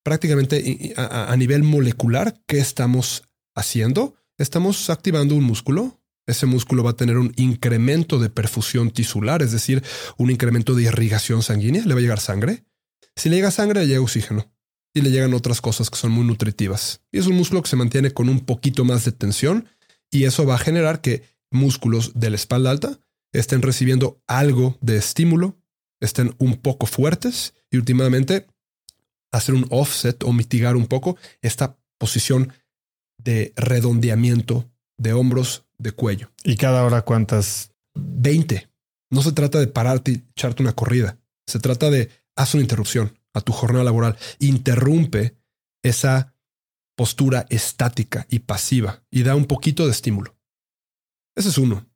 prácticamente 0.04 0.94
a 0.98 1.36
nivel 1.38 1.64
molecular, 1.64 2.42
¿qué 2.48 2.60
estamos 2.60 3.24
haciendo? 3.56 4.16
Estamos 4.38 4.90
activando 4.90 5.36
un 5.36 5.44
músculo. 5.44 6.02
Ese 6.28 6.46
músculo 6.46 6.84
va 6.84 6.92
a 6.92 6.96
tener 6.96 7.18
un 7.18 7.34
incremento 7.36 8.20
de 8.20 8.30
perfusión 8.30 8.92
tisular, 8.92 9.42
es 9.42 9.52
decir, 9.52 9.84
un 10.18 10.32
incremento 10.32 10.76
de 10.76 10.84
irrigación 10.84 11.44
sanguínea. 11.44 11.86
Le 11.86 11.94
va 11.94 12.00
a 12.00 12.02
llegar 12.02 12.20
sangre. 12.20 12.64
Si 13.16 13.30
le 13.30 13.36
llega 13.36 13.52
sangre, 13.52 13.82
le 13.82 13.88
llega 13.88 14.02
oxígeno. 14.02 14.52
Y 14.94 15.02
le 15.02 15.12
llegan 15.12 15.34
otras 15.34 15.62
cosas 15.62 15.90
que 15.90 15.98
son 15.98 16.12
muy 16.12 16.26
nutritivas. 16.26 17.02
Y 17.12 17.20
es 17.20 17.28
un 17.28 17.36
músculo 17.36 17.62
que 17.62 17.70
se 17.70 17.76
mantiene 17.76 18.12
con 18.12 18.30
un 18.30 18.42
poquito 18.42 18.84
más 18.84 19.06
de 19.06 19.12
tensión. 19.12 19.68
Y 20.10 20.26
eso 20.26 20.46
va 20.46 20.56
a 20.56 20.60
generar 20.60 21.02
que 21.02 21.24
músculos 21.50 22.12
de 22.16 22.30
la 22.30 22.36
espalda 22.36 22.72
alta 22.72 23.00
estén 23.32 23.62
recibiendo 23.62 24.22
algo 24.28 24.78
de 24.82 24.98
estímulo, 24.98 25.58
estén 26.02 26.36
un 26.38 26.58
poco 26.58 26.86
fuertes 26.86 27.54
y 27.70 27.78
últimamente 27.78 28.48
hacer 29.32 29.56
un 29.56 29.66
offset 29.70 30.24
o 30.24 30.34
mitigar 30.34 30.76
un 30.76 30.88
poco 30.88 31.18
esta 31.42 31.78
posición 31.98 32.52
de 33.18 33.54
redondeamiento 33.56 34.70
de 34.98 35.14
hombros, 35.14 35.64
de 35.78 35.92
cuello. 35.92 36.32
¿Y 36.44 36.58
cada 36.58 36.84
hora 36.84 37.04
cuántas? 37.04 37.72
20. 37.96 38.70
No 39.10 39.22
se 39.22 39.32
trata 39.32 39.60
de 39.60 39.68
pararte 39.68 40.12
y 40.12 40.24
echarte 40.32 40.64
una 40.64 40.74
corrida. 40.74 41.18
Se 41.46 41.60
trata 41.60 41.90
de 41.90 42.10
haz 42.36 42.54
una 42.54 42.64
interrupción 42.64 43.18
a 43.34 43.42
tu 43.42 43.52
jornada 43.52 43.84
laboral. 43.84 44.18
Interrumpe 44.40 45.38
esa 45.84 46.36
postura 46.96 47.46
estática 47.50 48.28
y 48.30 48.40
pasiva 48.40 49.04
y 49.10 49.24
da 49.24 49.36
un 49.36 49.46
poquito 49.46 49.86
de 49.86 49.92
estímulo. 49.92 50.38
Ese 51.36 51.50
es 51.50 51.58
uno. 51.58 51.88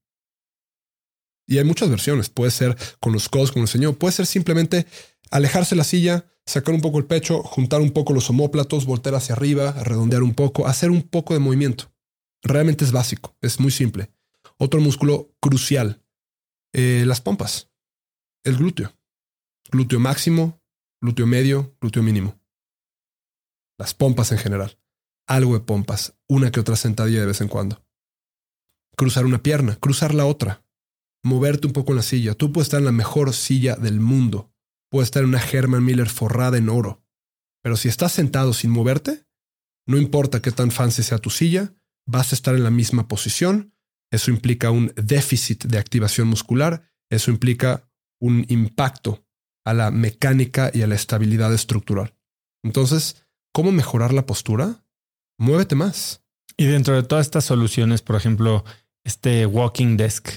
Y 1.48 1.58
hay 1.58 1.64
muchas 1.64 1.90
versiones. 1.90 2.30
Puede 2.30 2.52
ser 2.52 2.76
con 3.00 3.14
los 3.14 3.30
codos, 3.30 3.52
como 3.52 3.64
enseñó. 3.66 3.94
Puede 3.94 4.14
ser 4.14 4.26
simplemente 4.26 4.88
alejarse 5.30 5.76
la 5.76 5.84
silla, 5.84 6.26
sacar 6.46 6.74
un 6.74 6.82
poco 6.82 6.98
el 6.98 7.06
pecho, 7.06 7.44
juntar 7.44 7.82
un 7.82 7.92
poco 7.92 8.14
los 8.14 8.30
homóplatos, 8.30 8.86
voltear 8.86 9.16
hacia 9.16 9.36
arriba, 9.36 9.72
redondear 9.84 10.24
un 10.24 10.34
poco, 10.34 10.68
hacer 10.68 10.90
un 10.92 11.04
poco 11.04 11.34
de 11.34 11.40
movimiento. 11.40 11.92
Realmente 12.42 12.86
es 12.86 12.92
básico, 12.92 13.36
es 13.42 13.60
muy 13.60 13.72
simple. 13.72 14.12
Otro 14.58 14.80
músculo 14.80 15.36
crucial, 15.40 16.04
eh, 16.74 17.04
las 17.06 17.22
pompas, 17.22 17.70
el 18.44 18.58
glúteo. 18.58 18.96
Glúteo 19.72 20.00
máximo, 20.00 20.62
glúteo 21.06 21.28
medio, 21.28 21.78
glúteo 21.80 22.02
mínimo. 22.02 22.42
Las 23.78 23.94
pompas 23.94 24.32
en 24.32 24.40
general. 24.40 24.80
Algo 25.28 25.54
de 25.54 25.60
pompas, 25.60 26.18
una 26.28 26.52
que 26.52 26.60
otra 26.60 26.76
sentadilla 26.76 27.20
de 27.20 27.28
vez 27.28 27.42
en 27.42 27.48
cuando. 27.48 27.86
Cruzar 28.98 29.26
una 29.26 29.44
pierna, 29.44 29.76
cruzar 29.76 30.16
la 30.16 30.26
otra, 30.26 30.66
moverte 31.24 31.68
un 31.68 31.74
poco 31.74 31.92
en 31.92 31.98
la 31.98 32.02
silla. 32.02 32.34
Tú 32.34 32.52
puedes 32.52 32.68
estar 32.68 32.80
en 32.80 32.86
la 32.86 32.92
mejor 32.92 33.34
silla 33.34 33.76
del 33.76 34.00
mundo. 34.00 34.52
Puedes 34.90 35.08
estar 35.08 35.22
en 35.22 35.30
una 35.30 35.44
Herman 35.44 35.86
Miller 35.86 36.10
forrada 36.10 36.58
en 36.58 36.70
oro. 36.70 37.04
Pero 37.62 37.78
si 37.78 37.88
estás 37.88 38.12
sentado 38.12 38.54
sin 38.54 38.72
moverte, 38.72 39.28
no 39.88 39.98
importa 39.98 40.42
qué 40.42 40.52
tan 40.52 40.72
fancy 40.72 41.04
sea 41.04 41.20
tu 41.20 41.30
silla, 41.30 41.76
vas 42.08 42.32
a 42.32 42.36
estar 42.36 42.56
en 42.56 42.64
la 42.64 42.72
misma 42.72 43.08
posición. 43.08 43.76
Eso 44.12 44.32
implica 44.32 44.72
un 44.72 44.92
déficit 44.96 45.66
de 45.66 45.78
activación 45.78 46.28
muscular. 46.28 46.92
Eso 47.12 47.30
implica 47.30 47.92
un 48.20 48.46
impacto 48.50 49.25
a 49.66 49.74
la 49.74 49.92
mecánica 49.92 50.72
y 50.74 50.84
a 50.84 50.88
la 50.88 50.96
estabilidad 50.96 51.54
estructural. 51.54 52.16
Entonces, 52.64 53.26
¿cómo 53.52 53.72
mejorar 53.72 54.14
la 54.14 54.26
postura? 54.26 54.84
Muévete 55.38 55.76
más. 55.76 56.24
Y 56.58 56.66
dentro 56.66 56.96
de 56.96 57.04
todas 57.04 57.26
estas 57.26 57.46
soluciones, 57.46 58.02
por 58.02 58.16
ejemplo, 58.16 58.64
este 59.04 59.46
walking 59.46 59.98
desk, 59.98 60.30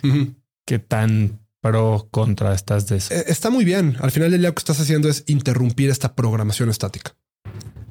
¿qué 0.66 0.78
tan 0.78 1.40
pro 1.60 2.08
contra 2.10 2.54
estás 2.54 2.88
de 2.88 2.96
eso? 2.96 3.14
Eh, 3.14 3.24
está 3.28 3.50
muy 3.50 3.64
bien. 3.64 3.96
Al 4.00 4.10
final 4.10 4.30
del 4.30 4.40
día 4.40 4.48
lo 4.50 4.54
que 4.54 4.60
estás 4.60 4.80
haciendo 4.80 5.08
es 5.08 5.24
interrumpir 5.26 5.90
esta 5.90 6.14
programación 6.14 6.70
estática. 6.70 7.14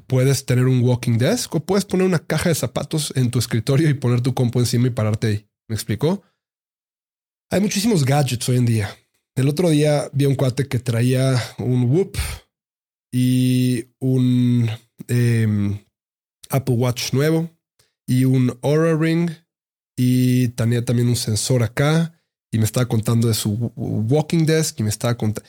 Puedes 0.07 0.45
tener 0.45 0.65
un 0.65 0.81
walking 0.81 1.17
desk 1.17 1.53
o 1.55 1.65
puedes 1.65 1.85
poner 1.85 2.05
una 2.05 2.19
caja 2.19 2.49
de 2.49 2.55
zapatos 2.55 3.13
en 3.15 3.31
tu 3.31 3.39
escritorio 3.39 3.89
y 3.89 3.93
poner 3.93 4.21
tu 4.21 4.33
compo 4.33 4.59
encima 4.59 4.87
y 4.87 4.91
pararte 4.91 5.27
ahí. 5.27 5.47
¿Me 5.67 5.75
explicó? 5.75 6.23
Hay 7.49 7.61
muchísimos 7.61 8.05
gadgets 8.05 8.47
hoy 8.49 8.57
en 8.57 8.65
día. 8.65 8.89
El 9.37 9.49
otro 9.49 9.69
día 9.69 10.09
vi 10.13 10.25
un 10.25 10.33
cuate 10.33 10.67
que 10.67 10.79
traía 10.79 11.39
un 11.59 11.83
Whoop 11.83 12.17
y 13.13 13.85
un 13.99 14.67
em, 15.07 15.85
Apple 16.49 16.73
Watch 16.73 17.13
nuevo 17.13 17.47
y 18.07 18.25
un 18.25 18.57
Aura 18.63 18.97
Ring 18.97 19.29
y 19.95 20.47
tenía 20.49 20.83
también 20.83 21.07
un 21.07 21.15
sensor 21.15 21.61
acá 21.61 22.19
y 22.51 22.57
me 22.57 22.65
estaba 22.65 22.87
contando 22.87 23.27
de 23.27 23.35
su 23.35 23.71
walking 23.75 24.47
desk 24.47 24.79
y 24.79 24.83
me 24.83 24.89
estaba 24.89 25.15
contando 25.15 25.47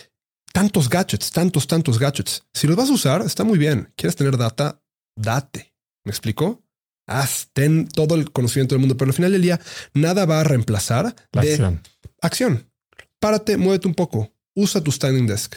tantos 0.52 0.90
gadgets, 0.90 1.30
tantos, 1.30 1.66
tantos 1.66 1.98
gadgets. 1.98 2.44
Si 2.52 2.66
los 2.66 2.76
vas 2.76 2.90
a 2.90 2.92
usar, 2.92 3.22
está 3.22 3.42
muy 3.42 3.56
bien. 3.56 3.90
¿Quieres 3.96 4.16
tener 4.16 4.36
data? 4.36 4.82
Date. 5.16 5.74
¿Me 6.04 6.10
explicó? 6.10 6.62
Haz, 7.06 7.48
ten 7.54 7.88
todo 7.88 8.16
el 8.16 8.32
conocimiento 8.32 8.74
del 8.74 8.80
mundo, 8.80 8.98
pero 8.98 9.08
al 9.08 9.14
final 9.14 9.32
del 9.32 9.40
día 9.40 9.58
nada 9.94 10.26
va 10.26 10.40
a 10.40 10.44
reemplazar 10.44 11.16
la 11.32 11.40
acción. 11.40 11.82
acción. 12.20 12.67
Párate, 13.20 13.56
muévete 13.56 13.88
un 13.88 13.94
poco, 13.94 14.32
usa 14.54 14.80
tu 14.80 14.92
standing 14.92 15.26
desk. 15.26 15.56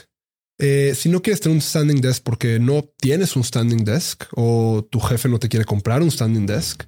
Eh, 0.57 0.93
si 0.95 1.09
no 1.09 1.21
quieres 1.21 1.41
tener 1.41 1.55
un 1.55 1.61
standing 1.61 2.01
desk 2.01 2.23
porque 2.23 2.59
no 2.59 2.83
tienes 2.97 3.35
un 3.35 3.43
standing 3.43 3.83
desk 3.83 4.25
o 4.35 4.87
tu 4.89 4.99
jefe 4.99 5.27
no 5.27 5.39
te 5.39 5.49
quiere 5.49 5.65
comprar 5.65 6.01
un 6.01 6.11
standing 6.11 6.45
desk, 6.45 6.83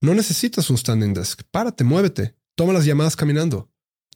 no 0.00 0.14
necesitas 0.14 0.68
un 0.70 0.76
standing 0.76 1.14
desk. 1.14 1.42
Párate, 1.50 1.84
muévete, 1.84 2.34
toma 2.54 2.72
las 2.72 2.84
llamadas 2.84 3.16
caminando. 3.16 3.70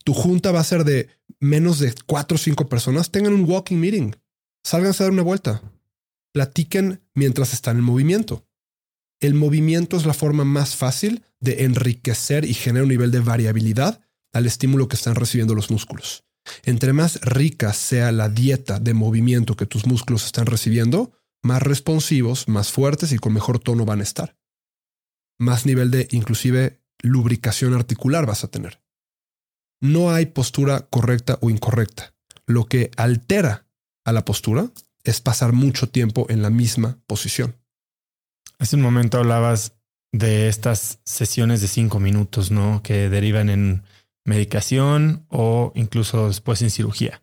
Tu 0.05 0.13
junta 0.13 0.53
va 0.53 0.61
a 0.61 0.65
ser 0.65 0.85
de 0.85 1.09
menos 1.41 1.79
de 1.79 1.95
cuatro 2.07 2.37
o 2.37 2.39
cinco 2.39 2.69
personas. 2.69 3.11
Tengan 3.11 3.33
un 3.33 3.49
walking 3.49 3.77
meeting. 3.77 4.13
Sálganse 4.63 5.03
a 5.03 5.07
dar 5.07 5.13
una 5.13 5.23
vuelta. 5.23 5.63
Platiquen 6.33 7.03
mientras 7.15 7.53
están 7.53 7.79
en 7.79 7.85
movimiento. 7.85 8.47
El 9.21 9.35
movimiento 9.35 9.97
es 9.97 10.07
la 10.07 10.15
forma 10.15 10.45
más 10.45 10.77
fácil 10.77 11.23
de 11.41 11.65
enriquecer 11.65 12.45
y 12.45 12.55
generar 12.55 12.85
un 12.85 12.91
nivel 12.91 13.11
de 13.11 13.21
variabilidad 13.21 14.01
al 14.33 14.47
estímulo 14.47 14.89
que 14.89 14.97
están 14.97 15.15
recibiendo 15.15 15.55
los 15.55 15.71
músculos. 15.71 16.25
Entre 16.65 16.93
más 16.93 17.21
rica 17.21 17.73
sea 17.73 18.13
la 18.13 18.29
dieta 18.29 18.81
de 18.81 18.95
movimiento 18.95 19.57
que 19.57 19.67
tus 19.67 19.87
músculos 19.87 20.25
están 20.27 20.47
recibiendo, 20.47 21.13
más 21.43 21.63
responsivos, 21.63 22.49
más 22.49 22.73
fuertes 22.73 23.13
y 23.13 23.19
con 23.19 23.33
mejor 23.33 23.59
tono 23.59 23.85
van 23.85 24.01
a 24.01 24.05
estar. 24.05 24.37
Más 25.39 25.67
nivel 25.67 25.91
de 25.91 26.09
inclusive 26.11 26.81
lubricación 27.01 27.75
articular 27.75 28.27
vas 28.27 28.45
a 28.45 28.49
tener. 28.49 28.83
No 29.81 30.11
hay 30.11 30.27
postura 30.27 30.89
correcta 30.91 31.39
o 31.41 31.51
incorrecta. 31.51 32.15
Lo 32.47 32.67
que 32.67 32.91
altera 32.97 33.67
a 34.05 34.13
la 34.13 34.25
postura 34.25 34.71
es 35.05 35.21
pasar 35.21 35.53
mucho 35.53 35.89
tiempo 35.89 36.27
en 36.29 36.43
la 36.43 36.51
misma 36.51 36.99
posición. 37.07 37.57
Hace 38.59 38.77
un 38.77 38.83
momento 38.83 39.19
hablabas 39.19 39.75
de 40.13 40.49
estas 40.49 40.99
sesiones 41.05 41.61
de 41.61 41.69
cinco 41.69 42.01
minutos, 42.01 42.51
¿no? 42.51 42.83
Que 42.83 43.09
derivan 43.09 43.51
en 43.51 43.85
medicación 44.29 45.25
o 45.29 45.73
incluso 45.75 46.29
después 46.29 46.63
en 46.63 46.71
cirugía. 46.71 47.23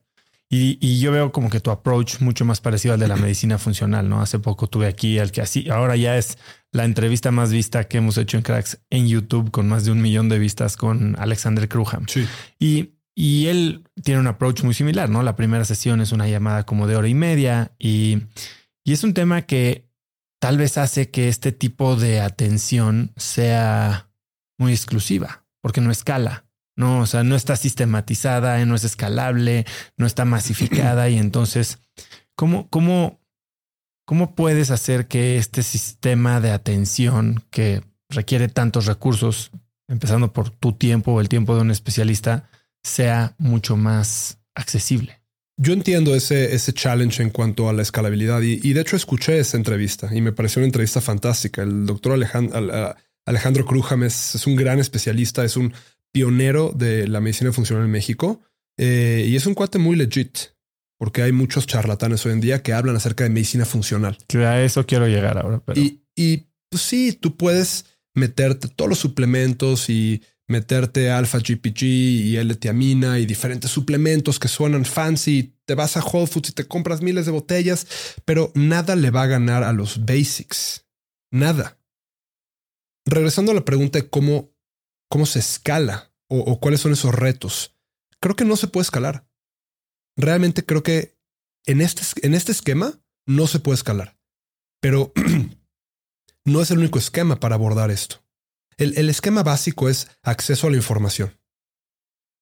Y, 0.50 1.00
yo 1.00 1.12
veo 1.12 1.32
como 1.32 1.50
que 1.50 1.60
tu 1.60 1.70
approach 1.70 2.22
mucho 2.22 2.46
más 2.46 2.62
parecido 2.62 2.94
al 2.94 3.00
de 3.00 3.08
la 3.08 3.16
medicina 3.26 3.58
funcional, 3.58 4.10
¿no? 4.10 4.22
Hace 4.22 4.40
poco 4.40 4.68
tuve 4.68 4.88
aquí 4.88 5.20
al 5.20 5.32
que 5.32 5.42
así, 5.42 5.70
ahora 5.70 5.96
ya 5.96 6.18
es 6.18 6.38
la 6.72 6.86
entrevista 6.86 7.32
más 7.32 7.52
vista 7.52 7.86
que 7.86 7.98
hemos 7.98 8.18
hecho 8.18 8.38
en 8.38 8.44
Cracks 8.44 8.80
en 8.90 9.08
YouTube 9.08 9.52
con 9.52 9.68
más 9.68 9.86
de 9.86 9.92
un 9.92 10.02
millón 10.02 10.30
de 10.30 10.40
vistas 10.40 10.78
con 10.78 11.16
Alexander 11.20 11.68
Kruham. 11.68 12.08
Sí. 12.08 12.28
Y, 12.60 12.96
y 13.16 13.48
él 13.48 13.84
tiene 14.04 14.20
un 14.20 14.28
approach 14.28 14.64
muy 14.64 14.74
similar, 14.74 15.10
¿no? 15.10 15.24
La 15.24 15.36
primera 15.36 15.66
sesión 15.66 16.02
es 16.02 16.12
una 16.12 16.28
llamada 16.28 16.66
como 16.66 16.88
de 16.88 16.96
hora 16.96 17.08
y 17.08 17.14
media 17.14 17.72
y, 17.80 18.24
y 18.84 18.94
es 18.94 19.04
un 19.04 19.14
tema 19.14 19.44
que 19.44 19.90
tal 20.40 20.58
vez 20.58 20.78
hace 20.78 21.10
que 21.12 21.28
este 21.28 21.52
tipo 21.52 21.96
de 21.96 22.22
atención 22.22 23.14
sea 23.16 24.10
muy 24.58 24.72
exclusiva 24.72 25.46
porque 25.62 25.82
no 25.82 25.92
escala. 25.92 26.45
No, 26.76 27.00
o 27.00 27.06
sea, 27.06 27.24
no 27.24 27.36
está 27.36 27.56
sistematizada, 27.56 28.64
no 28.66 28.76
es 28.76 28.84
escalable, 28.84 29.66
no 29.98 30.06
está 30.06 30.26
masificada 30.26 31.10
y 31.10 31.18
entonces, 31.18 31.80
¿cómo, 32.36 32.70
cómo, 32.70 33.22
cómo 34.06 34.36
puedes 34.36 34.72
hacer 34.72 35.08
que 35.08 35.38
este 35.38 35.64
sistema 35.64 36.42
de 36.42 36.52
atención 36.52 37.44
que 37.50 37.82
requiere 38.10 38.50
tantos 38.50 38.86
recursos, 38.88 39.52
empezando 39.88 40.34
por 40.34 40.50
tu 40.50 40.74
tiempo 40.74 41.14
o 41.14 41.22
el 41.22 41.30
tiempo 41.30 41.56
de 41.56 41.62
un 41.62 41.72
especialista, 41.72 42.50
sea 42.84 43.36
mucho 43.38 43.78
más 43.78 44.40
accesible? 44.54 45.22
Yo 45.58 45.72
entiendo 45.72 46.14
ese, 46.14 46.54
ese 46.54 46.74
challenge 46.74 47.24
en 47.24 47.30
cuanto 47.30 47.70
a 47.70 47.74
la 47.74 47.82
escalabilidad 47.82 48.42
y, 48.42 48.74
de 48.74 48.82
hecho 48.82 48.98
escuché 48.98 49.40
esa 49.40 49.56
entrevista 49.56 50.14
y 50.14 50.20
me 50.20 50.34
pareció 50.34 50.60
una 50.60 50.66
entrevista 50.66 51.00
fantástica. 51.00 51.64
El 51.64 51.86
doctor 51.86 52.12
Alejandro, 52.12 52.94
Alejandro 53.26 53.66
Crujam 53.66 54.04
es 54.04 54.46
un 54.46 54.58
gran 54.58 54.80
especialista, 54.80 55.46
es 55.46 55.56
un 55.56 55.74
pionero 56.16 56.72
de 56.74 57.10
la 57.10 57.20
medicina 57.20 57.52
funcional 57.52 57.84
en 57.84 57.92
México 57.92 58.40
eh, 58.78 59.26
y 59.28 59.36
es 59.36 59.46
un 59.46 59.54
cuate 59.54 59.80
muy 59.80 59.98
legit 59.98 60.38
porque 60.98 61.22
hay 61.22 61.34
muchos 61.34 61.68
charlatanes 61.68 62.26
hoy 62.26 62.32
en 62.32 62.40
día 62.40 62.64
que 62.64 62.72
hablan 62.72 62.96
acerca 62.96 63.26
de 63.26 63.30
medicina 63.30 63.66
funcional. 63.66 64.18
Que 64.30 64.46
a 64.46 64.64
eso 64.64 64.86
quiero 64.86 65.08
llegar 65.10 65.38
ahora. 65.38 65.62
Y, 65.76 66.04
y 66.16 66.48
pues 66.70 66.84
sí, 66.84 67.12
tú 67.12 67.36
puedes 67.36 67.86
meterte 68.14 68.70
todos 68.70 68.88
los 68.88 69.00
suplementos 69.00 69.90
y 69.90 70.24
meterte 70.48 71.12
alfa 71.12 71.40
GPG 71.40 71.84
y 71.84 72.38
L-tiamina 72.38 73.20
y 73.20 73.26
diferentes 73.26 73.72
suplementos 73.72 74.40
que 74.40 74.48
suenan 74.48 74.86
fancy. 74.86 75.58
Te 75.66 75.76
vas 75.76 75.98
a 75.98 76.04
Whole 76.06 76.28
Foods 76.28 76.50
y 76.50 76.54
te 76.54 76.66
compras 76.66 77.02
miles 77.02 77.26
de 77.26 77.34
botellas, 77.34 77.88
pero 78.24 78.54
nada 78.56 78.96
le 78.96 79.12
va 79.12 79.24
a 79.24 79.28
ganar 79.28 79.64
a 79.64 79.74
los 79.74 80.06
basics. 80.06 80.86
Nada. 81.30 81.78
Regresando 83.06 83.52
a 83.52 83.56
la 83.56 83.66
pregunta 83.66 84.00
de 84.00 84.10
cómo 84.10 84.55
cómo 85.16 85.26
se 85.26 85.40
escala 85.40 86.14
o, 86.28 86.60
cuáles 86.60 86.82
son 86.82 86.92
esos 86.92 87.16
retos. 87.16 87.74
Creo 88.20 88.36
que 88.36 88.44
no 88.44 88.58
se 88.58 88.68
puede 88.68 88.84
escalar. 88.84 89.26
Realmente 90.18 90.66
creo 90.66 90.84
que 90.84 91.18
en 91.66 91.80
este, 91.80 92.02
en 92.28 92.34
este 92.34 92.52
esquema 92.52 93.00
no 93.26 93.48
se 93.48 93.62
puede 93.62 93.76
escalar. 93.76 94.20
Pero 94.82 95.14
no 96.44 96.62
es 96.62 96.70
el 96.70 96.80
único 96.80 97.00
esquema 97.00 97.40
para 97.40 97.56
abordar 97.56 97.92
esto. 97.92 98.26
El, 98.76 98.98
el, 98.98 99.10
esquema 99.10 99.42
básico 99.42 99.88
es 99.88 100.10
acceso 100.22 100.68
a 100.68 100.72
la 100.72 100.76
información. 100.76 101.40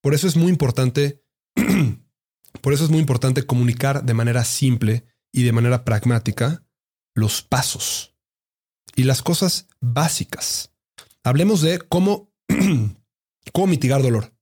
Por 0.02 0.16
eso 0.16 0.26
es 0.26 0.36
muy 0.36 0.50
importante, 0.50 1.24
por 2.62 2.74
eso 2.74 2.86
es 2.86 2.90
muy 2.90 3.02
importante 3.02 3.46
comunicar 3.46 4.04
de 4.04 4.16
manera 4.16 4.44
simple 4.46 5.06
y 5.32 5.44
de 5.44 5.52
manera 5.52 5.86
pragmática 5.86 6.66
los 7.14 7.44
pasos 7.44 8.16
y 8.96 9.04
las 9.04 9.22
cosas 9.22 9.68
básicas. 9.80 10.74
Hablemos 11.24 11.62
de 11.62 11.78
cómo 11.78 12.33
¿Cómo 13.54 13.68
mitigar 13.68 14.02
dolor? 14.02 14.34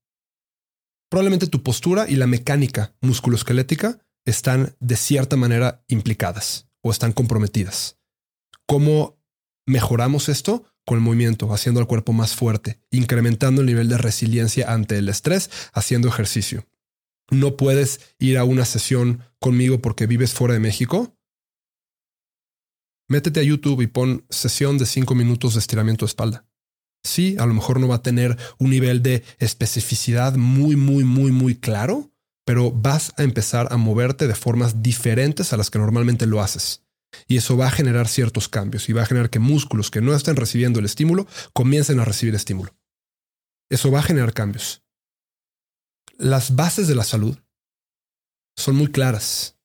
Probablemente 1.09 1.47
tu 1.47 1.61
postura 1.61 2.09
y 2.09 2.15
la 2.15 2.27
mecánica 2.27 2.95
musculoesquelética 3.01 3.99
están 4.25 4.75
de 4.79 4.95
cierta 4.95 5.35
manera 5.35 5.83
implicadas 5.87 6.69
o 6.81 6.91
están 6.91 7.11
comprometidas. 7.11 7.99
¿Cómo 8.65 9.19
mejoramos 9.65 10.29
esto? 10.29 10.65
Con 10.85 10.97
el 10.97 11.03
movimiento, 11.03 11.53
haciendo 11.53 11.81
el 11.81 11.87
cuerpo 11.87 12.13
más 12.13 12.35
fuerte, 12.35 12.79
incrementando 12.91 13.61
el 13.61 13.67
nivel 13.67 13.89
de 13.89 13.97
resiliencia 13.97 14.71
ante 14.71 14.97
el 14.97 15.09
estrés, 15.09 15.49
haciendo 15.73 16.07
ejercicio. 16.07 16.65
No 17.29 17.55
puedes 17.55 18.15
ir 18.19 18.37
a 18.37 18.43
una 18.43 18.65
sesión 18.65 19.23
conmigo 19.39 19.81
porque 19.81 20.07
vives 20.07 20.33
fuera 20.33 20.53
de 20.53 20.59
México. 20.59 21.15
Métete 23.09 23.41
a 23.41 23.43
YouTube 23.43 23.81
y 23.81 23.87
pon 23.87 24.25
sesión 24.29 24.77
de 24.77 24.85
cinco 24.85 25.13
minutos 25.15 25.53
de 25.53 25.59
estiramiento 25.59 26.05
de 26.05 26.09
espalda. 26.09 26.45
Sí, 27.03 27.35
a 27.39 27.45
lo 27.45 27.53
mejor 27.53 27.79
no 27.79 27.87
va 27.87 27.95
a 27.95 28.03
tener 28.03 28.37
un 28.59 28.69
nivel 28.69 29.01
de 29.01 29.23
especificidad 29.39 30.35
muy, 30.35 30.75
muy, 30.75 31.03
muy, 31.03 31.31
muy 31.31 31.55
claro, 31.55 32.11
pero 32.45 32.71
vas 32.71 33.13
a 33.17 33.23
empezar 33.23 33.67
a 33.71 33.77
moverte 33.77 34.27
de 34.27 34.35
formas 34.35 34.83
diferentes 34.83 35.53
a 35.53 35.57
las 35.57 35.69
que 35.69 35.79
normalmente 35.79 36.27
lo 36.27 36.41
haces. 36.41 36.83
Y 37.27 37.37
eso 37.37 37.57
va 37.57 37.67
a 37.67 37.71
generar 37.71 38.07
ciertos 38.07 38.47
cambios 38.47 38.87
y 38.87 38.93
va 38.93 39.03
a 39.03 39.05
generar 39.05 39.29
que 39.29 39.39
músculos 39.39 39.91
que 39.91 40.01
no 40.01 40.13
estén 40.13 40.35
recibiendo 40.35 40.79
el 40.79 40.85
estímulo 40.85 41.27
comiencen 41.53 41.99
a 41.99 42.05
recibir 42.05 42.35
estímulo. 42.35 42.73
Eso 43.69 43.91
va 43.91 43.99
a 43.99 44.03
generar 44.03 44.33
cambios. 44.33 44.83
Las 46.17 46.55
bases 46.55 46.87
de 46.87 46.95
la 46.95 47.03
salud 47.03 47.37
son 48.55 48.75
muy 48.75 48.91
claras 48.91 49.57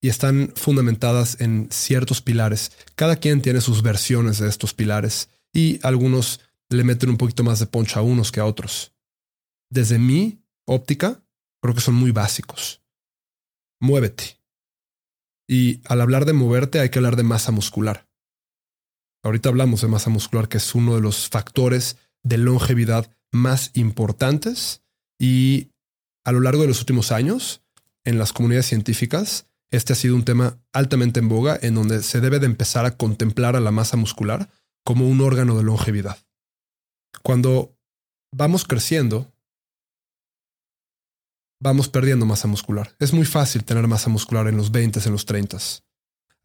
y 0.00 0.08
están 0.08 0.52
fundamentadas 0.54 1.40
en 1.40 1.68
ciertos 1.70 2.22
pilares. 2.22 2.72
Cada 2.94 3.16
quien 3.16 3.42
tiene 3.42 3.60
sus 3.60 3.82
versiones 3.82 4.38
de 4.38 4.48
estos 4.48 4.74
pilares 4.74 5.28
y 5.56 5.80
algunos 5.82 6.40
le 6.68 6.84
meten 6.84 7.08
un 7.08 7.16
poquito 7.16 7.42
más 7.42 7.58
de 7.58 7.66
poncha 7.66 8.00
a 8.00 8.02
unos 8.02 8.30
que 8.30 8.40
a 8.40 8.44
otros. 8.44 8.92
Desde 9.70 9.98
mi 9.98 10.44
óptica, 10.66 11.24
creo 11.62 11.74
que 11.74 11.80
son 11.80 11.94
muy 11.94 12.10
básicos. 12.10 12.82
Muévete. 13.80 14.38
Y 15.48 15.80
al 15.86 16.02
hablar 16.02 16.26
de 16.26 16.34
moverte 16.34 16.78
hay 16.78 16.90
que 16.90 16.98
hablar 16.98 17.16
de 17.16 17.22
masa 17.22 17.52
muscular. 17.52 18.06
Ahorita 19.24 19.48
hablamos 19.48 19.80
de 19.80 19.88
masa 19.88 20.10
muscular, 20.10 20.46
que 20.46 20.58
es 20.58 20.74
uno 20.74 20.94
de 20.94 21.00
los 21.00 21.30
factores 21.30 21.96
de 22.22 22.36
longevidad 22.36 23.10
más 23.32 23.70
importantes 23.72 24.82
y 25.18 25.70
a 26.26 26.32
lo 26.32 26.40
largo 26.40 26.62
de 26.62 26.68
los 26.68 26.80
últimos 26.80 27.12
años, 27.12 27.62
en 28.04 28.18
las 28.18 28.34
comunidades 28.34 28.66
científicas, 28.66 29.46
este 29.70 29.94
ha 29.94 29.96
sido 29.96 30.16
un 30.16 30.24
tema 30.24 30.58
altamente 30.74 31.20
en 31.20 31.30
boga 31.30 31.58
en 31.62 31.76
donde 31.76 32.02
se 32.02 32.20
debe 32.20 32.40
de 32.40 32.46
empezar 32.46 32.84
a 32.84 32.98
contemplar 32.98 33.56
a 33.56 33.60
la 33.60 33.70
masa 33.70 33.96
muscular 33.96 34.50
como 34.86 35.08
un 35.08 35.20
órgano 35.20 35.56
de 35.56 35.64
longevidad. 35.64 36.16
Cuando 37.24 37.76
vamos 38.32 38.64
creciendo, 38.64 39.34
vamos 41.60 41.88
perdiendo 41.88 42.24
masa 42.24 42.46
muscular. 42.46 42.94
Es 43.00 43.12
muy 43.12 43.24
fácil 43.24 43.64
tener 43.64 43.88
masa 43.88 44.10
muscular 44.10 44.46
en 44.46 44.56
los 44.56 44.70
20, 44.70 45.00
en 45.04 45.10
los 45.10 45.26
30. 45.26 45.58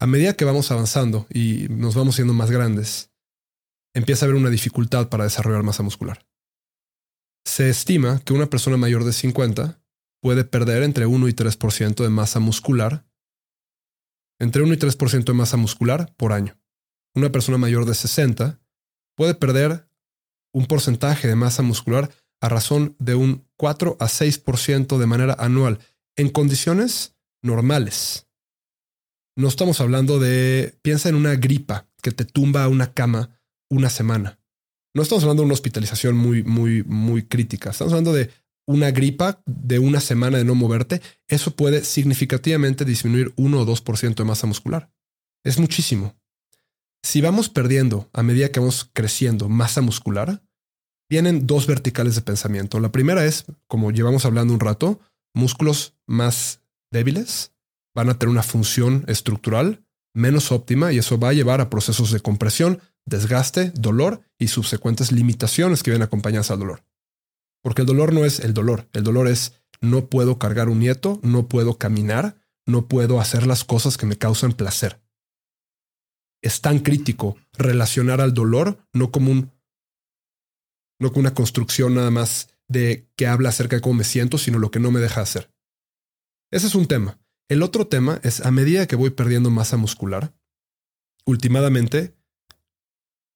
A 0.00 0.06
medida 0.08 0.34
que 0.34 0.44
vamos 0.44 0.72
avanzando 0.72 1.28
y 1.30 1.68
nos 1.70 1.94
vamos 1.94 2.16
siendo 2.16 2.34
más 2.34 2.50
grandes, 2.50 3.12
empieza 3.94 4.24
a 4.24 4.28
haber 4.28 4.40
una 4.40 4.50
dificultad 4.50 5.08
para 5.08 5.22
desarrollar 5.22 5.62
masa 5.62 5.84
muscular. 5.84 6.26
Se 7.44 7.70
estima 7.70 8.22
que 8.24 8.32
una 8.32 8.46
persona 8.46 8.76
mayor 8.76 9.04
de 9.04 9.12
50 9.12 9.80
puede 10.20 10.42
perder 10.42 10.82
entre 10.82 11.06
1 11.06 11.28
y 11.28 11.32
3% 11.32 12.02
de 12.02 12.10
masa 12.10 12.40
muscular, 12.40 13.06
entre 14.40 14.62
1 14.62 14.74
y 14.74 14.78
3% 14.78 15.26
de 15.26 15.32
masa 15.32 15.56
muscular 15.56 16.12
por 16.16 16.32
año. 16.32 16.60
Una 17.14 17.30
persona 17.30 17.58
mayor 17.58 17.84
de 17.84 17.94
60 17.94 18.60
puede 19.16 19.34
perder 19.34 19.88
un 20.52 20.66
porcentaje 20.66 21.28
de 21.28 21.34
masa 21.34 21.62
muscular 21.62 22.10
a 22.40 22.48
razón 22.48 22.96
de 22.98 23.14
un 23.14 23.46
4 23.56 23.96
a 24.00 24.06
6% 24.06 24.98
de 24.98 25.06
manera 25.06 25.36
anual 25.38 25.78
en 26.16 26.28
condiciones 26.28 27.16
normales. 27.42 28.26
No 29.36 29.48
estamos 29.48 29.80
hablando 29.80 30.18
de, 30.18 30.78
piensa 30.82 31.08
en 31.08 31.14
una 31.14 31.36
gripa 31.36 31.88
que 32.02 32.12
te 32.12 32.24
tumba 32.24 32.64
a 32.64 32.68
una 32.68 32.92
cama 32.92 33.30
una 33.70 33.88
semana. 33.88 34.38
No 34.94 35.02
estamos 35.02 35.24
hablando 35.24 35.42
de 35.42 35.46
una 35.46 35.54
hospitalización 35.54 36.16
muy, 36.16 36.42
muy, 36.42 36.82
muy 36.82 37.22
crítica. 37.22 37.70
Estamos 37.70 37.92
hablando 37.94 38.12
de 38.12 38.30
una 38.66 38.90
gripa 38.90 39.40
de 39.46 39.78
una 39.78 40.00
semana 40.00 40.38
de 40.38 40.44
no 40.44 40.54
moverte. 40.54 41.00
Eso 41.28 41.56
puede 41.56 41.84
significativamente 41.84 42.84
disminuir 42.84 43.32
1 43.36 43.60
o 43.60 43.66
2% 43.66 44.14
de 44.14 44.24
masa 44.24 44.46
muscular. 44.46 44.92
Es 45.44 45.58
muchísimo. 45.58 46.14
Si 47.02 47.20
vamos 47.20 47.48
perdiendo 47.48 48.08
a 48.12 48.22
medida 48.22 48.50
que 48.50 48.60
vamos 48.60 48.88
creciendo 48.92 49.48
masa 49.48 49.80
muscular, 49.80 50.42
vienen 51.10 51.46
dos 51.46 51.66
verticales 51.66 52.14
de 52.14 52.22
pensamiento. 52.22 52.80
La 52.80 52.92
primera 52.92 53.24
es, 53.24 53.44
como 53.66 53.90
llevamos 53.90 54.24
hablando 54.24 54.54
un 54.54 54.60
rato, 54.60 55.00
músculos 55.34 55.94
más 56.06 56.62
débiles 56.90 57.52
van 57.94 58.08
a 58.08 58.18
tener 58.18 58.30
una 58.30 58.42
función 58.42 59.04
estructural 59.08 59.84
menos 60.14 60.52
óptima 60.52 60.92
y 60.92 60.98
eso 60.98 61.18
va 61.18 61.30
a 61.30 61.32
llevar 61.34 61.60
a 61.60 61.70
procesos 61.70 62.12
de 62.12 62.20
compresión, 62.20 62.80
desgaste, 63.06 63.72
dolor 63.74 64.22
y 64.38 64.48
subsecuentes 64.48 65.12
limitaciones 65.12 65.82
que 65.82 65.90
vienen 65.90 66.06
acompañadas 66.06 66.50
al 66.50 66.60
dolor. 66.60 66.84
Porque 67.62 67.82
el 67.82 67.86
dolor 67.86 68.12
no 68.12 68.24
es 68.24 68.40
el 68.40 68.54
dolor, 68.54 68.88
el 68.92 69.04
dolor 69.04 69.28
es 69.28 69.54
no 69.80 70.06
puedo 70.06 70.38
cargar 70.38 70.68
un 70.68 70.78
nieto, 70.78 71.18
no 71.22 71.48
puedo 71.48 71.78
caminar, 71.78 72.36
no 72.66 72.86
puedo 72.86 73.20
hacer 73.20 73.46
las 73.46 73.64
cosas 73.64 73.96
que 73.96 74.06
me 74.06 74.16
causan 74.16 74.52
placer. 74.52 75.01
Es 76.42 76.60
tan 76.60 76.80
crítico 76.80 77.36
relacionar 77.52 78.20
al 78.20 78.34
dolor 78.34 78.78
no 78.92 79.10
como 79.10 79.30
un 79.30 79.52
no 81.00 81.12
con 81.12 81.20
una 81.20 81.34
construcción 81.34 81.94
nada 81.94 82.10
más 82.10 82.48
de 82.68 83.08
que 83.16 83.26
habla 83.26 83.48
acerca 83.48 83.76
de 83.76 83.82
cómo 83.82 83.94
me 83.94 84.04
siento, 84.04 84.38
sino 84.38 84.58
lo 84.58 84.70
que 84.70 84.78
no 84.78 84.90
me 84.92 85.00
deja 85.00 85.20
hacer. 85.20 85.52
Ese 86.52 86.68
es 86.68 86.74
un 86.74 86.86
tema. 86.86 87.18
El 87.48 87.62
otro 87.62 87.86
tema 87.86 88.20
es 88.22 88.40
a 88.40 88.50
medida 88.50 88.86
que 88.86 88.96
voy 88.96 89.10
perdiendo 89.10 89.50
masa 89.50 89.76
muscular, 89.76 90.34
últimamente 91.26 92.14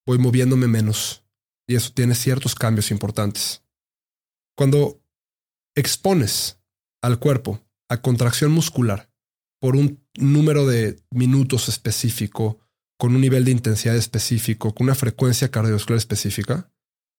voy 0.07 0.19
moviéndome 0.19 0.69
menos 0.69 1.24
y 1.66 1.74
eso 1.74 1.93
tiene 1.93 2.15
ciertos 2.15 2.55
cambios 2.55 2.91
importantes. 2.91 3.65
Cuando 4.57 5.03
expones 5.74 6.61
al 7.03 7.19
cuerpo 7.19 7.61
a 7.89 8.01
contracción 8.01 8.53
muscular 8.53 9.11
por 9.61 9.77
un 9.77 10.07
número 10.15 10.66
de 10.66 11.03
minutos 11.11 11.69
específico, 11.69 12.61
con 12.98 13.14
un 13.14 13.20
nivel 13.20 13.44
de 13.44 13.51
intensidad 13.51 13.97
específico, 13.97 14.74
con 14.74 14.86
una 14.86 14.94
frecuencia 14.94 15.51
cardiovascular 15.51 15.98
específica, 15.98 16.70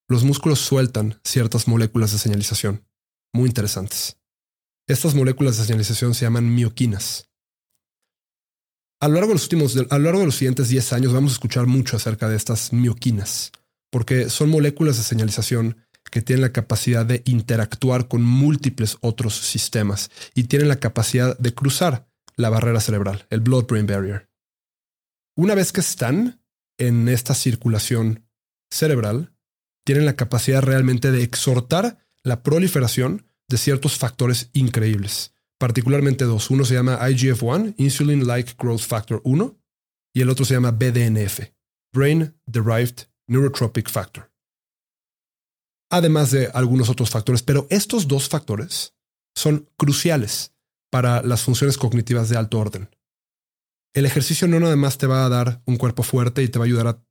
los 0.08 0.24
músculos 0.24 0.58
sueltan 0.60 1.20
ciertas 1.24 1.68
moléculas 1.68 2.12
de 2.12 2.18
señalización 2.18 2.86
muy 3.32 3.48
interesantes. 3.48 4.18
Estas 4.86 5.14
moléculas 5.14 5.58
de 5.58 5.64
señalización 5.64 6.14
se 6.14 6.24
llaman 6.24 6.54
mioquinas. 6.54 7.28
A 9.00 9.08
lo 9.08 9.14
largo 9.14 9.28
de 9.28 9.34
los 9.34 9.44
últimos, 9.44 9.76
a 9.76 9.98
lo 9.98 10.04
largo 10.04 10.20
de 10.20 10.26
los 10.26 10.36
siguientes 10.36 10.70
10 10.70 10.92
años 10.94 11.12
vamos 11.12 11.32
a 11.32 11.34
escuchar 11.34 11.66
mucho 11.66 11.96
acerca 11.96 12.28
de 12.28 12.36
estas 12.36 12.72
mioquinas, 12.72 13.52
porque 13.90 14.30
son 14.30 14.48
moléculas 14.48 14.96
de 14.96 15.04
señalización 15.04 15.76
que 16.10 16.22
tienen 16.22 16.40
la 16.40 16.52
capacidad 16.52 17.04
de 17.04 17.22
interactuar 17.26 18.08
con 18.08 18.22
múltiples 18.22 18.96
otros 19.00 19.36
sistemas 19.36 20.10
y 20.34 20.44
tienen 20.44 20.68
la 20.68 20.80
capacidad 20.80 21.38
de 21.38 21.54
cruzar 21.54 22.08
la 22.36 22.48
barrera 22.48 22.80
cerebral, 22.80 23.26
el 23.30 23.40
blood-brain 23.40 23.86
barrier. 23.86 24.27
Una 25.38 25.54
vez 25.54 25.70
que 25.70 25.78
están 25.78 26.42
en 26.80 27.08
esta 27.08 27.32
circulación 27.32 28.26
cerebral, 28.72 29.32
tienen 29.86 30.04
la 30.04 30.16
capacidad 30.16 30.62
realmente 30.62 31.12
de 31.12 31.22
exhortar 31.22 32.04
la 32.24 32.42
proliferación 32.42 33.24
de 33.48 33.56
ciertos 33.56 33.96
factores 33.96 34.50
increíbles, 34.52 35.36
particularmente 35.56 36.24
dos. 36.24 36.50
Uno 36.50 36.64
se 36.64 36.74
llama 36.74 36.98
IGF-1, 36.98 37.76
Insulin 37.76 38.26
Like 38.26 38.56
Growth 38.58 38.80
Factor 38.80 39.20
1, 39.22 39.56
y 40.12 40.22
el 40.22 40.28
otro 40.28 40.44
se 40.44 40.54
llama 40.54 40.72
BDNF, 40.72 41.52
Brain 41.94 42.36
Derived 42.44 43.06
Neurotropic 43.28 43.88
Factor. 43.88 44.32
Además 45.88 46.32
de 46.32 46.48
algunos 46.48 46.88
otros 46.88 47.10
factores, 47.10 47.44
pero 47.44 47.68
estos 47.70 48.08
dos 48.08 48.28
factores 48.28 48.96
son 49.36 49.70
cruciales 49.76 50.52
para 50.90 51.22
las 51.22 51.42
funciones 51.42 51.78
cognitivas 51.78 52.28
de 52.28 52.36
alto 52.38 52.58
orden. 52.58 52.90
El 53.94 54.06
ejercicio 54.06 54.46
no 54.48 54.60
nada 54.60 54.76
más 54.76 54.98
te 54.98 55.06
va 55.06 55.24
a 55.24 55.28
dar 55.28 55.62
un 55.66 55.76
cuerpo 55.76 56.02
fuerte 56.02 56.42
y 56.42 56.48
te 56.48 56.58
va 56.58 56.64
a 56.64 56.66
ayudar 56.66 56.86
a 56.86 57.04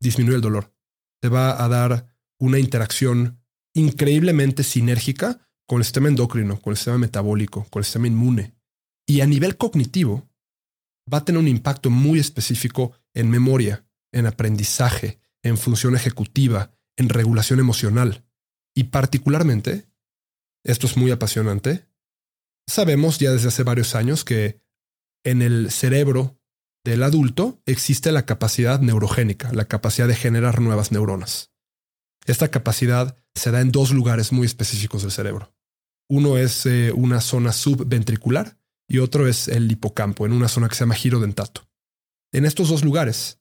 disminuir 0.00 0.36
el 0.36 0.42
dolor. 0.42 0.74
Te 1.20 1.28
va 1.28 1.62
a 1.62 1.68
dar 1.68 2.14
una 2.38 2.58
interacción 2.58 3.40
increíblemente 3.74 4.62
sinérgica 4.62 5.48
con 5.66 5.78
el 5.78 5.84
sistema 5.84 6.08
endocrino, 6.08 6.60
con 6.60 6.72
el 6.72 6.76
sistema 6.76 6.98
metabólico, 6.98 7.66
con 7.70 7.80
el 7.80 7.84
sistema 7.84 8.06
inmune. 8.06 8.54
Y 9.06 9.20
a 9.20 9.26
nivel 9.26 9.56
cognitivo, 9.56 10.28
va 11.12 11.18
a 11.18 11.24
tener 11.24 11.40
un 11.40 11.48
impacto 11.48 11.90
muy 11.90 12.18
específico 12.18 12.92
en 13.14 13.30
memoria, 13.30 13.86
en 14.12 14.26
aprendizaje, 14.26 15.20
en 15.42 15.56
función 15.56 15.94
ejecutiva, 15.94 16.72
en 16.96 17.08
regulación 17.08 17.60
emocional. 17.60 18.24
Y 18.74 18.84
particularmente, 18.84 19.88
esto 20.64 20.86
es 20.86 20.96
muy 20.96 21.10
apasionante, 21.10 21.86
sabemos 22.68 23.18
ya 23.18 23.30
desde 23.30 23.48
hace 23.48 23.62
varios 23.62 23.94
años 23.94 24.24
que 24.24 24.60
en 25.26 25.42
el 25.42 25.72
cerebro 25.72 26.40
del 26.84 27.02
adulto 27.02 27.60
existe 27.66 28.12
la 28.12 28.26
capacidad 28.26 28.80
neurogénica, 28.80 29.52
la 29.52 29.64
capacidad 29.64 30.06
de 30.06 30.14
generar 30.14 30.60
nuevas 30.60 30.92
neuronas. 30.92 31.50
Esta 32.26 32.48
capacidad 32.48 33.18
se 33.34 33.50
da 33.50 33.60
en 33.60 33.72
dos 33.72 33.90
lugares 33.90 34.30
muy 34.30 34.46
específicos 34.46 35.02
del 35.02 35.10
cerebro. 35.10 35.52
Uno 36.08 36.38
es 36.38 36.64
eh, 36.66 36.92
una 36.94 37.20
zona 37.20 37.52
subventricular 37.52 38.56
y 38.88 38.98
otro 38.98 39.26
es 39.26 39.48
el 39.48 39.70
hipocampo, 39.70 40.26
en 40.26 40.32
una 40.32 40.46
zona 40.46 40.68
que 40.68 40.76
se 40.76 40.80
llama 40.80 40.94
giro 40.94 41.18
dentato. 41.18 41.68
En 42.32 42.44
estos 42.44 42.68
dos 42.68 42.84
lugares, 42.84 43.40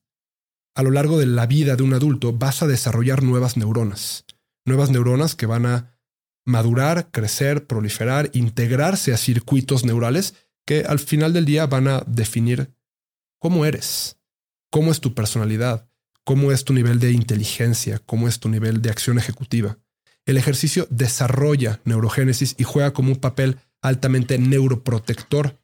a 0.76 0.82
lo 0.82 0.90
largo 0.90 1.20
de 1.20 1.28
la 1.28 1.46
vida 1.46 1.76
de 1.76 1.84
un 1.84 1.94
adulto, 1.94 2.34
vas 2.34 2.64
a 2.64 2.68
desarrollar 2.68 3.22
nuevas 3.22 3.58
neuronas, 3.58 4.26
nuevas 4.66 4.90
neuronas 4.90 5.36
que 5.36 5.46
van 5.46 5.68
a 5.68 6.00
madurar, 6.46 7.12
crecer, 7.12 7.68
proliferar, 7.68 8.32
integrarse 8.34 9.14
a 9.14 9.18
circuitos 9.18 9.86
neurales 9.86 10.34
que 10.66 10.82
al 10.82 11.00
final 11.00 11.34
del 11.34 11.46
día 11.46 11.68
van 11.68 11.88
a 11.88 12.04
definir 12.08 12.74
cómo 13.40 13.66
eres, 13.66 14.18
cómo 14.72 14.92
es 14.92 15.00
tu 15.00 15.14
personalidad, 15.14 15.90
cómo 16.24 16.52
es 16.52 16.66
tu 16.66 16.74
nivel 16.74 17.00
de 17.00 17.12
inteligencia, 17.12 18.00
cómo 18.00 18.28
es 18.28 18.40
tu 18.40 18.50
nivel 18.50 18.82
de 18.82 18.90
acción 18.90 19.18
ejecutiva. 19.18 19.78
El 20.26 20.38
ejercicio 20.38 20.88
desarrolla 20.90 21.82
neurogénesis 21.86 22.56
y 22.58 22.64
juega 22.64 22.94
como 22.94 23.12
un 23.12 23.20
papel 23.20 23.60
altamente 23.82 24.40
neuroprotector 24.40 25.62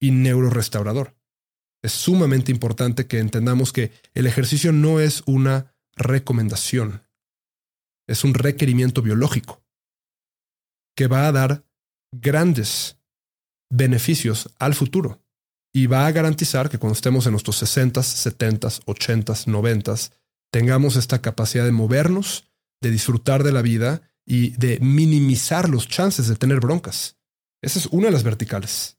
y 0.00 0.12
neurorestaurador. 0.12 1.16
Es 1.82 1.92
sumamente 1.92 2.52
importante 2.52 3.06
que 3.06 3.18
entendamos 3.18 3.72
que 3.72 3.90
el 4.14 4.26
ejercicio 4.26 4.72
no 4.72 5.00
es 5.00 5.22
una 5.26 5.74
recomendación, 5.96 7.02
es 8.06 8.22
un 8.22 8.34
requerimiento 8.34 9.02
biológico 9.02 9.64
que 10.96 11.08
va 11.08 11.26
a 11.26 11.32
dar 11.32 11.64
grandes 12.12 12.97
beneficios 13.70 14.50
al 14.58 14.74
futuro 14.74 15.22
y 15.72 15.86
va 15.86 16.06
a 16.06 16.12
garantizar 16.12 16.70
que 16.70 16.78
cuando 16.78 16.94
estemos 16.94 17.26
en 17.26 17.32
nuestros 17.32 17.56
60, 17.56 18.02
70, 18.02 18.68
80, 18.86 19.34
90, 19.46 19.94
tengamos 20.50 20.96
esta 20.96 21.20
capacidad 21.20 21.64
de 21.64 21.72
movernos, 21.72 22.50
de 22.80 22.90
disfrutar 22.90 23.44
de 23.44 23.52
la 23.52 23.62
vida 23.62 24.02
y 24.24 24.50
de 24.56 24.78
minimizar 24.80 25.68
los 25.68 25.88
chances 25.88 26.28
de 26.28 26.36
tener 26.36 26.60
broncas. 26.60 27.18
Esa 27.62 27.78
es 27.78 27.86
una 27.86 28.06
de 28.06 28.12
las 28.12 28.22
verticales. 28.22 28.98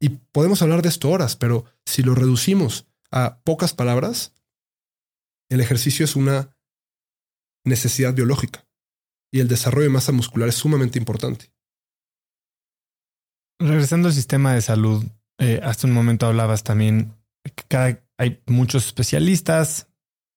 Y 0.00 0.10
podemos 0.10 0.62
hablar 0.62 0.82
de 0.82 0.88
esto 0.88 1.10
horas, 1.10 1.36
pero 1.36 1.64
si 1.84 2.02
lo 2.02 2.14
reducimos 2.14 2.86
a 3.10 3.40
pocas 3.44 3.72
palabras, 3.72 4.32
el 5.48 5.60
ejercicio 5.60 6.04
es 6.04 6.16
una 6.16 6.56
necesidad 7.64 8.14
biológica 8.14 8.66
y 9.32 9.40
el 9.40 9.48
desarrollo 9.48 9.84
de 9.84 9.92
masa 9.94 10.12
muscular 10.12 10.48
es 10.48 10.54
sumamente 10.54 10.98
importante. 10.98 11.50
Regresando 13.58 14.08
al 14.08 14.14
sistema 14.14 14.54
de 14.54 14.60
salud, 14.60 15.04
eh, 15.38 15.60
hasta 15.62 15.86
un 15.86 15.92
momento 15.92 16.26
hablabas 16.26 16.62
también 16.62 17.14
que 17.68 18.00
hay 18.18 18.42
muchos 18.46 18.86
especialistas, 18.86 19.88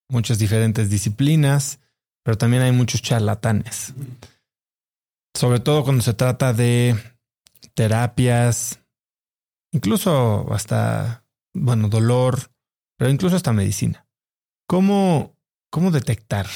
muchas 0.09 0.39
diferentes 0.39 0.89
disciplinas, 0.89 1.79
pero 2.23 2.37
también 2.37 2.63
hay 2.63 2.71
muchos 2.71 3.01
charlatanes. 3.01 3.93
Sobre 5.35 5.59
todo 5.59 5.83
cuando 5.83 6.03
se 6.03 6.13
trata 6.13 6.53
de 6.53 6.95
terapias, 7.73 8.79
incluso 9.71 10.51
hasta, 10.53 11.25
bueno, 11.53 11.87
dolor, 11.87 12.51
pero 12.97 13.11
incluso 13.11 13.35
hasta 13.35 13.53
medicina. 13.53 14.07
¿Cómo, 14.67 15.35
cómo 15.71 15.91
detectar 15.91 16.47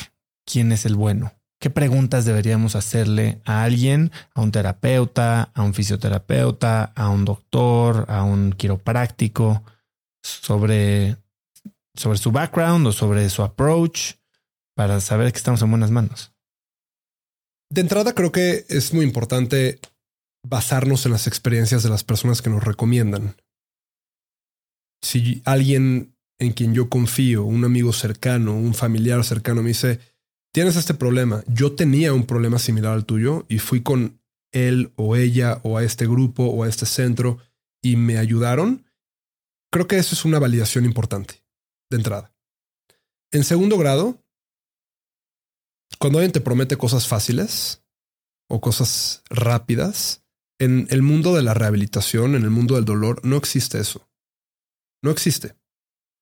quién 0.45 0.71
es 0.71 0.85
el 0.85 0.95
bueno? 0.95 1.33
¿Qué 1.63 1.69
preguntas 1.69 2.25
deberíamos 2.25 2.75
hacerle 2.75 3.41
a 3.45 3.63
alguien, 3.63 4.11
a 4.33 4.41
un 4.41 4.51
terapeuta, 4.51 5.43
a 5.53 5.61
un 5.61 5.73
fisioterapeuta, 5.73 6.91
a 6.93 7.07
un 7.07 7.23
doctor, 7.23 8.03
a 8.09 8.23
un 8.23 8.51
quiropráctico, 8.51 9.63
sobre, 10.21 11.15
sobre 11.95 12.17
su 12.17 12.33
background 12.33 12.87
o 12.87 12.91
sobre 12.91 13.29
su 13.29 13.43
approach 13.43 14.15
para 14.75 14.99
saber 14.99 15.31
que 15.31 15.37
estamos 15.37 15.61
en 15.61 15.69
buenas 15.69 15.89
manos? 15.89 16.33
De 17.71 17.79
entrada, 17.79 18.11
creo 18.11 18.33
que 18.33 18.65
es 18.67 18.93
muy 18.93 19.05
importante 19.05 19.79
basarnos 20.45 21.05
en 21.05 21.13
las 21.13 21.27
experiencias 21.27 21.81
de 21.81 21.89
las 21.89 22.03
personas 22.03 22.41
que 22.41 22.49
nos 22.49 22.65
recomiendan. 22.65 23.37
Si 25.01 25.41
alguien 25.45 26.13
en 26.39 26.51
quien 26.51 26.73
yo 26.73 26.89
confío, 26.89 27.45
un 27.45 27.63
amigo 27.63 27.93
cercano, 27.93 28.53
un 28.53 28.73
familiar 28.73 29.23
cercano 29.23 29.61
me 29.61 29.69
dice, 29.69 30.01
tienes 30.53 30.75
este 30.77 30.93
problema. 30.93 31.43
Yo 31.47 31.73
tenía 31.73 32.13
un 32.13 32.25
problema 32.25 32.59
similar 32.59 32.93
al 32.93 33.05
tuyo 33.05 33.45
y 33.49 33.59
fui 33.59 33.81
con 33.81 34.21
él 34.51 34.93
o 34.95 35.15
ella 35.15 35.59
o 35.63 35.77
a 35.77 35.83
este 35.83 36.05
grupo 36.05 36.45
o 36.45 36.63
a 36.63 36.69
este 36.69 36.85
centro 36.85 37.39
y 37.81 37.97
me 37.97 38.17
ayudaron. 38.17 38.85
Creo 39.71 39.87
que 39.87 39.97
eso 39.97 40.15
es 40.15 40.23
una 40.23 40.39
validación 40.39 40.85
importante 40.85 41.43
de 41.89 41.97
entrada. 41.97 42.33
En 43.31 43.43
segundo 43.43 43.77
grado, 43.77 44.23
cuando 45.99 46.19
alguien 46.19 46.31
te 46.31 46.41
promete 46.41 46.77
cosas 46.77 47.07
fáciles 47.07 47.83
o 48.47 48.61
cosas 48.61 49.23
rápidas, 49.29 50.23
en 50.59 50.87
el 50.91 51.01
mundo 51.01 51.35
de 51.35 51.41
la 51.41 51.55
rehabilitación, 51.55 52.35
en 52.35 52.43
el 52.43 52.51
mundo 52.51 52.75
del 52.75 52.85
dolor, 52.85 53.25
no 53.25 53.37
existe 53.37 53.79
eso. 53.79 54.07
No 55.01 55.09
existe. 55.09 55.55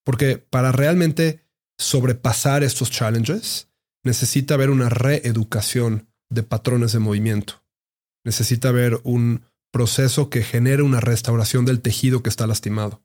Porque 0.05 0.37
para 0.37 0.71
realmente 0.71 1.45
sobrepasar 1.77 2.63
estos 2.63 2.89
challenges, 2.89 3.70
necesita 4.03 4.55
haber 4.55 4.69
una 4.69 4.89
reeducación 4.89 6.07
de 6.29 6.43
patrones 6.43 6.93
de 6.93 6.99
movimiento. 6.99 7.63
Necesita 8.23 8.69
haber 8.69 8.99
un 9.03 9.45
proceso 9.71 10.29
que 10.29 10.43
genere 10.43 10.83
una 10.83 10.99
restauración 10.99 11.65
del 11.65 11.81
tejido 11.81 12.23
que 12.23 12.29
está 12.29 12.47
lastimado. 12.47 13.03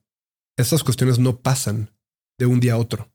Estas 0.56 0.82
cuestiones 0.82 1.18
no 1.18 1.40
pasan 1.40 1.90
de 2.38 2.46
un 2.46 2.60
día 2.60 2.74
a 2.74 2.78
otro. 2.78 3.10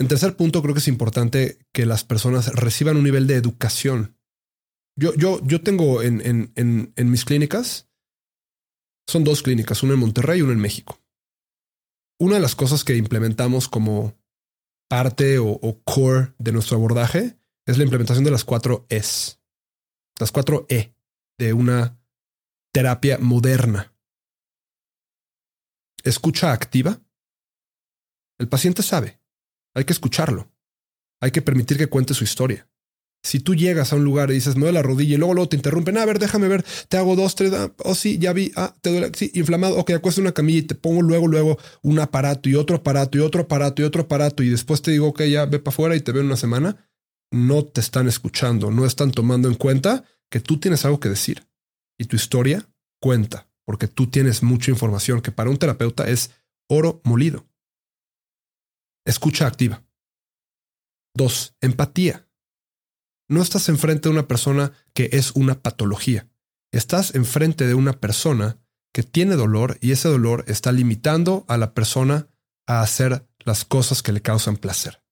En 0.00 0.08
tercer 0.08 0.36
punto, 0.36 0.62
creo 0.62 0.74
que 0.74 0.80
es 0.80 0.88
importante 0.88 1.58
que 1.72 1.86
las 1.86 2.04
personas 2.04 2.54
reciban 2.54 2.96
un 2.96 3.04
nivel 3.04 3.26
de 3.26 3.34
educación. 3.34 4.16
Yo, 4.96 5.14
yo, 5.14 5.40
yo 5.44 5.60
tengo 5.62 6.02
en, 6.02 6.20
en, 6.24 6.52
en, 6.54 6.92
en 6.96 7.10
mis 7.10 7.24
clínicas, 7.24 7.88
son 9.08 9.24
dos 9.24 9.42
clínicas, 9.42 9.82
una 9.82 9.94
en 9.94 10.00
Monterrey 10.00 10.40
y 10.40 10.42
una 10.42 10.52
en 10.52 10.60
México. 10.60 11.00
Una 12.20 12.34
de 12.34 12.40
las 12.40 12.54
cosas 12.54 12.84
que 12.84 12.96
implementamos 12.96 13.68
como 13.68 14.17
parte 14.88 15.38
o, 15.38 15.82
core 15.84 16.34
de 16.38 16.52
nuestro 16.52 16.76
abordaje 16.76 17.38
es 17.66 17.78
la 17.78 17.84
implementación 17.84 18.24
de 18.24 18.30
las 18.30 18.44
cuatro 18.44 18.86
Es. 18.88 19.40
Las 20.18 20.32
cuatro 20.32 20.66
E 20.68 20.94
de 21.38 21.52
una 21.52 22.00
terapia 22.72 23.18
moderna. 23.18 23.94
Escucha 26.02 26.52
activa. 26.52 27.00
El 28.38 28.48
paciente 28.48 28.82
sabe. 28.82 29.20
Hay 29.74 29.84
que 29.84 29.92
escucharlo. 29.92 30.50
Hay 31.20 31.30
que 31.30 31.42
permitir 31.42 31.76
que 31.76 31.88
cuente 31.88 32.14
su 32.14 32.24
historia. 32.24 32.68
Si 33.22 33.40
tú 33.40 33.54
llegas 33.54 33.92
a 33.92 33.96
un 33.96 34.04
lugar 34.04 34.30
y 34.30 34.34
dices, 34.34 34.54
me 34.54 34.62
duele 34.62 34.78
la 34.78 34.82
rodilla 34.82 35.14
y 35.14 35.18
luego, 35.18 35.34
luego 35.34 35.48
te 35.48 35.56
interrumpen, 35.56 35.98
a 35.98 36.06
ver, 36.06 36.18
déjame 36.18 36.48
ver, 36.48 36.64
te 36.88 36.96
hago 36.96 37.16
dos, 37.16 37.34
tres, 37.34 37.52
ah, 37.52 37.72
oh 37.84 37.94
sí, 37.94 38.18
ya 38.18 38.32
vi, 38.32 38.52
ah, 38.56 38.74
te 38.80 38.90
duele, 38.90 39.10
sí, 39.14 39.30
inflamado, 39.34 39.76
ok, 39.76 39.90
acuesta 39.90 40.20
una 40.20 40.32
camilla 40.32 40.60
y 40.60 40.62
te 40.62 40.74
pongo 40.74 41.02
luego, 41.02 41.26
luego 41.26 41.58
un 41.82 41.98
aparato 41.98 42.48
y 42.48 42.54
otro 42.54 42.76
aparato 42.76 43.18
y 43.18 43.20
otro 43.20 43.42
aparato 43.42 43.82
y 43.82 43.84
otro 43.84 44.02
aparato 44.02 44.42
y 44.42 44.50
después 44.50 44.82
te 44.82 44.92
digo, 44.92 45.08
ok, 45.08 45.22
ya 45.24 45.46
ve 45.46 45.58
para 45.58 45.74
afuera 45.74 45.96
y 45.96 46.00
te 46.00 46.12
veo 46.12 46.20
en 46.20 46.26
una 46.26 46.36
semana, 46.36 46.88
no 47.30 47.64
te 47.64 47.80
están 47.80 48.08
escuchando, 48.08 48.70
no 48.70 48.86
están 48.86 49.10
tomando 49.10 49.48
en 49.48 49.54
cuenta 49.54 50.04
que 50.30 50.40
tú 50.40 50.58
tienes 50.58 50.84
algo 50.84 51.00
que 51.00 51.08
decir 51.08 51.46
y 51.98 52.04
tu 52.04 52.16
historia 52.16 52.68
cuenta, 53.00 53.48
porque 53.64 53.88
tú 53.88 54.06
tienes 54.06 54.42
mucha 54.42 54.70
información 54.70 55.20
que 55.20 55.32
para 55.32 55.50
un 55.50 55.58
terapeuta 55.58 56.08
es 56.08 56.30
oro 56.68 57.00
molido. 57.04 57.46
Escucha 59.04 59.46
activa. 59.46 59.82
Dos, 61.14 61.56
empatía. 61.60 62.27
No 63.28 63.42
estás 63.42 63.68
enfrente 63.68 64.08
de 64.08 64.14
una 64.14 64.26
persona 64.26 64.72
que 64.94 65.10
es 65.12 65.32
una 65.32 65.60
patología. 65.60 66.28
Estás 66.72 67.14
enfrente 67.14 67.66
de 67.66 67.74
una 67.74 67.94
persona 67.94 68.58
que 68.92 69.02
tiene 69.02 69.36
dolor 69.36 69.78
y 69.80 69.92
ese 69.92 70.08
dolor 70.08 70.44
está 70.48 70.72
limitando 70.72 71.44
a 71.48 71.56
la 71.56 71.74
persona 71.74 72.28
a 72.66 72.80
hacer 72.80 73.26
las 73.44 73.64
cosas 73.64 74.02
que 74.02 74.12
le 74.12 74.22
causan 74.22 74.56
placer. 74.56 75.02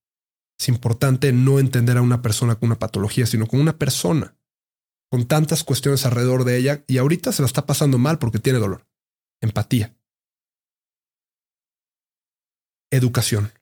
Es 0.58 0.68
importante 0.68 1.32
no 1.32 1.58
entender 1.58 1.98
a 1.98 2.02
una 2.02 2.22
persona 2.22 2.54
con 2.54 2.68
una 2.68 2.78
patología, 2.78 3.26
sino 3.26 3.46
con 3.46 3.60
una 3.60 3.76
persona 3.76 4.36
con 5.10 5.26
tantas 5.26 5.64
cuestiones 5.64 6.04
alrededor 6.04 6.44
de 6.44 6.56
ella 6.56 6.84
y 6.86 6.98
ahorita 6.98 7.32
se 7.32 7.42
la 7.42 7.46
está 7.46 7.66
pasando 7.66 7.98
mal 7.98 8.18
porque 8.18 8.38
tiene 8.38 8.58
dolor. 8.58 8.86
Empatía. 9.40 9.96
Educación. 12.90 13.52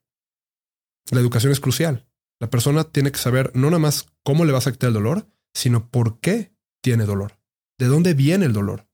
La 1.10 1.20
educación 1.20 1.52
es 1.52 1.60
crucial. 1.60 2.06
La 2.44 2.50
persona 2.50 2.84
tiene 2.84 3.10
que 3.10 3.16
saber 3.16 3.50
no 3.54 3.70
nada 3.70 3.78
más 3.78 4.04
cómo 4.22 4.44
le 4.44 4.52
va 4.52 4.58
a 4.58 4.60
afectar 4.60 4.88
el 4.88 4.92
dolor, 4.92 5.26
sino 5.54 5.88
por 5.88 6.20
qué 6.20 6.54
tiene 6.82 7.06
dolor, 7.06 7.40
de 7.78 7.86
dónde 7.86 8.12
viene 8.12 8.44
el 8.44 8.52
dolor, 8.52 8.86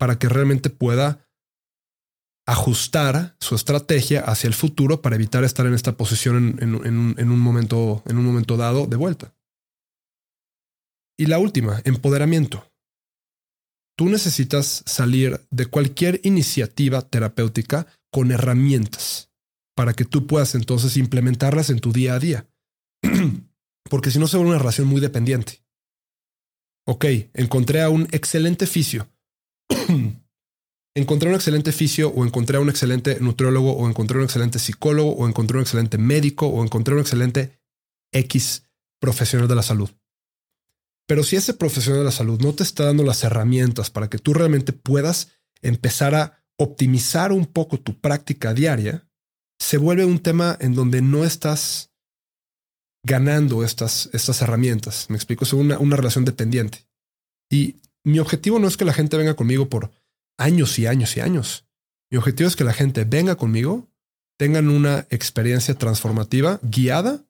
para 0.00 0.18
que 0.18 0.28
realmente 0.28 0.68
pueda 0.68 1.30
ajustar 2.44 3.36
su 3.38 3.54
estrategia 3.54 4.22
hacia 4.22 4.48
el 4.48 4.54
futuro 4.54 5.00
para 5.00 5.14
evitar 5.14 5.44
estar 5.44 5.64
en 5.66 5.74
esta 5.74 5.96
posición 5.96 6.58
en, 6.60 6.74
un, 6.74 7.38
momento, 7.38 8.02
en 8.06 8.18
un 8.18 8.24
momento 8.24 8.56
dado 8.56 8.88
de 8.88 8.96
vuelta. 8.96 9.32
Y 11.16 11.26
la 11.26 11.38
última, 11.38 11.80
empoderamiento. 11.84 12.68
Tú 13.96 14.08
necesitas 14.08 14.82
salir 14.86 15.40
de 15.52 15.66
cualquier 15.66 16.20
iniciativa 16.24 17.02
terapéutica 17.02 17.86
con 18.10 18.32
herramientas 18.32 19.30
para 19.76 19.92
que 19.92 20.04
tú 20.04 20.26
puedas 20.26 20.56
entonces 20.56 20.96
implementarlas 20.96 21.70
en 21.70 21.78
tu 21.78 21.92
día 21.92 22.14
a 22.14 22.18
día. 22.18 22.48
Porque 23.90 24.10
si 24.10 24.18
no 24.18 24.26
se 24.26 24.36
vuelve 24.36 24.50
una 24.50 24.58
relación 24.58 24.86
muy 24.86 25.00
dependiente. 25.00 25.64
Ok, 26.86 27.04
encontré 27.34 27.82
a 27.82 27.90
un 27.90 28.08
excelente 28.12 28.66
fisio. 28.66 29.08
encontré 30.94 31.28
un 31.28 31.34
excelente 31.34 31.72
fisio 31.72 32.08
o 32.08 32.24
encontré 32.24 32.56
a 32.56 32.60
un 32.60 32.68
excelente 32.68 33.18
nutriólogo 33.20 33.72
o 33.72 33.88
encontré 33.88 34.18
un 34.18 34.24
excelente 34.24 34.58
psicólogo 34.58 35.12
o 35.12 35.28
encontré 35.28 35.56
un 35.56 35.62
excelente 35.62 35.98
médico 35.98 36.46
o 36.46 36.64
encontré 36.64 36.94
un 36.94 37.00
excelente 37.00 37.60
X 38.12 38.64
profesional 39.00 39.48
de 39.48 39.54
la 39.54 39.62
salud. 39.62 39.90
Pero 41.06 41.22
si 41.24 41.36
ese 41.36 41.54
profesional 41.54 42.00
de 42.00 42.06
la 42.06 42.10
salud 42.10 42.40
no 42.40 42.52
te 42.52 42.62
está 42.62 42.84
dando 42.84 43.02
las 43.02 43.24
herramientas 43.24 43.90
para 43.90 44.10
que 44.10 44.18
tú 44.18 44.34
realmente 44.34 44.72
puedas 44.72 45.30
empezar 45.62 46.14
a 46.14 46.44
optimizar 46.56 47.32
un 47.32 47.46
poco 47.46 47.78
tu 47.78 48.00
práctica 48.00 48.52
diaria, 48.52 49.08
se 49.58 49.78
vuelve 49.78 50.04
un 50.04 50.18
tema 50.18 50.56
en 50.60 50.74
donde 50.74 51.00
no 51.00 51.24
estás 51.24 51.87
ganando 53.08 53.64
estas, 53.64 54.10
estas 54.12 54.40
herramientas. 54.42 55.06
Me 55.08 55.16
explico, 55.16 55.44
es 55.44 55.52
una, 55.52 55.78
una 55.78 55.96
relación 55.96 56.24
dependiente. 56.24 56.86
Y 57.50 57.76
mi 58.04 58.18
objetivo 58.18 58.58
no 58.58 58.68
es 58.68 58.76
que 58.76 58.84
la 58.84 58.92
gente 58.92 59.16
venga 59.16 59.34
conmigo 59.34 59.68
por 59.68 59.90
años 60.38 60.78
y 60.78 60.86
años 60.86 61.16
y 61.16 61.20
años. 61.20 61.64
Mi 62.10 62.18
objetivo 62.18 62.48
es 62.48 62.54
que 62.54 62.64
la 62.64 62.72
gente 62.72 63.04
venga 63.04 63.36
conmigo, 63.36 63.88
tengan 64.38 64.68
una 64.68 65.06
experiencia 65.10 65.74
transformativa 65.74 66.60
guiada 66.62 67.24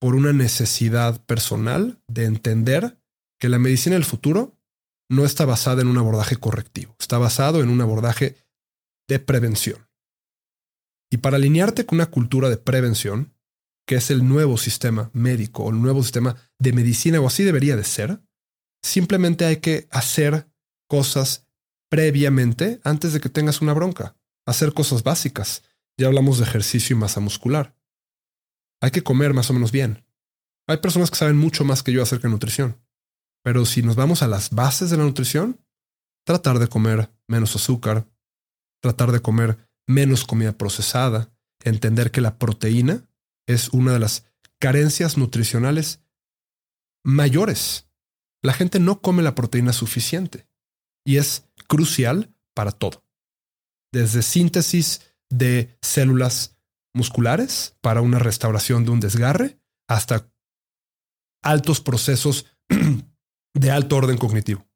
por 0.00 0.14
una 0.14 0.32
necesidad 0.32 1.24
personal 1.24 1.98
de 2.08 2.24
entender 2.24 2.98
que 3.38 3.48
la 3.48 3.58
medicina 3.58 3.94
del 3.94 4.04
futuro 4.04 4.56
no 5.08 5.24
está 5.24 5.44
basada 5.44 5.82
en 5.82 5.88
un 5.88 5.98
abordaje 5.98 6.36
correctivo, 6.36 6.94
está 6.98 7.18
basado 7.18 7.62
en 7.62 7.68
un 7.68 7.80
abordaje 7.80 8.36
de 9.08 9.18
prevención. 9.18 9.88
Y 11.12 11.18
para 11.18 11.36
alinearte 11.36 11.84
con 11.84 11.96
una 11.96 12.10
cultura 12.10 12.48
de 12.48 12.56
prevención, 12.56 13.34
que 13.90 13.96
es 13.96 14.12
el 14.12 14.28
nuevo 14.28 14.56
sistema 14.56 15.10
médico 15.12 15.64
o 15.64 15.70
el 15.70 15.82
nuevo 15.82 16.00
sistema 16.04 16.36
de 16.60 16.72
medicina, 16.72 17.20
o 17.20 17.26
así 17.26 17.42
debería 17.42 17.74
de 17.74 17.82
ser, 17.82 18.22
simplemente 18.84 19.44
hay 19.46 19.56
que 19.56 19.88
hacer 19.90 20.48
cosas 20.88 21.48
previamente 21.88 22.80
antes 22.84 23.12
de 23.12 23.20
que 23.20 23.28
tengas 23.28 23.60
una 23.62 23.72
bronca, 23.72 24.14
hacer 24.46 24.74
cosas 24.74 25.02
básicas. 25.02 25.64
Ya 25.98 26.06
hablamos 26.06 26.38
de 26.38 26.44
ejercicio 26.44 26.94
y 26.94 27.00
masa 27.00 27.18
muscular. 27.18 27.74
Hay 28.80 28.92
que 28.92 29.02
comer 29.02 29.34
más 29.34 29.50
o 29.50 29.54
menos 29.54 29.72
bien. 29.72 30.06
Hay 30.68 30.76
personas 30.76 31.10
que 31.10 31.16
saben 31.16 31.36
mucho 31.36 31.64
más 31.64 31.82
que 31.82 31.90
yo 31.90 32.00
acerca 32.00 32.28
de 32.28 32.32
nutrición. 32.34 32.80
Pero 33.42 33.66
si 33.66 33.82
nos 33.82 33.96
vamos 33.96 34.22
a 34.22 34.28
las 34.28 34.50
bases 34.50 34.90
de 34.90 34.98
la 34.98 35.02
nutrición, 35.02 35.58
tratar 36.24 36.60
de 36.60 36.68
comer 36.68 37.10
menos 37.26 37.56
azúcar, 37.56 38.06
tratar 38.80 39.10
de 39.10 39.18
comer 39.18 39.58
menos 39.88 40.24
comida 40.24 40.52
procesada, 40.52 41.34
entender 41.64 42.12
que 42.12 42.20
la 42.20 42.38
proteína 42.38 43.09
es 43.46 43.70
una 43.70 43.92
de 43.92 43.98
las 43.98 44.24
carencias 44.58 45.16
nutricionales 45.16 46.02
mayores. 47.04 47.88
La 48.42 48.52
gente 48.52 48.80
no 48.80 49.00
come 49.00 49.22
la 49.22 49.34
proteína 49.34 49.72
suficiente 49.72 50.46
y 51.04 51.16
es 51.16 51.48
crucial 51.66 52.34
para 52.54 52.72
todo. 52.72 53.04
Desde 53.92 54.22
síntesis 54.22 55.14
de 55.30 55.76
células 55.82 56.56
musculares 56.94 57.76
para 57.80 58.00
una 58.00 58.18
restauración 58.18 58.84
de 58.84 58.90
un 58.90 59.00
desgarre 59.00 59.60
hasta 59.88 60.30
altos 61.42 61.80
procesos 61.80 62.46
de 63.54 63.70
alto 63.70 63.96
orden 63.96 64.18
cognitivo. 64.18 64.66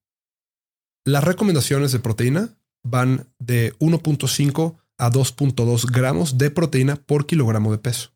Las 1.05 1.25
recomendaciones 1.25 1.93
de 1.93 1.99
proteína 1.99 2.57
van 2.83 3.33
de 3.39 3.75
1.5 3.79 4.77
a 4.99 5.11
2.2 5.11 5.91
gramos 5.91 6.39
de 6.39 6.51
proteína 6.51 6.97
por 6.97 7.27
kilogramo 7.27 7.73
de 7.73 7.79
peso. 7.79 8.14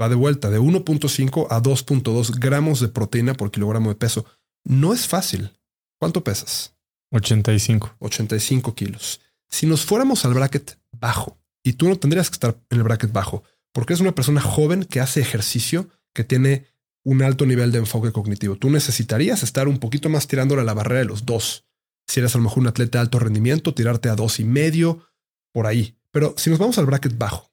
Va 0.00 0.08
de 0.08 0.14
vuelta 0.14 0.50
de 0.50 0.60
1.5 0.60 1.46
a 1.50 1.62
2.2 1.62 2.38
gramos 2.38 2.80
de 2.80 2.88
proteína 2.88 3.34
por 3.34 3.50
kilogramo 3.50 3.90
de 3.90 3.94
peso. 3.94 4.24
No 4.64 4.92
es 4.92 5.06
fácil. 5.06 5.50
¿Cuánto 5.98 6.24
pesas? 6.24 6.74
85. 7.12 7.96
85 8.00 8.74
kilos. 8.74 9.20
Si 9.48 9.66
nos 9.66 9.84
fuéramos 9.84 10.24
al 10.24 10.34
bracket 10.34 10.78
bajo, 10.92 11.38
y 11.62 11.74
tú 11.74 11.88
no 11.88 11.96
tendrías 11.96 12.28
que 12.28 12.34
estar 12.34 12.56
en 12.70 12.78
el 12.78 12.84
bracket 12.84 13.12
bajo, 13.12 13.44
porque 13.72 13.94
es 13.94 14.00
una 14.00 14.14
persona 14.14 14.40
joven 14.40 14.84
que 14.84 15.00
hace 15.00 15.20
ejercicio, 15.20 15.88
que 16.12 16.24
tiene 16.24 16.66
un 17.04 17.22
alto 17.22 17.46
nivel 17.46 17.70
de 17.70 17.78
enfoque 17.78 18.12
cognitivo. 18.12 18.56
Tú 18.56 18.70
necesitarías 18.70 19.42
estar 19.42 19.68
un 19.68 19.78
poquito 19.78 20.08
más 20.08 20.26
tirándole 20.26 20.62
a 20.62 20.64
la 20.64 20.74
barrera 20.74 21.00
de 21.00 21.06
los 21.06 21.24
dos. 21.24 21.66
Si 22.06 22.20
eres 22.20 22.34
a 22.34 22.38
lo 22.38 22.44
mejor 22.44 22.60
un 22.60 22.66
atleta 22.66 22.98
de 22.98 23.02
alto 23.02 23.18
rendimiento, 23.18 23.74
tirarte 23.74 24.08
a 24.08 24.16
dos 24.16 24.40
y 24.40 24.44
medio, 24.44 25.06
por 25.52 25.66
ahí. 25.66 25.96
Pero 26.10 26.34
si 26.36 26.50
nos 26.50 26.58
vamos 26.58 26.78
al 26.78 26.86
bracket 26.86 27.16
bajo, 27.16 27.50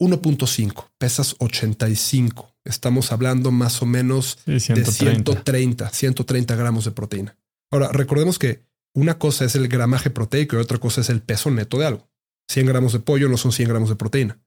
1.5, 0.00 0.88
pesas 0.98 1.36
85. 1.38 2.56
Estamos 2.64 3.12
hablando 3.12 3.50
más 3.50 3.82
o 3.82 3.86
menos 3.86 4.38
de 4.46 4.58
130, 4.58 5.90
130 5.90 6.56
gramos 6.56 6.86
de 6.86 6.90
proteína. 6.90 7.36
Ahora, 7.70 7.88
recordemos 7.92 8.38
que 8.38 8.64
una 8.94 9.18
cosa 9.18 9.44
es 9.44 9.54
el 9.54 9.68
gramaje 9.68 10.10
proteico 10.10 10.56
y 10.56 10.60
otra 10.60 10.78
cosa 10.78 11.02
es 11.02 11.10
el 11.10 11.20
peso 11.20 11.50
neto 11.50 11.78
de 11.78 11.86
algo. 11.86 12.08
100 12.48 12.66
gramos 12.66 12.92
de 12.92 13.00
pollo 13.00 13.28
no 13.28 13.36
son 13.36 13.52
100 13.52 13.68
gramos 13.68 13.88
de 13.90 13.96
proteína. 13.96 14.40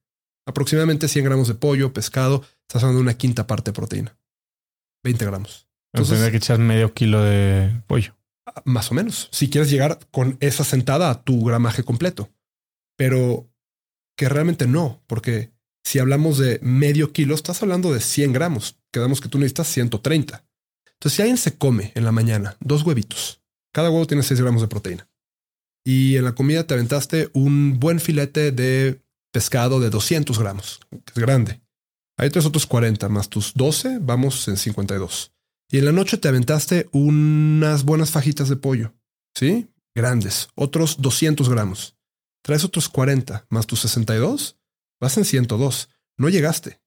Aproximadamente 0.46 1.08
100 1.08 1.24
gramos 1.24 1.48
de 1.48 1.54
pollo, 1.54 1.94
pescado, 1.94 2.44
estás 2.68 2.84
hablando 2.84 2.98
de 2.98 3.04
una 3.04 3.18
quinta 3.18 3.48
parte 3.48 3.72
de 3.72 3.76
proteína. 3.76 4.18
20 5.04 5.26
gramos. 5.26 5.68
Entonces, 5.94 6.16
tendría 6.16 6.32
que 6.32 6.38
echar 6.38 6.58
medio 6.60 6.94
kilo 6.94 7.24
de 7.24 7.82
pollo. 7.88 8.16
Ah, 8.46 8.62
más 8.66 8.92
o 8.92 8.96
menos. 8.96 9.30
Si 9.32 9.50
quieres 9.50 9.70
llegar 9.70 10.00
con 10.12 10.38
esa 10.42 10.64
sentada 10.64 11.10
a 11.12 11.24
tu 11.24 11.46
gramaje 11.46 11.84
completo. 11.84 12.30
Pero 12.98 13.50
que 14.16 14.30
realmente 14.30 14.68
no, 14.68 15.02
porque 15.08 15.52
si 15.84 16.00
hablamos 16.00 16.38
de 16.38 16.60
medio 16.62 17.12
kilo, 17.12 17.36
estás 17.36 17.62
hablando 17.62 17.94
de 17.94 18.00
100 18.00 18.34
gramos. 18.34 18.80
Quedamos 18.92 19.22
que 19.22 19.30
tú 19.30 19.38
necesitas 19.38 19.68
130. 19.68 20.46
Entonces, 20.94 21.16
si 21.16 21.22
alguien 21.22 21.38
se 21.38 21.58
come 21.58 21.92
en 21.96 22.06
la 22.06 22.12
mañana 22.12 22.56
dos 22.60 22.84
huevitos, 22.84 23.42
cada 23.74 23.90
huevo 23.90 24.08
tiene 24.08 24.24
6 24.24 24.40
gramos 24.40 24.62
de 24.62 24.68
proteína 24.68 25.08
y 25.84 26.16
en 26.16 26.24
la 26.24 26.34
comida 26.34 26.66
te 26.66 26.74
aventaste 26.74 27.30
un 27.34 27.80
buen 27.80 28.00
filete 28.00 28.52
de 28.52 29.02
pescado 29.32 29.80
de 29.80 29.90
200 29.90 30.38
gramos, 30.40 30.80
que 30.90 31.14
es 31.14 31.20
grande. 31.20 31.62
Hay 32.18 32.30
tres 32.30 32.46
otros 32.46 32.66
40 32.66 33.10
más 33.10 33.30
tus 33.30 33.54
12, 33.54 34.00
vamos 34.02 34.48
en 34.48 34.58
52. 34.58 35.34
Y 35.72 35.80
en 35.80 35.86
la 35.86 35.92
noche 35.92 36.18
te 36.18 36.28
aventaste 36.28 36.88
unas 36.92 37.84
buenas 37.84 38.12
fajitas 38.12 38.48
de 38.48 38.56
pollo, 38.56 38.94
¿sí? 39.36 39.68
Grandes, 39.96 40.50
otros 40.56 41.02
200 41.02 41.50
gramos. 41.50 41.93
Traes 42.44 42.64
otros 42.66 42.90
40 42.90 43.48
más 43.50 43.66
tus 43.66 43.80
62, 43.82 44.60
vas 45.00 45.18
en 45.18 45.26
102. 45.26 45.90
No 46.18 46.30
llegaste. 46.30 46.82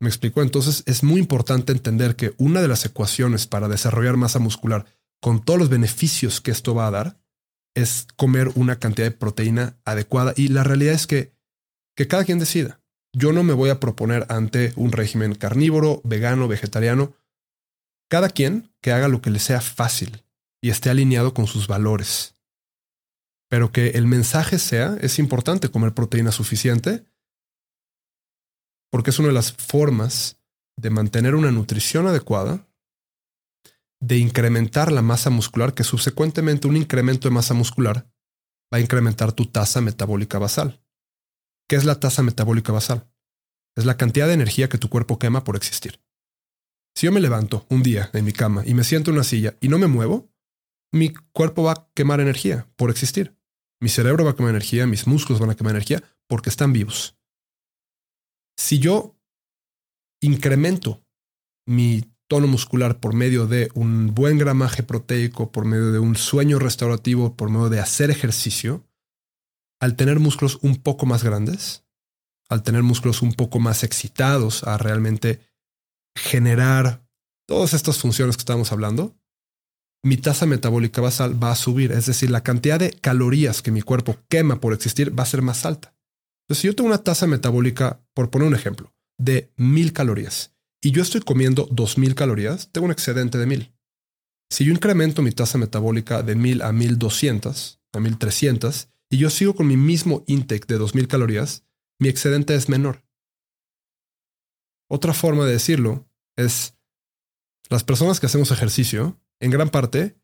Me 0.00 0.08
explicó, 0.08 0.42
entonces 0.42 0.82
es 0.86 1.02
muy 1.02 1.20
importante 1.20 1.72
entender 1.72 2.16
que 2.16 2.34
una 2.38 2.62
de 2.62 2.68
las 2.68 2.84
ecuaciones 2.84 3.46
para 3.46 3.68
desarrollar 3.68 4.16
masa 4.16 4.38
muscular 4.38 4.86
con 5.20 5.44
todos 5.44 5.58
los 5.58 5.68
beneficios 5.68 6.40
que 6.40 6.50
esto 6.50 6.74
va 6.74 6.86
a 6.86 6.90
dar 6.90 7.20
es 7.74 8.06
comer 8.16 8.50
una 8.54 8.78
cantidad 8.78 9.06
de 9.06 9.16
proteína 9.16 9.76
adecuada. 9.84 10.32
Y 10.36 10.48
la 10.48 10.64
realidad 10.64 10.94
es 10.94 11.06
que, 11.06 11.32
que 11.96 12.08
cada 12.08 12.24
quien 12.24 12.38
decida. 12.38 12.80
Yo 13.12 13.32
no 13.32 13.42
me 13.42 13.52
voy 13.52 13.70
a 13.70 13.78
proponer 13.78 14.26
ante 14.28 14.72
un 14.76 14.92
régimen 14.92 15.34
carnívoro, 15.34 16.00
vegano, 16.04 16.48
vegetariano. 16.48 17.14
Cada 18.08 18.28
quien 18.28 18.72
que 18.80 18.92
haga 18.92 19.08
lo 19.08 19.22
que 19.22 19.30
le 19.30 19.38
sea 19.38 19.60
fácil 19.60 20.24
y 20.60 20.70
esté 20.70 20.90
alineado 20.90 21.34
con 21.34 21.46
sus 21.46 21.66
valores. 21.66 22.34
Pero 23.52 23.70
que 23.70 23.88
el 23.88 24.06
mensaje 24.06 24.58
sea, 24.58 24.96
es 25.02 25.18
importante 25.18 25.68
comer 25.68 25.92
proteína 25.92 26.32
suficiente, 26.32 27.04
porque 28.90 29.10
es 29.10 29.18
una 29.18 29.28
de 29.28 29.34
las 29.34 29.52
formas 29.52 30.40
de 30.78 30.88
mantener 30.88 31.34
una 31.34 31.50
nutrición 31.50 32.06
adecuada 32.06 32.66
de 34.00 34.16
incrementar 34.16 34.90
la 34.90 35.02
masa 35.02 35.28
muscular, 35.28 35.74
que 35.74 35.84
subsecuentemente 35.84 36.66
un 36.66 36.78
incremento 36.78 37.28
de 37.28 37.34
masa 37.34 37.52
muscular 37.52 38.10
va 38.72 38.78
a 38.78 38.80
incrementar 38.80 39.32
tu 39.32 39.44
tasa 39.44 39.82
metabólica 39.82 40.38
basal. 40.38 40.82
¿Qué 41.68 41.76
es 41.76 41.84
la 41.84 42.00
tasa 42.00 42.22
metabólica 42.22 42.72
basal? 42.72 43.06
Es 43.76 43.84
la 43.84 43.98
cantidad 43.98 44.28
de 44.28 44.32
energía 44.32 44.70
que 44.70 44.78
tu 44.78 44.88
cuerpo 44.88 45.18
quema 45.18 45.44
por 45.44 45.56
existir. 45.56 46.02
Si 46.96 47.04
yo 47.04 47.12
me 47.12 47.20
levanto 47.20 47.66
un 47.68 47.82
día 47.82 48.08
en 48.14 48.24
mi 48.24 48.32
cama 48.32 48.62
y 48.64 48.72
me 48.72 48.84
siento 48.84 49.10
en 49.10 49.16
una 49.16 49.24
silla 49.24 49.58
y 49.60 49.68
no 49.68 49.78
me 49.78 49.88
muevo, 49.88 50.32
mi 50.90 51.12
cuerpo 51.34 51.64
va 51.64 51.72
a 51.72 51.90
quemar 51.94 52.20
energía 52.20 52.66
por 52.76 52.88
existir. 52.88 53.41
Mi 53.82 53.88
cerebro 53.88 54.24
va 54.24 54.30
a 54.30 54.36
quemar 54.36 54.50
energía, 54.50 54.86
mis 54.86 55.08
músculos 55.08 55.40
van 55.40 55.50
a 55.50 55.56
quemar 55.56 55.72
energía 55.72 56.04
porque 56.28 56.50
están 56.50 56.72
vivos. 56.72 57.18
Si 58.56 58.78
yo 58.78 59.18
incremento 60.20 61.04
mi 61.66 62.04
tono 62.28 62.46
muscular 62.46 63.00
por 63.00 63.12
medio 63.12 63.48
de 63.48 63.72
un 63.74 64.14
buen 64.14 64.38
gramaje 64.38 64.84
proteico, 64.84 65.50
por 65.50 65.64
medio 65.64 65.90
de 65.90 65.98
un 65.98 66.14
sueño 66.14 66.60
restaurativo, 66.60 67.36
por 67.36 67.50
medio 67.50 67.70
de 67.70 67.80
hacer 67.80 68.12
ejercicio, 68.12 68.86
al 69.80 69.96
tener 69.96 70.20
músculos 70.20 70.60
un 70.62 70.76
poco 70.76 71.04
más 71.04 71.24
grandes, 71.24 71.84
al 72.48 72.62
tener 72.62 72.84
músculos 72.84 73.20
un 73.20 73.32
poco 73.32 73.58
más 73.58 73.82
excitados 73.82 74.62
a 74.62 74.78
realmente 74.78 75.40
generar 76.14 77.04
todas 77.48 77.74
estas 77.74 77.98
funciones 77.98 78.36
que 78.36 78.42
estamos 78.42 78.70
hablando, 78.70 79.16
mi 80.04 80.16
tasa 80.16 80.46
metabólica 80.46 81.00
basal 81.00 81.42
va 81.42 81.52
a 81.52 81.56
subir, 81.56 81.92
es 81.92 82.06
decir, 82.06 82.30
la 82.30 82.42
cantidad 82.42 82.78
de 82.78 82.90
calorías 82.90 83.62
que 83.62 83.70
mi 83.70 83.82
cuerpo 83.82 84.18
quema 84.28 84.60
por 84.60 84.72
existir 84.72 85.16
va 85.16 85.22
a 85.22 85.26
ser 85.26 85.42
más 85.42 85.64
alta. 85.64 85.94
Entonces, 86.44 86.62
si 86.62 86.66
yo 86.66 86.74
tengo 86.74 86.88
una 86.88 87.04
tasa 87.04 87.26
metabólica, 87.26 88.00
por 88.14 88.30
poner 88.30 88.48
un 88.48 88.54
ejemplo, 88.54 88.92
de 89.18 89.52
mil 89.56 89.92
calorías 89.92 90.52
y 90.82 90.90
yo 90.90 91.02
estoy 91.02 91.20
comiendo 91.20 91.68
2000 91.70 92.14
calorías, 92.16 92.70
tengo 92.72 92.86
un 92.86 92.90
excedente 92.90 93.38
de 93.38 93.46
1000. 93.46 93.72
Si 94.50 94.64
yo 94.64 94.72
incremento 94.72 95.22
mi 95.22 95.30
tasa 95.30 95.56
metabólica 95.56 96.22
de 96.22 96.34
1000 96.34 96.62
a 96.62 96.72
1200, 96.72 97.80
a 97.92 98.00
1300, 98.00 98.88
y 99.10 99.18
yo 99.18 99.30
sigo 99.30 99.54
con 99.54 99.68
mi 99.68 99.76
mismo 99.76 100.24
intake 100.26 100.66
de 100.66 100.78
2000 100.78 101.06
calorías, 101.06 101.64
mi 102.00 102.08
excedente 102.08 102.54
es 102.54 102.68
menor. 102.68 103.04
Otra 104.90 105.14
forma 105.14 105.46
de 105.46 105.52
decirlo 105.52 106.08
es, 106.36 106.76
las 107.70 107.84
personas 107.84 108.18
que 108.18 108.26
hacemos 108.26 108.50
ejercicio, 108.50 109.21
en 109.42 109.50
gran 109.50 109.70
parte, 109.70 110.16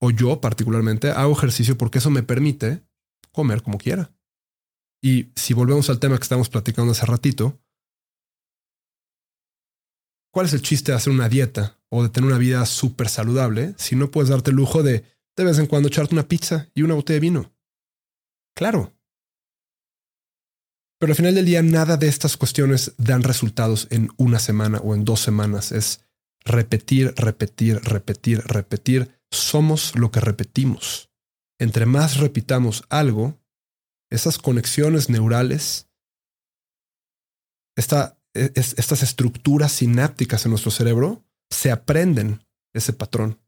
o 0.00 0.10
yo 0.10 0.40
particularmente, 0.40 1.10
hago 1.10 1.32
ejercicio 1.32 1.76
porque 1.76 1.98
eso 1.98 2.10
me 2.10 2.22
permite 2.22 2.82
comer 3.32 3.62
como 3.62 3.78
quiera. 3.78 4.12
Y 5.02 5.30
si 5.36 5.52
volvemos 5.52 5.90
al 5.90 6.00
tema 6.00 6.16
que 6.16 6.22
estamos 6.22 6.48
platicando 6.48 6.92
hace 6.92 7.04
ratito, 7.04 7.60
¿cuál 10.32 10.46
es 10.46 10.54
el 10.54 10.62
chiste 10.62 10.92
de 10.92 10.96
hacer 10.96 11.12
una 11.12 11.28
dieta 11.28 11.78
o 11.90 12.02
de 12.02 12.08
tener 12.08 12.28
una 12.28 12.38
vida 12.38 12.64
súper 12.64 13.10
saludable 13.10 13.74
si 13.76 13.94
no 13.94 14.10
puedes 14.10 14.30
darte 14.30 14.50
el 14.50 14.56
lujo 14.56 14.82
de 14.82 15.04
de 15.36 15.44
vez 15.44 15.58
en 15.58 15.66
cuando 15.66 15.88
echarte 15.88 16.14
una 16.14 16.28
pizza 16.28 16.68
y 16.74 16.82
una 16.82 16.94
botella 16.94 17.16
de 17.16 17.20
vino? 17.20 17.54
Claro. 18.56 18.92
Pero 20.98 21.12
al 21.12 21.16
final 21.16 21.34
del 21.34 21.44
día 21.44 21.62
nada 21.62 21.96
de 21.96 22.06
estas 22.06 22.36
cuestiones 22.36 22.94
dan 22.96 23.22
resultados 23.22 23.88
en 23.90 24.10
una 24.16 24.38
semana 24.38 24.78
o 24.78 24.94
en 24.94 25.04
dos 25.04 25.20
semanas. 25.20 25.72
Es 25.72 26.03
repetir, 26.44 27.14
repetir, 27.16 27.80
repetir, 27.82 28.40
repetir. 28.40 29.20
Somos 29.30 29.96
lo 29.96 30.10
que 30.10 30.20
repetimos. 30.20 31.10
Entre 31.58 31.86
más 31.86 32.18
repitamos 32.18 32.84
algo, 32.88 33.40
esas 34.10 34.38
conexiones 34.38 35.08
neurales, 35.08 35.88
esta 37.76 38.18
estas 38.34 39.02
estructuras 39.02 39.72
sinápticas 39.72 40.44
en 40.44 40.50
nuestro 40.50 40.70
cerebro 40.70 41.24
se 41.50 41.70
aprenden 41.70 42.44
ese 42.74 42.92
patrón, 42.92 43.40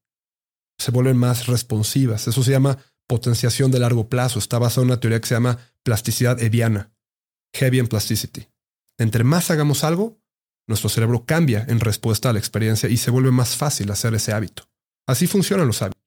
se 0.79 0.93
vuelven 0.93 1.17
más 1.17 1.47
responsivas. 1.47 2.29
Eso 2.29 2.43
se 2.43 2.53
llama 2.53 2.79
potenciación 3.09 3.71
de 3.71 3.81
largo 3.81 4.09
plazo. 4.09 4.39
Está 4.39 4.59
basado 4.59 4.83
en 4.83 4.91
una 4.91 5.01
teoría 5.01 5.21
que 5.21 5.27
se 5.27 5.35
llama 5.35 5.59
plasticidad 5.83 6.41
eviana, 6.41 6.93
heavy 7.55 7.81
en 7.81 7.89
plasticity. 7.89 8.47
Entre 8.99 9.25
más 9.25 9.51
hagamos 9.51 9.83
algo, 9.83 10.21
nuestro 10.67 10.89
cerebro 10.89 11.25
cambia 11.25 11.65
en 11.69 11.81
respuesta 11.81 12.31
a 12.31 12.33
la 12.33 12.39
experiencia 12.39 12.89
y 12.89 12.97
se 12.97 13.11
vuelve 13.11 13.31
más 13.31 13.57
fácil 13.57 13.91
hacer 13.91 14.15
ese 14.15 14.33
hábito. 14.33 14.69
Así 15.07 15.27
funcionan 15.27 15.67
los 15.67 15.83
hábitos. 15.83 16.03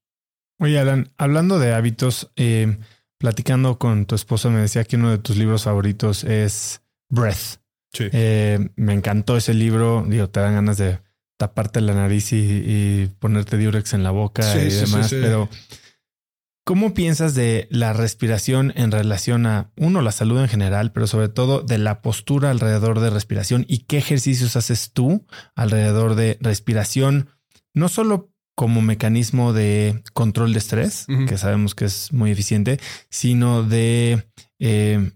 Oye, 0.59 0.77
Alan, 0.77 1.09
hablando 1.17 1.57
de 1.57 1.73
hábitos, 1.73 2.31
eh, 2.35 2.77
platicando 3.17 3.79
con 3.79 4.05
tu 4.05 4.15
esposa, 4.15 4.49
me 4.49 4.59
decía 4.59 4.83
que 4.83 4.97
uno 4.97 5.11
de 5.11 5.17
tus 5.17 5.37
libros 5.37 5.63
favoritos 5.63 6.23
es 6.25 6.81
Breath. 7.09 7.59
Eh, 7.97 8.69
me 8.75 8.93
encantó 8.93 9.37
ese 9.37 9.53
libro. 9.53 10.05
Digo, 10.07 10.29
te 10.29 10.41
dan 10.41 10.55
ganas 10.55 10.77
de 10.77 10.99
taparte 11.37 11.81
la 11.81 11.93
nariz 11.93 12.33
y, 12.33 13.09
ponerte 13.19 13.57
diurex 13.57 13.93
en 13.93 14.03
la 14.03 14.11
boca 14.11 14.43
y 14.57 14.69
demás. 14.69 15.09
pero, 15.09 15.49
¿cómo 16.69 16.93
piensas 16.93 17.33
de 17.33 17.67
la 17.71 17.93
respiración 17.93 18.73
en 18.75 18.91
relación 18.91 19.47
a, 19.47 19.71
uno, 19.75 20.03
la 20.03 20.11
salud 20.11 20.39
en 20.39 20.47
general, 20.47 20.91
pero 20.91 21.07
sobre 21.07 21.27
todo 21.27 21.61
de 21.61 21.79
la 21.79 22.03
postura 22.03 22.51
alrededor 22.51 22.99
de 22.99 23.09
respiración 23.09 23.65
y 23.67 23.79
qué 23.85 23.97
ejercicios 23.97 24.55
haces 24.55 24.91
tú 24.93 25.25
alrededor 25.55 26.13
de 26.13 26.37
respiración? 26.41 27.31
No 27.73 27.89
solo 27.89 28.31
como 28.53 28.83
mecanismo 28.83 29.51
de 29.51 30.03
control 30.13 30.53
de 30.53 30.59
estrés, 30.59 31.07
que 31.27 31.39
sabemos 31.39 31.73
que 31.73 31.85
es 31.85 32.13
muy 32.13 32.29
eficiente, 32.29 32.79
sino 33.09 33.63
de 33.63 34.29
eh, 34.59 35.13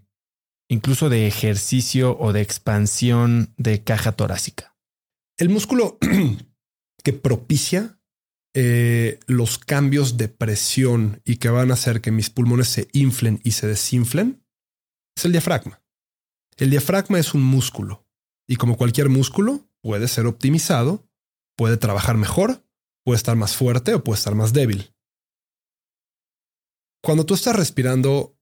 incluso 0.66 1.08
de 1.08 1.28
ejercicio 1.28 2.18
o 2.18 2.32
de 2.32 2.40
expansión 2.40 3.54
de 3.58 3.84
caja 3.84 4.10
torácica? 4.10 4.74
El 5.38 5.50
músculo 5.50 5.98
que 7.04 7.12
propicia 7.12 8.00
eh, 8.54 9.18
los 9.26 9.58
cambios 9.58 10.16
de 10.16 10.28
presión 10.28 11.20
y 11.24 11.36
que 11.36 11.48
van 11.48 11.70
a 11.70 11.74
hacer 11.74 12.00
que 12.00 12.10
mis 12.10 12.30
pulmones 12.30 12.68
se 12.68 12.88
inflen 12.92 13.40
y 13.44 13.52
se 13.52 13.66
desinflen 13.66 14.44
es 15.16 15.24
el 15.24 15.32
diafragma. 15.32 15.82
El 16.56 16.70
diafragma 16.70 17.18
es 17.18 17.34
un 17.34 17.42
músculo 17.42 18.06
y 18.48 18.56
como 18.56 18.76
cualquier 18.76 19.08
músculo 19.08 19.68
puede 19.82 20.08
ser 20.08 20.26
optimizado, 20.26 21.08
puede 21.56 21.76
trabajar 21.76 22.16
mejor, 22.16 22.64
puede 23.04 23.16
estar 23.16 23.36
más 23.36 23.56
fuerte 23.56 23.94
o 23.94 24.04
puede 24.04 24.18
estar 24.18 24.34
más 24.34 24.52
débil. 24.52 24.94
Cuando 27.02 27.26
tú 27.26 27.34
estás 27.34 27.54
respirando 27.54 28.38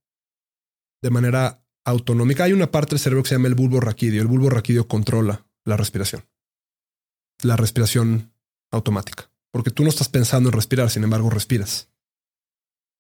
de 1.02 1.10
manera 1.10 1.62
autonómica. 1.84 2.44
Hay 2.44 2.52
una 2.52 2.70
parte 2.70 2.90
del 2.90 3.00
cerebro 3.00 3.22
que 3.22 3.30
se 3.30 3.34
llama 3.34 3.48
el 3.48 3.54
bulbo 3.54 3.80
raquídeo. 3.80 4.22
El 4.22 4.28
bulbo 4.28 4.50
raquídeo 4.50 4.86
controla 4.86 5.46
la 5.64 5.76
respiración. 5.76 6.24
La 7.42 7.56
respiración 7.56 8.32
automática. 8.70 9.31
Porque 9.52 9.70
tú 9.70 9.82
no 9.82 9.90
estás 9.90 10.08
pensando 10.08 10.48
en 10.48 10.54
respirar, 10.54 10.90
sin 10.90 11.04
embargo, 11.04 11.30
respiras. 11.30 11.90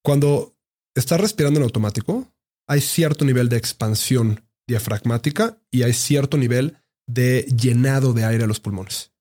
Cuando 0.04 0.56
estás 0.94 1.20
respirando 1.20 1.58
en 1.58 1.64
automático, 1.64 2.32
hay 2.68 2.80
cierto 2.80 3.24
nivel 3.24 3.48
de 3.48 3.56
expansión 3.56 4.44
diafragmática 4.68 5.58
y 5.70 5.82
hay 5.82 5.92
cierto 5.92 6.36
nivel 6.36 6.78
de 7.06 7.42
llenado 7.42 8.12
de 8.12 8.24
aire 8.24 8.44
a 8.44 8.46
los 8.46 8.60
pulmones. 8.60 9.12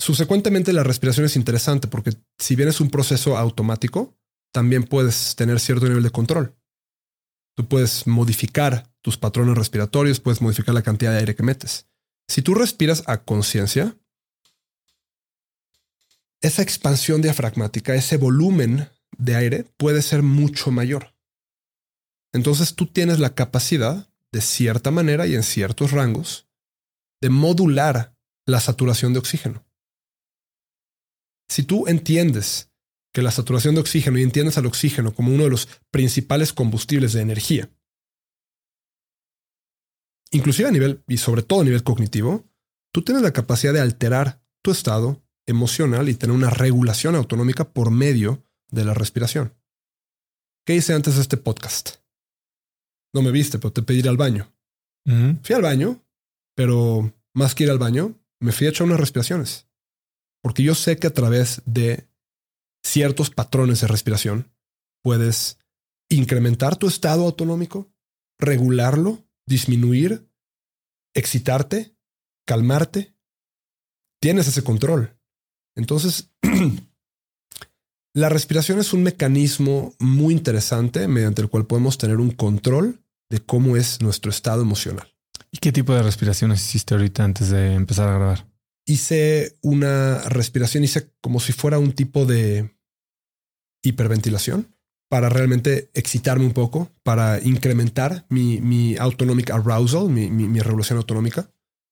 Subsecuentemente, 0.00 0.72
la 0.72 0.82
respiración 0.82 1.26
es 1.26 1.36
interesante 1.36 1.86
porque 1.86 2.12
si 2.38 2.56
bien 2.56 2.68
es 2.68 2.80
un 2.80 2.90
proceso 2.90 3.36
automático, 3.36 4.16
también 4.52 4.84
puedes 4.84 5.36
tener 5.36 5.60
cierto 5.60 5.86
nivel 5.86 6.02
de 6.02 6.10
control. 6.10 6.56
Tú 7.56 7.68
puedes 7.68 8.06
modificar 8.06 8.90
tus 9.02 9.18
patrones 9.18 9.56
respiratorios, 9.56 10.20
puedes 10.20 10.40
modificar 10.40 10.74
la 10.74 10.82
cantidad 10.82 11.12
de 11.12 11.18
aire 11.18 11.34
que 11.34 11.42
metes. 11.42 11.86
Si 12.28 12.42
tú 12.42 12.54
respiras 12.54 13.02
a 13.06 13.24
conciencia, 13.24 13.96
esa 16.40 16.62
expansión 16.62 17.22
diafragmática, 17.22 17.94
ese 17.94 18.16
volumen 18.16 18.88
de 19.18 19.36
aire 19.36 19.64
puede 19.76 20.02
ser 20.02 20.22
mucho 20.22 20.70
mayor. 20.70 21.14
Entonces 22.32 22.74
tú 22.74 22.86
tienes 22.86 23.18
la 23.18 23.34
capacidad, 23.34 24.08
de 24.32 24.40
cierta 24.40 24.90
manera 24.90 25.26
y 25.26 25.34
en 25.34 25.42
ciertos 25.42 25.90
rangos, 25.90 26.48
de 27.20 27.28
modular 27.28 28.16
la 28.46 28.60
saturación 28.60 29.12
de 29.12 29.18
oxígeno. 29.18 29.66
Si 31.48 31.64
tú 31.64 31.88
entiendes 31.88 32.70
que 33.12 33.22
la 33.22 33.32
saturación 33.32 33.74
de 33.74 33.80
oxígeno 33.80 34.18
y 34.18 34.22
entiendes 34.22 34.56
al 34.56 34.66
oxígeno 34.66 35.12
como 35.12 35.34
uno 35.34 35.44
de 35.44 35.50
los 35.50 35.68
principales 35.90 36.52
combustibles 36.52 37.12
de 37.12 37.22
energía, 37.22 37.70
inclusive 40.30 40.68
a 40.68 40.72
nivel 40.72 41.02
y 41.08 41.16
sobre 41.16 41.42
todo 41.42 41.62
a 41.62 41.64
nivel 41.64 41.82
cognitivo, 41.82 42.48
tú 42.92 43.02
tienes 43.02 43.22
la 43.22 43.32
capacidad 43.32 43.72
de 43.72 43.80
alterar 43.80 44.40
tu 44.62 44.70
estado 44.70 45.20
emocional 45.50 46.08
y 46.08 46.14
tener 46.14 46.34
una 46.34 46.50
regulación 46.50 47.14
autonómica 47.14 47.72
por 47.72 47.90
medio 47.90 48.44
de 48.70 48.84
la 48.84 48.94
respiración. 48.94 49.54
¿Qué 50.66 50.76
hice 50.76 50.94
antes 50.94 51.16
de 51.16 51.22
este 51.22 51.36
podcast? 51.36 51.96
No 53.12 53.22
me 53.22 53.30
viste, 53.30 53.58
pero 53.58 53.72
te 53.72 53.82
pedí 53.82 53.98
ir 53.98 54.08
al 54.08 54.16
baño. 54.16 54.52
Fui 55.42 55.56
al 55.56 55.62
baño, 55.62 56.04
pero 56.54 57.12
más 57.34 57.54
que 57.54 57.64
ir 57.64 57.70
al 57.70 57.78
baño, 57.78 58.16
me 58.38 58.52
fui 58.52 58.66
a 58.66 58.70
echar 58.70 58.86
unas 58.86 59.00
respiraciones. 59.00 59.68
Porque 60.42 60.62
yo 60.62 60.74
sé 60.74 60.98
que 60.98 61.08
a 61.08 61.14
través 61.14 61.62
de 61.66 62.08
ciertos 62.84 63.30
patrones 63.30 63.80
de 63.80 63.88
respiración, 63.88 64.52
puedes 65.02 65.58
incrementar 66.08 66.76
tu 66.76 66.86
estado 66.86 67.24
autonómico, 67.24 67.92
regularlo, 68.38 69.26
disminuir, 69.46 70.28
excitarte, 71.14 71.96
calmarte. 72.46 73.14
Tienes 74.20 74.48
ese 74.48 74.62
control. 74.62 75.19
Entonces, 75.76 76.30
la 78.14 78.28
respiración 78.28 78.78
es 78.78 78.92
un 78.92 79.02
mecanismo 79.02 79.94
muy 79.98 80.34
interesante 80.34 81.08
mediante 81.08 81.42
el 81.42 81.48
cual 81.48 81.66
podemos 81.66 81.98
tener 81.98 82.16
un 82.16 82.30
control 82.30 83.02
de 83.30 83.40
cómo 83.40 83.76
es 83.76 84.02
nuestro 84.02 84.30
estado 84.30 84.62
emocional. 84.62 85.14
¿Y 85.52 85.58
qué 85.58 85.72
tipo 85.72 85.94
de 85.94 86.02
respiraciones 86.02 86.62
hiciste 86.62 86.94
ahorita 86.94 87.24
antes 87.24 87.50
de 87.50 87.74
empezar 87.74 88.08
a 88.08 88.18
grabar? 88.18 88.50
hice 88.90 89.56
una 89.62 90.18
respiración, 90.28 90.84
hice 90.84 91.12
como 91.20 91.40
si 91.40 91.52
fuera 91.52 91.78
un 91.78 91.92
tipo 91.92 92.26
de 92.26 92.76
hiperventilación 93.82 94.74
para 95.08 95.28
realmente 95.28 95.90
excitarme 95.94 96.44
un 96.44 96.52
poco, 96.52 96.90
para 97.02 97.40
incrementar 97.40 98.26
mi, 98.28 98.60
mi 98.60 98.96
autonomic 98.96 99.50
arousal, 99.50 100.08
mi, 100.08 100.30
mi, 100.30 100.60
revolución 100.60 100.98
autonómica, 100.98 101.50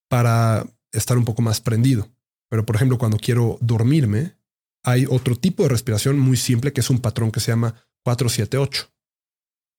para 0.08 0.66
estar 0.92 1.18
un 1.18 1.24
poco 1.24 1.42
más 1.42 1.60
prendido. 1.60 2.08
Pero, 2.50 2.64
por 2.64 2.76
ejemplo, 2.76 2.98
cuando 2.98 3.18
quiero 3.18 3.58
dormirme, 3.60 4.36
hay 4.84 5.06
otro 5.08 5.36
tipo 5.36 5.62
de 5.62 5.68
respiración 5.70 6.18
muy 6.18 6.36
simple 6.36 6.72
que 6.72 6.80
es 6.80 6.90
un 6.90 7.00
patrón 7.00 7.30
que 7.30 7.40
se 7.40 7.52
llama 7.52 7.74
478. 8.04 8.90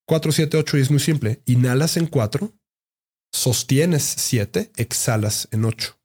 478 0.08 0.78
y 0.78 0.82
es 0.82 0.92
muy 0.92 1.00
simple. 1.00 1.42
Inhalas 1.46 1.98
en 1.98 2.08
4, 2.08 2.54
sostienes 3.32 4.04
7, 4.04 4.72
exhalas 4.76 5.48
en 5.52 5.66
8 5.66 6.00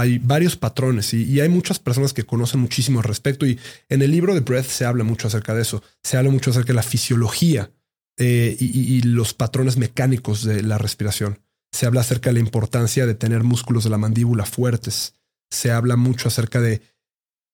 hay 0.00 0.18
varios 0.18 0.56
patrones 0.56 1.12
y, 1.12 1.40
hay 1.40 1.48
muchas 1.48 1.78
personas 1.78 2.12
que 2.12 2.24
conocen 2.24 2.60
muchísimo 2.60 3.00
al 3.00 3.04
respecto 3.04 3.46
y 3.46 3.58
en 3.88 4.02
el 4.02 4.10
libro 4.10 4.34
de 4.34 4.40
Breath 4.40 4.66
se 4.66 4.84
habla 4.84 5.04
mucho 5.04 5.28
acerca 5.28 5.54
de 5.54 5.62
eso, 5.62 5.82
se 6.02 6.16
habla 6.16 6.30
mucho 6.30 6.50
acerca 6.50 6.68
de 6.68 6.74
la 6.74 6.82
fisiología 6.82 7.70
eh, 8.16 8.56
y, 8.58 9.02
los 9.02 9.34
patrones 9.34 9.76
mecánicos 9.76 10.44
de 10.44 10.62
la 10.62 10.78
respiración. 10.78 11.40
se 11.72 11.86
habla 11.86 12.00
acerca 12.00 12.30
de 12.30 12.34
la 12.34 12.40
importancia 12.40 13.06
de 13.06 13.14
tener 13.14 13.44
músculos 13.44 13.84
de 13.84 13.90
la 13.90 13.98
mandíbula 13.98 14.44
fuertes. 14.44 15.14
Se 15.50 15.70
habla 15.70 15.96
mucho 15.96 16.28
acerca 16.28 16.60
de 16.60 16.82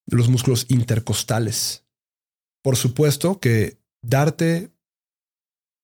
los 0.07 0.29
músculos 0.29 0.67
intercostales. 0.69 1.85
Por 2.63 2.77
supuesto 2.77 3.41
que 3.41 3.79
darte 4.03 4.73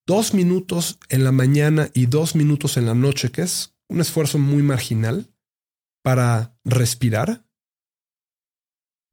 dos 0.07 0.35
minutos 0.35 0.99
en 1.09 1.25
la 1.25 1.33
mañana 1.33 1.91
y 1.95 2.07
dos 2.07 2.35
minutos 2.35 2.77
en 2.77 2.87
la 2.87 2.95
noche, 2.95 3.31
que 3.31 3.43
es 3.43 3.75
un 3.89 4.01
esfuerzo 4.01 4.39
muy 4.39 4.63
marginal 4.63 5.33
para 6.03 6.57
respirar, 6.65 7.45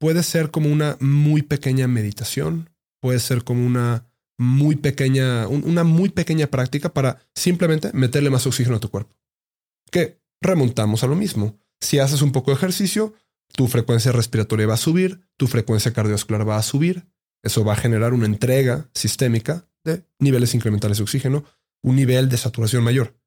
puede 0.00 0.22
ser 0.22 0.50
como 0.50 0.70
una 0.70 0.96
muy 1.00 1.42
pequeña 1.42 1.86
meditación, 1.86 2.70
puede 3.00 3.20
ser 3.20 3.44
como 3.44 3.64
una 3.64 4.10
muy 4.38 4.76
pequeña, 4.76 5.46
una 5.46 5.84
muy 5.84 6.08
pequeña 6.08 6.46
práctica 6.46 6.92
para 6.92 7.20
simplemente 7.34 7.92
meterle 7.92 8.30
más 8.30 8.46
oxígeno 8.46 8.76
a 8.76 8.80
tu 8.80 8.90
cuerpo. 8.90 9.14
Que 9.90 10.22
remontamos 10.40 11.04
a 11.04 11.06
lo 11.06 11.14
mismo. 11.14 11.60
Si 11.80 11.98
haces 11.98 12.22
un 12.22 12.32
poco 12.32 12.50
de 12.50 12.56
ejercicio, 12.56 13.14
tu 13.52 13.66
frecuencia 13.68 14.12
respiratoria 14.12 14.66
va 14.66 14.74
a 14.74 14.78
subir, 14.78 15.20
tu 15.36 15.46
frecuencia 15.46 15.92
cardiovascular 15.92 16.48
va 16.48 16.56
a 16.56 16.62
subir. 16.62 17.08
Eso 17.42 17.64
va 17.64 17.72
a 17.72 17.76
generar 17.76 18.12
una 18.12 18.26
entrega 18.26 18.90
sistémica 18.94 19.66
de 19.84 20.04
niveles 20.18 20.54
incrementales 20.54 20.98
de 20.98 21.04
oxígeno, 21.04 21.44
un 21.82 21.96
nivel 21.96 22.28
de 22.28 22.36
saturación 22.36 22.84
mayor. 22.84 23.18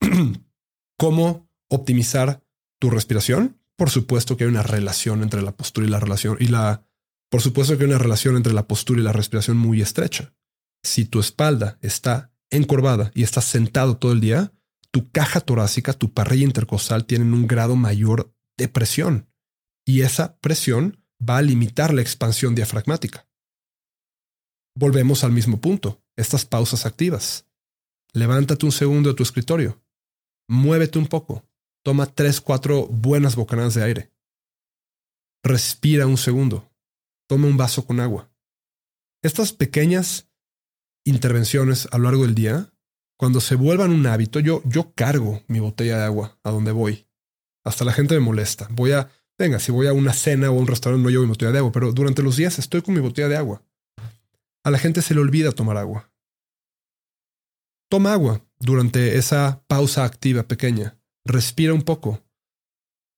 ¿Cómo 0.98 1.48
optimizar 1.68 2.42
tu 2.78 2.90
respiración? 2.90 3.60
Por 3.76 3.90
supuesto 3.90 4.36
que 4.36 4.44
hay 4.44 4.50
una 4.50 4.62
relación 4.62 5.22
entre 5.22 5.42
la 5.42 5.52
postura 5.52 5.86
y 5.86 5.90
la 5.90 6.00
relación 6.00 6.36
y 6.40 6.46
la 6.46 6.86
por 7.30 7.42
supuesto 7.42 7.78
que 7.78 7.84
hay 7.84 7.90
una 7.90 7.98
relación 7.98 8.36
entre 8.36 8.52
la 8.52 8.66
postura 8.66 9.00
y 9.00 9.04
la 9.04 9.12
respiración 9.12 9.56
muy 9.56 9.80
estrecha. 9.80 10.34
Si 10.82 11.04
tu 11.04 11.20
espalda 11.20 11.78
está 11.80 12.32
encorvada 12.50 13.12
y 13.14 13.22
estás 13.22 13.44
sentado 13.44 13.96
todo 13.96 14.12
el 14.12 14.20
día, 14.20 14.52
tu 14.92 15.10
caja 15.10 15.40
torácica, 15.40 15.92
tu 15.92 16.12
parrilla 16.12 16.44
intercostal 16.44 17.06
tienen 17.06 17.32
un 17.32 17.46
grado 17.46 17.76
mayor 17.76 18.34
de 18.56 18.68
presión 18.68 19.28
y 19.86 20.02
esa 20.02 20.38
presión 20.38 21.04
va 21.26 21.38
a 21.38 21.42
limitar 21.42 21.94
la 21.94 22.02
expansión 22.02 22.54
diafragmática. 22.54 23.28
Volvemos 24.76 25.24
al 25.24 25.32
mismo 25.32 25.60
punto, 25.60 26.02
estas 26.16 26.44
pausas 26.44 26.86
activas. 26.86 27.46
Levántate 28.12 28.66
un 28.66 28.72
segundo 28.72 29.10
de 29.10 29.14
tu 29.14 29.22
escritorio, 29.22 29.82
muévete 30.48 30.98
un 30.98 31.06
poco, 31.06 31.44
toma 31.84 32.06
tres, 32.06 32.40
cuatro 32.40 32.86
buenas 32.86 33.36
bocanadas 33.36 33.74
de 33.74 33.84
aire. 33.84 34.12
Respira 35.44 36.06
un 36.06 36.18
segundo, 36.18 36.70
toma 37.28 37.46
un 37.46 37.56
vaso 37.56 37.86
con 37.86 38.00
agua. 38.00 38.30
Estas 39.22 39.52
pequeñas 39.52 40.28
intervenciones 41.04 41.88
a 41.92 41.98
lo 41.98 42.04
largo 42.04 42.24
del 42.24 42.34
día, 42.34 42.72
cuando 43.20 43.42
se 43.42 43.54
vuelvan 43.54 43.90
un 43.90 44.06
hábito, 44.06 44.40
yo, 44.40 44.62
yo 44.64 44.94
cargo 44.94 45.42
mi 45.46 45.60
botella 45.60 45.98
de 45.98 46.04
agua 46.04 46.38
a 46.42 46.50
donde 46.50 46.72
voy. 46.72 47.06
Hasta 47.62 47.84
la 47.84 47.92
gente 47.92 48.14
me 48.14 48.20
molesta. 48.20 48.66
Voy 48.70 48.92
a, 48.92 49.10
venga, 49.38 49.58
si 49.58 49.70
voy 49.70 49.88
a 49.88 49.92
una 49.92 50.14
cena 50.14 50.50
o 50.50 50.56
a 50.56 50.58
un 50.58 50.66
restaurante 50.66 51.02
no 51.04 51.10
llevo 51.10 51.24
mi 51.24 51.28
botella 51.28 51.52
de 51.52 51.58
agua, 51.58 51.70
pero 51.70 51.92
durante 51.92 52.22
los 52.22 52.38
días 52.38 52.58
estoy 52.58 52.80
con 52.80 52.94
mi 52.94 53.00
botella 53.00 53.28
de 53.28 53.36
agua. 53.36 53.62
A 54.64 54.70
la 54.70 54.78
gente 54.78 55.02
se 55.02 55.12
le 55.12 55.20
olvida 55.20 55.52
tomar 55.52 55.76
agua. 55.76 56.10
Toma 57.90 58.14
agua 58.14 58.42
durante 58.58 59.18
esa 59.18 59.62
pausa 59.66 60.06
activa 60.06 60.44
pequeña. 60.44 60.98
Respira 61.26 61.74
un 61.74 61.82
poco. 61.82 62.24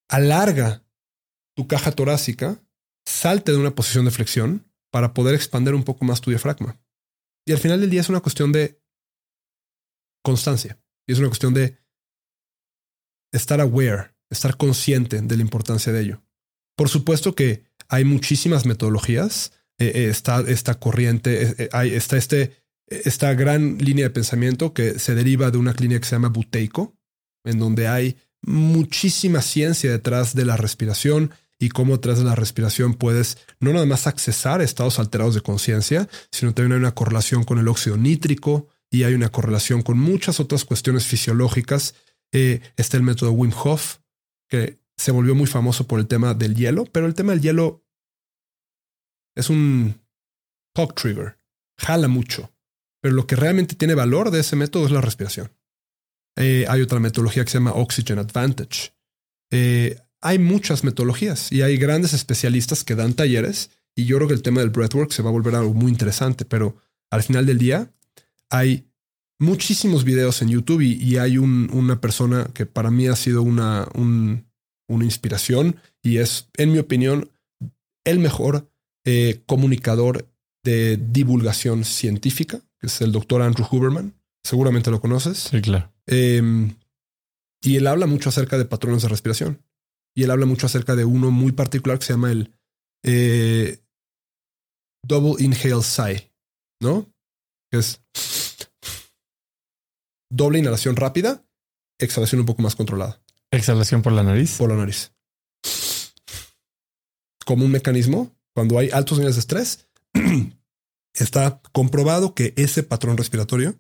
Alarga 0.09 0.83
tu 1.55 1.69
caja 1.69 1.93
torácica. 1.93 2.61
Salte 3.07 3.53
de 3.53 3.59
una 3.59 3.77
posición 3.77 4.05
de 4.05 4.11
flexión 4.11 4.69
para 4.91 5.15
poder 5.15 5.37
expandir 5.37 5.75
un 5.75 5.85
poco 5.85 6.05
más 6.05 6.21
tu 6.21 6.31
diafragma. 6.31 6.81
Y 7.47 7.53
al 7.53 7.59
final 7.59 7.81
del 7.81 7.91
día 7.91 8.01
es 8.01 8.09
una 8.09 8.21
cuestión 8.21 8.51
de 8.51 8.82
constancia. 10.23 10.79
Y 11.07 11.13
es 11.13 11.19
una 11.19 11.29
cuestión 11.29 11.55
de 11.55 11.79
estar 13.33 13.61
aware, 13.61 14.15
estar 14.31 14.57
consciente 14.57 15.21
de 15.21 15.37
la 15.37 15.43
importancia 15.43 15.93
de 15.93 16.01
ello. 16.01 16.23
Por 16.77 16.89
supuesto 16.89 17.35
que 17.35 17.65
hay 17.89 18.05
muchísimas 18.05 18.67
metodologías. 18.67 19.53
Eh, 19.79 19.93
eh, 19.95 20.09
está 20.11 20.41
esta 20.41 20.75
corriente, 20.75 21.55
eh, 21.65 21.69
hay, 21.73 21.95
está 21.95 22.17
este, 22.17 22.53
esta 22.87 23.35
gran 23.35 23.79
línea 23.79 24.05
de 24.05 24.11
pensamiento 24.11 24.73
que 24.73 24.99
se 24.99 25.15
deriva 25.15 25.51
de 25.51 25.59
una 25.59 25.75
clínica 25.75 26.01
que 26.01 26.07
se 26.07 26.15
llama 26.15 26.29
Buteico, 26.29 26.95
en 27.45 27.59
donde 27.59 27.89
hay 27.89 28.17
muchísima 28.43 29.41
ciencia 29.43 29.91
detrás 29.91 30.35
de 30.35 30.45
la 30.45 30.57
respiración 30.57 31.33
y 31.59 31.69
cómo 31.69 32.01
tras 32.01 32.19
de 32.19 32.25
la 32.25 32.35
respiración 32.35 32.95
puedes 32.95 33.39
no 33.61 33.73
nada 33.73 33.87
más 33.87 34.07
accesar 34.07 34.61
estados 34.61 34.99
alterados 34.99 35.35
de 35.35 35.43
conciencia, 35.43 36.09
sino 36.31 36.53
también 36.53 36.73
hay 36.73 36.79
una 36.79 36.95
correlación 36.95 37.45
con 37.45 37.59
el 37.59 37.69
óxido 37.69 37.97
nítrico 37.97 38.69
y 38.93 39.05
hay 39.05 39.15
una 39.15 39.31
correlación 39.31 39.81
con 39.83 39.99
muchas 39.99 40.39
otras 40.39 40.67
cuestiones 40.67 41.07
fisiológicas. 41.07 41.95
Eh, 42.31 42.61
está 42.77 42.99
el 42.99 43.03
método 43.03 43.33
Wim 43.33 43.53
Hof, 43.65 43.99
que 44.49 44.79
se 44.99 45.11
volvió 45.13 45.35
muy 45.35 45.47
famoso 45.47 45.87
por 45.87 45.99
el 45.99 46.07
tema 46.07 46.35
del 46.35 46.55
hielo, 46.55 46.85
pero 46.85 47.07
el 47.07 47.15
tema 47.15 47.33
del 47.33 47.41
hielo 47.41 47.87
es 49.35 49.49
un 49.49 49.99
talk 50.75 50.95
trigger, 50.95 51.39
jala 51.79 52.07
mucho. 52.07 52.53
Pero 53.01 53.15
lo 53.15 53.27
que 53.27 53.35
realmente 53.35 53.77
tiene 53.77 53.95
valor 53.95 54.31
de 54.31 54.41
ese 54.41 54.57
método 54.57 54.85
es 54.85 54.93
la 54.93 55.01
respiración. 55.01 55.51
Eh, 56.37 56.67
hay 56.69 56.83
otra 56.83 57.01
metodología 57.01 57.45
que 57.45 57.51
se 57.51 57.59
llama 57.59 57.73
Oxygen 57.73 58.19
Advantage. 58.19 58.93
Eh, 59.51 59.99
hay 60.21 60.39
muchas 60.39 60.85
metodologías 60.85 61.51
y 61.51 61.63
hay 61.63 61.79
grandes 61.79 62.13
especialistas 62.13 62.85
que 62.85 62.95
dan 62.95 63.15
talleres 63.15 63.71
y 63.97 64.05
yo 64.05 64.19
creo 64.19 64.29
que 64.29 64.35
el 64.35 64.43
tema 64.43 64.61
del 64.61 64.71
breathwork 64.71 65.13
se 65.13 65.23
va 65.23 65.31
a 65.31 65.33
volver 65.33 65.55
algo 65.55 65.73
muy 65.73 65.91
interesante, 65.91 66.45
pero 66.45 66.77
al 67.11 67.23
final 67.23 67.47
del 67.47 67.59
día 67.59 67.91
hay 68.53 68.87
muchísimos 69.41 70.05
videos 70.05 70.43
en 70.43 70.51
YouTube 70.51 70.83
y, 70.83 71.17
hay 71.17 71.39
una 71.39 72.01
persona 72.01 72.51
que 72.55 72.67
para 72.67 72.91
mí 72.91 73.09
ha 73.09 73.17
sido 73.17 73.43
una, 73.43 73.89
una 73.95 75.05
inspiración 75.05 75.77
y 76.03 76.19
es, 76.19 76.49
en 76.59 76.73
mi 76.73 76.79
opinión, 76.79 77.31
el 78.05 78.19
mejor 78.19 78.69
eh, 79.07 79.43
comunicador 79.47 80.29
de 80.65 80.97
divulgación 80.97 81.85
científica, 81.85 82.61
que 82.79 82.89
es 82.89 83.01
el 83.01 83.11
doctor 83.11 83.43
Andrew 83.43 83.67
Huberman. 83.69 84.15
Seguramente 84.45 84.91
lo 84.91 85.01
conoces. 85.01 85.39
Sí, 85.39 85.61
claro. 85.63 85.91
Em, 86.07 86.77
y 87.65 87.77
él 87.77 87.87
habla 87.87 88.07
mucho 88.07 88.29
acerca 88.29 88.59
de 88.59 88.65
patrones 88.65 89.03
de 89.03 89.09
respiración 89.09 89.63
y 90.15 90.25
él 90.25 90.31
habla 90.31 90.47
mucho 90.47 90.67
acerca 90.67 90.95
de 90.95 91.05
uno 91.05 91.31
muy 91.31 91.53
particular 91.53 91.99
que 91.99 92.05
se 92.05 92.13
llama 92.13 92.33
el 92.33 92.53
eh, 93.05 93.79
Double 95.05 95.43
Inhale 95.43 95.83
Sigh, 95.83 96.31
¿no? 96.81 97.09
Que 97.71 97.79
es 97.79 98.03
doble 100.33 100.59
inhalación 100.59 100.97
rápida, 100.97 101.45
exhalación 101.99 102.41
un 102.41 102.47
poco 102.47 102.63
más 102.63 102.75
controlada. 102.75 103.21
Exhalación 103.51 104.03
por 104.03 104.13
la 104.13 104.23
nariz. 104.23 104.57
Por 104.57 104.71
la 104.71 104.77
nariz. 104.77 105.13
Como 107.45 107.65
un 107.65 107.71
mecanismo, 107.71 108.35
cuando 108.55 108.79
hay 108.79 108.91
altos 108.91 109.19
niveles 109.19 109.37
de 109.37 109.41
estrés, 109.41 109.89
está 111.15 111.61
comprobado 111.73 112.35
que 112.35 112.55
ese 112.57 112.83
patrón 112.83 113.17
respiratorio, 113.17 113.79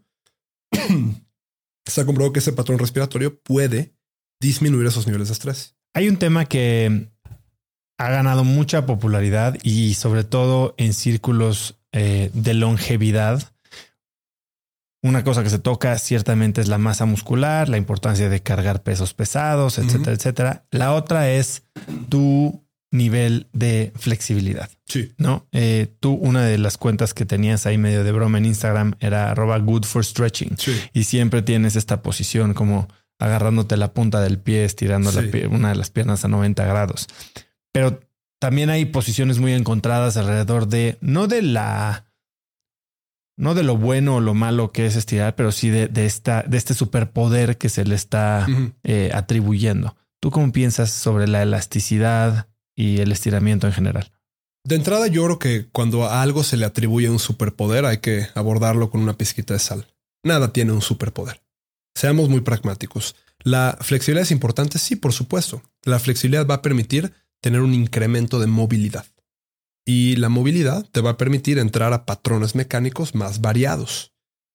está 1.86 2.04
comprobado 2.04 2.32
que 2.32 2.40
ese 2.40 2.52
patrón 2.52 2.78
respiratorio 2.78 3.40
puede 3.40 3.94
disminuir 4.40 4.86
esos 4.86 5.06
niveles 5.06 5.28
de 5.28 5.34
estrés. 5.34 5.76
Hay 5.94 6.08
un 6.08 6.18
tema 6.18 6.44
que 6.46 7.08
ha 7.98 8.10
ganado 8.10 8.44
mucha 8.44 8.84
popularidad 8.84 9.56
y 9.62 9.94
sobre 9.94 10.24
todo 10.24 10.74
en 10.76 10.92
círculos 10.92 11.78
eh, 11.92 12.30
de 12.34 12.54
longevidad. 12.54 13.51
Una 15.02 15.24
cosa 15.24 15.42
que 15.42 15.50
se 15.50 15.58
toca 15.58 15.98
ciertamente 15.98 16.60
es 16.60 16.68
la 16.68 16.78
masa 16.78 17.06
muscular, 17.06 17.68
la 17.68 17.76
importancia 17.76 18.28
de 18.28 18.40
cargar 18.40 18.82
pesos 18.82 19.14
pesados, 19.14 19.78
etcétera, 19.78 20.12
etcétera. 20.12 20.64
La 20.70 20.92
otra 20.92 21.30
es 21.30 21.64
tu 22.08 22.64
nivel 22.92 23.48
de 23.52 23.92
flexibilidad. 23.96 24.70
Sí. 24.86 25.12
¿No? 25.18 25.48
Eh, 25.50 25.88
tú, 25.98 26.12
una 26.12 26.44
de 26.44 26.58
las 26.58 26.78
cuentas 26.78 27.14
que 27.14 27.26
tenías 27.26 27.66
ahí 27.66 27.78
medio 27.78 28.04
de 28.04 28.12
broma 28.12 28.38
en 28.38 28.44
Instagram 28.44 28.94
era 29.00 29.30
arroba 29.30 29.58
good 29.58 29.84
for 29.84 30.04
stretching. 30.04 30.56
Sí. 30.56 30.72
Y 30.92 31.04
siempre 31.04 31.42
tienes 31.42 31.74
esta 31.74 32.02
posición 32.02 32.54
como 32.54 32.86
agarrándote 33.18 33.76
la 33.76 33.92
punta 33.94 34.20
del 34.20 34.38
pie, 34.38 34.64
estirando 34.64 35.10
una 35.50 35.70
de 35.70 35.74
las 35.74 35.90
piernas 35.90 36.24
a 36.24 36.28
90 36.28 36.64
grados. 36.64 37.08
Pero 37.72 38.00
también 38.38 38.70
hay 38.70 38.84
posiciones 38.84 39.38
muy 39.38 39.52
encontradas 39.52 40.16
alrededor 40.16 40.68
de, 40.68 40.98
no 41.00 41.28
de 41.28 41.42
la, 41.42 42.06
no 43.36 43.54
de 43.54 43.62
lo 43.62 43.76
bueno 43.76 44.16
o 44.16 44.20
lo 44.20 44.34
malo 44.34 44.72
que 44.72 44.86
es 44.86 44.96
estirar, 44.96 45.34
pero 45.34 45.52
sí 45.52 45.70
de, 45.70 45.90
esta, 46.06 46.42
de 46.42 46.58
este 46.58 46.74
superpoder 46.74 47.58
que 47.58 47.68
se 47.68 47.84
le 47.84 47.94
está 47.94 48.46
eh, 48.84 49.10
atribuyendo. 49.14 49.96
¿Tú 50.20 50.30
cómo 50.30 50.52
piensas 50.52 50.90
sobre 50.90 51.26
la 51.26 51.42
elasticidad 51.42 52.48
y 52.76 52.98
el 52.98 53.10
estiramiento 53.10 53.66
en 53.66 53.72
general? 53.72 54.12
De 54.64 54.76
entrada, 54.76 55.08
yo 55.08 55.24
creo 55.24 55.38
que 55.38 55.66
cuando 55.72 56.04
a 56.04 56.22
algo 56.22 56.44
se 56.44 56.56
le 56.56 56.64
atribuye 56.64 57.10
un 57.10 57.18
superpoder, 57.18 57.84
hay 57.84 57.98
que 57.98 58.28
abordarlo 58.34 58.90
con 58.90 59.00
una 59.00 59.18
pizquita 59.18 59.54
de 59.54 59.60
sal. 59.60 59.88
Nada 60.22 60.52
tiene 60.52 60.72
un 60.72 60.82
superpoder. 60.82 61.42
Seamos 61.96 62.28
muy 62.28 62.42
pragmáticos. 62.42 63.16
¿La 63.40 63.76
flexibilidad 63.80 64.22
es 64.22 64.30
importante? 64.30 64.78
Sí, 64.78 64.94
por 64.94 65.12
supuesto. 65.12 65.62
La 65.82 65.98
flexibilidad 65.98 66.46
va 66.46 66.54
a 66.56 66.62
permitir 66.62 67.12
tener 67.40 67.60
un 67.60 67.74
incremento 67.74 68.38
de 68.38 68.46
movilidad. 68.46 69.04
Y 69.84 70.16
la 70.16 70.28
movilidad 70.28 70.88
te 70.90 71.00
va 71.00 71.10
a 71.10 71.16
permitir 71.16 71.58
entrar 71.58 71.92
a 71.92 72.06
patrones 72.06 72.54
mecánicos 72.54 73.14
más 73.14 73.40
variados. 73.40 74.12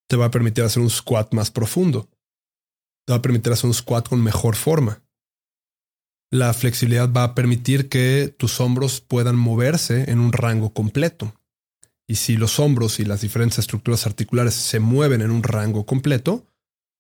Te 0.08 0.16
va 0.16 0.26
a 0.26 0.32
permitir 0.32 0.64
hacer 0.64 0.82
un 0.82 0.90
squat 0.90 1.34
más 1.34 1.52
profundo. 1.52 2.10
te 3.06 3.14
va 3.14 3.20
a 3.20 3.22
permitir 3.22 3.54
hacer 3.54 3.68
un 3.68 3.74
squat 3.74 4.10
con 4.10 4.22
mejor 4.22 4.58
forma. 4.58 5.02
La 6.30 6.54
flexibilidad 6.54 7.10
va 7.12 7.24
a 7.24 7.36
permitir 7.36 7.88
que 7.88 8.36
tus 8.38 8.60
hombros 8.60 9.00
puedan 9.00 9.38
moverse 9.38 10.12
en 10.12 10.20
un 10.20 10.34
rango 10.34 10.74
completo. 10.74 11.34
Y 12.06 12.16
si 12.16 12.36
los 12.36 12.60
hombros 12.60 13.00
y 13.00 13.06
las 13.06 13.22
diferentes 13.22 13.60
estructuras 13.60 14.06
articulares 14.06 14.54
se 14.54 14.82
mueven 14.82 15.22
en 15.22 15.32
un 15.32 15.44
rango 15.44 15.86
completo, 15.86 16.46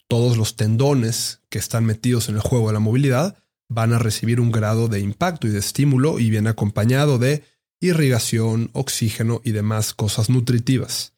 todos 0.07 0.37
los 0.37 0.55
tendones 0.55 1.41
que 1.49 1.59
están 1.59 1.85
metidos 1.85 2.29
en 2.29 2.35
el 2.35 2.41
juego 2.41 2.67
de 2.67 2.73
la 2.73 2.79
movilidad 2.79 3.37
van 3.69 3.91
a 3.91 3.99
recibir 3.99 4.39
un 4.39 4.51
grado 4.51 4.87
de 4.87 5.01
impacto 5.01 5.47
y 5.47 5.49
de 5.49 5.59
estímulo 5.59 6.19
y 6.19 6.29
viene 6.29 6.49
acompañado 6.49 7.17
de 7.19 7.43
irrigación, 7.79 8.69
oxígeno 8.73 9.41
y 9.43 9.51
demás 9.51 9.93
cosas 9.93 10.29
nutritivas. 10.29 11.13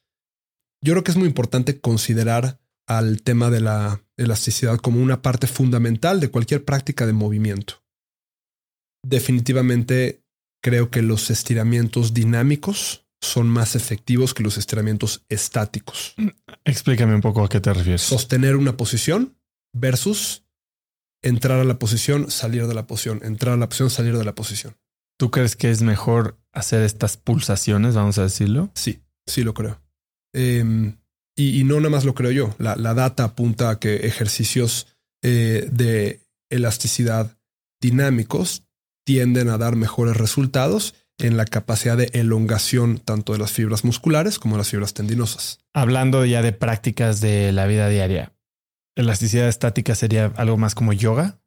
Yo 0.82 0.94
creo 0.94 1.04
que 1.04 1.12
es 1.12 1.18
muy 1.18 1.28
importante 1.28 1.80
considerar 1.80 2.60
al 2.88 3.22
tema 3.22 3.50
de 3.50 3.62
la 3.62 4.04
elasticidad 4.18 4.78
como 4.78 5.02
una 5.02 5.22
parte 5.22 5.48
fundamental 5.48 6.20
de 6.20 6.32
cualquier 6.32 6.66
práctica 6.66 7.06
de 7.06 7.14
movimiento. 7.14 7.84
Definitivamente 9.06 10.24
creo 10.62 10.90
que 10.90 11.02
los 11.02 11.30
estiramientos 11.30 12.14
dinámicos 12.14 13.06
son 13.22 13.48
más 13.48 13.76
efectivos 13.76 14.34
que 14.34 14.44
los 14.44 14.58
estiramientos 14.58 15.26
estáticos. 15.30 16.16
Explícame 16.66 17.16
un 17.16 17.22
poco 17.22 17.44
a 17.44 17.50
qué 17.50 17.60
te 17.60 17.74
refieres. 17.74 18.02
Sostener 18.02 18.56
una 18.56 18.78
posición 18.78 19.38
versus 19.74 20.46
entrar 21.22 21.60
a 21.60 21.66
la 21.66 21.80
posición, 21.80 22.32
salir 22.32 22.66
de 22.66 22.74
la 22.74 22.88
posición, 22.88 23.22
entrar 23.24 23.56
a 23.56 23.58
la 23.58 23.68
posición, 23.68 23.90
salir 23.90 24.18
de 24.18 24.26
la 24.26 24.36
posición. 24.36 24.78
¿Tú 25.20 25.32
crees 25.32 25.58
que 25.58 25.70
es 25.70 25.82
mejor 25.82 26.40
hacer 26.54 26.82
estas 26.82 27.18
pulsaciones, 27.18 27.94
vamos 27.94 28.18
a 28.18 28.24
decirlo? 28.24 28.72
Sí, 28.74 29.02
sí 29.28 29.44
lo 29.44 29.54
creo. 29.54 29.82
Em, 30.34 30.98
y, 31.36 31.66
no 31.66 31.76
nada 31.78 31.90
más 31.90 32.06
lo 32.06 32.16
creo 32.16 32.32
yo. 32.32 32.56
La, 32.58 32.76
data 32.94 33.26
apunta 33.26 33.70
a 33.70 33.80
que 33.80 34.08
ejercicios 34.08 34.88
eh, 35.22 35.68
de 35.74 36.22
elasticidad 36.50 37.38
dinámicos 37.82 38.64
tienden 39.06 39.50
a 39.50 39.58
dar 39.58 39.76
mejores 39.76 40.16
resultados 40.16 40.96
en 41.18 41.36
la 41.36 41.44
capacidad 41.44 41.98
de 41.98 42.10
elongación 42.14 42.98
tanto 42.98 43.34
de 43.34 43.40
las 43.40 43.52
fibras 43.52 43.84
musculares 43.84 44.40
como 44.40 44.56
de 44.56 44.60
las 44.60 44.70
fibras 44.70 44.94
tendinosas. 44.94 45.60
Hablando 45.74 46.24
ya 46.24 46.42
de 46.42 46.54
prácticas 46.54 47.20
de 47.20 47.52
la 47.52 47.68
vida 47.68 47.90
diaria, 47.90 48.32
¿elasticidad 48.96 49.50
estática 49.50 49.96
sería 49.96 50.28
algo 50.38 50.56
más 50.56 50.76
como 50.76 50.94
yoga? 50.94 51.42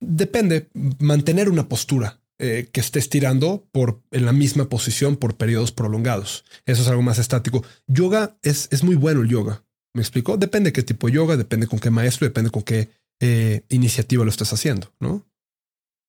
Depende, 0.00 0.68
mantener 0.98 1.48
una 1.48 1.68
postura 1.68 2.23
eh, 2.38 2.68
que 2.72 2.80
esté 2.80 2.98
estirando 2.98 3.68
por, 3.70 4.02
en 4.10 4.26
la 4.26 4.32
misma 4.32 4.68
posición 4.68 5.16
por 5.16 5.36
periodos 5.36 5.72
prolongados. 5.72 6.44
Eso 6.66 6.82
es 6.82 6.88
algo 6.88 7.02
más 7.02 7.18
estático. 7.18 7.64
Yoga 7.86 8.36
es, 8.42 8.68
es 8.72 8.82
muy 8.82 8.96
bueno 8.96 9.22
el 9.22 9.28
yoga. 9.28 9.64
¿Me 9.94 10.02
explico? 10.02 10.36
Depende 10.36 10.72
qué 10.72 10.82
tipo 10.82 11.06
de 11.06 11.14
yoga, 11.14 11.36
depende 11.36 11.68
con 11.68 11.78
qué 11.78 11.90
maestro, 11.90 12.26
depende 12.26 12.50
con 12.50 12.62
qué 12.62 12.90
eh, 13.20 13.64
iniciativa 13.68 14.24
lo 14.24 14.30
estés 14.30 14.52
haciendo, 14.52 14.92
¿no? 14.98 15.24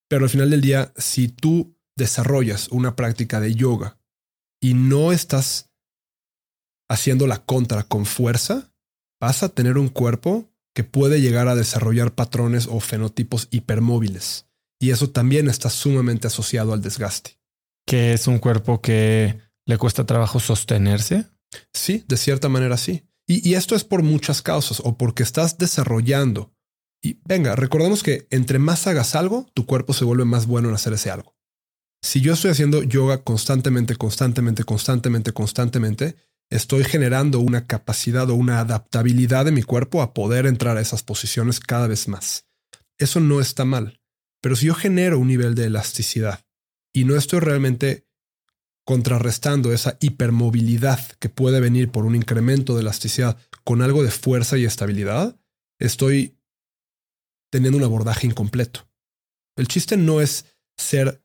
Pero 0.10 0.24
al 0.24 0.30
final 0.30 0.50
del 0.50 0.62
día, 0.62 0.92
si 0.98 1.28
tú 1.28 1.78
desarrollas 1.96 2.70
una 2.70 2.96
práctica 2.96 3.40
de 3.40 3.54
yoga 3.54 4.00
y 4.60 4.74
no 4.74 5.12
estás 5.12 5.70
haciendo 6.90 7.28
la 7.28 7.46
contra 7.46 7.84
con 7.84 8.06
fuerza, 8.06 8.74
vas 9.22 9.44
a 9.44 9.50
tener 9.50 9.78
un 9.78 9.90
cuerpo 9.90 10.50
que 10.74 10.84
puede 10.84 11.22
llegar 11.22 11.48
a 11.48 11.56
desarrollar 11.56 12.14
patrones 12.16 12.68
o 12.68 12.80
fenotipos 12.80 13.48
hipermóviles. 13.52 14.48
Y 14.80 14.92
eso 14.92 15.10
también 15.10 15.50
está 15.50 15.70
sumamente 15.70 16.28
asociado 16.28 16.74
al 16.74 16.82
desgaste. 16.82 17.40
¿Que 17.86 18.14
es 18.14 18.28
un 18.28 18.40
cuerpo 18.40 18.82
que 18.82 19.40
le 19.66 19.78
cuesta 19.78 20.06
trabajo 20.06 20.40
sostenerse? 20.40 21.26
Sí, 21.74 22.04
de 22.08 22.18
cierta 22.18 22.50
manera 22.50 22.78
sí. 22.78 23.08
Y, 23.28 23.48
y 23.48 23.56
esto 23.56 23.76
es 23.76 23.84
por 23.84 24.04
muchas 24.04 24.42
causas, 24.42 24.82
o 24.84 24.98
porque 24.98 25.24
estás 25.24 25.58
desarrollando. 25.58 26.54
Y 27.02 27.20
venga, 27.24 27.56
recordemos 27.56 28.04
que 28.04 28.28
entre 28.32 28.60
más 28.60 28.88
hagas 28.88 29.16
algo, 29.16 29.48
tu 29.54 29.66
cuerpo 29.66 29.94
se 29.94 30.06
vuelve 30.06 30.26
más 30.26 30.48
bueno 30.48 30.70
en 30.70 30.76
hacer 30.76 30.94
ese 30.94 31.12
algo. 31.12 31.36
Si 32.02 32.22
yo 32.22 32.34
estoy 32.34 32.52
haciendo 32.52 32.84
yoga 32.84 33.24
constantemente, 33.24 33.96
constantemente, 33.96 34.64
constantemente, 34.64 35.32
constantemente, 35.32 36.16
estoy 36.52 36.84
generando 36.84 37.40
una 37.40 37.66
capacidad 37.66 38.30
o 38.30 38.36
una 38.36 38.60
adaptabilidad 38.60 39.46
de 39.46 39.52
mi 39.52 39.64
cuerpo 39.64 40.02
a 40.02 40.14
poder 40.14 40.46
entrar 40.46 40.78
a 40.78 40.82
esas 40.82 41.04
posiciones 41.04 41.60
cada 41.60 41.88
vez 41.88 42.08
más. 42.08 42.46
Eso 42.98 43.20
no 43.20 43.42
está 43.42 43.66
mal. 43.66 44.02
Pero 44.46 44.56
si 44.56 44.68
yo 44.68 44.76
genero 44.76 45.18
un 45.18 45.28
nivel 45.28 45.56
de 45.56 45.66
elasticidad 45.66 46.46
y 46.94 47.04
no 47.06 47.16
estoy 47.16 47.40
realmente 47.40 48.08
contrarrestando 48.86 49.74
esa 49.74 49.98
hipermovilidad 50.00 51.00
que 51.14 51.30
puede 51.30 51.60
venir 51.60 51.90
por 51.90 52.06
un 52.06 52.16
incremento 52.16 52.76
de 52.76 52.82
elasticidad 52.82 53.40
con 53.64 53.82
algo 53.82 54.04
de 54.04 54.12
fuerza 54.12 54.56
y 54.60 54.66
estabilidad, 54.66 55.36
estoy 55.80 56.38
teniendo 57.52 57.80
un 57.80 57.86
abordaje 57.86 58.28
incompleto. 58.28 58.88
El 59.58 59.68
chiste 59.68 59.98
no 59.98 60.22
es 60.22 60.46
ser 60.78 61.24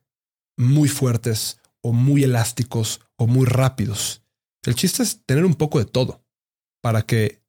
muy 0.57 0.89
fuertes 0.89 1.59
o 1.81 1.93
muy 1.93 2.23
elásticos 2.23 3.01
o 3.17 3.27
muy 3.27 3.45
rápidos. 3.45 4.23
El 4.65 4.73
chiste 4.73 5.03
es 5.03 5.23
tener 5.27 5.45
un 5.45 5.53
poco 5.53 5.77
de 5.77 5.85
todo 5.85 6.25
para 6.81 7.03
que 7.03 7.43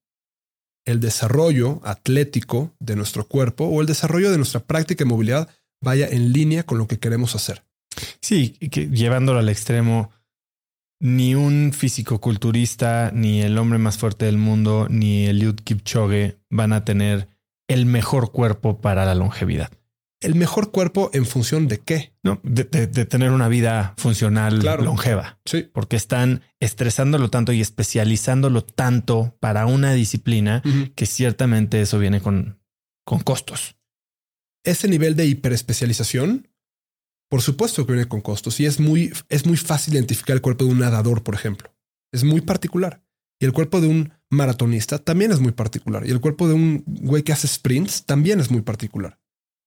el 0.85 1.01
desarrollo 1.01 1.81
atlético 1.82 2.77
de 2.78 2.94
nuestro 2.94 3.27
cuerpo 3.27 3.65
o 3.65 3.81
el 3.81 3.86
desarrollo 3.86 4.31
de 4.31 4.36
nuestra 4.36 4.61
práctica 4.61 5.05
de 5.05 5.09
movilidad 5.09 5.49
vaya 5.83 6.09
en 6.09 6.33
línea 6.33 6.65
con 6.65 6.79
lo 6.79 6.87
que 6.87 6.99
queremos 6.99 7.35
hacer. 7.35 7.65
Sí, 8.21 8.51
que 8.71 8.89
llevándolo 8.89 9.39
al 9.39 9.49
extremo, 9.49 10.11
ni 11.01 11.35
un 11.35 11.73
físico-culturista, 11.73 13.11
ni 13.13 13.43
el 13.43 13.59
hombre 13.59 13.79
más 13.79 13.99
fuerte 13.99 14.25
del 14.25 14.39
mundo, 14.39 14.87
ni 14.89 15.27
el 15.27 15.37
Eliud 15.37 15.57
Kipchoge 15.57 16.39
van 16.49 16.73
a 16.73 16.85
tener 16.85 17.29
el 17.69 17.85
mejor 17.87 18.33
cuerpo 18.33 18.81
para 18.81 19.05
la 19.05 19.15
longevidad 19.15 19.71
el 20.23 20.35
mejor 20.37 20.71
cuerpo 20.71 21.11
en 21.13 21.27
función 21.27 21.69
de 21.69 21.79
qué? 21.79 22.15
No, 22.23 22.41
de, 22.45 22.65
tener 22.65 23.31
una 23.33 23.49
vida 23.49 23.95
funcional 23.99 24.61
longeva. 24.61 25.39
Sí. 25.45 25.69
Porque 25.73 25.97
están 25.97 26.43
estresándolo 26.61 27.29
tanto 27.29 27.53
y 27.53 27.61
especializándolo 27.61 28.65
tanto 28.65 29.37
para 29.41 29.67
una 29.67 29.93
disciplina 29.93 30.63
que 30.95 31.07
ciertamente 31.07 31.81
eso 31.81 31.99
viene 31.99 32.21
con, 32.21 32.61
con 33.05 33.21
costos. 33.21 33.77
Ese 34.64 34.89
nivel 34.89 35.16
de 35.16 35.26
hiperespecialización, 35.26 36.48
por 37.28 37.43
supuesto 37.43 37.86
que 37.86 37.93
viene 37.93 38.09
con 38.09 38.20
costos 38.20 38.60
y 38.60 38.66
es 38.66 38.78
muy, 38.78 39.12
es 39.28 39.47
muy 39.47 39.56
fácil 39.56 39.94
identificar 39.94 40.36
el 40.36 40.43
cuerpo 40.43 40.64
de 40.64 40.70
un 40.70 40.78
nadador, 40.78 41.22
por 41.22 41.34
ejemplo. 41.34 41.74
Es 42.12 42.24
muy 42.24 42.43
particular. 42.43 43.02
Y 43.40 43.44
el 43.44 43.52
cuerpo 43.52 43.80
de 43.80 43.89
un 43.89 44.12
maratonista 44.30 44.98
también 44.98 45.32
es 45.32 45.40
muy 45.40 45.52
particular. 45.52 46.06
Y 46.06 46.10
el 46.10 46.20
cuerpo 46.20 46.47
de 46.47 46.55
un 46.55 46.84
güey 46.86 47.24
que 47.24 47.32
hace 47.32 47.48
sprints 47.48 48.05
también 48.05 48.39
es 48.39 48.51
muy 48.51 48.62
particular. 48.62 49.18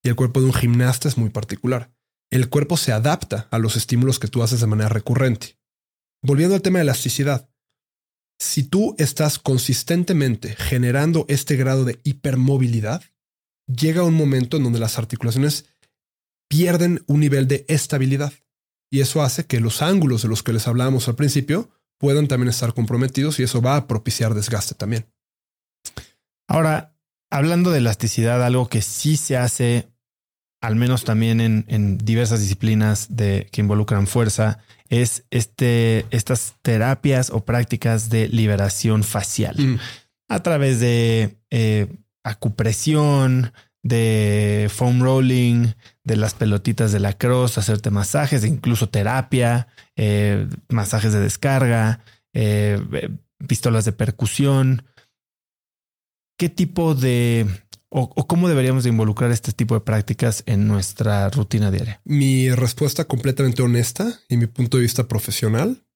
Y 0.02 0.08
el 0.08 0.16
cuerpo 0.16 0.40
de 0.40 0.46
un 0.46 0.54
gimnasta 0.54 1.08
es 1.08 1.18
muy 1.18 1.28
particular. 1.28 1.92
El 2.30 2.48
cuerpo 2.48 2.76
se 2.76 2.92
adapta 2.92 3.48
a 3.50 3.58
los 3.58 3.76
estímulos 3.76 4.18
que 4.18 4.28
tú 4.28 4.42
haces 4.42 4.60
de 4.60 4.66
manera 4.66 4.88
recurrente. 4.88 5.58
Volviendo 6.22 6.54
al 6.54 6.62
tema 6.62 6.78
de 6.78 6.84
elasticidad. 6.84 7.50
Si 8.38 8.62
tú 8.62 8.94
estás 8.98 9.38
consistentemente 9.38 10.54
generando 10.56 11.26
este 11.28 11.56
grado 11.56 11.84
de 11.84 12.00
hipermovilidad, 12.04 13.02
llega 13.66 14.02
un 14.02 14.14
momento 14.14 14.56
en 14.56 14.64
donde 14.64 14.78
las 14.78 14.98
articulaciones 14.98 15.66
pierden 16.48 17.02
un 17.06 17.20
nivel 17.20 17.48
de 17.48 17.64
estabilidad. 17.68 18.32
Y 18.90 19.00
eso 19.00 19.22
hace 19.22 19.46
que 19.46 19.60
los 19.60 19.82
ángulos 19.82 20.22
de 20.22 20.28
los 20.28 20.42
que 20.42 20.52
les 20.52 20.68
hablábamos 20.68 21.08
al 21.08 21.16
principio 21.16 21.70
puedan 21.98 22.28
también 22.28 22.48
estar 22.48 22.74
comprometidos 22.74 23.40
y 23.40 23.42
eso 23.42 23.60
va 23.60 23.76
a 23.76 23.88
propiciar 23.88 24.34
desgaste 24.34 24.74
también. 24.74 25.06
Ahora, 26.48 26.96
hablando 27.30 27.70
de 27.70 27.78
elasticidad, 27.78 28.44
algo 28.44 28.68
que 28.68 28.82
sí 28.82 29.16
se 29.16 29.36
hace 29.36 29.88
al 30.60 30.74
menos 30.74 31.04
también 31.04 31.40
en, 31.40 31.98
diversas 31.98 32.40
disciplinas 32.40 33.14
de, 33.14 33.48
que 33.52 33.60
involucran 33.60 34.06
fuerza, 34.06 34.58
es 34.88 35.24
este, 35.30 36.06
estas 36.10 36.54
terapias 36.62 37.30
o 37.30 37.44
prácticas 37.44 38.08
de 38.08 38.28
liberación 38.28 39.04
facial 39.04 39.56
mm. 39.56 39.78
a 40.28 40.42
través 40.42 40.80
de 40.80 41.38
eh, 41.50 41.88
acupresión, 42.26 43.52
de 43.82 44.68
foam 44.72 45.00
rolling, 45.00 45.72
de 46.04 46.16
las 46.16 46.34
pelotitas 46.34 46.92
de 46.92 47.00
la 47.00 47.12
cross, 47.12 47.56
hacerte 47.56 47.90
masajes, 47.90 48.44
incluso 48.44 48.88
terapia, 48.88 49.68
eh, 49.94 50.48
masajes 50.68 51.12
de 51.12 51.20
descarga, 51.20 52.00
eh, 52.32 52.80
pistolas 53.46 53.84
de 53.84 53.92
percusión. 53.92 54.84
¿Qué 56.38 56.48
tipo 56.48 56.94
de 56.94 57.46
o, 57.88 58.26
cómo 58.26 58.48
deberíamos 58.48 58.84
de 58.84 58.90
involucrar 58.90 59.30
este 59.30 59.52
tipo 59.52 59.74
de 59.74 59.80
prácticas 59.80 60.42
en 60.46 60.66
nuestra 60.66 61.30
rutina 61.30 61.70
diaria? 61.70 62.00
Mi 62.04 62.50
respuesta 62.50 63.04
completamente 63.04 63.62
honesta 63.62 64.20
y 64.28 64.36
mi 64.36 64.46
punto 64.46 64.76
de 64.76 64.82
vista 64.82 65.06
profesional, 65.08 65.86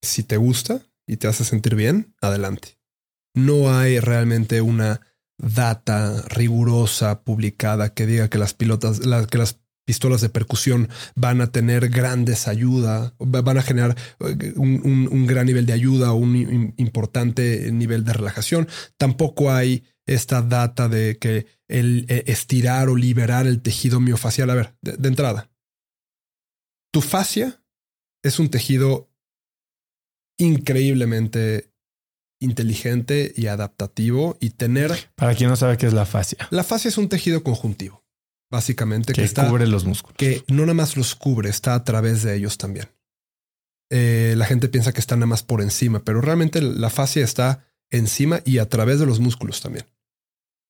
si 0.00 0.22
te 0.22 0.36
gusta 0.36 0.80
y 1.06 1.16
te 1.16 1.28
hace 1.28 1.44
sentir 1.44 1.74
bien, 1.74 2.14
adelante. 2.20 2.78
No 3.34 3.76
hay 3.76 3.98
realmente 3.98 4.60
una 4.60 5.00
data 5.42 6.22
rigurosa 6.28 7.22
publicada 7.22 7.92
que 7.92 8.06
diga 8.06 8.28
que 8.28 8.38
las 8.38 8.54
pilotas, 8.54 9.00
que 9.30 9.38
las 9.38 9.58
pistolas 9.84 10.20
de 10.20 10.28
percusión 10.28 10.88
van 11.14 11.40
a 11.40 11.48
tener 11.48 11.88
grandes 11.88 12.48
ayuda, 12.48 13.14
van 13.18 13.58
a 13.58 13.62
generar 13.62 13.96
eh, 14.20 14.54
un, 14.56 15.26
gran 15.26 15.46
nivel 15.46 15.66
de 15.66 15.72
ayuda 15.72 16.12
o 16.12 16.16
un 16.16 16.74
importante 16.76 17.70
nivel 17.72 18.04
de 18.04 18.12
relajación. 18.12 18.68
Tampoco 18.96 19.52
hay 19.52 19.84
esta 20.06 20.42
data 20.42 20.88
de 20.88 21.18
que 21.18 21.46
el 21.68 22.06
eh, 22.08 22.24
estirar 22.26 22.88
o 22.88 22.96
liberar 22.96 23.46
el 23.46 23.62
tejido 23.62 24.00
miofacial. 24.00 24.50
A 24.50 24.54
ver, 24.54 24.74
de, 24.82 25.08
entrada, 25.08 25.50
tu 26.92 27.00
fascia 27.00 27.62
es 28.22 28.38
un 28.38 28.50
tejido 28.50 29.10
increíblemente 30.38 31.71
inteligente 32.42 33.32
y 33.36 33.46
adaptativo 33.46 34.36
y 34.40 34.50
tener... 34.50 35.10
Para 35.14 35.34
quien 35.34 35.50
no 35.50 35.56
sabe 35.56 35.76
qué 35.76 35.86
es 35.86 35.92
la 35.92 36.06
fascia. 36.06 36.38
La 36.50 36.64
fascia 36.64 36.88
es 36.88 36.98
un 36.98 37.08
tejido 37.08 37.42
conjuntivo, 37.42 38.04
básicamente. 38.50 39.12
Que, 39.12 39.28
cubre 39.28 39.66
los 39.66 39.84
músculos. 39.84 40.16
Que 40.16 40.44
no 40.48 40.62
nada 40.62 40.74
más 40.74 40.96
los 40.96 41.14
cubre, 41.14 41.48
está 41.48 41.74
a 41.74 41.84
través 41.84 42.22
de 42.22 42.36
ellos 42.36 42.58
también. 42.58 42.88
Eh, 43.90 44.34
la 44.36 44.46
gente 44.46 44.68
piensa 44.68 44.92
que 44.92 45.00
está 45.00 45.16
nada 45.16 45.26
más 45.26 45.42
por 45.42 45.62
encima, 45.62 46.02
pero 46.02 46.20
realmente 46.20 46.60
la 46.60 46.90
fascia 46.90 47.22
está 47.22 47.66
encima 47.90 48.40
y 48.44 48.58
a 48.58 48.68
través 48.68 48.98
de 48.98 49.06
los 49.06 49.20
músculos 49.20 49.60
también. 49.60 49.86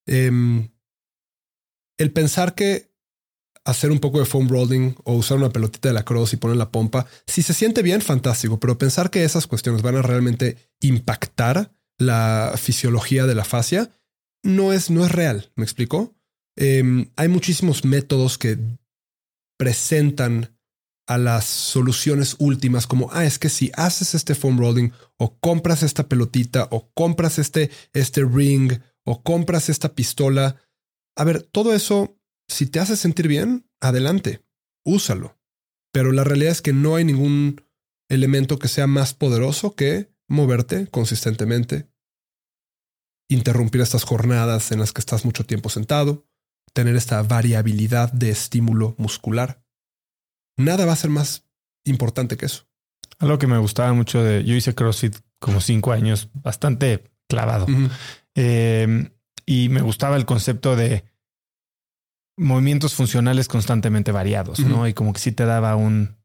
Em, 0.07 0.69
el 1.99 2.13
pensar 2.13 2.55
que 2.55 2.92
hacer 3.65 3.91
un 3.91 4.01
poco 4.01 4.19
de 4.19 4.25
foam 4.25 4.49
rolling 4.49 4.95
o 5.05 5.15
usar 5.15 5.39
una 5.39 5.51
pelotita 5.51 5.89
de 5.89 5.95
la 5.95 6.05
cross 6.05 6.33
y 6.33 6.37
poner 6.37 6.57
la 6.57 6.71
pompa, 6.71 7.07
si 7.27 7.43
se 7.43 7.55
siente 7.55 7.83
bien, 7.83 8.01
fantástico, 8.01 8.59
pero 8.59 8.79
pensar 8.79 9.11
que 9.11 9.25
esas 9.25 9.47
cuestiones 9.47 9.83
van 9.83 9.97
a 9.97 10.03
realmente 10.03 10.57
impactar 10.81 11.73
la 11.99 12.55
fisiología 12.57 13.27
de 13.27 13.35
la 13.35 13.45
fascia 13.45 13.91
no 14.43 14.73
es, 14.73 14.91
no 14.91 15.05
es 15.05 15.13
real. 15.13 15.53
¿Me 15.55 15.65
explico? 15.65 16.15
Em, 16.57 17.11
hay 17.17 17.29
muchísimos 17.29 17.85
métodos 17.85 18.39
que 18.39 18.59
presentan 19.59 20.57
a 21.07 21.19
las 21.19 21.45
soluciones 21.45 22.37
últimas 22.39 22.87
como, 22.87 23.11
ah, 23.13 23.25
es 23.25 23.39
que 23.39 23.49
si 23.49 23.71
haces 23.75 24.15
este 24.15 24.35
foam 24.35 24.59
rolling 24.59 24.91
o 25.19 25.37
compras 25.39 25.83
esta 25.83 26.09
pelotita 26.09 26.69
o 26.71 26.91
compras 26.95 27.39
este, 27.39 27.71
este 27.93 28.25
ring 28.25 28.81
o 29.05 29.23
compras 29.23 29.69
esta 29.69 29.95
pistola. 29.95 30.57
A 31.17 31.25
ver, 31.25 31.43
todo 31.43 31.75
eso, 31.75 32.17
si 32.53 32.67
te 32.67 32.81
hace 32.81 32.97
sentir 32.97 33.29
bien, 33.29 33.69
adelante, 33.81 34.45
úsalo. 34.85 35.39
Pero 35.93 36.13
la 36.13 36.25
realidad 36.25 36.53
es 36.53 36.63
que 36.63 36.73
no 36.73 36.97
hay 36.97 37.05
ningún 37.05 37.63
elemento 38.09 38.59
que 38.59 38.69
sea 38.69 38.87
más 38.87 39.15
poderoso 39.15 39.75
que 39.75 40.13
moverte 40.29 40.87
consistentemente, 40.89 41.91
interrumpir 43.29 43.81
estas 43.81 44.05
jornadas 44.05 44.73
en 44.73 44.81
las 44.81 44.93
que 44.93 45.01
estás 45.01 45.25
mucho 45.25 45.45
tiempo 45.45 45.69
sentado, 45.69 46.27
tener 46.73 46.97
esta 46.97 47.23
variabilidad 47.23 48.13
de 48.13 48.31
estímulo 48.31 48.95
muscular. 48.99 49.65
Nada 50.57 50.87
va 50.87 50.93
a 50.93 50.97
ser 50.97 51.11
más 51.11 51.47
importante 51.85 52.37
que 52.37 52.47
eso. 52.47 52.67
Algo 53.19 53.39
que 53.39 53.47
me 53.47 53.59
gustaba 53.59 53.93
mucho 53.93 54.23
de, 54.23 54.45
yo 54.45 54.55
hice 54.55 54.75
CrossFit 54.75 55.17
como 55.39 55.61
cinco 55.61 55.93
años, 55.93 56.31
bastante 56.35 57.11
clavado. 57.29 57.67
Eh, 58.35 59.11
y 59.47 59.69
me 59.69 59.83
gustaba 59.83 60.17
el 60.17 60.27
concepto 60.27 60.77
de 60.77 61.05
movimientos 62.37 62.95
funcionales 62.95 63.49
constantemente 63.49 64.13
variados, 64.13 64.61
¿no? 64.61 64.87
Y 64.89 64.95
como 64.95 65.13
que 65.13 65.21
sí 65.21 65.33
te 65.33 65.45
daba 65.45 65.77
un, 65.77 66.17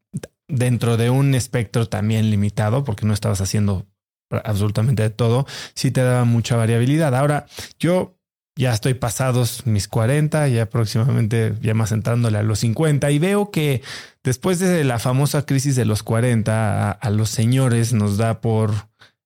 dentro 0.48 0.96
de 0.96 1.10
un 1.10 1.34
espectro 1.34 1.88
también 1.88 2.30
limitado, 2.30 2.84
porque 2.84 3.06
no 3.06 3.12
estabas 3.12 3.40
haciendo 3.40 3.86
absolutamente 4.30 5.02
de 5.02 5.10
todo, 5.10 5.46
sí 5.74 5.90
te 5.90 6.02
daba 6.02 6.24
mucha 6.24 6.56
variabilidad. 6.56 7.14
Ahora, 7.14 7.46
yo 7.78 8.18
ya 8.56 8.72
estoy 8.74 8.94
pasados 8.94 9.66
mis 9.66 9.86
40, 9.86 10.48
ya 10.48 10.68
próximamente, 10.68 11.54
ya 11.62 11.74
más 11.74 11.92
entrándole 11.92 12.38
a 12.38 12.42
los 12.42 12.58
50, 12.58 13.10
y 13.10 13.18
veo 13.18 13.50
que 13.50 13.82
después 14.24 14.58
de 14.58 14.82
la 14.84 14.98
famosa 14.98 15.46
crisis 15.46 15.76
de 15.76 15.84
los 15.84 16.02
40, 16.02 16.90
a 16.90 17.10
los 17.10 17.30
señores 17.30 17.92
nos 17.92 18.16
da 18.16 18.40
por 18.40 18.72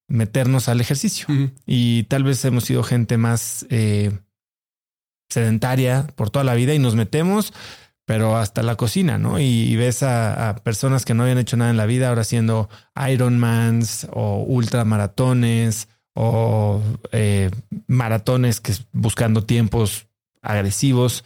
meternos 0.06 0.68
al 0.68 0.80
ejercicio. 0.80 1.26
Y 1.66 2.02
tal 2.04 2.24
vez 2.24 2.44
hemos 2.44 2.64
sido 2.64 2.82
gente 2.82 3.16
más 3.16 3.66
eh, 3.70 4.12
sedentaria 5.32 6.06
por 6.14 6.30
toda 6.30 6.44
la 6.44 6.54
vida 6.54 6.74
y 6.74 6.78
nos 6.78 6.94
metemos, 6.94 7.52
pero 8.04 8.36
hasta 8.36 8.62
la 8.62 8.76
cocina, 8.76 9.18
¿no? 9.18 9.38
Y, 9.38 9.74
ves 9.76 10.02
a, 10.02 10.56
personas 10.64 11.04
que 11.04 11.14
no 11.14 11.22
habían 11.22 11.38
hecho 11.38 11.56
nada 11.56 11.70
en 11.70 11.76
la 11.76 11.86
vida 11.86 12.09
ahora 12.09 12.22
haciendo 12.22 12.68
Ironmans 13.10 14.06
o 14.12 14.42
ultramaratones 14.42 15.88
o 16.14 16.82
eh, 17.12 17.50
maratones 17.86 18.60
que 18.60 18.74
buscando 18.92 19.44
tiempos 19.44 20.09
agresivos. 20.42 21.24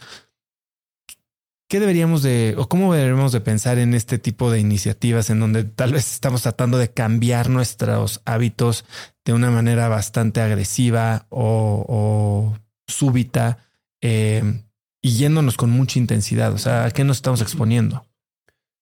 ¿Qué 1.69 1.81
deberíamos 1.81 2.23
de, 2.23 2.55
o 2.57 2.69
cómo 2.69 2.93
deberíamos 2.93 3.33
de 3.33 3.41
pensar 3.41 3.77
en 3.77 3.93
este 3.93 4.17
tipo 4.17 4.49
de 4.49 4.59
iniciativas 4.59 5.29
en 5.29 5.41
donde 5.41 5.65
tal 5.65 5.91
vez 5.91 6.13
estamos 6.13 6.43
tratando 6.43 6.77
de 6.77 6.89
cambiar 6.89 7.49
nuestros 7.49 8.21
hábitos 8.23 8.85
de 9.25 9.33
una 9.33 9.51
manera 9.51 9.89
bastante 9.89 10.39
agresiva 10.39 11.25
o, 11.29 12.55
súbita 12.87 13.57
eh, 14.01 14.63
y 15.01 15.17
yéndonos 15.17 15.57
con 15.57 15.69
mucha 15.69 15.99
intensidad? 15.99 16.53
O 16.53 16.57
sea, 16.57 16.85
¿a 16.85 16.91
qué 16.91 17.03
nos 17.03 17.17
estamos 17.17 17.41
exponiendo? 17.41 18.05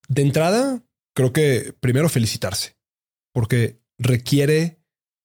De 0.07 0.21
entrada, 0.21 0.83
creo 1.15 1.33
que 1.33 1.73
primero 1.79 2.09
felicitarse, 2.09 2.77
porque 3.33 3.81
requiere 3.97 4.79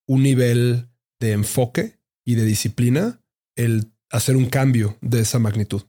un 0.06 0.22
nivel 0.22 0.88
de 1.20 1.32
enfoque 1.32 2.00
y 2.24 2.34
de 2.34 2.44
disciplina 2.44 3.22
el 3.56 3.92
hacer 4.10 4.36
un 4.36 4.46
cambio 4.46 4.96
de 5.00 5.20
esa 5.20 5.38
magnitud. 5.38 5.82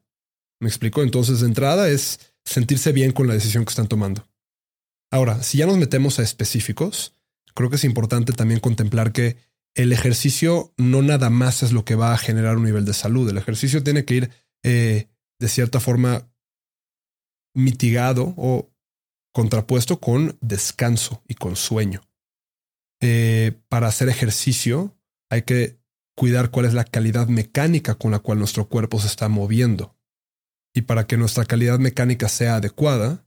¿Me 0.60 0.68
explico? 0.68 1.02
Entonces, 1.02 1.40
de 1.40 1.48
entrada 1.48 1.90
es 1.90 2.36
sentirse 2.46 2.92
bien 2.92 3.12
con 3.12 3.28
la 3.28 3.34
decisión 3.34 3.66
que 3.66 3.70
están 3.70 3.88
tomando. 3.88 4.28
Ahora, 5.12 5.42
si 5.44 5.58
ya 5.58 5.66
nos 5.66 5.78
metemos 5.78 6.20
a 6.20 6.24
específicos, 6.24 7.16
creo 7.54 7.70
que 7.70 7.76
es 7.76 7.84
importante 7.84 8.34
también 8.34 8.60
contemplar 8.60 9.12
que 9.12 9.38
el 9.76 9.94
ejercicio 9.94 10.74
no 10.78 11.02
nada 11.02 11.30
más 11.30 11.64
es 11.64 11.72
lo 11.72 11.86
que 11.86 11.96
va 11.96 12.14
a 12.14 12.18
generar 12.18 12.58
un 12.58 12.66
nivel 12.66 12.86
de 12.86 12.94
salud. 12.94 13.30
El 13.30 13.38
ejercicio 13.38 13.84
tiene 13.84 14.06
que 14.06 14.16
ir 14.16 14.32
eh, 14.64 15.08
de 15.40 15.48
cierta 15.48 15.80
forma 15.80 16.30
mitigado 17.54 18.34
o 18.38 18.72
contrapuesto 19.34 20.00
con 20.00 20.38
descanso 20.42 21.24
y 21.28 21.36
con 21.36 21.56
sueño. 21.56 22.02
Eh, 23.02 23.60
para 23.70 23.88
hacer 23.88 24.10
ejercicio 24.10 24.96
hay 25.30 25.44
que 25.44 25.80
cuidar 26.16 26.52
cuál 26.52 26.66
es 26.66 26.74
la 26.74 26.84
calidad 26.84 27.28
mecánica 27.28 27.96
con 27.96 28.12
la 28.12 28.20
cual 28.20 28.40
nuestro 28.40 28.68
cuerpo 28.68 29.00
se 29.00 29.08
está 29.08 29.30
moviendo. 29.30 29.98
Y 30.74 30.82
para 30.82 31.08
que 31.08 31.18
nuestra 31.18 31.46
calidad 31.46 31.80
mecánica 31.80 32.30
sea 32.30 32.56
adecuada, 32.56 33.26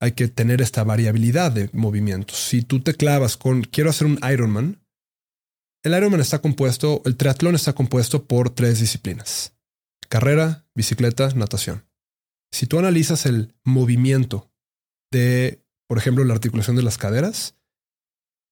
hay 0.00 0.12
que 0.12 0.28
tener 0.28 0.60
esta 0.60 0.84
variabilidad 0.84 1.52
de 1.52 1.70
movimientos. 1.72 2.36
Si 2.38 2.62
tú 2.62 2.80
te 2.80 2.94
clavas 2.94 3.36
con 3.36 3.62
quiero 3.62 3.90
hacer 3.90 4.06
un 4.06 4.18
Ironman, 4.30 4.83
el 5.84 5.92
Ironman 5.92 6.20
está 6.20 6.40
compuesto, 6.40 7.02
el 7.04 7.16
triatlón 7.16 7.54
está 7.54 7.74
compuesto 7.74 8.24
por 8.24 8.50
tres 8.50 8.80
disciplinas. 8.80 9.54
Carrera, 10.08 10.66
bicicleta, 10.74 11.28
natación. 11.34 11.84
Si 12.50 12.66
tú 12.66 12.78
analizas 12.78 13.26
el 13.26 13.54
movimiento 13.64 14.50
de, 15.12 15.62
por 15.86 15.98
ejemplo, 15.98 16.24
la 16.24 16.32
articulación 16.32 16.76
de 16.76 16.82
las 16.82 16.96
caderas, 16.96 17.56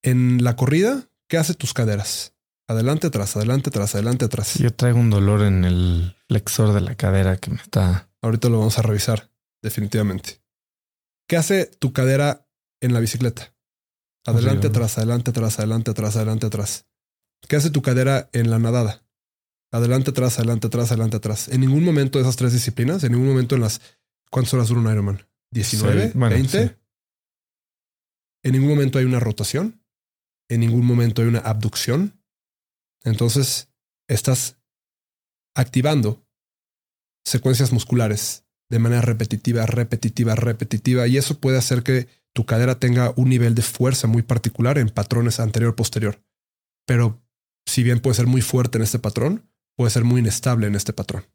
en 0.03 0.45
la 0.45 0.57
corrida, 0.57 1.09
¿qué 1.27 1.39
hace 1.39 1.55
tus 1.55 1.73
caderas? 1.73 2.35
Adelante, 2.69 3.07
atrás, 3.07 3.35
adelante, 3.37 3.71
atrás, 3.71 3.95
adelante, 3.95 4.27
atrás. 4.27 4.59
Yo 4.59 4.73
traigo 4.73 4.99
un 4.99 5.11
dolor 5.11 5.43
en 5.43 5.65
el 5.65 6.17
flexor 6.29 6.75
de 6.75 6.83
la 6.83 6.97
cadera 6.97 7.39
que 7.39 7.51
me 7.51 7.57
está. 7.57 8.11
Ahorita 8.21 8.51
lo 8.51 8.59
vamos 8.59 8.79
a 8.79 8.83
revisar, 8.83 9.31
definitivamente. 9.63 10.43
¿Qué 11.27 11.39
hace 11.39 11.65
tu 11.67 11.95
cadera 11.95 12.47
en 12.83 12.93
la 12.93 13.01
bicicleta? 13.01 13.55
Adelante, 14.27 14.67
atrás, 14.67 14.99
adelante, 14.99 15.31
atrás, 15.31 15.59
adelante, 15.59 15.91
atrás, 15.93 16.17
adelante, 16.17 16.47
atrás. 16.47 16.87
¿Qué 17.49 17.57
hace 17.57 17.71
tu 17.71 17.83
cadera 17.83 18.29
en 18.33 18.51
la 18.51 18.59
nadada? 18.59 19.03
Adelante, 19.71 20.11
atrás, 20.11 20.39
adelante, 20.39 20.67
atrás, 20.67 20.93
adelante, 20.93 21.17
atrás. 21.17 21.49
En 21.49 21.61
ningún 21.61 21.85
momento 21.85 22.19
de 22.19 22.25
esas 22.25 22.37
tres 22.37 22.53
disciplinas, 22.53 23.05
en 23.05 23.13
ningún 23.13 23.29
momento 23.29 23.55
en 23.55 23.63
las. 23.63 23.81
¿Cuántas 24.31 24.55
horas 24.55 24.69
dura 24.69 24.81
un 24.81 24.91
Ironman? 24.91 25.27
¿19? 25.55 26.13
¿20? 26.13 26.79
En 28.45 28.53
ningún 28.53 28.71
momento 28.71 28.99
hay 28.99 29.05
una 29.05 29.21
rotación. 29.21 29.83
En 30.49 30.61
ningún 30.61 30.85
momento 30.85 31.23
hay 31.23 31.29
una 31.29 31.41
abducción. 31.41 32.23
Entonces, 33.05 33.69
estás 34.09 34.59
activando 35.55 36.27
secuencias 37.25 37.73
musculares 37.73 38.45
de 38.71 38.79
manera 38.79 39.03
repetitiva, 39.03 39.67
repetitiva, 39.67 40.35
repetitiva, 40.35 41.07
y 41.07 41.19
eso 41.19 41.39
puede 41.41 41.59
hacer 41.59 41.83
que 41.83 42.09
tu 42.33 42.47
cadera 42.47 42.79
tenga 42.79 43.13
un 43.17 43.29
nivel 43.29 43.55
de 43.55 43.63
fuerza 43.63 44.07
muy 44.07 44.23
particular 44.23 44.79
en 44.79 44.89
patrones 44.89 45.41
anterior-posterior. 45.41 46.23
Pero 46.87 47.23
si 47.67 47.83
bien 47.83 48.01
puede 48.01 48.17
ser 48.17 48.27
muy 48.27 48.43
fuerte 48.43 48.79
en 48.79 48.85
este 48.85 48.99
patrón, 48.99 49.49
puede 49.77 49.91
ser 49.91 50.05
muy 50.05 50.21
inestable 50.21 50.67
en 50.67 50.75
este 50.75 50.93
patrón. 50.93 51.27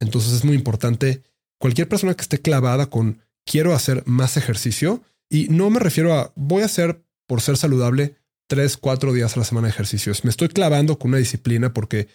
Entonces 0.00 0.32
es 0.32 0.44
muy 0.44 0.54
importante, 0.54 1.22
cualquier 1.58 1.88
persona 1.88 2.14
que 2.14 2.22
esté 2.22 2.40
clavada 2.40 2.90
con 2.90 3.22
quiero 3.44 3.74
hacer 3.74 4.02
más 4.06 4.36
ejercicio, 4.36 5.02
y 5.28 5.48
no 5.48 5.70
me 5.70 5.80
refiero 5.80 6.14
a 6.14 6.32
voy 6.34 6.62
a 6.62 6.66
hacer 6.66 7.04
por 7.26 7.40
ser 7.40 7.56
saludable 7.56 8.16
tres, 8.48 8.76
cuatro 8.76 9.12
días 9.12 9.36
a 9.36 9.40
la 9.40 9.44
semana 9.44 9.68
de 9.68 9.72
ejercicios. 9.72 10.24
Me 10.24 10.30
estoy 10.30 10.48
clavando 10.48 10.98
con 10.98 11.10
una 11.10 11.18
disciplina 11.18 11.72
porque, 11.72 12.08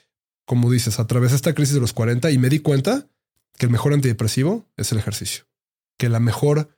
como 0.46 0.70
dices, 0.70 1.00
atravesé 1.00 1.36
esta 1.36 1.54
crisis 1.54 1.76
de 1.76 1.80
los 1.80 1.94
40 1.94 2.30
y 2.32 2.38
me 2.38 2.50
di 2.50 2.60
cuenta 2.60 3.08
que 3.58 3.68
el 3.68 3.72
mejor 3.72 3.94
antidepresivo 3.94 4.70
es 4.76 4.92
el 4.92 4.98
ejercicio, 4.98 5.46
que 5.98 6.10
la 6.10 6.20
mejor 6.20 6.78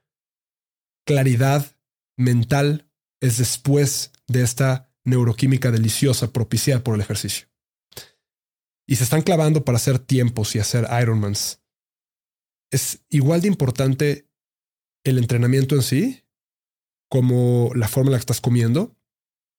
claridad 1.06 1.76
mental 2.18 2.88
es 3.20 3.38
después 3.38 4.12
de 4.28 4.44
esta 4.44 4.87
neuroquímica 5.08 5.72
deliciosa 5.72 6.32
propiciada 6.32 6.84
por 6.84 6.96
el 6.96 7.02
ejercicio. 7.02 7.48
Y 8.86 8.98
se 8.98 9.04
están 9.04 9.22
clavando 9.22 9.66
para 9.66 9.78
hacer 9.78 10.00
tiempos 10.00 10.56
y 10.56 10.60
hacer 10.60 10.88
Ironmans. 11.02 11.62
Es 12.72 13.06
igual 13.10 13.42
de 13.42 13.48
importante 13.48 14.30
el 15.04 15.18
entrenamiento 15.18 15.76
en 15.76 15.82
sí 15.82 16.24
como 17.10 17.72
la 17.74 17.88
forma 17.88 18.10
en 18.10 18.14
la 18.14 18.18
que 18.18 18.24
estás 18.24 18.42
comiendo, 18.42 18.98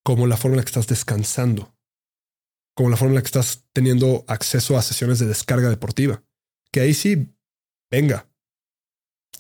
como 0.05 0.27
la 0.27 0.37
forma 0.37 0.55
en 0.55 0.59
la 0.59 0.65
que 0.65 0.71
estás 0.71 0.87
descansando, 0.87 1.75
como 2.77 2.91
la 2.91 2.99
forma 2.99 3.13
en 3.13 3.17
la 3.17 3.23
que 3.23 3.29
estás 3.29 3.65
teniendo 3.73 4.25
acceso 4.29 4.77
a 4.77 4.83
sesiones 4.83 5.19
de 5.19 5.27
descarga 5.27 5.71
deportiva. 5.71 6.23
Que 6.71 6.81
ahí 6.81 6.93
sí, 6.93 7.35
venga. 7.91 8.29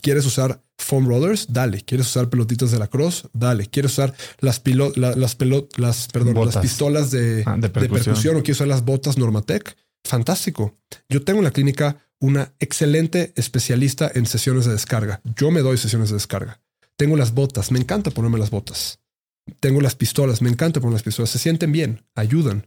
¿Quieres 0.01 0.25
usar 0.25 0.65
foam 0.79 1.07
rollers? 1.07 1.47
Dale. 1.53 1.83
¿Quieres 1.83 2.07
usar 2.07 2.29
pelotitas 2.29 2.71
de 2.71 2.79
la 2.79 2.87
cross? 2.87 3.29
Dale. 3.33 3.67
¿Quieres 3.67 3.93
usar 3.93 4.15
las, 4.41 4.63
las, 4.97 5.17
las, 5.17 5.35
perdón, 5.35 6.35
las 6.47 6.57
pistolas 6.59 7.11
de, 7.11 7.43
ah, 7.47 7.57
de, 7.59 7.69
percusión. 7.69 8.37
o 8.37 8.43
quieres 8.43 8.57
usar 8.57 8.69
las 8.69 8.85
botas 8.85 9.19
Normatec? 9.19 9.77
Fantástico. 10.05 10.77
Yo 11.09 11.23
tengo 11.23 11.41
en 11.41 11.45
la 11.45 11.51
clínica 11.51 11.99
una 12.21 12.53
excelente 12.59 13.33
especialista 13.37 14.11
en 14.15 14.27
sesiones 14.27 14.65
de 14.65 14.73
descarga. 14.73 15.21
Yo 15.37 15.51
me 15.51 15.61
doy 15.61 15.77
sesiones 15.77 16.09
de 16.09 16.15
descarga. 16.15 16.61
Tengo 16.97 17.17
las 17.17 17.33
botas, 17.33 17.71
me 17.71 17.79
encanta 17.79 18.11
ponerme 18.11 18.39
las 18.39 18.51
botas. 18.51 19.01
Tengo 19.61 19.81
las 19.81 19.95
pistolas, 19.95 20.43
me 20.43 20.51
encanta 20.51 20.81
poner 20.81 20.95
las 20.95 21.03
pistolas. 21.03 21.31
Se 21.31 21.39
sienten 21.39 21.73
bien, 21.73 22.05
ayudan. 22.15 22.67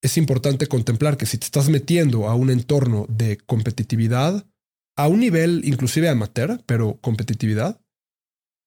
Es 0.00 0.16
importante 0.16 0.66
contemplar 0.66 1.16
que 1.16 1.26
si 1.26 1.38
te 1.38 1.44
estás 1.44 1.68
metiendo 1.68 2.28
a 2.28 2.34
un 2.34 2.50
entorno 2.50 3.06
de 3.08 3.36
competitividad, 3.36 4.46
a 4.98 5.06
un 5.06 5.20
nivel 5.20 5.62
inclusive 5.64 6.08
amateur, 6.08 6.60
pero 6.66 6.98
competitividad, 7.00 7.80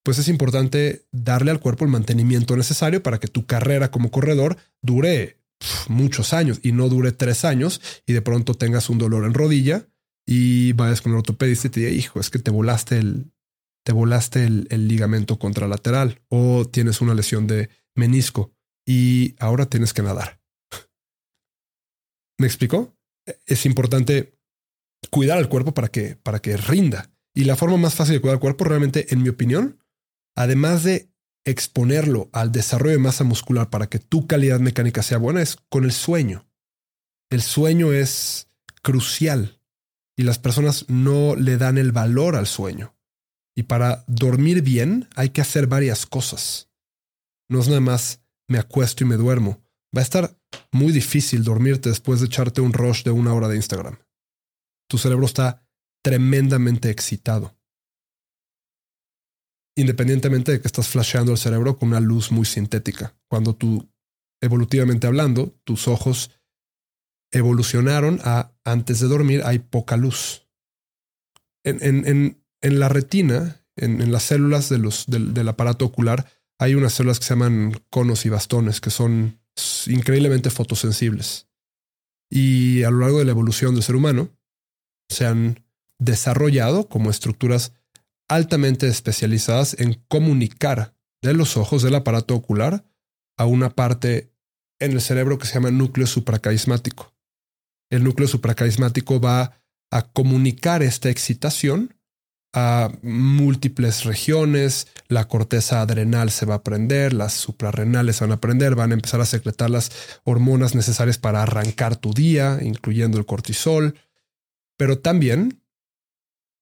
pues 0.04 0.18
es 0.18 0.30
importante 0.30 1.06
darle 1.12 1.52
al 1.52 1.60
cuerpo 1.60 1.84
el 1.84 1.92
mantenimiento 1.92 2.56
necesario 2.56 3.04
para 3.04 3.20
que 3.20 3.28
tu 3.28 3.46
carrera 3.46 3.92
como 3.92 4.12
corredor 4.12 4.58
dure 4.82 5.42
muchos 5.90 6.34
años 6.34 6.60
y 6.64 6.72
no 6.72 6.88
dure 6.88 7.12
tres 7.12 7.44
años 7.44 7.82
y 8.08 8.14
de 8.14 8.22
pronto 8.22 8.54
tengas 8.56 8.90
un 8.90 8.98
dolor 8.98 9.26
en 9.26 9.34
rodilla 9.34 9.90
y 10.26 10.72
vayas 10.72 11.02
con 11.02 11.12
el 11.12 11.18
ortopedista 11.18 11.68
y 11.68 11.72
te 11.72 11.80
diga, 11.82 11.92
hijo, 11.92 12.22
es 12.22 12.30
que 12.30 12.40
te 12.40 12.50
volaste 12.50 12.98
el, 12.98 13.34
te 13.86 13.92
volaste 13.92 14.46
el, 14.46 14.88
ligamento 14.88 15.38
contralateral 15.38 16.22
o 16.30 16.66
tienes 16.66 17.02
una 17.02 17.14
lesión 17.14 17.46
de 17.46 17.70
menisco 17.94 18.54
y 18.88 19.36
ahora 19.38 19.66
tienes 19.66 19.94
que 19.94 20.02
nadar. 20.02 20.40
¿Me 22.40 22.48
explicó? 22.48 22.96
Es 23.46 23.66
importante 23.66 24.41
cuidar 25.10 25.38
al 25.38 25.50
cuerpo 25.50 25.74
para 25.74 25.88
que, 25.90 26.16
para 26.16 26.40
que 26.40 26.58
rinda. 26.58 27.10
Y 27.34 27.46
la 27.46 27.56
forma 27.56 27.78
más 27.78 27.96
fácil 27.96 28.16
de 28.16 28.22
cuidar 28.22 28.36
al 28.36 28.42
cuerpo, 28.42 28.66
realmente, 28.66 29.14
en 29.14 29.24
mi 29.24 29.30
opinión, 29.30 29.80
además 30.36 30.84
de 30.84 31.10
exponerlo 31.46 32.30
al 32.34 32.52
desarrollo 32.52 32.92
de 32.94 33.00
masa 33.00 33.24
muscular 33.24 33.70
para 33.70 33.88
que 33.88 34.00
tu 34.00 34.28
calidad 34.28 34.60
mecánica 34.60 35.02
sea 35.02 35.18
buena, 35.18 35.42
es 35.42 35.58
con 35.70 35.86
el 35.86 35.92
sueño. 35.92 36.48
El 37.30 37.42
sueño 37.42 37.94
es 37.94 38.48
crucial 38.82 39.60
y 40.18 40.24
las 40.24 40.40
personas 40.40 40.86
no 40.90 41.36
le 41.36 41.58
dan 41.58 41.78
el 41.78 41.92
valor 41.92 42.36
al 42.36 42.48
sueño. 42.48 42.96
Y 43.56 43.64
para 43.64 44.04
dormir 44.08 44.62
bien 44.62 45.10
hay 45.16 45.30
que 45.30 45.42
hacer 45.42 45.68
varias 45.68 46.06
cosas. 46.06 46.70
No 47.50 47.60
es 47.60 47.68
nada 47.68 47.82
más 47.82 48.22
me 48.48 48.60
acuesto 48.60 49.04
y 49.04 49.08
me 49.08 49.18
duermo. 49.18 49.62
Va 49.96 50.02
a 50.02 50.04
estar 50.04 50.38
muy 50.72 50.92
difícil 50.92 51.44
dormirte 51.44 51.90
después 51.90 52.20
de 52.20 52.28
echarte 52.28 52.62
un 52.62 52.74
rush 52.74 53.04
de 53.04 53.12
una 53.12 53.34
hora 53.34 53.48
de 53.48 53.56
Instagram. 53.56 53.98
Tu 54.92 54.98
cerebro 54.98 55.26
está 55.26 55.66
tremendamente 56.04 56.90
excitado. 56.90 57.58
Independientemente 59.78 60.52
de 60.52 60.60
que 60.60 60.68
estás 60.68 60.90
flasheando 60.90 61.32
el 61.32 61.38
cerebro 61.38 61.78
con 61.80 61.90
una 61.90 62.02
luz 62.02 62.30
muy 62.30 62.46
sintética. 62.46 63.16
Cuando 63.30 63.56
tú, 63.56 63.90
evolutivamente 64.42 65.08
hablando, 65.08 65.56
tus 65.64 65.88
ojos 65.88 66.32
evolucionaron 67.32 68.20
a 68.26 68.52
antes 68.66 69.00
de 69.00 69.08
dormir 69.08 69.44
hay 69.46 69.60
poca 69.60 69.96
luz. 69.96 70.46
En, 71.64 71.82
en, 71.82 72.06
en 72.06 72.42
en 72.62 72.80
la 72.80 72.90
retina, 72.90 73.66
en, 73.76 74.12
las 74.12 74.24
células 74.24 74.70
de 74.70 74.78
los, 74.78 75.06
del, 75.08 75.48
aparato 75.48 75.86
ocular, 75.86 76.28
hay 76.60 76.76
unas 76.76 76.94
células 76.94 77.20
que 77.20 77.26
se 77.26 77.34
llaman 77.34 77.82
conos 77.90 78.26
y 78.26 78.30
bastones, 78.30 78.80
que 78.80 78.92
son 78.92 79.40
increíblemente 79.88 80.50
fotosensibles. 80.50 81.48
Y 82.30 82.84
a 82.84 82.92
lo 82.92 83.00
largo 83.00 83.20
de 83.20 83.26
la 83.26 83.32
evolución 83.32 83.74
del 83.74 83.84
ser 83.84 83.96
humano, 83.96 84.30
se 85.12 85.26
han 85.26 85.64
desarrollado 86.00 86.90
como 86.90 87.10
estructuras 87.10 87.74
altamente 88.28 88.88
especializadas 88.88 89.76
en 89.80 90.02
comunicar 90.08 90.96
de 91.22 91.34
los 91.34 91.58
ojos 91.58 91.84
del 91.84 91.96
aparato 91.96 92.34
ocular 92.34 92.86
a 93.38 93.46
una 93.46 93.70
parte 93.76 94.34
en 94.80 94.94
el 94.94 95.02
cerebro 95.02 95.38
que 95.38 95.46
se 95.46 95.54
llama 95.54 95.70
núcleo 95.70 96.08
supracarismático. 96.08 97.14
El 97.92 98.04
núcleo 98.04 98.28
supracarismático 98.28 99.20
va 99.20 99.62
a 99.92 100.02
comunicar 100.02 100.82
esta 100.82 101.10
excitación 101.10 101.94
a 102.54 102.92
múltiples 103.02 104.04
regiones, 104.04 104.88
la 105.08 105.28
corteza 105.28 105.82
adrenal 105.82 106.32
se 106.32 106.46
va 106.46 106.56
a 106.56 106.64
prender, 106.64 107.14
las 107.14 107.34
suprarrenales 107.34 108.20
van 108.20 108.34
a 108.34 108.42
prender, 108.42 108.76
van 108.76 108.92
a 108.92 108.96
empezar 108.96 109.22
a 109.22 109.26
secretar 109.26 109.70
las 109.70 109.92
hormonas 110.24 110.76
necesarias 110.76 111.18
para 111.18 111.44
arrancar 111.44 111.96
tu 111.96 112.14
día, 112.14 112.60
incluyendo 112.62 113.18
el 113.18 113.26
cortisol, 113.26 113.96
pero 114.82 114.98
también 114.98 115.62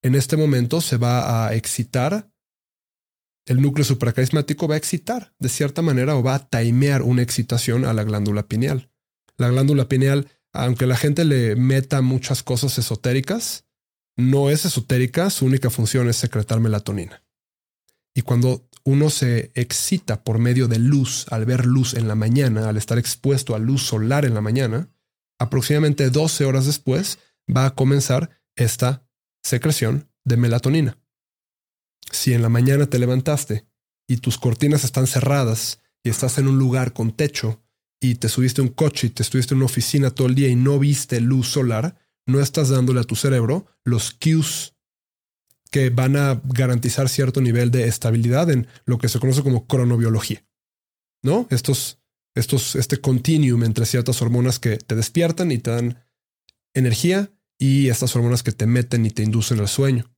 en 0.03 0.13
este 0.13 0.35
momento 0.35 0.81
se 0.81 0.97
va 0.97 1.47
a 1.47 1.55
excitar, 1.55 2.29
el 3.45 3.61
núcleo 3.61 3.85
supracarismático 3.85 4.67
va 4.67 4.75
a 4.75 4.77
excitar 4.77 5.33
de 5.39 5.47
cierta 5.47 5.81
manera 5.81 6.17
o 6.17 6.21
va 6.21 6.35
a 6.35 6.49
timear 6.49 7.01
una 7.01 7.21
excitación 7.21 7.85
a 7.85 7.93
la 7.93 8.03
glándula 8.03 8.45
pineal. 8.49 8.91
La 9.37 9.47
glándula 9.47 9.87
pineal, 9.87 10.27
aunque 10.51 10.85
la 10.85 10.97
gente 10.97 11.23
le 11.23 11.55
meta 11.55 12.01
muchas 12.01 12.43
cosas 12.43 12.77
esotéricas, 12.77 13.63
no 14.17 14.49
es 14.49 14.65
esotérica, 14.65 15.29
su 15.29 15.45
única 15.45 15.69
función 15.69 16.09
es 16.09 16.17
secretar 16.17 16.59
melatonina. 16.59 17.23
Y 18.13 18.23
cuando 18.23 18.67
uno 18.83 19.09
se 19.09 19.53
excita 19.55 20.25
por 20.25 20.39
medio 20.39 20.67
de 20.67 20.79
luz, 20.79 21.25
al 21.29 21.45
ver 21.45 21.65
luz 21.65 21.93
en 21.93 22.09
la 22.09 22.15
mañana, 22.15 22.67
al 22.67 22.75
estar 22.75 22.97
expuesto 22.97 23.55
a 23.55 23.59
luz 23.59 23.83
solar 23.83 24.25
en 24.25 24.33
la 24.33 24.41
mañana, 24.41 24.89
aproximadamente 25.39 26.09
12 26.09 26.43
horas 26.43 26.65
después 26.65 27.17
va 27.55 27.65
a 27.65 27.75
comenzar 27.75 28.41
esta 28.55 29.07
secreción 29.43 30.09
de 30.23 30.37
melatonina. 30.37 30.97
Si 32.11 32.33
en 32.33 32.41
la 32.41 32.49
mañana 32.49 32.87
te 32.87 32.99
levantaste 32.99 33.67
y 34.07 34.17
tus 34.17 34.37
cortinas 34.37 34.83
están 34.83 35.07
cerradas 35.07 35.81
y 36.03 36.09
estás 36.09 36.37
en 36.37 36.47
un 36.47 36.57
lugar 36.57 36.93
con 36.93 37.11
techo 37.11 37.61
y 38.01 38.15
te 38.15 38.29
subiste 38.29 38.61
a 38.61 38.63
un 38.63 38.69
coche 38.69 39.07
y 39.07 39.09
te 39.09 39.23
estuviste 39.23 39.53
en 39.53 39.57
una 39.57 39.65
oficina 39.65 40.11
todo 40.11 40.27
el 40.27 40.35
día 40.35 40.47
y 40.47 40.55
no 40.55 40.79
viste 40.79 41.19
luz 41.19 41.49
solar, 41.49 41.97
no 42.25 42.39
estás 42.39 42.69
dándole 42.69 43.01
a 43.01 43.03
tu 43.03 43.15
cerebro 43.15 43.65
los 43.83 44.11
cues 44.11 44.75
que 45.71 45.89
van 45.89 46.15
a 46.15 46.41
garantizar 46.45 47.09
cierto 47.09 47.41
nivel 47.41 47.71
de 47.71 47.87
estabilidad 47.87 48.49
en 48.49 48.67
lo 48.85 48.97
que 48.97 49.09
se 49.09 49.19
conoce 49.19 49.43
como 49.43 49.67
cronobiología. 49.67 50.43
¿No? 51.21 51.47
Estos, 51.49 51.99
estos, 52.33 52.75
este 52.75 52.97
continuum 52.97 53.63
entre 53.63 53.85
ciertas 53.85 54.21
hormonas 54.21 54.57
que 54.57 54.77
te 54.77 54.95
despiertan 54.95 55.51
y 55.51 55.57
te 55.57 55.71
dan 55.71 56.05
energía 56.73 57.31
y 57.59 57.89
estas 57.89 58.15
hormonas 58.15 58.41
que 58.41 58.53
te 58.53 58.65
meten 58.65 59.05
y 59.05 59.11
te 59.11 59.21
inducen 59.21 59.59
al 59.59 59.67
sueño. 59.67 60.09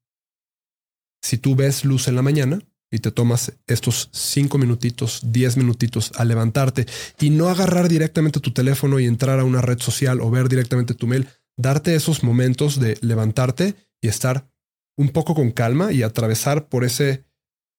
Si 1.23 1.37
tú 1.37 1.55
ves 1.55 1.83
luz 1.83 2.07
en 2.07 2.15
la 2.15 2.21
mañana 2.21 2.59
y 2.91 2.99
te 2.99 3.11
tomas 3.11 3.53
estos 3.67 4.09
cinco 4.13 4.57
minutitos, 4.57 5.21
diez 5.25 5.57
minutitos 5.57 6.11
a 6.15 6.25
levantarte 6.25 6.85
y 7.19 7.31
no 7.31 7.49
agarrar 7.49 7.89
directamente 7.89 8.39
tu 8.39 8.53
teléfono 8.53 8.99
y 8.99 9.05
entrar 9.05 9.39
a 9.39 9.43
una 9.43 9.61
red 9.61 9.79
social 9.79 10.21
o 10.21 10.29
ver 10.29 10.49
directamente 10.49 10.93
tu 10.93 11.07
mail, 11.07 11.27
darte 11.57 11.95
esos 11.95 12.23
momentos 12.23 12.79
de 12.79 12.97
levantarte 13.01 13.75
y 14.01 14.07
estar 14.07 14.51
un 14.97 15.09
poco 15.09 15.33
con 15.33 15.51
calma 15.51 15.91
y 15.91 16.03
atravesar 16.03 16.67
por 16.67 16.83
ese, 16.83 17.25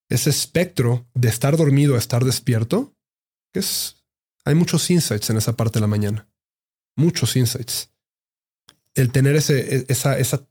ese 0.08 0.30
espectro 0.30 1.06
de 1.14 1.28
estar 1.28 1.56
dormido 1.56 1.94
a 1.94 1.98
estar 1.98 2.24
despierto, 2.24 2.96
que 3.52 3.60
es, 3.60 4.04
hay 4.44 4.54
muchos 4.54 4.90
insights 4.90 5.30
en 5.30 5.36
esa 5.36 5.56
parte 5.56 5.74
de 5.78 5.82
la 5.82 5.86
mañana. 5.88 6.28
Muchos 6.96 7.36
insights. 7.36 7.91
El 8.94 9.10
tener 9.10 9.36
ese, 9.36 9.76
e, 9.76 9.84
esa, 9.88 10.18
esa 10.18 10.46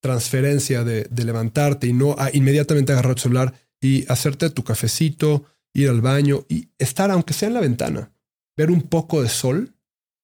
transferencia 0.00 0.84
de, 0.84 1.04
de 1.10 1.24
levantarte 1.24 1.86
y 1.86 1.92
no 1.92 2.16
inmediatamente 2.32 2.92
agarrar 2.92 3.12
el 3.12 3.18
celular 3.18 3.54
y 3.80 4.10
hacerte 4.10 4.50
tu 4.50 4.64
cafecito, 4.64 5.44
ir 5.72 5.88
al 5.88 6.00
baño 6.00 6.44
y 6.48 6.68
estar, 6.78 7.10
aunque 7.10 7.34
sea 7.34 7.48
en 7.48 7.54
la 7.54 7.60
ventana, 7.60 8.12
ver 8.56 8.70
un 8.70 8.82
poco 8.82 9.22
de 9.22 9.28
sol 9.28 9.74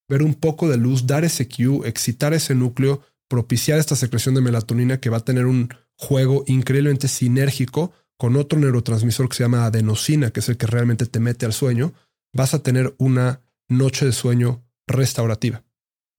ver 0.09 0.23
un 0.23 0.35
poco 0.35 0.69
de 0.69 0.77
luz, 0.77 1.07
dar 1.07 1.25
ese 1.25 1.49
cue, 1.49 1.89
excitar 1.89 2.35
ese 2.35 2.55
núcleo, 2.55 3.03
propiciar 3.29 3.79
esta 3.79 3.97
secreción 3.97 4.35
de 4.35 4.41
melatonina 4.41 5.01
que 5.01 5.11
va 5.11 5.19
a 5.19 5.25
tener 5.25 5.47
un 5.47 5.69
juego 5.97 6.45
increíblemente 6.47 7.09
sinérgico 7.09 7.93
con 8.17 8.37
otro 8.37 8.59
neurotransmisor 8.59 9.29
que 9.29 9.37
se 9.37 9.45
llama 9.45 9.67
adenosina, 9.67 10.31
que 10.31 10.41
es 10.41 10.49
el 10.49 10.57
que 10.57 10.67
realmente 10.67 11.07
te 11.07 11.21
mete 11.21 11.47
al 11.47 11.53
sueño, 11.53 11.95
vas 12.33 12.55
a 12.55 12.63
tener 12.63 12.95
una 12.99 13.41
noche 13.69 14.07
de 14.07 14.13
sueño 14.13 14.63
restaurativa, 14.87 15.64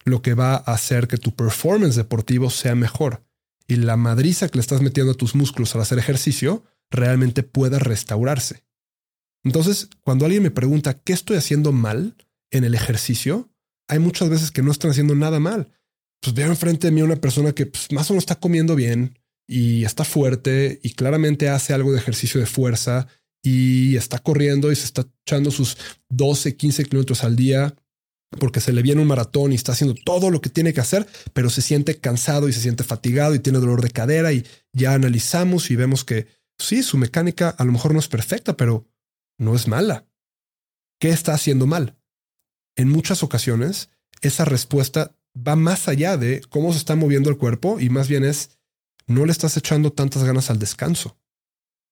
lo 0.05 0.21
que 0.21 0.35
va 0.35 0.53
a 0.53 0.73
hacer 0.73 1.07
que 1.07 1.17
tu 1.17 1.35
performance 1.35 1.95
deportivo 1.95 2.49
sea 2.49 2.75
mejor. 2.75 3.23
y 3.67 3.77
la 3.77 3.97
madriza 3.97 4.47
que 4.47 4.59
le 4.59 4.61
estás 4.61 4.81
metiendo 4.81 5.13
a 5.13 5.15
tus 5.15 5.33
músculos 5.33 5.73
al 5.73 5.81
hacer 5.81 5.97
ejercicio 5.97 6.63
realmente 6.91 7.41
pueda 7.41 7.79
restaurarse. 7.79 8.63
Entonces, 9.43 9.89
cuando 10.01 10.25
alguien 10.25 10.43
me 10.43 10.51
pregunta 10.51 10.99
qué 10.99 11.13
estoy 11.13 11.37
haciendo 11.37 11.71
mal 11.71 12.15
en 12.51 12.63
el 12.63 12.75
ejercicio, 12.75 13.49
hay 13.87 13.97
muchas 13.97 14.29
veces 14.29 14.51
que 14.51 14.61
no 14.61 14.71
están 14.71 14.91
haciendo 14.91 15.15
nada 15.15 15.39
mal. 15.39 15.71
Pues 16.21 16.35
veo 16.35 16.47
enfrente 16.47 16.87
de 16.87 16.91
mí 16.91 17.01
una 17.01 17.15
persona 17.15 17.53
que 17.53 17.65
pues, 17.65 17.91
más 17.91 18.07
o 18.09 18.13
menos 18.13 18.23
está 18.23 18.39
comiendo 18.39 18.75
bien 18.75 19.17
y 19.47 19.83
está 19.83 20.03
fuerte 20.03 20.79
y 20.83 20.91
claramente 20.91 21.49
hace 21.49 21.73
algo 21.73 21.91
de 21.91 21.97
ejercicio 21.97 22.39
de 22.39 22.45
fuerza 22.45 23.07
y 23.43 23.95
está 23.95 24.19
corriendo 24.19 24.71
y 24.71 24.75
se 24.75 24.85
está 24.85 25.05
echando 25.25 25.49
sus 25.49 25.77
12, 26.09 26.55
15 26.55 26.85
kilómetros 26.85 27.23
al 27.23 27.35
día 27.35 27.75
porque 28.39 28.59
se 28.59 28.73
le 28.73 28.81
viene 28.81 29.01
un 29.01 29.07
maratón 29.07 29.51
y 29.51 29.55
está 29.55 29.71
haciendo 29.71 29.95
todo 30.05 30.29
lo 30.29 30.41
que 30.41 30.49
tiene 30.49 30.73
que 30.73 30.81
hacer, 30.81 31.07
pero 31.33 31.49
se 31.49 31.61
siente 31.61 31.99
cansado 31.99 32.49
y 32.49 32.53
se 32.53 32.61
siente 32.61 32.83
fatigado 32.83 33.35
y 33.35 33.39
tiene 33.39 33.59
dolor 33.59 33.81
de 33.81 33.91
cadera 33.91 34.33
y 34.33 34.45
ya 34.73 34.93
analizamos 34.93 35.71
y 35.71 35.75
vemos 35.75 36.03
que 36.03 36.27
sí, 36.57 36.83
su 36.83 36.97
mecánica 36.97 37.49
a 37.49 37.63
lo 37.63 37.71
mejor 37.71 37.93
no 37.93 37.99
es 37.99 38.07
perfecta, 38.07 38.57
pero 38.57 38.87
no 39.37 39.55
es 39.55 39.67
mala. 39.67 40.07
¿Qué 40.99 41.09
está 41.09 41.33
haciendo 41.33 41.67
mal? 41.67 41.97
En 42.75 42.89
muchas 42.89 43.23
ocasiones, 43.23 43.89
esa 44.21 44.45
respuesta 44.45 45.15
va 45.35 45.55
más 45.55 45.87
allá 45.87 46.17
de 46.17 46.41
cómo 46.49 46.71
se 46.71 46.79
está 46.79 46.95
moviendo 46.95 47.29
el 47.29 47.37
cuerpo 47.37 47.79
y 47.79 47.89
más 47.89 48.07
bien 48.07 48.23
es, 48.23 48.57
no 49.07 49.25
le 49.25 49.31
estás 49.31 49.57
echando 49.57 49.91
tantas 49.91 50.23
ganas 50.23 50.49
al 50.49 50.59
descanso. 50.59 51.17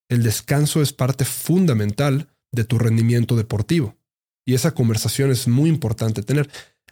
El 0.10 0.24
descanso 0.24 0.82
es 0.82 0.94
parte 0.94 1.26
fundamental 1.26 2.34
de 2.52 2.64
tu 2.64 2.78
rendimiento 2.78 3.36
deportivo. 3.36 3.98
Y 4.46 4.54
esa 4.54 4.74
conversación 4.74 5.32
es 5.32 5.48
muy 5.48 5.70
importante 5.70 6.22
tener. 6.22 6.50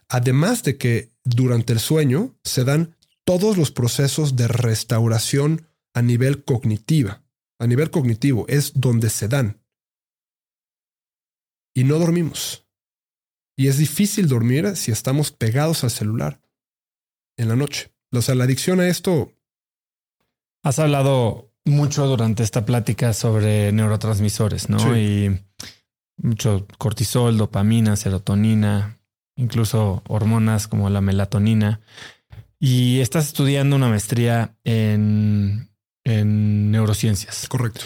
Además 0.07 0.63
de 0.63 0.77
que 0.77 1.11
durante 1.23 1.73
el 1.73 1.79
sueño 1.79 2.35
se 2.43 2.63
dan 2.63 2.95
todos 3.23 3.57
los 3.57 3.71
procesos 3.71 4.35
de 4.35 4.47
restauración 4.47 5.67
a 5.93 6.01
nivel 6.01 6.43
cognitiva. 6.43 7.23
A 7.59 7.67
nivel 7.67 7.91
cognitivo 7.91 8.45
es 8.47 8.73
donde 8.75 9.09
se 9.09 9.27
dan. 9.27 9.61
Y 11.73 11.83
no 11.83 11.99
dormimos. 11.99 12.65
Y 13.55 13.67
es 13.67 13.77
difícil 13.77 14.27
dormir 14.27 14.75
si 14.75 14.91
estamos 14.91 15.31
pegados 15.31 15.83
al 15.83 15.91
celular 15.91 16.41
en 17.37 17.49
la 17.49 17.55
noche. 17.55 17.93
O 18.11 18.21
sea, 18.21 18.35
la 18.35 18.45
adicción 18.45 18.79
a 18.79 18.87
esto. 18.87 19.33
Has 20.63 20.79
hablado 20.79 21.53
mucho 21.65 22.07
durante 22.07 22.43
esta 22.43 22.65
plática 22.65 23.13
sobre 23.13 23.71
neurotransmisores, 23.71 24.69
¿no? 24.69 24.97
Y 24.97 25.39
mucho 26.21 26.67
cortisol, 26.77 27.37
dopamina, 27.37 27.95
serotonina, 27.95 28.97
incluso 29.35 30.03
hormonas 30.07 30.67
como 30.67 30.89
la 30.89 31.01
melatonina. 31.01 31.81
Y 32.59 32.99
estás 32.99 33.27
estudiando 33.27 33.75
una 33.75 33.87
maestría 33.87 34.55
en, 34.63 35.69
en 36.03 36.71
neurociencias. 36.71 37.47
Correcto. 37.47 37.81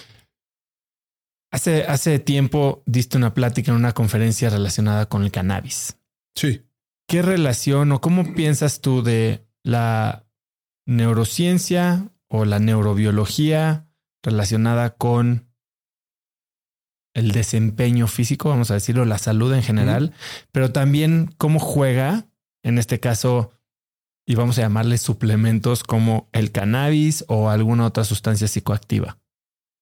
Hace, 1.52 1.84
hace 1.86 2.20
tiempo 2.20 2.84
diste 2.86 3.16
una 3.18 3.34
plática 3.34 3.72
en 3.72 3.78
una 3.78 3.94
conferencia 3.94 4.50
relacionada 4.50 5.08
con 5.08 5.24
el 5.24 5.32
cannabis. 5.32 5.98
Sí. 6.36 6.64
¿Qué 7.08 7.22
relación 7.22 7.94
o 7.94 8.02
cómo 8.02 8.34
piensas 8.34 8.82
tú 8.82 9.02
de 9.02 9.46
la 9.64 10.26
neurociencia 10.86 12.12
o 12.28 12.44
la 12.44 12.60
neurobiología 12.60 13.88
relacionada 14.22 14.96
con 14.96 15.45
el 17.16 17.32
desempeño 17.32 18.08
físico, 18.08 18.50
vamos 18.50 18.70
a 18.70 18.76
decirlo, 18.76 19.06
la 19.06 19.18
salud 19.18 19.54
en 19.54 19.64
general, 19.64 20.14
pero 20.52 20.72
también 20.72 21.34
cómo 21.38 21.60
juega, 21.60 22.28
en 22.62 22.78
este 22.78 23.00
caso, 23.00 23.52
y 24.28 24.36
vamos 24.36 24.60
a 24.60 24.62
llamarle 24.62 24.98
suplementos 24.98 25.84
como 25.84 26.30
el 26.34 26.52
cannabis 26.52 27.24
o 27.28 27.50
alguna 27.50 27.86
otra 27.86 28.04
sustancia 28.04 28.48
psicoactiva. 28.48 29.18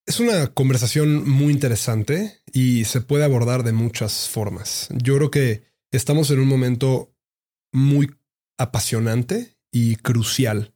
Es 0.06 0.20
una 0.20 0.48
conversación 0.48 1.28
muy 1.28 1.52
interesante 1.52 2.42
y 2.52 2.86
se 2.86 3.02
puede 3.02 3.24
abordar 3.24 3.64
de 3.64 3.72
muchas 3.72 4.30
formas. 4.30 4.90
Yo 4.92 5.16
creo 5.16 5.32
que 5.32 5.64
estamos 5.92 6.30
en 6.30 6.40
un 6.40 6.48
momento 6.48 7.16
muy 7.72 8.12
apasionante 8.58 9.58
y 9.72 9.96
crucial 9.96 10.74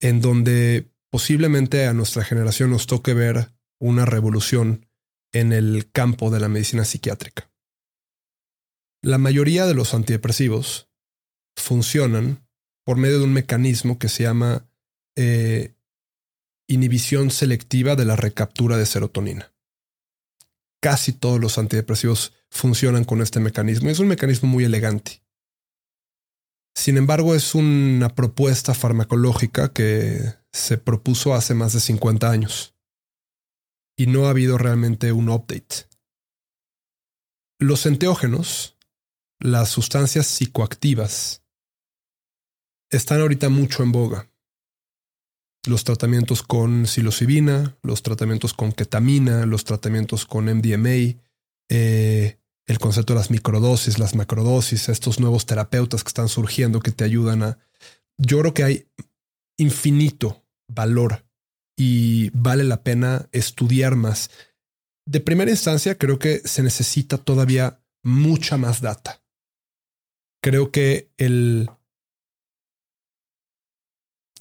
en 0.00 0.20
donde 0.20 0.90
posiblemente 1.10 1.86
a 1.86 1.92
nuestra 1.92 2.24
generación 2.24 2.70
nos 2.70 2.86
toque 2.86 3.14
ver 3.14 3.52
una 3.78 4.04
revolución 4.04 4.86
en 5.32 5.52
el 5.52 5.90
campo 5.90 6.30
de 6.30 6.40
la 6.40 6.48
medicina 6.48 6.84
psiquiátrica. 6.84 7.50
La 9.02 9.18
mayoría 9.18 9.66
de 9.66 9.74
los 9.74 9.94
antidepresivos 9.94 10.88
funcionan 11.56 12.46
por 12.84 12.96
medio 12.96 13.18
de 13.18 13.24
un 13.24 13.32
mecanismo 13.32 13.98
que 13.98 14.08
se 14.08 14.24
llama 14.24 14.68
eh, 15.16 15.74
inhibición 16.68 17.30
selectiva 17.30 17.96
de 17.96 18.04
la 18.04 18.16
recaptura 18.16 18.76
de 18.76 18.86
serotonina. 18.86 19.52
Casi 20.80 21.12
todos 21.12 21.40
los 21.40 21.58
antidepresivos 21.58 22.32
funcionan 22.50 23.04
con 23.04 23.20
este 23.22 23.40
mecanismo. 23.40 23.88
Es 23.90 23.98
un 23.98 24.08
mecanismo 24.08 24.48
muy 24.48 24.64
elegante. 24.64 25.22
Sin 26.74 26.96
embargo, 26.96 27.34
es 27.34 27.54
una 27.54 28.14
propuesta 28.14 28.74
farmacológica 28.74 29.72
que 29.72 30.34
se 30.52 30.78
propuso 30.78 31.34
hace 31.34 31.54
más 31.54 31.72
de 31.72 31.80
50 31.80 32.30
años 32.30 32.71
y 34.02 34.08
no 34.08 34.26
ha 34.26 34.30
habido 34.30 34.58
realmente 34.58 35.12
un 35.12 35.28
update. 35.28 35.86
Los 37.60 37.86
enteógenos, 37.86 38.76
las 39.38 39.68
sustancias 39.68 40.26
psicoactivas, 40.26 41.44
están 42.90 43.20
ahorita 43.20 43.48
mucho 43.48 43.84
en 43.84 43.92
boga. 43.92 44.28
Los 45.68 45.84
tratamientos 45.84 46.42
con 46.42 46.88
psilocibina, 46.88 47.76
los 47.84 48.02
tratamientos 48.02 48.54
con 48.54 48.72
ketamina, 48.72 49.46
los 49.46 49.62
tratamientos 49.62 50.26
con 50.26 50.46
MDMA, 50.46 51.22
eh, 51.68 52.40
el 52.66 52.78
concepto 52.80 53.12
de 53.12 53.20
las 53.20 53.30
microdosis, 53.30 54.00
las 54.00 54.16
macrodosis, 54.16 54.88
estos 54.88 55.20
nuevos 55.20 55.46
terapeutas 55.46 56.02
que 56.02 56.08
están 56.08 56.28
surgiendo 56.28 56.80
que 56.80 56.90
te 56.90 57.04
ayudan 57.04 57.44
a... 57.44 57.58
Yo 58.18 58.40
creo 58.40 58.52
que 58.52 58.64
hay 58.64 58.88
infinito 59.58 60.42
valor 60.66 61.21
y 61.76 62.30
vale 62.30 62.64
la 62.64 62.82
pena 62.82 63.28
estudiar 63.32 63.96
más. 63.96 64.30
De 65.06 65.20
primera 65.20 65.50
instancia, 65.50 65.96
creo 65.98 66.18
que 66.18 66.40
se 66.44 66.62
necesita 66.62 67.18
todavía 67.18 67.82
mucha 68.02 68.56
más 68.56 68.80
data. 68.80 69.22
Creo 70.42 70.70
que 70.70 71.12
el 71.18 71.70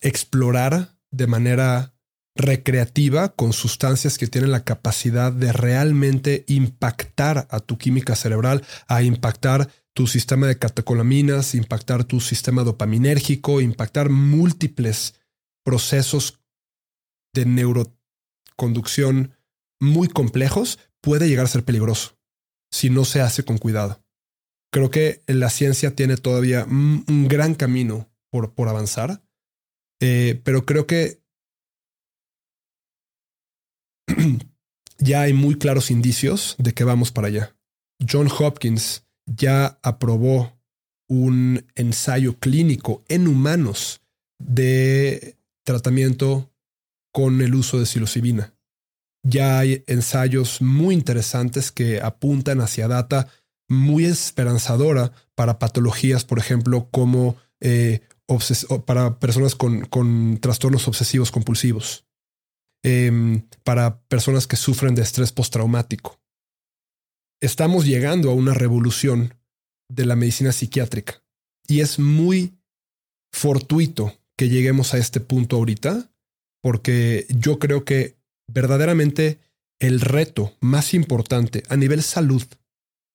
explorar 0.01 0.97
de 1.11 1.27
manera 1.27 1.93
recreativa 2.35 3.29
con 3.35 3.53
sustancias 3.53 4.17
que 4.17 4.27
tienen 4.27 4.51
la 4.51 4.63
capacidad 4.63 5.31
de 5.31 5.51
realmente 5.51 6.45
impactar 6.47 7.47
a 7.51 7.59
tu 7.59 7.77
química 7.77 8.15
cerebral, 8.15 8.65
a 8.87 9.03
impactar 9.03 9.69
tu 9.93 10.07
sistema 10.07 10.47
de 10.47 10.57
catecolaminas, 10.57 11.53
impactar 11.55 12.05
tu 12.05 12.19
sistema 12.19 12.63
dopaminérgico, 12.63 13.61
impactar 13.61 14.09
múltiples 14.09 15.15
procesos 15.63 16.40
de 17.33 17.45
neuroconducción 17.45 19.35
muy 19.79 20.07
complejos 20.07 20.79
puede 21.01 21.27
llegar 21.27 21.45
a 21.45 21.49
ser 21.49 21.63
peligroso 21.63 22.17
si 22.71 22.89
no 22.89 23.05
se 23.05 23.21
hace 23.21 23.43
con 23.43 23.57
cuidado. 23.57 24.03
Creo 24.71 24.89
que 24.89 25.23
la 25.27 25.49
ciencia 25.49 25.95
tiene 25.95 26.15
todavía 26.15 26.65
un 26.65 27.27
gran 27.27 27.55
camino 27.55 28.09
por, 28.29 28.53
por 28.53 28.69
avanzar, 28.69 29.21
eh, 30.01 30.41
pero 30.43 30.65
creo 30.65 30.87
que 30.87 31.21
ya 34.97 35.21
hay 35.21 35.33
muy 35.33 35.55
claros 35.57 35.91
indicios 35.91 36.55
de 36.57 36.73
que 36.73 36.83
vamos 36.83 37.11
para 37.11 37.27
allá. 37.27 37.55
John 38.09 38.29
Hopkins 38.39 39.05
ya 39.25 39.79
aprobó 39.83 40.57
un 41.07 41.65
ensayo 41.75 42.39
clínico 42.39 43.03
en 43.09 43.27
humanos 43.27 44.01
de 44.39 45.37
tratamiento 45.63 46.50
con 47.11 47.41
el 47.41 47.55
uso 47.55 47.79
de 47.79 47.85
psilocibina. 47.85 48.53
Ya 49.23 49.59
hay 49.59 49.83
ensayos 49.87 50.61
muy 50.61 50.95
interesantes 50.95 51.71
que 51.71 52.01
apuntan 52.01 52.61
hacia 52.61 52.87
data 52.87 53.27
muy 53.69 54.05
esperanzadora 54.05 55.13
para 55.35 55.59
patologías, 55.59 56.25
por 56.25 56.39
ejemplo, 56.39 56.89
como 56.91 57.37
eh, 57.61 58.01
para 58.85 59.19
personas 59.19 59.55
con, 59.55 60.39
trastornos 60.39 60.87
obsesivos 60.87 61.31
compulsivos, 61.31 62.05
em, 62.83 63.47
para 63.63 64.01
personas 64.03 64.47
que 64.47 64.55
sufren 64.55 64.95
de 64.95 65.01
estrés 65.01 65.31
postraumático. 65.31 66.19
Estamos 67.41 67.85
llegando 67.85 68.29
a 68.29 68.33
una 68.33 68.53
revolución 68.53 69.35
de 69.89 70.05
la 70.05 70.15
medicina 70.15 70.51
psiquiátrica 70.51 71.23
y 71.67 71.81
es 71.81 71.99
muy 71.99 72.57
fortuito 73.31 74.17
que 74.37 74.49
lleguemos 74.49 74.93
a 74.93 74.97
este 74.97 75.19
punto 75.19 75.57
ahorita 75.57 76.10
porque 76.61 77.25
yo 77.29 77.59
creo 77.59 77.85
que 77.85 78.17
verdaderamente 78.47 79.39
el 79.79 79.99
reto 80.01 80.55
más 80.59 80.93
importante 80.93 81.63
a 81.69 81.75
nivel 81.75 82.03
salud 82.03 82.43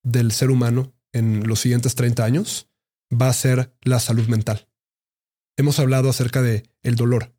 del 0.03 0.33
ser 0.33 0.51
humano 0.51 0.93
en 1.13 1.47
los 1.47 1.61
siguientes 1.61 1.95
30 1.95 2.25
años 2.25 2.69
va 3.13 3.29
a 3.29 3.33
ser 3.33 3.73
la 3.83 4.01
salud 4.01 4.27
mental. 4.27 4.69
Hemos 5.57 5.79
hablado 5.79 6.11
acerca 6.11 6.43
de 6.43 6.69
el 6.83 6.97
dolor, 6.97 7.37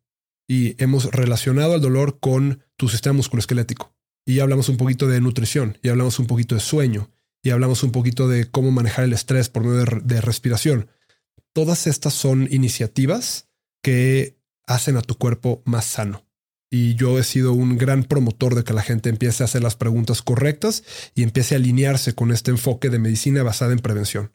y 0.48 0.82
hemos 0.82 1.04
relacionado 1.12 1.74
el 1.74 1.82
dolor 1.82 2.18
con 2.18 2.64
tu 2.76 2.88
sistema 2.88 3.12
musculoesquelético. 3.12 3.94
Y 4.26 4.40
hablamos 4.40 4.68
un 4.68 4.78
poquito 4.78 5.06
de 5.06 5.20
nutrición, 5.20 5.78
y 5.82 5.90
hablamos 5.90 6.18
un 6.18 6.26
poquito 6.26 6.54
de 6.54 6.62
sueño, 6.62 7.10
y 7.42 7.50
hablamos 7.50 7.82
un 7.82 7.92
poquito 7.92 8.28
de 8.28 8.50
cómo 8.50 8.70
manejar 8.70 9.04
el 9.04 9.12
estrés 9.12 9.48
por 9.48 9.62
medio 9.62 9.84
de, 10.02 10.20
respiración. 10.20 10.88
Todas 11.52 11.86
estas 11.86 12.14
son 12.14 12.48
iniciativas 12.50 13.48
que 13.82 14.37
hacen 14.68 14.96
a 14.96 15.02
tu 15.02 15.16
cuerpo 15.16 15.62
más 15.64 15.86
sano. 15.86 16.24
Y 16.70 16.94
yo 16.94 17.18
he 17.18 17.24
sido 17.24 17.54
un 17.54 17.78
gran 17.78 18.04
promotor 18.04 18.54
de 18.54 18.62
que 18.62 18.74
la 18.74 18.82
gente 18.82 19.08
empiece 19.08 19.42
a 19.42 19.46
hacer 19.46 19.62
las 19.62 19.74
preguntas 19.74 20.20
correctas 20.20 20.84
y 21.14 21.22
empiece 21.22 21.54
a 21.54 21.58
alinearse 21.58 22.14
con 22.14 22.30
este 22.30 22.50
enfoque 22.50 22.90
de 22.90 22.98
medicina 22.98 23.42
basada 23.42 23.72
en 23.72 23.78
prevención, 23.78 24.34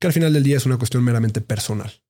que 0.00 0.06
al 0.06 0.14
final 0.14 0.32
del 0.32 0.42
día 0.42 0.56
es 0.56 0.66
una 0.66 0.78
cuestión 0.78 1.04
meramente 1.04 1.42
personal. 1.42 2.02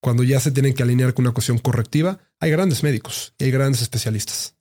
Cuando 0.00 0.22
ya 0.22 0.38
se 0.38 0.52
tienen 0.52 0.74
que 0.74 0.84
alinear 0.84 1.12
con 1.12 1.24
una 1.24 1.34
cuestión 1.34 1.58
correctiva, 1.58 2.20
hay 2.38 2.52
grandes 2.52 2.82
médicos 2.84 3.34
y 3.38 3.44
hay 3.44 3.50
grandes 3.50 3.82
especialistas. 3.82 4.56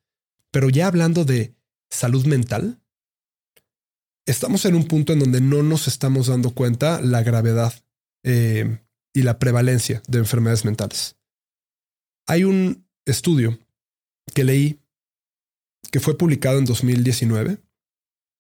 Pero 0.52 0.70
ya 0.70 0.88
hablando 0.88 1.26
de 1.26 1.56
salud 1.92 2.26
mental, 2.26 2.82
estamos 4.26 4.66
en 4.66 4.76
un 4.76 4.88
punto 4.88 5.14
en 5.14 5.20
donde 5.20 5.42
no 5.42 5.62
nos 5.62 5.88
estamos 5.88 6.28
dando 6.28 6.52
cuenta 6.52 7.02
la 7.02 7.22
gravedad 7.22 7.74
eh, 8.24 8.80
y 9.14 9.22
la 9.22 9.38
prevalencia 9.38 10.02
de 10.08 10.20
enfermedades 10.20 10.66
mentales. 10.66 11.18
Hay 12.28 12.44
un 12.44 12.88
estudio 13.06 13.60
que 14.34 14.44
leí 14.44 14.80
que 15.92 16.00
fue 16.00 16.18
publicado 16.18 16.58
en 16.58 16.66
2019, 16.66 17.60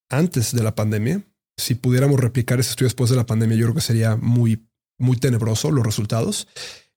antes 0.10 0.53
de 0.53 0.64
la 0.64 0.76
pandemia. 0.76 1.23
Si 1.57 1.76
pudiéramos 1.76 2.19
replicar 2.19 2.60
ese 2.60 2.72
estudio 2.72 2.88
después 2.88 3.10
de 3.10 3.15
la 3.15 3.26
pandemia, 3.26 3.57
yo 3.57 3.65
creo 3.65 3.76
que 3.76 3.81
sería 3.81 4.15
muy, 4.15 4.68
muy 4.97 5.18
tenebroso 5.18 5.69
los 5.69 5.85
resultados. 5.85 6.47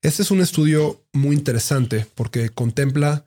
Este 0.03 0.23
es 0.23 0.31
un 0.31 0.41
estudio 0.41 1.05
muy 1.13 1.37
interesante 1.37 2.07
porque 2.15 2.49
contempla 2.51 3.27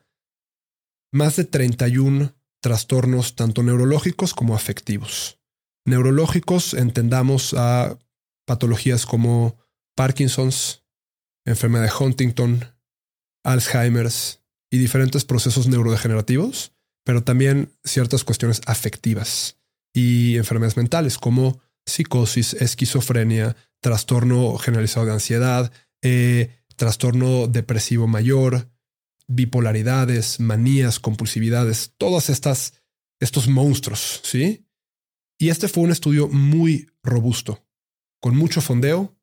más 1.11 1.36
de 1.36 1.44
31 1.44 2.34
trastornos 2.61 3.36
tanto 3.36 3.64
neurológicos 3.64 4.34
como 4.34 4.56
afectivos. 4.56 5.40
Neurológicos 5.86 6.73
entendamos 6.73 7.53
a 7.53 7.98
patologías 8.45 9.06
como 9.06 9.57
Parkinson's, 9.95 10.84
enfermedad 11.45 11.86
de 11.86 12.06
Huntington, 12.06 12.65
Alzheimer's 13.44 14.41
y 14.72 14.78
diferentes 14.78 15.26
procesos 15.26 15.68
neurodegenerativos, 15.68 16.74
pero 17.03 17.24
también 17.24 17.74
ciertas 17.84 18.24
cuestiones 18.24 18.61
afectivas 18.66 19.57
y 19.94 20.38
enfermedades 20.38 20.78
mentales 20.78 21.18
como 21.18 21.60
psicosis, 21.86 22.53
esquizofrenia, 22.53 23.56
trastorno 23.82 24.57
generalizado 24.57 25.07
de 25.07 25.14
ansiedad, 25.14 25.72
eh, 26.02 26.52
trastorno 26.76 27.48
depresivo 27.48 28.07
mayor, 28.07 28.70
bipolaridades, 29.28 30.40
manías, 30.40 30.99
compulsividades, 30.99 31.94
todas 31.98 32.30
estas, 32.30 32.74
estos 33.20 33.48
monstruos, 33.48 34.22
¿sí? 34.24 34.66
Y 35.40 35.49
este 35.49 35.68
fue 35.68 35.84
un 35.84 35.91
estudio 35.91 36.28
muy 36.28 36.90
robusto, 37.03 37.66
con 38.22 38.36
mucho 38.36 38.61
fondeo 38.61 39.16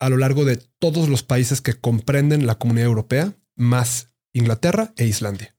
a 0.00 0.08
lo 0.08 0.16
largo 0.16 0.44
de 0.44 0.56
todos 0.56 1.08
los 1.08 1.22
países 1.22 1.60
que 1.60 1.74
comprenden 1.74 2.46
la 2.46 2.56
comunidad 2.56 2.86
europea, 2.86 3.36
más 3.62 4.14
Inglaterra 4.34 4.92
e 4.96 5.06
Islandia. 5.06 5.56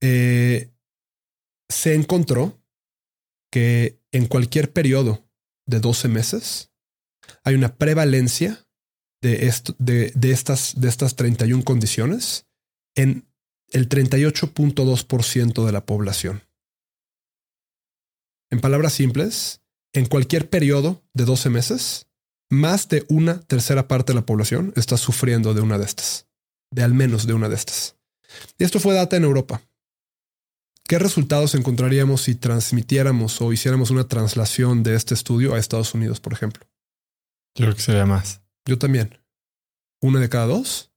Eh, 0.00 0.72
se 1.68 1.94
encontró 1.94 2.62
que 3.50 4.00
en 4.12 4.26
cualquier 4.26 4.72
periodo 4.72 5.28
de 5.66 5.80
12 5.80 6.08
meses 6.08 6.72
hay 7.44 7.54
una 7.54 7.76
prevalencia 7.76 8.66
de, 9.20 9.52
de, 9.78 10.30
estas, 10.30 10.80
de 10.80 10.88
estas 10.88 11.16
31 11.16 11.64
condiciones 11.64 12.46
en 12.94 13.28
el 13.70 13.88
38.2% 13.88 15.66
de 15.66 15.72
la 15.72 15.84
población. 15.84 16.42
En 18.50 18.60
palabras 18.60 18.94
simples, 18.94 19.62
en 19.92 20.06
cualquier 20.06 20.48
periodo 20.48 21.02
de 21.12 21.24
12 21.24 21.50
meses, 21.50 22.07
más 22.50 22.88
de 22.88 23.04
una 23.08 23.40
tercera 23.40 23.88
parte 23.88 24.12
de 24.12 24.16
la 24.18 24.26
población 24.26 24.72
está 24.76 24.96
sufriendo 24.96 25.54
de 25.54 25.60
una 25.60 25.78
de 25.78 25.84
estas, 25.84 26.26
de 26.70 26.82
al 26.82 26.94
menos 26.94 27.26
de 27.26 27.34
una 27.34 27.48
de 27.48 27.56
estas. 27.56 27.96
Y 28.58 28.64
esto 28.64 28.80
fue 28.80 28.94
data 28.94 29.16
en 29.16 29.24
Europa. 29.24 29.62
¿Qué 30.86 30.98
resultados 30.98 31.54
encontraríamos 31.54 32.22
si 32.22 32.34
transmitiéramos 32.34 33.40
o 33.42 33.52
hiciéramos 33.52 33.90
una 33.90 34.08
traslación 34.08 34.82
de 34.82 34.94
este 34.94 35.12
estudio 35.12 35.54
a 35.54 35.58
Estados 35.58 35.92
Unidos, 35.92 36.20
por 36.20 36.32
ejemplo? 36.32 36.66
Yo 37.54 37.66
creo 37.66 37.74
que 37.74 37.82
sería 37.82 38.06
más. 38.06 38.40
Yo 38.64 38.78
también. 38.78 39.20
¿Una 40.00 40.20
de 40.20 40.28
cada 40.28 40.46
dos? 40.46 40.92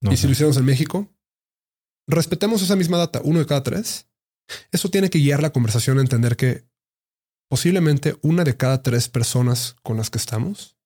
y 0.00 0.16
si 0.16 0.26
lo 0.26 0.32
hiciéramos 0.32 0.56
en 0.56 0.64
México, 0.64 1.08
respetemos 2.08 2.60
esa 2.62 2.74
misma 2.74 2.96
data, 2.96 3.20
uno 3.22 3.38
de 3.38 3.46
cada 3.46 3.62
tres. 3.62 4.08
Eso 4.72 4.90
tiene 4.90 5.10
que 5.10 5.20
guiar 5.20 5.42
la 5.42 5.52
conversación 5.52 5.98
a 5.98 6.00
entender 6.00 6.36
que 6.36 6.64
posiblemente 7.52 8.16
una 8.22 8.44
de 8.44 8.56
cada 8.56 8.82
tres 8.82 9.10
personas 9.10 9.76
con 9.82 9.98
las 9.98 10.08
que 10.08 10.16
estamos 10.16 10.78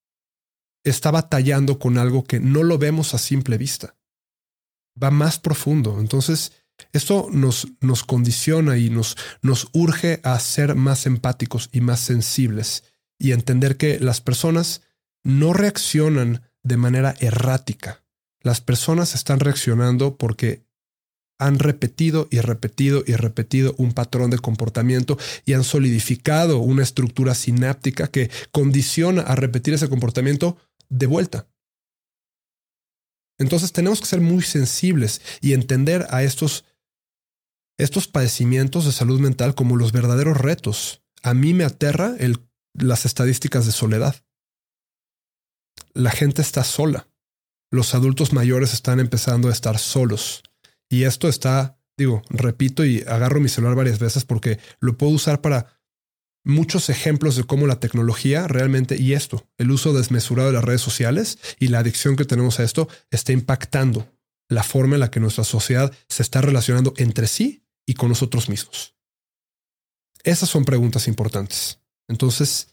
está 0.82 1.12
batallando 1.12 1.78
con 1.78 1.96
algo 1.96 2.24
que 2.24 2.40
no 2.40 2.64
lo 2.64 2.76
vemos 2.76 3.14
a 3.14 3.18
simple 3.18 3.56
vista. 3.56 3.94
Va 5.00 5.12
más 5.12 5.38
profundo. 5.38 6.00
Entonces, 6.00 6.64
esto 6.92 7.28
nos, 7.30 7.68
nos 7.80 8.02
condiciona 8.02 8.78
y 8.78 8.90
nos, 8.90 9.16
nos 9.42 9.68
urge 9.74 10.18
a 10.24 10.36
ser 10.40 10.74
más 10.74 11.06
empáticos 11.06 11.68
y 11.70 11.82
más 11.82 12.00
sensibles 12.00 12.82
y 13.16 13.30
entender 13.30 13.76
que 13.76 14.00
las 14.00 14.20
personas 14.20 14.82
no 15.22 15.52
reaccionan 15.52 16.42
de 16.64 16.76
manera 16.78 17.14
errática. 17.20 18.02
Las 18.40 18.60
personas 18.60 19.14
están 19.14 19.38
reaccionando 19.38 20.16
porque 20.16 20.65
han 21.38 21.58
repetido 21.58 22.28
y 22.30 22.40
repetido 22.40 23.02
y 23.06 23.14
repetido 23.14 23.74
un 23.78 23.92
patrón 23.92 24.30
de 24.30 24.38
comportamiento 24.38 25.18
y 25.44 25.52
han 25.52 25.64
solidificado 25.64 26.58
una 26.58 26.82
estructura 26.82 27.34
sináptica 27.34 28.08
que 28.08 28.30
condiciona 28.52 29.22
a 29.22 29.34
repetir 29.34 29.74
ese 29.74 29.88
comportamiento 29.88 30.56
de 30.88 31.06
vuelta. 31.06 31.48
Entonces 33.38 33.72
tenemos 33.72 34.00
que 34.00 34.06
ser 34.06 34.20
muy 34.20 34.42
sensibles 34.42 35.20
y 35.42 35.52
entender 35.52 36.06
a 36.10 36.22
estos, 36.22 36.64
estos 37.78 38.08
padecimientos 38.08 38.86
de 38.86 38.92
salud 38.92 39.20
mental 39.20 39.54
como 39.54 39.76
los 39.76 39.92
verdaderos 39.92 40.38
retos. 40.38 41.02
A 41.22 41.34
mí 41.34 41.52
me 41.52 41.64
aterra 41.64 42.14
las 42.72 43.04
estadísticas 43.04 43.66
de 43.66 43.72
soledad 43.72 44.26
la 45.96 46.10
gente 46.10 46.42
está 46.42 46.62
sola. 46.62 47.08
Los 47.70 47.94
adultos 47.94 48.32
mayores 48.32 48.74
están 48.74 49.00
empezando 49.00 49.48
a 49.48 49.52
estar 49.52 49.78
solos. 49.78 50.42
Y 50.88 51.04
esto 51.04 51.28
está, 51.28 51.78
digo, 51.96 52.22
repito 52.28 52.84
y 52.84 53.02
agarro 53.06 53.40
mi 53.40 53.48
celular 53.48 53.76
varias 53.76 53.98
veces 53.98 54.24
porque 54.24 54.58
lo 54.80 54.96
puedo 54.96 55.12
usar 55.12 55.40
para 55.40 55.80
muchos 56.44 56.90
ejemplos 56.90 57.34
de 57.34 57.44
cómo 57.44 57.66
la 57.66 57.80
tecnología 57.80 58.46
realmente, 58.46 58.96
y 58.96 59.14
esto, 59.14 59.48
el 59.58 59.72
uso 59.72 59.92
desmesurado 59.92 60.48
de 60.48 60.54
las 60.54 60.64
redes 60.64 60.80
sociales 60.80 61.38
y 61.58 61.68
la 61.68 61.80
adicción 61.80 62.14
que 62.14 62.24
tenemos 62.24 62.60
a 62.60 62.62
esto, 62.62 62.88
está 63.10 63.32
impactando 63.32 64.08
la 64.48 64.62
forma 64.62 64.94
en 64.94 65.00
la 65.00 65.10
que 65.10 65.18
nuestra 65.18 65.42
sociedad 65.42 65.92
se 66.08 66.22
está 66.22 66.40
relacionando 66.40 66.94
entre 66.98 67.26
sí 67.26 67.64
y 67.84 67.94
con 67.94 68.08
nosotros 68.08 68.48
mismos. 68.48 68.94
Esas 70.22 70.48
son 70.48 70.64
preguntas 70.64 71.08
importantes. 71.08 71.80
Entonces, 72.08 72.68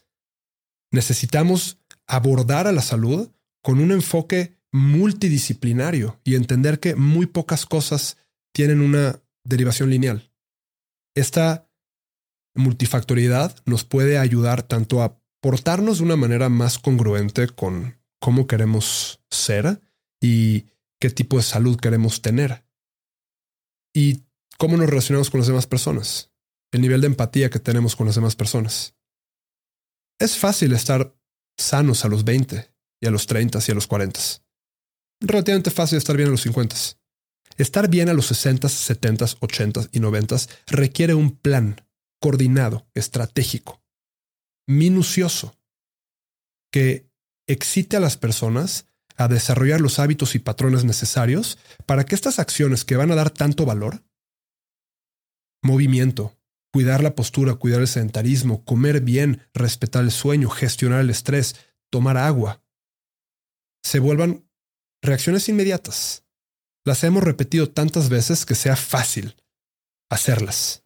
necesitamos 0.92 1.78
abordar 2.06 2.68
a 2.68 2.72
la 2.72 2.82
salud 2.82 3.30
con 3.60 3.80
un 3.80 3.90
enfoque 3.90 4.56
multidisciplinario 4.74 6.20
y 6.24 6.34
entender 6.34 6.80
que 6.80 6.96
muy 6.96 7.26
pocas 7.26 7.64
cosas 7.64 8.16
tienen 8.52 8.80
una 8.80 9.22
derivación 9.44 9.88
lineal. 9.88 10.32
Esta 11.14 11.70
multifactoriedad 12.56 13.56
nos 13.66 13.84
puede 13.84 14.18
ayudar 14.18 14.64
tanto 14.64 15.00
a 15.00 15.16
portarnos 15.40 15.98
de 15.98 16.04
una 16.04 16.16
manera 16.16 16.48
más 16.48 16.80
congruente 16.80 17.46
con 17.46 18.00
cómo 18.20 18.48
queremos 18.48 19.20
ser 19.30 19.80
y 20.20 20.66
qué 20.98 21.08
tipo 21.10 21.36
de 21.36 21.44
salud 21.44 21.78
queremos 21.78 22.20
tener. 22.20 22.64
Y 23.94 24.24
cómo 24.58 24.76
nos 24.76 24.90
relacionamos 24.90 25.30
con 25.30 25.38
las 25.38 25.46
demás 25.46 25.68
personas, 25.68 26.32
el 26.72 26.80
nivel 26.80 27.00
de 27.00 27.06
empatía 27.06 27.48
que 27.48 27.60
tenemos 27.60 27.94
con 27.94 28.06
las 28.06 28.16
demás 28.16 28.34
personas. 28.34 28.96
Es 30.18 30.36
fácil 30.36 30.72
estar 30.72 31.14
sanos 31.56 32.04
a 32.04 32.08
los 32.08 32.24
20 32.24 32.74
y 33.00 33.06
a 33.06 33.12
los 33.12 33.28
30 33.28 33.60
y 33.68 33.70
a 33.70 33.74
los 33.76 33.86
40. 33.86 34.43
Relativamente 35.26 35.70
fácil 35.70 35.96
estar 35.96 36.16
bien 36.16 36.28
a 36.28 36.32
los 36.32 36.42
50. 36.42 36.76
Estar 37.56 37.88
bien 37.88 38.08
a 38.08 38.12
los 38.12 38.26
60, 38.26 38.68
70, 38.68 39.24
80 39.40 39.80
y 39.92 40.00
90 40.00 40.36
requiere 40.66 41.14
un 41.14 41.36
plan 41.36 41.80
coordinado, 42.20 42.86
estratégico, 42.94 43.82
minucioso, 44.66 45.56
que 46.70 47.08
excite 47.46 47.96
a 47.96 48.00
las 48.00 48.16
personas 48.16 48.86
a 49.16 49.28
desarrollar 49.28 49.80
los 49.80 49.98
hábitos 49.98 50.34
y 50.34 50.40
patrones 50.40 50.84
necesarios 50.84 51.58
para 51.86 52.04
que 52.04 52.14
estas 52.14 52.38
acciones 52.38 52.84
que 52.84 52.96
van 52.96 53.10
a 53.10 53.14
dar 53.14 53.30
tanto 53.30 53.64
valor, 53.64 54.02
movimiento, 55.62 56.36
cuidar 56.72 57.02
la 57.02 57.14
postura, 57.14 57.54
cuidar 57.54 57.80
el 57.80 57.88
sedentarismo, 57.88 58.64
comer 58.64 59.00
bien, 59.00 59.42
respetar 59.54 60.02
el 60.02 60.10
sueño, 60.10 60.50
gestionar 60.50 61.00
el 61.00 61.10
estrés, 61.10 61.56
tomar 61.90 62.16
agua, 62.16 62.62
se 63.82 64.00
vuelvan 64.00 64.44
reacciones 65.04 65.48
inmediatas. 65.48 66.24
Las 66.84 67.04
hemos 67.04 67.22
repetido 67.22 67.70
tantas 67.70 68.08
veces 68.08 68.44
que 68.44 68.54
sea 68.54 68.76
fácil 68.76 69.36
hacerlas. 70.10 70.84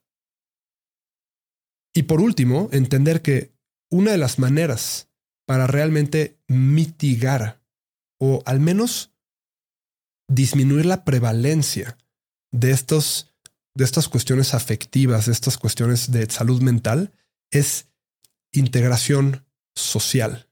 Y 1.95 2.05
por 2.05 2.21
último, 2.21 2.69
entender 2.73 3.23
que 3.23 3.53
una 3.91 4.13
de 4.13 4.19
las 4.19 4.39
maneras 4.39 5.09
para 5.47 5.67
realmente 5.67 6.39
mitigar 6.47 7.63
o 8.21 8.43
al 8.45 8.61
menos 8.61 9.13
disminuir 10.29 10.85
la 10.85 11.05
prevalencia 11.05 11.97
de, 12.53 12.71
estos, 12.71 13.35
de 13.75 13.85
estas 13.85 14.09
cuestiones 14.09 14.55
afectivas, 14.55 15.27
de 15.27 15.33
estas 15.33 15.57
cuestiones 15.57 16.11
de 16.13 16.29
salud 16.31 16.61
mental, 16.61 17.13
es 17.51 17.89
integración 18.53 19.47
social. 19.75 20.49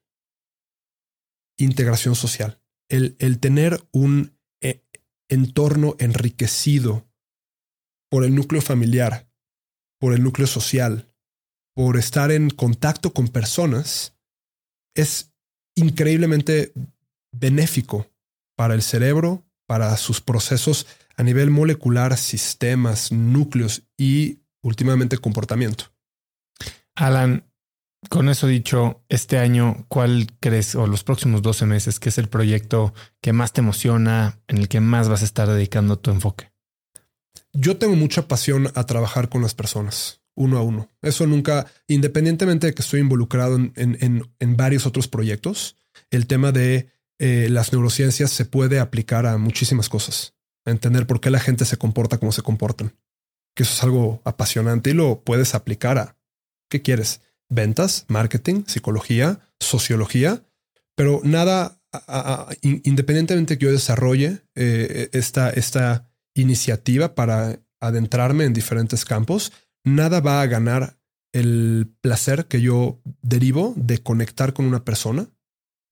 Integración 1.58 2.14
social. 2.14 2.60
El, 2.88 3.16
el 3.18 3.40
tener 3.40 3.86
un 3.92 4.36
eh, 4.60 4.82
entorno 5.28 5.96
enriquecido 5.98 7.06
por 8.10 8.24
el 8.24 8.34
núcleo 8.34 8.62
familiar, 8.62 9.28
por 9.98 10.12
el 10.12 10.22
núcleo 10.22 10.46
social, 10.46 11.12
por 11.74 11.96
estar 11.96 12.30
en 12.30 12.50
contacto 12.50 13.12
con 13.12 13.28
personas, 13.28 14.16
es 14.94 15.32
increíblemente 15.74 16.72
benéfico 17.32 18.10
para 18.56 18.74
el 18.74 18.82
cerebro, 18.82 19.44
para 19.66 19.96
sus 19.96 20.20
procesos 20.20 20.86
a 21.16 21.22
nivel 21.22 21.50
molecular, 21.50 22.16
sistemas, 22.16 23.12
núcleos 23.12 23.82
y 23.96 24.40
últimamente 24.62 25.18
comportamiento. 25.18 25.92
Alan, 26.94 27.44
con 28.08 28.28
eso 28.28 28.46
dicho, 28.46 29.02
este 29.08 29.38
año, 29.38 29.84
¿cuál 29.88 30.28
crees 30.40 30.74
o 30.74 30.86
los 30.86 31.02
próximos 31.04 31.42
12 31.42 31.66
meses 31.66 31.98
que 31.98 32.10
es 32.10 32.18
el 32.18 32.28
proyecto 32.28 32.94
que 33.20 33.32
más 33.32 33.52
te 33.52 33.60
emociona, 33.60 34.38
en 34.48 34.58
el 34.58 34.68
que 34.68 34.80
más 34.80 35.08
vas 35.08 35.22
a 35.22 35.24
estar 35.24 35.48
dedicando 35.48 35.98
tu 35.98 36.10
enfoque? 36.10 36.52
Yo 37.52 37.78
tengo 37.78 37.96
mucha 37.96 38.28
pasión 38.28 38.70
a 38.74 38.84
trabajar 38.84 39.28
con 39.28 39.42
las 39.42 39.54
personas, 39.54 40.20
uno 40.34 40.58
a 40.58 40.62
uno. 40.62 40.90
Eso 41.02 41.26
nunca, 41.26 41.66
independientemente 41.86 42.66
de 42.66 42.74
que 42.74 42.82
estoy 42.82 43.00
involucrado 43.00 43.56
en, 43.56 44.56
varios 44.56 44.86
otros 44.86 45.08
proyectos, 45.08 45.76
el 46.10 46.26
tema 46.26 46.52
de 46.52 46.90
eh, 47.18 47.48
las 47.50 47.72
neurociencias 47.72 48.30
se 48.30 48.44
puede 48.44 48.78
aplicar 48.78 49.26
a 49.26 49.38
muchísimas 49.38 49.88
cosas. 49.88 50.34
Entender 50.64 51.06
por 51.06 51.20
qué 51.20 51.30
la 51.30 51.40
gente 51.40 51.64
se 51.64 51.78
comporta 51.78 52.18
como 52.18 52.32
se 52.32 52.42
comportan. 52.42 52.94
Que 53.54 53.62
eso 53.62 53.72
es 53.72 53.82
algo 53.82 54.20
apasionante 54.24 54.90
y 54.90 54.94
lo 54.94 55.22
puedes 55.22 55.54
aplicar 55.54 55.98
a 55.98 56.16
¿qué 56.68 56.82
quieres? 56.82 57.22
Ventas, 57.48 58.04
marketing, 58.08 58.64
psicología, 58.66 59.40
sociología, 59.60 60.42
pero 60.96 61.20
nada, 61.24 61.80
independientemente 62.62 63.58
que 63.58 63.66
yo 63.66 63.72
desarrolle 63.72 64.42
eh, 64.54 65.10
esta, 65.12 65.50
esta 65.50 66.10
iniciativa 66.34 67.14
para 67.14 67.60
adentrarme 67.80 68.44
en 68.44 68.52
diferentes 68.52 69.04
campos, 69.04 69.52
nada 69.84 70.20
va 70.20 70.42
a 70.42 70.46
ganar 70.46 70.98
el 71.32 71.94
placer 72.00 72.46
que 72.46 72.60
yo 72.60 73.00
derivo 73.22 73.74
de 73.76 74.02
conectar 74.02 74.52
con 74.52 74.66
una 74.66 74.84
persona 74.84 75.28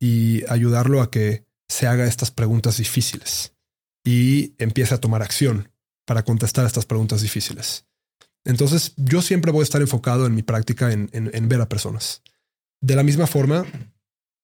y 0.00 0.42
ayudarlo 0.48 1.02
a 1.02 1.10
que 1.10 1.46
se 1.68 1.86
haga 1.86 2.06
estas 2.06 2.30
preguntas 2.30 2.78
difíciles 2.78 3.54
y 4.04 4.54
empiece 4.58 4.94
a 4.94 5.00
tomar 5.00 5.22
acción 5.22 5.70
para 6.06 6.24
contestar 6.24 6.66
estas 6.66 6.86
preguntas 6.86 7.22
difíciles. 7.22 7.86
Entonces, 8.44 8.92
yo 8.96 9.22
siempre 9.22 9.52
voy 9.52 9.60
a 9.60 9.64
estar 9.64 9.80
enfocado 9.80 10.26
en 10.26 10.34
mi 10.34 10.42
práctica 10.42 10.92
en, 10.92 11.08
en, 11.12 11.48
ver 11.48 11.60
a 11.60 11.68
personas. 11.68 12.22
De 12.80 12.94
la 12.94 13.02
misma 13.02 13.26
forma, 13.26 13.64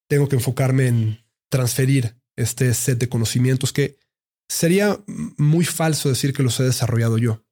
tengo 0.08 0.28
que 0.28 0.36
enfocarme 0.36 0.86
en 0.86 1.24
transferir 1.50 2.16
este 2.36 2.72
set 2.72 2.98
de 2.98 3.08
conocimientos 3.08 3.72
que 3.72 3.98
sería 4.48 4.98
muy 5.36 5.64
falso 5.64 6.08
decir 6.08 6.32
que 6.32 6.42
los 6.42 6.58
he 6.60 6.64
desarrollado 6.64 7.18
yo. 7.18 7.44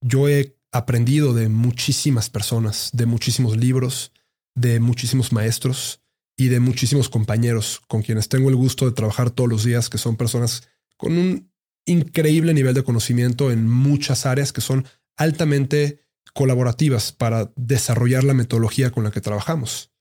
Yo 0.00 0.28
he 0.28 0.56
aprendido 0.72 1.34
de 1.34 1.48
muchísimas 1.48 2.30
personas, 2.30 2.90
de 2.92 3.06
muchísimos 3.06 3.56
libros, 3.56 4.12
de 4.54 4.78
muchísimos 4.78 5.32
maestros 5.32 6.00
y 6.36 6.48
de 6.48 6.60
muchísimos 6.60 7.08
compañeros 7.08 7.82
con 7.88 8.02
quienes 8.02 8.28
tengo 8.28 8.50
el 8.50 8.56
gusto 8.56 8.84
de 8.84 8.92
trabajar 8.92 9.30
todos 9.30 9.50
los 9.50 9.64
días, 9.64 9.88
que 9.88 9.98
son 9.98 10.16
personas 10.16 10.68
con 10.96 11.12
un 11.16 11.50
increíble 11.86 12.52
nivel 12.54 12.74
de 12.74 12.84
conocimiento 12.84 13.50
en 13.50 13.68
muchas 13.68 14.26
áreas 14.26 14.52
que 14.52 14.60
son 14.60 14.86
altamente 15.16 16.00
colaborativas 16.34 17.12
para 17.12 17.50
desarrollar 17.56 18.24
la 18.24 18.34
metodología 18.34 18.90
con 18.90 19.04
la 19.04 19.10
que 19.10 19.20
trabajamos. 19.20 19.92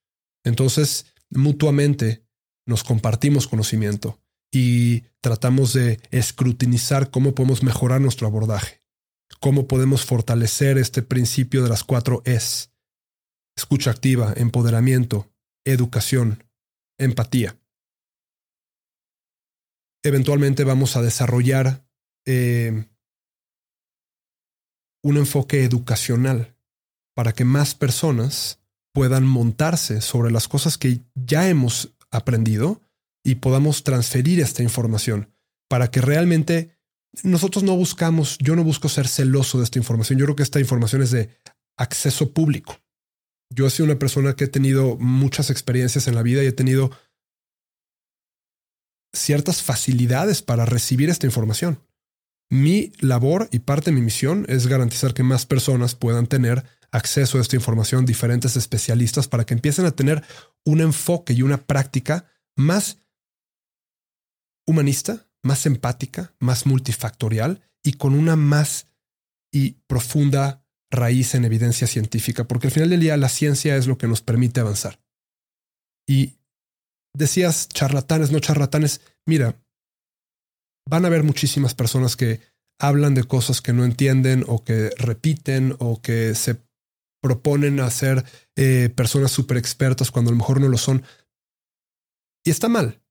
Entonces, 0.44 1.14
mutuamente 1.30 2.26
nos 2.68 2.84
compartimos 2.84 3.48
conocimiento 3.48 4.20
y 4.52 5.02
tratamos 5.22 5.74
de 5.74 6.00
escrutinizar 6.12 7.10
cómo 7.10 7.34
podemos 7.36 7.64
mejorar 7.64 8.02
nuestro 8.02 8.28
abordaje, 8.28 8.82
cómo 9.40 9.68
podemos 9.68 10.06
fortalecer 10.06 10.78
este 10.78 11.02
principio 11.02 11.64
de 11.64 11.70
las 11.70 11.84
cuatro 11.84 12.22
Es. 12.26 12.72
Escucha 13.58 13.92
activa, 13.92 14.34
empoderamiento, 14.36 15.32
educación, 15.66 16.44
empatía. 16.98 17.58
Eventualmente 20.04 20.64
vamos 20.64 20.96
a 20.96 21.02
desarrollar 21.02 21.88
eh, 22.26 22.86
un 25.06 25.18
enfoque 25.18 25.64
educacional 25.64 26.56
para 27.15 27.32
que 27.32 27.45
más 27.45 27.76
personas 27.76 28.60
puedan 28.91 29.23
montarse 29.23 30.02
sobre 30.02 30.32
las 30.32 30.48
cosas 30.48 30.80
que 30.80 31.02
ya 31.14 31.48
hemos 31.48 31.94
aprendido 32.10 32.82
y 33.23 33.36
podamos 33.36 33.84
transferir 33.84 34.40
esta 34.40 34.64
información 34.64 35.32
para 35.69 35.91
que 35.91 36.02
realmente 36.02 36.76
nosotros 37.22 37.64
no 37.64 37.76
buscamos, 37.76 38.40
yo 38.40 38.56
no 38.56 38.64
busco 38.64 38.90
ser 38.90 39.07
celoso 39.07 39.60
de 39.60 39.65
esta 39.65 39.77
información, 39.77 40.18
yo 40.18 40.26
creo 40.26 40.36
que 40.36 40.41
esta 40.41 40.60
información 40.60 41.03
es 41.03 41.11
de 41.11 41.30
acceso 41.77 42.34
público. 42.34 42.80
Yo 43.53 43.68
he 43.68 43.69
sido 43.69 43.86
una 43.86 43.99
persona 43.99 44.36
que 44.36 44.45
he 44.45 44.48
tenido 44.48 44.98
muchas 44.98 45.52
experiencias 45.52 46.07
en 46.07 46.15
la 46.15 46.23
vida 46.23 46.44
y 46.44 46.48
he 46.48 46.52
tenido 46.52 46.90
ciertas 49.14 49.61
facilidades 49.61 50.41
para 50.41 50.65
recibir 50.65 51.11
esta 51.11 51.27
información. 51.27 51.85
Mi 52.49 52.91
labor 52.99 53.49
y 53.51 53.59
parte 53.59 53.91
de 53.91 53.95
mi 53.95 54.01
misión 54.01 54.45
es 54.49 54.67
garantizar 54.67 55.13
que 55.13 55.23
más 55.23 55.45
personas 55.45 55.95
puedan 55.95 56.27
tener 56.27 56.63
acceso 56.91 57.38
a 57.38 57.41
esta 57.41 57.55
información, 57.55 58.05
diferentes 58.05 58.55
especialistas, 58.55 59.27
para 59.27 59.45
que 59.45 59.53
empiecen 59.53 59.85
a 59.85 59.91
tener 59.91 60.23
un 60.63 60.81
enfoque 60.81 61.34
y 61.34 61.41
una 61.41 61.65
práctica 61.65 62.26
más 62.55 62.99
humanista, 64.65 65.27
más 65.43 65.65
empática, 65.65 66.34
más 66.39 66.65
multifactorial 66.65 67.61
y 67.84 67.93
con 67.93 68.13
una 68.13 68.35
más 68.35 68.88
y 69.51 69.72
profunda 69.88 70.65
raíz 70.91 71.35
en 71.35 71.45
evidencia 71.45 71.88
científica, 71.88 72.47
porque 72.47 72.67
al 72.67 72.73
final 72.73 72.89
del 72.89 72.99
día 72.99 73.17
la 73.17 73.30
ciencia 73.30 73.76
es 73.76 73.88
lo 73.88 73.97
que 73.97 74.07
nos 74.07 74.22
permite 74.22 74.59
avanzar. 74.59 74.99
Y 76.07 76.39
decías 77.13 77.69
charlatanes, 77.69 78.31
no 78.31 78.39
charlatanes, 78.39 79.01
mira, 79.26 79.61
van 80.88 81.06
a 81.06 81.07
haber 81.07 81.24
muchísimas 81.24 81.74
personas 81.74 82.16
que 82.16 82.41
hablan 82.80 83.14
de 83.16 83.24
cosas 83.24 83.62
que 83.62 83.74
no 83.74 83.86
entienden 83.86 84.44
o 84.48 84.64
que 84.64 84.91
repiten 84.98 85.76
o 85.80 86.02
que 86.02 86.36
se 86.36 86.57
proponen 87.22 87.80
a 87.80 87.90
ser 87.90 88.24
eh, 88.56 88.90
personas 88.95 89.32
súper 89.32 89.57
expertas 89.57 90.12
cuando 90.12 90.30
a 90.30 90.34
lo 90.34 90.38
mejor 90.38 90.62
no 90.62 90.68
lo 90.68 90.78
son. 90.78 91.03
Y 92.45 92.52
está 92.52 92.70
mal. 92.70 93.02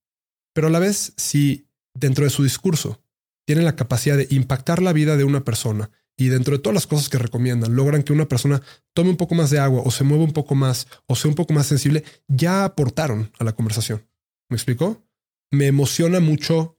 Pero 0.55 0.69
a 0.69 0.71
la 0.71 0.79
vez, 0.79 1.15
si 1.17 1.67
dentro 1.95 2.25
de 2.25 2.31
su 2.31 2.45
discurso 2.45 3.03
tienen 3.47 3.65
la 3.65 3.77
capacidad 3.77 4.17
de 4.17 4.29
impactar 4.31 4.81
la 4.81 4.93
vida 4.93 5.17
de 5.17 5.25
una 5.25 5.45
persona 5.45 5.91
y 6.17 6.29
dentro 6.29 6.57
de 6.57 6.63
todas 6.63 6.75
las 6.75 6.87
cosas 6.87 7.09
que 7.09 7.19
recomiendan, 7.19 7.75
logran 7.75 8.05
que 8.05 8.13
una 8.13 8.29
persona 8.29 8.63
tome 8.95 9.11
un 9.11 9.17
poco 9.17 9.35
más 9.35 9.51
de 9.51 9.59
agua 9.59 9.83
o 9.85 9.91
se 9.91 10.05
mueva 10.05 10.23
un 10.23 10.33
poco 10.33 10.55
más 10.55 10.87
o 11.07 11.17
sea 11.17 11.29
un 11.29 11.35
poco 11.35 11.53
más 11.53 11.67
sensible, 11.67 12.05
ya 12.29 12.65
aportaron 12.65 13.33
a 13.39 13.45
la 13.45 13.53
conversación. 13.53 14.07
¿Me 14.49 14.57
explicó? 14.57 15.03
Me 15.51 15.67
emociona 15.67 16.21
mucho 16.21 16.79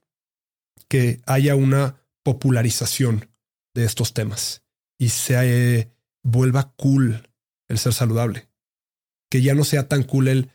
que 0.87 1.21
haya 1.25 1.55
una 1.55 2.01
popularización 2.23 3.29
de 3.73 3.85
estos 3.85 4.13
temas 4.13 4.63
y 4.97 5.09
se 5.09 5.35
eh, 5.79 5.91
vuelva 6.23 6.73
cool 6.77 7.29
el 7.67 7.77
ser 7.77 7.93
saludable. 7.93 8.49
Que 9.29 9.41
ya 9.41 9.53
no 9.53 9.63
sea 9.63 9.87
tan 9.87 10.03
cool 10.03 10.27
el 10.27 10.51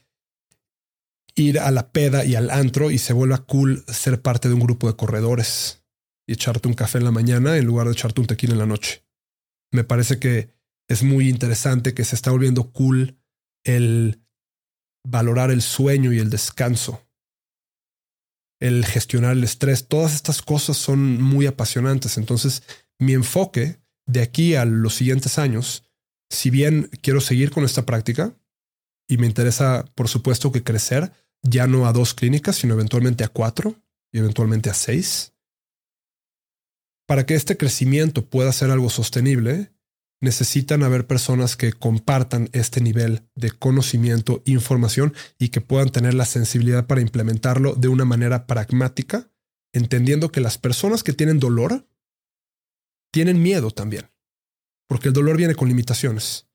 ir 1.35 1.59
a 1.59 1.71
la 1.71 1.93
peda 1.93 2.25
y 2.25 2.35
al 2.35 2.51
antro 2.51 2.91
y 2.91 2.99
se 2.99 3.13
vuelva 3.13 3.45
cool 3.45 3.85
ser 3.89 4.23
parte 4.23 4.49
de 4.49 4.55
un 4.55 4.61
grupo 4.61 4.89
de 4.89 4.97
corredores 4.97 5.85
y 6.27 6.33
echarte 6.35 6.69
un 6.69 6.75
café 6.75 6.99
en 6.99 7.05
la 7.05 7.11
mañana 7.11 7.57
en 7.57 7.65
lugar 7.65 7.87
de 7.87 7.93
echarte 7.93 8.21
un 8.21 8.27
tequila 8.27 8.53
en 8.53 8.59
la 8.59 8.67
noche. 8.67 9.05
Me 9.73 9.85
parece 9.85 10.19
que 10.19 10.51
es 10.89 11.03
muy 11.03 11.29
interesante 11.29 11.95
que 11.95 12.05
se 12.05 12.17
está 12.17 12.31
volviendo 12.31 12.73
cool 12.73 13.19
el 13.65 14.23
valorar 15.07 15.51
el 15.51 15.63
sueño 15.63 16.13
y 16.13 16.19
el 16.19 16.31
descanso, 16.31 17.09
el 18.61 18.85
gestionar 18.85 19.33
el 19.33 19.45
estrés, 19.45 19.89
todas 19.89 20.15
estas 20.15 20.43
cosas 20.43 20.77
son 20.77 21.21
muy 21.21 21.47
apasionantes. 21.47 22.19
Entonces, 22.19 22.63
mi 22.99 23.15
enfoque 23.15 23.81
de 24.07 24.23
aquí 24.23 24.55
a 24.55 24.65
los 24.65 24.95
siguientes 24.95 25.39
años, 25.39 25.85
si 26.31 26.51
bien 26.51 26.91
quiero 27.03 27.21
seguir 27.21 27.51
con 27.51 27.65
esta 27.65 27.87
práctica 27.87 28.35
y 29.09 29.17
me 29.17 29.27
interesa, 29.27 29.87
por 29.95 30.09
supuesto, 30.09 30.53
que 30.53 30.63
crecer, 30.63 31.13
ya 31.43 31.67
no 31.67 31.87
a 31.87 31.93
dos 31.93 32.15
clínicas, 32.15 32.57
sino 32.57 32.75
eventualmente 32.75 33.25
a 33.25 33.29
cuatro, 33.29 33.77
y 34.13 34.19
eventualmente 34.19 34.71
a 34.71 34.75
6. 34.75 35.33
Para 37.07 37.27
que 37.27 37.35
este 37.35 37.57
crecimiento 37.57 38.29
pueda 38.29 38.53
ser 38.53 38.71
algo 38.71 38.91
sostenible, 38.91 39.73
necesitan 40.21 40.83
haber 40.83 41.07
personas 41.07 41.57
que 41.57 41.73
compartan 41.73 42.51
este 42.53 42.81
nivel 42.81 43.29
de 43.35 43.51
conocimiento, 43.51 44.43
información 44.45 45.15
y 45.39 45.49
que 45.49 45.61
puedan 45.61 45.91
tener 45.91 46.15
la 46.15 46.27
sensibilidad 46.27 46.87
para 46.87 47.01
implementarlo 47.01 47.75
de 47.75 47.89
una 47.89 48.05
manera 48.05 48.47
pragmática, 48.47 49.31
entendiendo 49.73 50.31
que 50.31 50.41
las 50.41 50.59
personas 50.59 51.03
que 51.03 51.15
tienen 51.15 51.41
dolor 51.41 51.89
tienen 53.13 53.43
miedo 53.43 53.71
también, 53.71 54.11
porque 54.89 55.09
el 55.09 55.15
dolor 55.15 55.37
viene 55.37 55.55
con 55.55 55.69
limitaciones. 55.69 56.49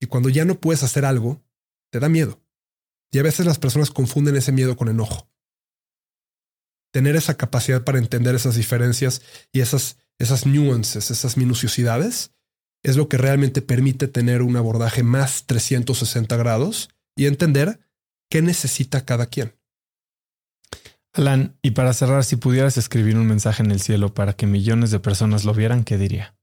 Y 0.00 0.06
cuando 0.06 0.28
ya 0.28 0.44
no 0.44 0.60
puedes 0.60 0.82
hacer 0.82 1.04
algo, 1.04 1.44
te 1.90 2.00
da 2.00 2.08
miedo. 2.08 2.42
Y 3.12 3.18
a 3.18 3.22
veces 3.22 3.46
las 3.46 3.58
personas 3.58 3.90
confunden 3.90 4.36
ese 4.36 4.50
miedo 4.52 4.76
con 4.76 4.88
enojo. 4.88 5.30
Tener 6.92 7.14
esa 7.14 7.36
capacidad 7.36 7.84
para 7.84 7.98
entender 7.98 8.34
esas 8.34 8.56
diferencias 8.56 9.22
y 9.52 9.60
esas, 9.60 9.98
esas 10.18 10.44
nuances, 10.44 11.10
esas 11.10 11.36
minuciosidades, 11.36 12.32
es 12.82 12.96
lo 12.96 13.08
que 13.08 13.16
realmente 13.16 13.62
permite 13.62 14.08
tener 14.08 14.42
un 14.42 14.56
abordaje 14.56 15.02
más 15.02 15.46
360 15.46 16.36
grados 16.36 16.90
y 17.16 17.26
entender 17.26 17.80
qué 18.30 18.42
necesita 18.42 19.04
cada 19.04 19.26
quien. 19.26 19.54
Alan, 21.14 21.58
y 21.62 21.72
para 21.72 21.92
cerrar, 21.92 22.24
si 22.24 22.36
pudieras 22.36 22.78
escribir 22.78 23.16
un 23.16 23.26
mensaje 23.26 23.62
en 23.62 23.70
el 23.70 23.80
cielo 23.80 24.14
para 24.14 24.32
que 24.32 24.46
millones 24.46 24.90
de 24.90 24.98
personas 24.98 25.44
lo 25.44 25.52
vieran, 25.52 25.84
¿qué 25.84 25.98
diría? 25.98 26.34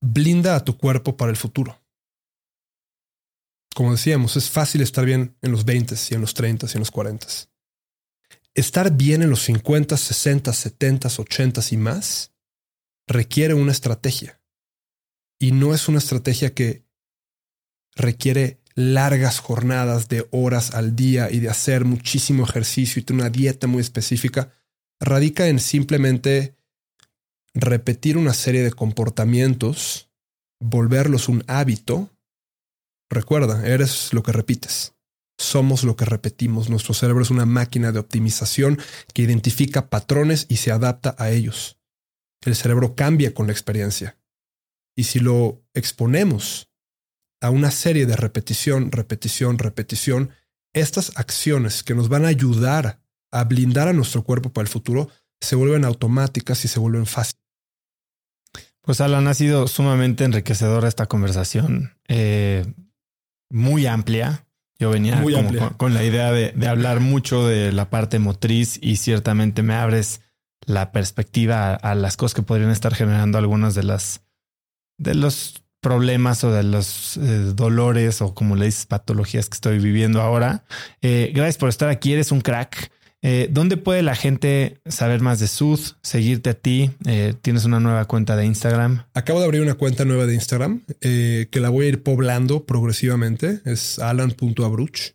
Blinda 0.00 0.56
a 0.56 0.64
tu 0.64 0.78
cuerpo 0.78 1.16
para 1.16 1.30
el 1.30 1.36
futuro. 1.36 1.82
Como 3.74 3.92
decíamos, 3.92 4.36
es 4.36 4.50
fácil 4.50 4.80
estar 4.80 5.04
bien 5.04 5.36
en 5.42 5.52
los 5.52 5.64
20 5.64 5.94
y 6.10 6.14
en 6.14 6.20
los 6.22 6.34
30 6.34 6.66
y 6.66 6.72
en 6.72 6.78
los 6.80 6.90
40. 6.90 7.26
Estar 8.54 8.90
bien 8.90 9.22
en 9.22 9.30
los 9.30 9.42
50, 9.42 9.96
60, 9.96 10.52
70, 10.52 11.08
80 11.16 11.60
y 11.70 11.76
más 11.76 12.32
requiere 13.06 13.54
una 13.54 13.72
estrategia. 13.72 14.37
Y 15.38 15.52
no 15.52 15.74
es 15.74 15.88
una 15.88 15.98
estrategia 15.98 16.54
que 16.54 16.84
requiere 17.94 18.60
largas 18.74 19.40
jornadas 19.40 20.08
de 20.08 20.26
horas 20.30 20.74
al 20.74 20.94
día 20.94 21.30
y 21.30 21.40
de 21.40 21.48
hacer 21.48 21.84
muchísimo 21.84 22.44
ejercicio 22.44 23.00
y 23.00 23.02
tener 23.02 23.22
una 23.22 23.30
dieta 23.30 23.66
muy 23.66 23.80
específica. 23.80 24.52
Radica 25.00 25.48
en 25.48 25.58
simplemente 25.58 26.56
repetir 27.54 28.16
una 28.16 28.34
serie 28.34 28.62
de 28.62 28.72
comportamientos, 28.72 30.10
volverlos 30.60 31.28
un 31.28 31.42
hábito. 31.48 32.10
Recuerda, 33.10 33.66
eres 33.66 34.12
lo 34.12 34.22
que 34.22 34.32
repites. 34.32 34.94
Somos 35.38 35.84
lo 35.84 35.96
que 35.96 36.04
repetimos. 36.04 36.68
Nuestro 36.68 36.94
cerebro 36.94 37.22
es 37.22 37.30
una 37.30 37.46
máquina 37.46 37.92
de 37.92 38.00
optimización 38.00 38.78
que 39.12 39.22
identifica 39.22 39.88
patrones 39.88 40.46
y 40.48 40.56
se 40.56 40.70
adapta 40.70 41.14
a 41.18 41.30
ellos. 41.30 41.78
El 42.42 42.54
cerebro 42.54 42.94
cambia 42.94 43.34
con 43.34 43.46
la 43.46 43.52
experiencia. 43.52 44.16
Y 44.98 45.04
si 45.04 45.20
lo 45.20 45.62
exponemos 45.74 46.72
a 47.40 47.50
una 47.50 47.70
serie 47.70 48.04
de 48.04 48.16
repetición, 48.16 48.90
repetición, 48.90 49.56
repetición, 49.56 50.30
estas 50.74 51.16
acciones 51.16 51.84
que 51.84 51.94
nos 51.94 52.08
van 52.08 52.24
a 52.24 52.28
ayudar 52.28 53.00
a 53.30 53.44
blindar 53.44 53.86
a 53.86 53.92
nuestro 53.92 54.24
cuerpo 54.24 54.52
para 54.52 54.64
el 54.64 54.68
futuro 54.68 55.08
se 55.40 55.54
vuelven 55.54 55.84
automáticas 55.84 56.64
y 56.64 56.68
se 56.68 56.80
vuelven 56.80 57.06
fáciles. 57.06 57.40
Pues 58.82 59.00
Alan, 59.00 59.28
ha 59.28 59.34
sido 59.34 59.68
sumamente 59.68 60.24
enriquecedora 60.24 60.88
esta 60.88 61.06
conversación, 61.06 61.96
eh, 62.08 62.66
muy 63.50 63.86
amplia. 63.86 64.48
Yo 64.80 64.90
venía 64.90 65.22
con, 65.76 65.94
la 65.94 66.02
idea 66.02 66.32
de, 66.32 66.66
hablar 66.66 66.98
mucho 66.98 67.46
de 67.46 67.70
la 67.70 67.88
parte 67.88 68.18
motriz 68.18 68.80
y 68.82 68.96
ciertamente 68.96 69.62
me 69.62 69.74
abres 69.74 70.22
la 70.66 70.90
perspectiva 70.90 71.74
a 71.74 71.94
las 71.94 72.16
cosas 72.16 72.34
que 72.34 72.42
podrían 72.42 72.72
estar 72.72 72.96
generando 72.96 73.38
algunas 73.38 73.76
de 73.76 73.84
las 73.84 74.22
de 74.98 75.14
los 75.14 75.62
problemas 75.80 76.42
o 76.44 76.52
de 76.52 76.64
los 76.64 77.16
eh, 77.16 77.52
dolores 77.54 78.20
o 78.20 78.34
como 78.34 78.56
le 78.56 78.66
dices, 78.66 78.86
patologías 78.86 79.48
que 79.48 79.54
estoy 79.54 79.78
viviendo 79.78 80.20
ahora. 80.20 80.64
Eh, 81.02 81.32
gracias 81.34 81.56
por 81.56 81.68
estar 81.68 81.88
aquí, 81.88 82.12
eres 82.12 82.32
un 82.32 82.40
crack. 82.40 82.90
Eh, 83.20 83.48
¿Dónde 83.50 83.76
puede 83.76 84.02
la 84.02 84.14
gente 84.14 84.80
saber 84.86 85.20
más 85.20 85.40
de 85.40 85.48
Sud, 85.48 85.80
seguirte 86.02 86.50
a 86.50 86.54
ti? 86.54 86.92
Tienes 87.42 87.64
una 87.64 87.80
nueva 87.80 88.04
cuenta 88.04 88.36
de 88.36 88.46
Instagram. 88.46 89.06
Acabo 89.12 89.40
de 89.40 89.46
abrir 89.46 89.60
una 89.60 89.74
cuenta 89.74 90.04
nueva 90.04 90.26
de 90.26 90.34
Instagram 90.34 90.82
que 91.00 91.48
la 91.54 91.68
voy 91.68 91.86
a 91.86 91.88
ir 91.88 92.04
poblando 92.04 92.64
progresivamente. 92.64 93.60
Es 93.64 93.98
alan.abruch. 93.98 95.14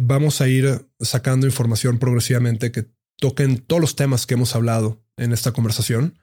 vamos 0.00 0.40
a 0.40 0.46
ir 0.46 0.86
sacando 1.00 1.48
información 1.48 1.98
progresivamente 1.98 2.70
que 2.70 2.86
toquen 3.18 3.58
todos 3.58 3.80
los 3.80 3.96
temas 3.96 4.26
que 4.26 4.34
hemos 4.34 4.54
hablado 4.54 5.02
en 5.16 5.32
esta 5.32 5.50
conversación 5.50 6.19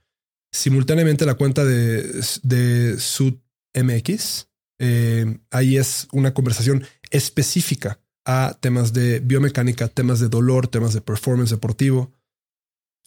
simultáneamente 0.52 1.26
la 1.26 1.36
cuenta 1.36 1.66
de, 1.66 2.04
de 2.44 3.00
SudMX. 3.00 4.48
Eh, 4.80 5.40
ahí 5.52 5.78
es 5.78 6.08
una 6.12 6.34
conversación 6.34 6.86
específica 7.10 8.00
a 8.26 8.58
temas 8.60 8.94
de 8.94 9.20
biomecánica, 9.20 9.88
temas 9.88 10.20
de 10.20 10.28
dolor, 10.28 10.68
temas 10.68 10.94
de 10.94 11.02
performance 11.02 11.50
deportivo. 11.50 12.12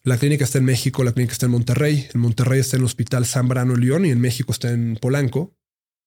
La 0.03 0.17
clínica 0.17 0.45
está 0.45 0.57
en 0.57 0.65
México, 0.65 1.03
la 1.03 1.11
clínica 1.11 1.33
está 1.33 1.45
en 1.45 1.51
Monterrey. 1.51 2.07
En 2.13 2.21
Monterrey 2.21 2.59
está 2.59 2.75
en 2.75 2.81
el 2.81 2.85
Hospital 2.85 3.25
San 3.25 3.47
Brano 3.47 3.75
León 3.75 4.05
y 4.05 4.09
en 4.09 4.19
México 4.19 4.51
está 4.51 4.71
en 4.71 4.97
Polanco. 4.99 5.53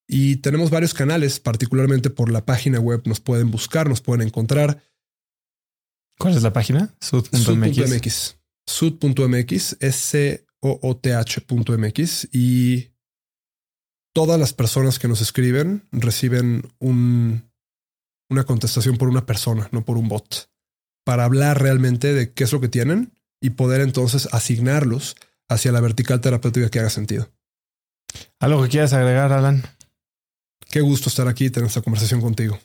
Y 0.08 0.36
tenemos 0.36 0.70
varios 0.70 0.94
canales, 0.94 1.38
particularmente 1.40 2.10
por 2.10 2.30
la 2.30 2.44
página 2.44 2.80
web. 2.80 3.02
Nos 3.06 3.20
pueden 3.20 3.50
buscar, 3.50 3.88
nos 3.88 4.00
pueden 4.00 4.26
encontrar. 4.26 4.82
¿Cuál 6.18 6.36
es 6.36 6.42
la 6.42 6.52
página? 6.52 6.94
Sud.mx. 7.00 8.36
Sud.mx. 8.66 9.76
S 9.80 10.43
ooth.mx 10.64 12.28
y 12.32 12.90
todas 14.14 14.40
las 14.40 14.52
personas 14.52 14.98
que 14.98 15.08
nos 15.08 15.20
escriben 15.20 15.86
reciben 15.92 16.72
un, 16.78 17.50
una 18.30 18.44
contestación 18.44 18.96
por 18.96 19.08
una 19.08 19.26
persona, 19.26 19.68
no 19.72 19.84
por 19.84 19.98
un 19.98 20.08
bot, 20.08 20.50
para 21.04 21.24
hablar 21.24 21.60
realmente 21.60 22.14
de 22.14 22.32
qué 22.32 22.44
es 22.44 22.52
lo 22.52 22.60
que 22.60 22.68
tienen 22.68 23.12
y 23.40 23.50
poder 23.50 23.82
entonces 23.82 24.28
asignarlos 24.32 25.16
hacia 25.48 25.72
la 25.72 25.80
vertical 25.80 26.20
terapéutica 26.20 26.70
que 26.70 26.78
haga 26.78 26.90
sentido. 26.90 27.30
¿Algo 28.38 28.62
que 28.62 28.70
quieras 28.70 28.92
agregar, 28.94 29.32
Alan? 29.32 29.62
Qué 30.70 30.80
gusto 30.80 31.08
estar 31.08 31.28
aquí 31.28 31.46
y 31.46 31.50
tener 31.50 31.68
esta 31.68 31.82
conversación 31.82 32.20
contigo. 32.20 32.58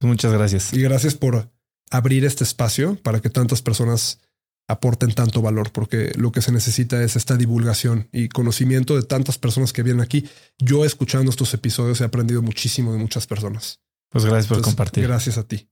Muchas 0.00 0.32
gracias. 0.32 0.74
Y 0.74 0.82
gracias 0.82 1.14
por 1.14 1.50
abrir 1.90 2.24
este 2.24 2.44
espacio 2.44 2.96
para 3.02 3.20
que 3.20 3.30
tantas 3.30 3.62
personas 3.62 4.20
aporten 4.68 5.12
tanto 5.12 5.42
valor, 5.42 5.72
porque 5.72 6.12
lo 6.16 6.32
que 6.32 6.40
se 6.42 6.52
necesita 6.52 7.02
es 7.02 7.16
esta 7.16 7.36
divulgación 7.36 8.08
y 8.12 8.28
conocimiento 8.28 8.96
de 8.96 9.02
tantas 9.02 9.38
personas 9.38 9.72
que 9.72 9.82
vienen 9.82 10.02
aquí. 10.02 10.28
Yo 10.58 10.84
escuchando 10.84 11.30
estos 11.30 11.52
episodios 11.54 12.00
he 12.00 12.04
aprendido 12.04 12.42
muchísimo 12.42 12.92
de 12.92 12.98
muchas 12.98 13.26
personas. 13.26 13.80
Pues 14.08 14.24
gracias 14.24 14.46
por 14.46 14.62
compartir. 14.62 15.04
Gracias 15.04 15.38
a 15.38 15.42
ti. 15.42 15.68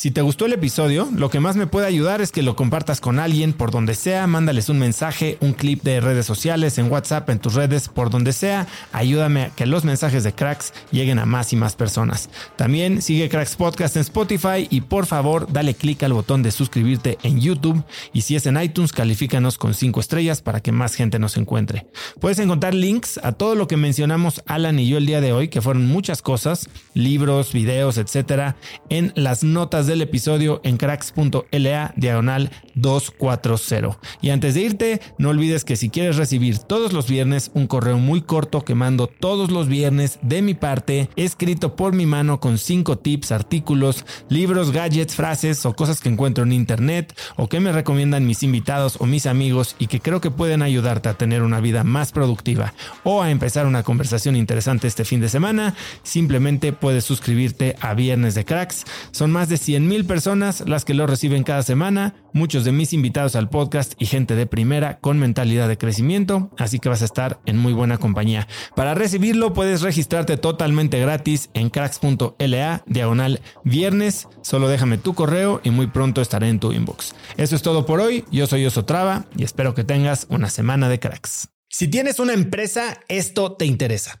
Si 0.00 0.10
te 0.10 0.22
gustó 0.22 0.46
el 0.46 0.54
episodio, 0.54 1.10
lo 1.14 1.28
que 1.28 1.40
más 1.40 1.56
me 1.56 1.66
puede 1.66 1.86
ayudar 1.86 2.22
es 2.22 2.32
que 2.32 2.40
lo 2.40 2.56
compartas 2.56 3.02
con 3.02 3.18
alguien 3.18 3.52
por 3.52 3.70
donde 3.70 3.94
sea, 3.94 4.26
mándales 4.26 4.70
un 4.70 4.78
mensaje, 4.78 5.36
un 5.40 5.52
clip 5.52 5.82
de 5.82 6.00
redes 6.00 6.24
sociales, 6.24 6.78
en 6.78 6.90
WhatsApp, 6.90 7.28
en 7.28 7.38
tus 7.38 7.52
redes, 7.52 7.90
por 7.90 8.08
donde 8.08 8.32
sea. 8.32 8.66
Ayúdame 8.92 9.42
a 9.42 9.50
que 9.50 9.66
los 9.66 9.84
mensajes 9.84 10.24
de 10.24 10.32
Cracks 10.32 10.72
lleguen 10.90 11.18
a 11.18 11.26
más 11.26 11.52
y 11.52 11.56
más 11.56 11.76
personas. 11.76 12.30
También 12.56 13.02
sigue 13.02 13.28
Cracks 13.28 13.56
Podcast 13.56 13.94
en 13.96 14.00
Spotify 14.00 14.66
y 14.70 14.80
por 14.80 15.04
favor 15.04 15.52
dale 15.52 15.74
clic 15.74 16.02
al 16.02 16.14
botón 16.14 16.42
de 16.42 16.50
suscribirte 16.50 17.18
en 17.22 17.38
YouTube 17.38 17.84
y 18.14 18.22
si 18.22 18.36
es 18.36 18.46
en 18.46 18.58
iTunes 18.58 18.94
califícanos 18.94 19.58
con 19.58 19.74
5 19.74 20.00
estrellas 20.00 20.40
para 20.40 20.60
que 20.60 20.72
más 20.72 20.94
gente 20.94 21.18
nos 21.18 21.36
encuentre. 21.36 21.88
Puedes 22.20 22.38
encontrar 22.38 22.72
links 22.72 23.20
a 23.22 23.32
todo 23.32 23.54
lo 23.54 23.68
que 23.68 23.76
mencionamos 23.76 24.42
Alan 24.46 24.78
y 24.78 24.88
yo 24.88 24.96
el 24.96 25.04
día 25.04 25.20
de 25.20 25.34
hoy, 25.34 25.48
que 25.48 25.60
fueron 25.60 25.86
muchas 25.86 26.22
cosas, 26.22 26.70
libros, 26.94 27.52
videos, 27.52 27.98
etcétera, 27.98 28.56
en 28.88 29.12
las 29.14 29.44
notas 29.44 29.89
del 29.90 30.02
episodio 30.02 30.60
en 30.64 30.76
cracks.la 30.76 31.92
diagonal 31.96 32.50
240. 32.74 33.98
Y 34.22 34.30
antes 34.30 34.54
de 34.54 34.62
irte, 34.62 35.00
no 35.18 35.30
olvides 35.30 35.64
que 35.64 35.76
si 35.76 35.90
quieres 35.90 36.16
recibir 36.16 36.58
todos 36.58 36.92
los 36.92 37.08
viernes 37.08 37.50
un 37.54 37.66
correo 37.66 37.98
muy 37.98 38.22
corto 38.22 38.64
que 38.64 38.74
mando 38.74 39.06
todos 39.06 39.50
los 39.50 39.68
viernes 39.68 40.18
de 40.22 40.42
mi 40.42 40.54
parte, 40.54 41.10
escrito 41.16 41.76
por 41.76 41.92
mi 41.92 42.06
mano 42.06 42.40
con 42.40 42.58
5 42.58 42.98
tips, 42.98 43.32
artículos, 43.32 44.04
libros, 44.28 44.70
gadgets, 44.70 45.14
frases 45.14 45.66
o 45.66 45.74
cosas 45.74 46.00
que 46.00 46.08
encuentro 46.08 46.44
en 46.44 46.52
internet 46.52 47.14
o 47.36 47.48
que 47.48 47.60
me 47.60 47.72
recomiendan 47.72 48.26
mis 48.26 48.42
invitados 48.42 48.96
o 49.00 49.06
mis 49.06 49.26
amigos 49.26 49.76
y 49.78 49.88
que 49.88 50.00
creo 50.00 50.20
que 50.20 50.30
pueden 50.30 50.62
ayudarte 50.62 51.08
a 51.08 51.14
tener 51.14 51.42
una 51.42 51.60
vida 51.60 51.84
más 51.84 52.12
productiva 52.12 52.72
o 53.02 53.22
a 53.22 53.30
empezar 53.30 53.66
una 53.66 53.82
conversación 53.82 54.36
interesante 54.36 54.86
este 54.86 55.04
fin 55.04 55.20
de 55.20 55.28
semana, 55.28 55.74
simplemente 56.02 56.72
puedes 56.72 57.04
suscribirte 57.04 57.76
a 57.80 57.94
Viernes 57.94 58.34
de 58.34 58.44
Cracks. 58.44 58.84
Son 59.10 59.30
más 59.30 59.48
de 59.48 59.56
100 59.56 59.79
100 59.80 59.88
mil 59.88 60.04
personas 60.04 60.62
las 60.66 60.84
que 60.84 60.92
lo 60.92 61.06
reciben 61.06 61.42
cada 61.42 61.62
semana, 61.62 62.14
muchos 62.34 62.64
de 62.64 62.72
mis 62.72 62.92
invitados 62.92 63.34
al 63.34 63.48
podcast 63.48 63.94
y 63.98 64.04
gente 64.04 64.34
de 64.34 64.46
primera 64.46 64.98
con 64.98 65.18
mentalidad 65.18 65.68
de 65.68 65.78
crecimiento, 65.78 66.50
así 66.58 66.78
que 66.78 66.90
vas 66.90 67.00
a 67.00 67.06
estar 67.06 67.40
en 67.46 67.56
muy 67.56 67.72
buena 67.72 67.96
compañía. 67.96 68.46
Para 68.76 68.94
recibirlo 68.94 69.54
puedes 69.54 69.80
registrarte 69.80 70.36
totalmente 70.36 71.00
gratis 71.00 71.48
en 71.54 71.70
cracks.la 71.70 72.82
diagonal 72.86 73.40
viernes, 73.64 74.28
solo 74.42 74.68
déjame 74.68 74.98
tu 74.98 75.14
correo 75.14 75.62
y 75.64 75.70
muy 75.70 75.86
pronto 75.86 76.20
estaré 76.20 76.50
en 76.50 76.60
tu 76.60 76.72
inbox. 76.72 77.14
Eso 77.38 77.56
es 77.56 77.62
todo 77.62 77.86
por 77.86 78.00
hoy, 78.00 78.24
yo 78.30 78.46
soy 78.46 78.66
Osotrava 78.66 79.24
y 79.34 79.44
espero 79.44 79.74
que 79.74 79.84
tengas 79.84 80.26
una 80.28 80.50
semana 80.50 80.90
de 80.90 81.00
cracks. 81.00 81.48
Si 81.70 81.88
tienes 81.88 82.18
una 82.18 82.34
empresa, 82.34 83.00
esto 83.08 83.52
te 83.52 83.64
interesa. 83.64 84.20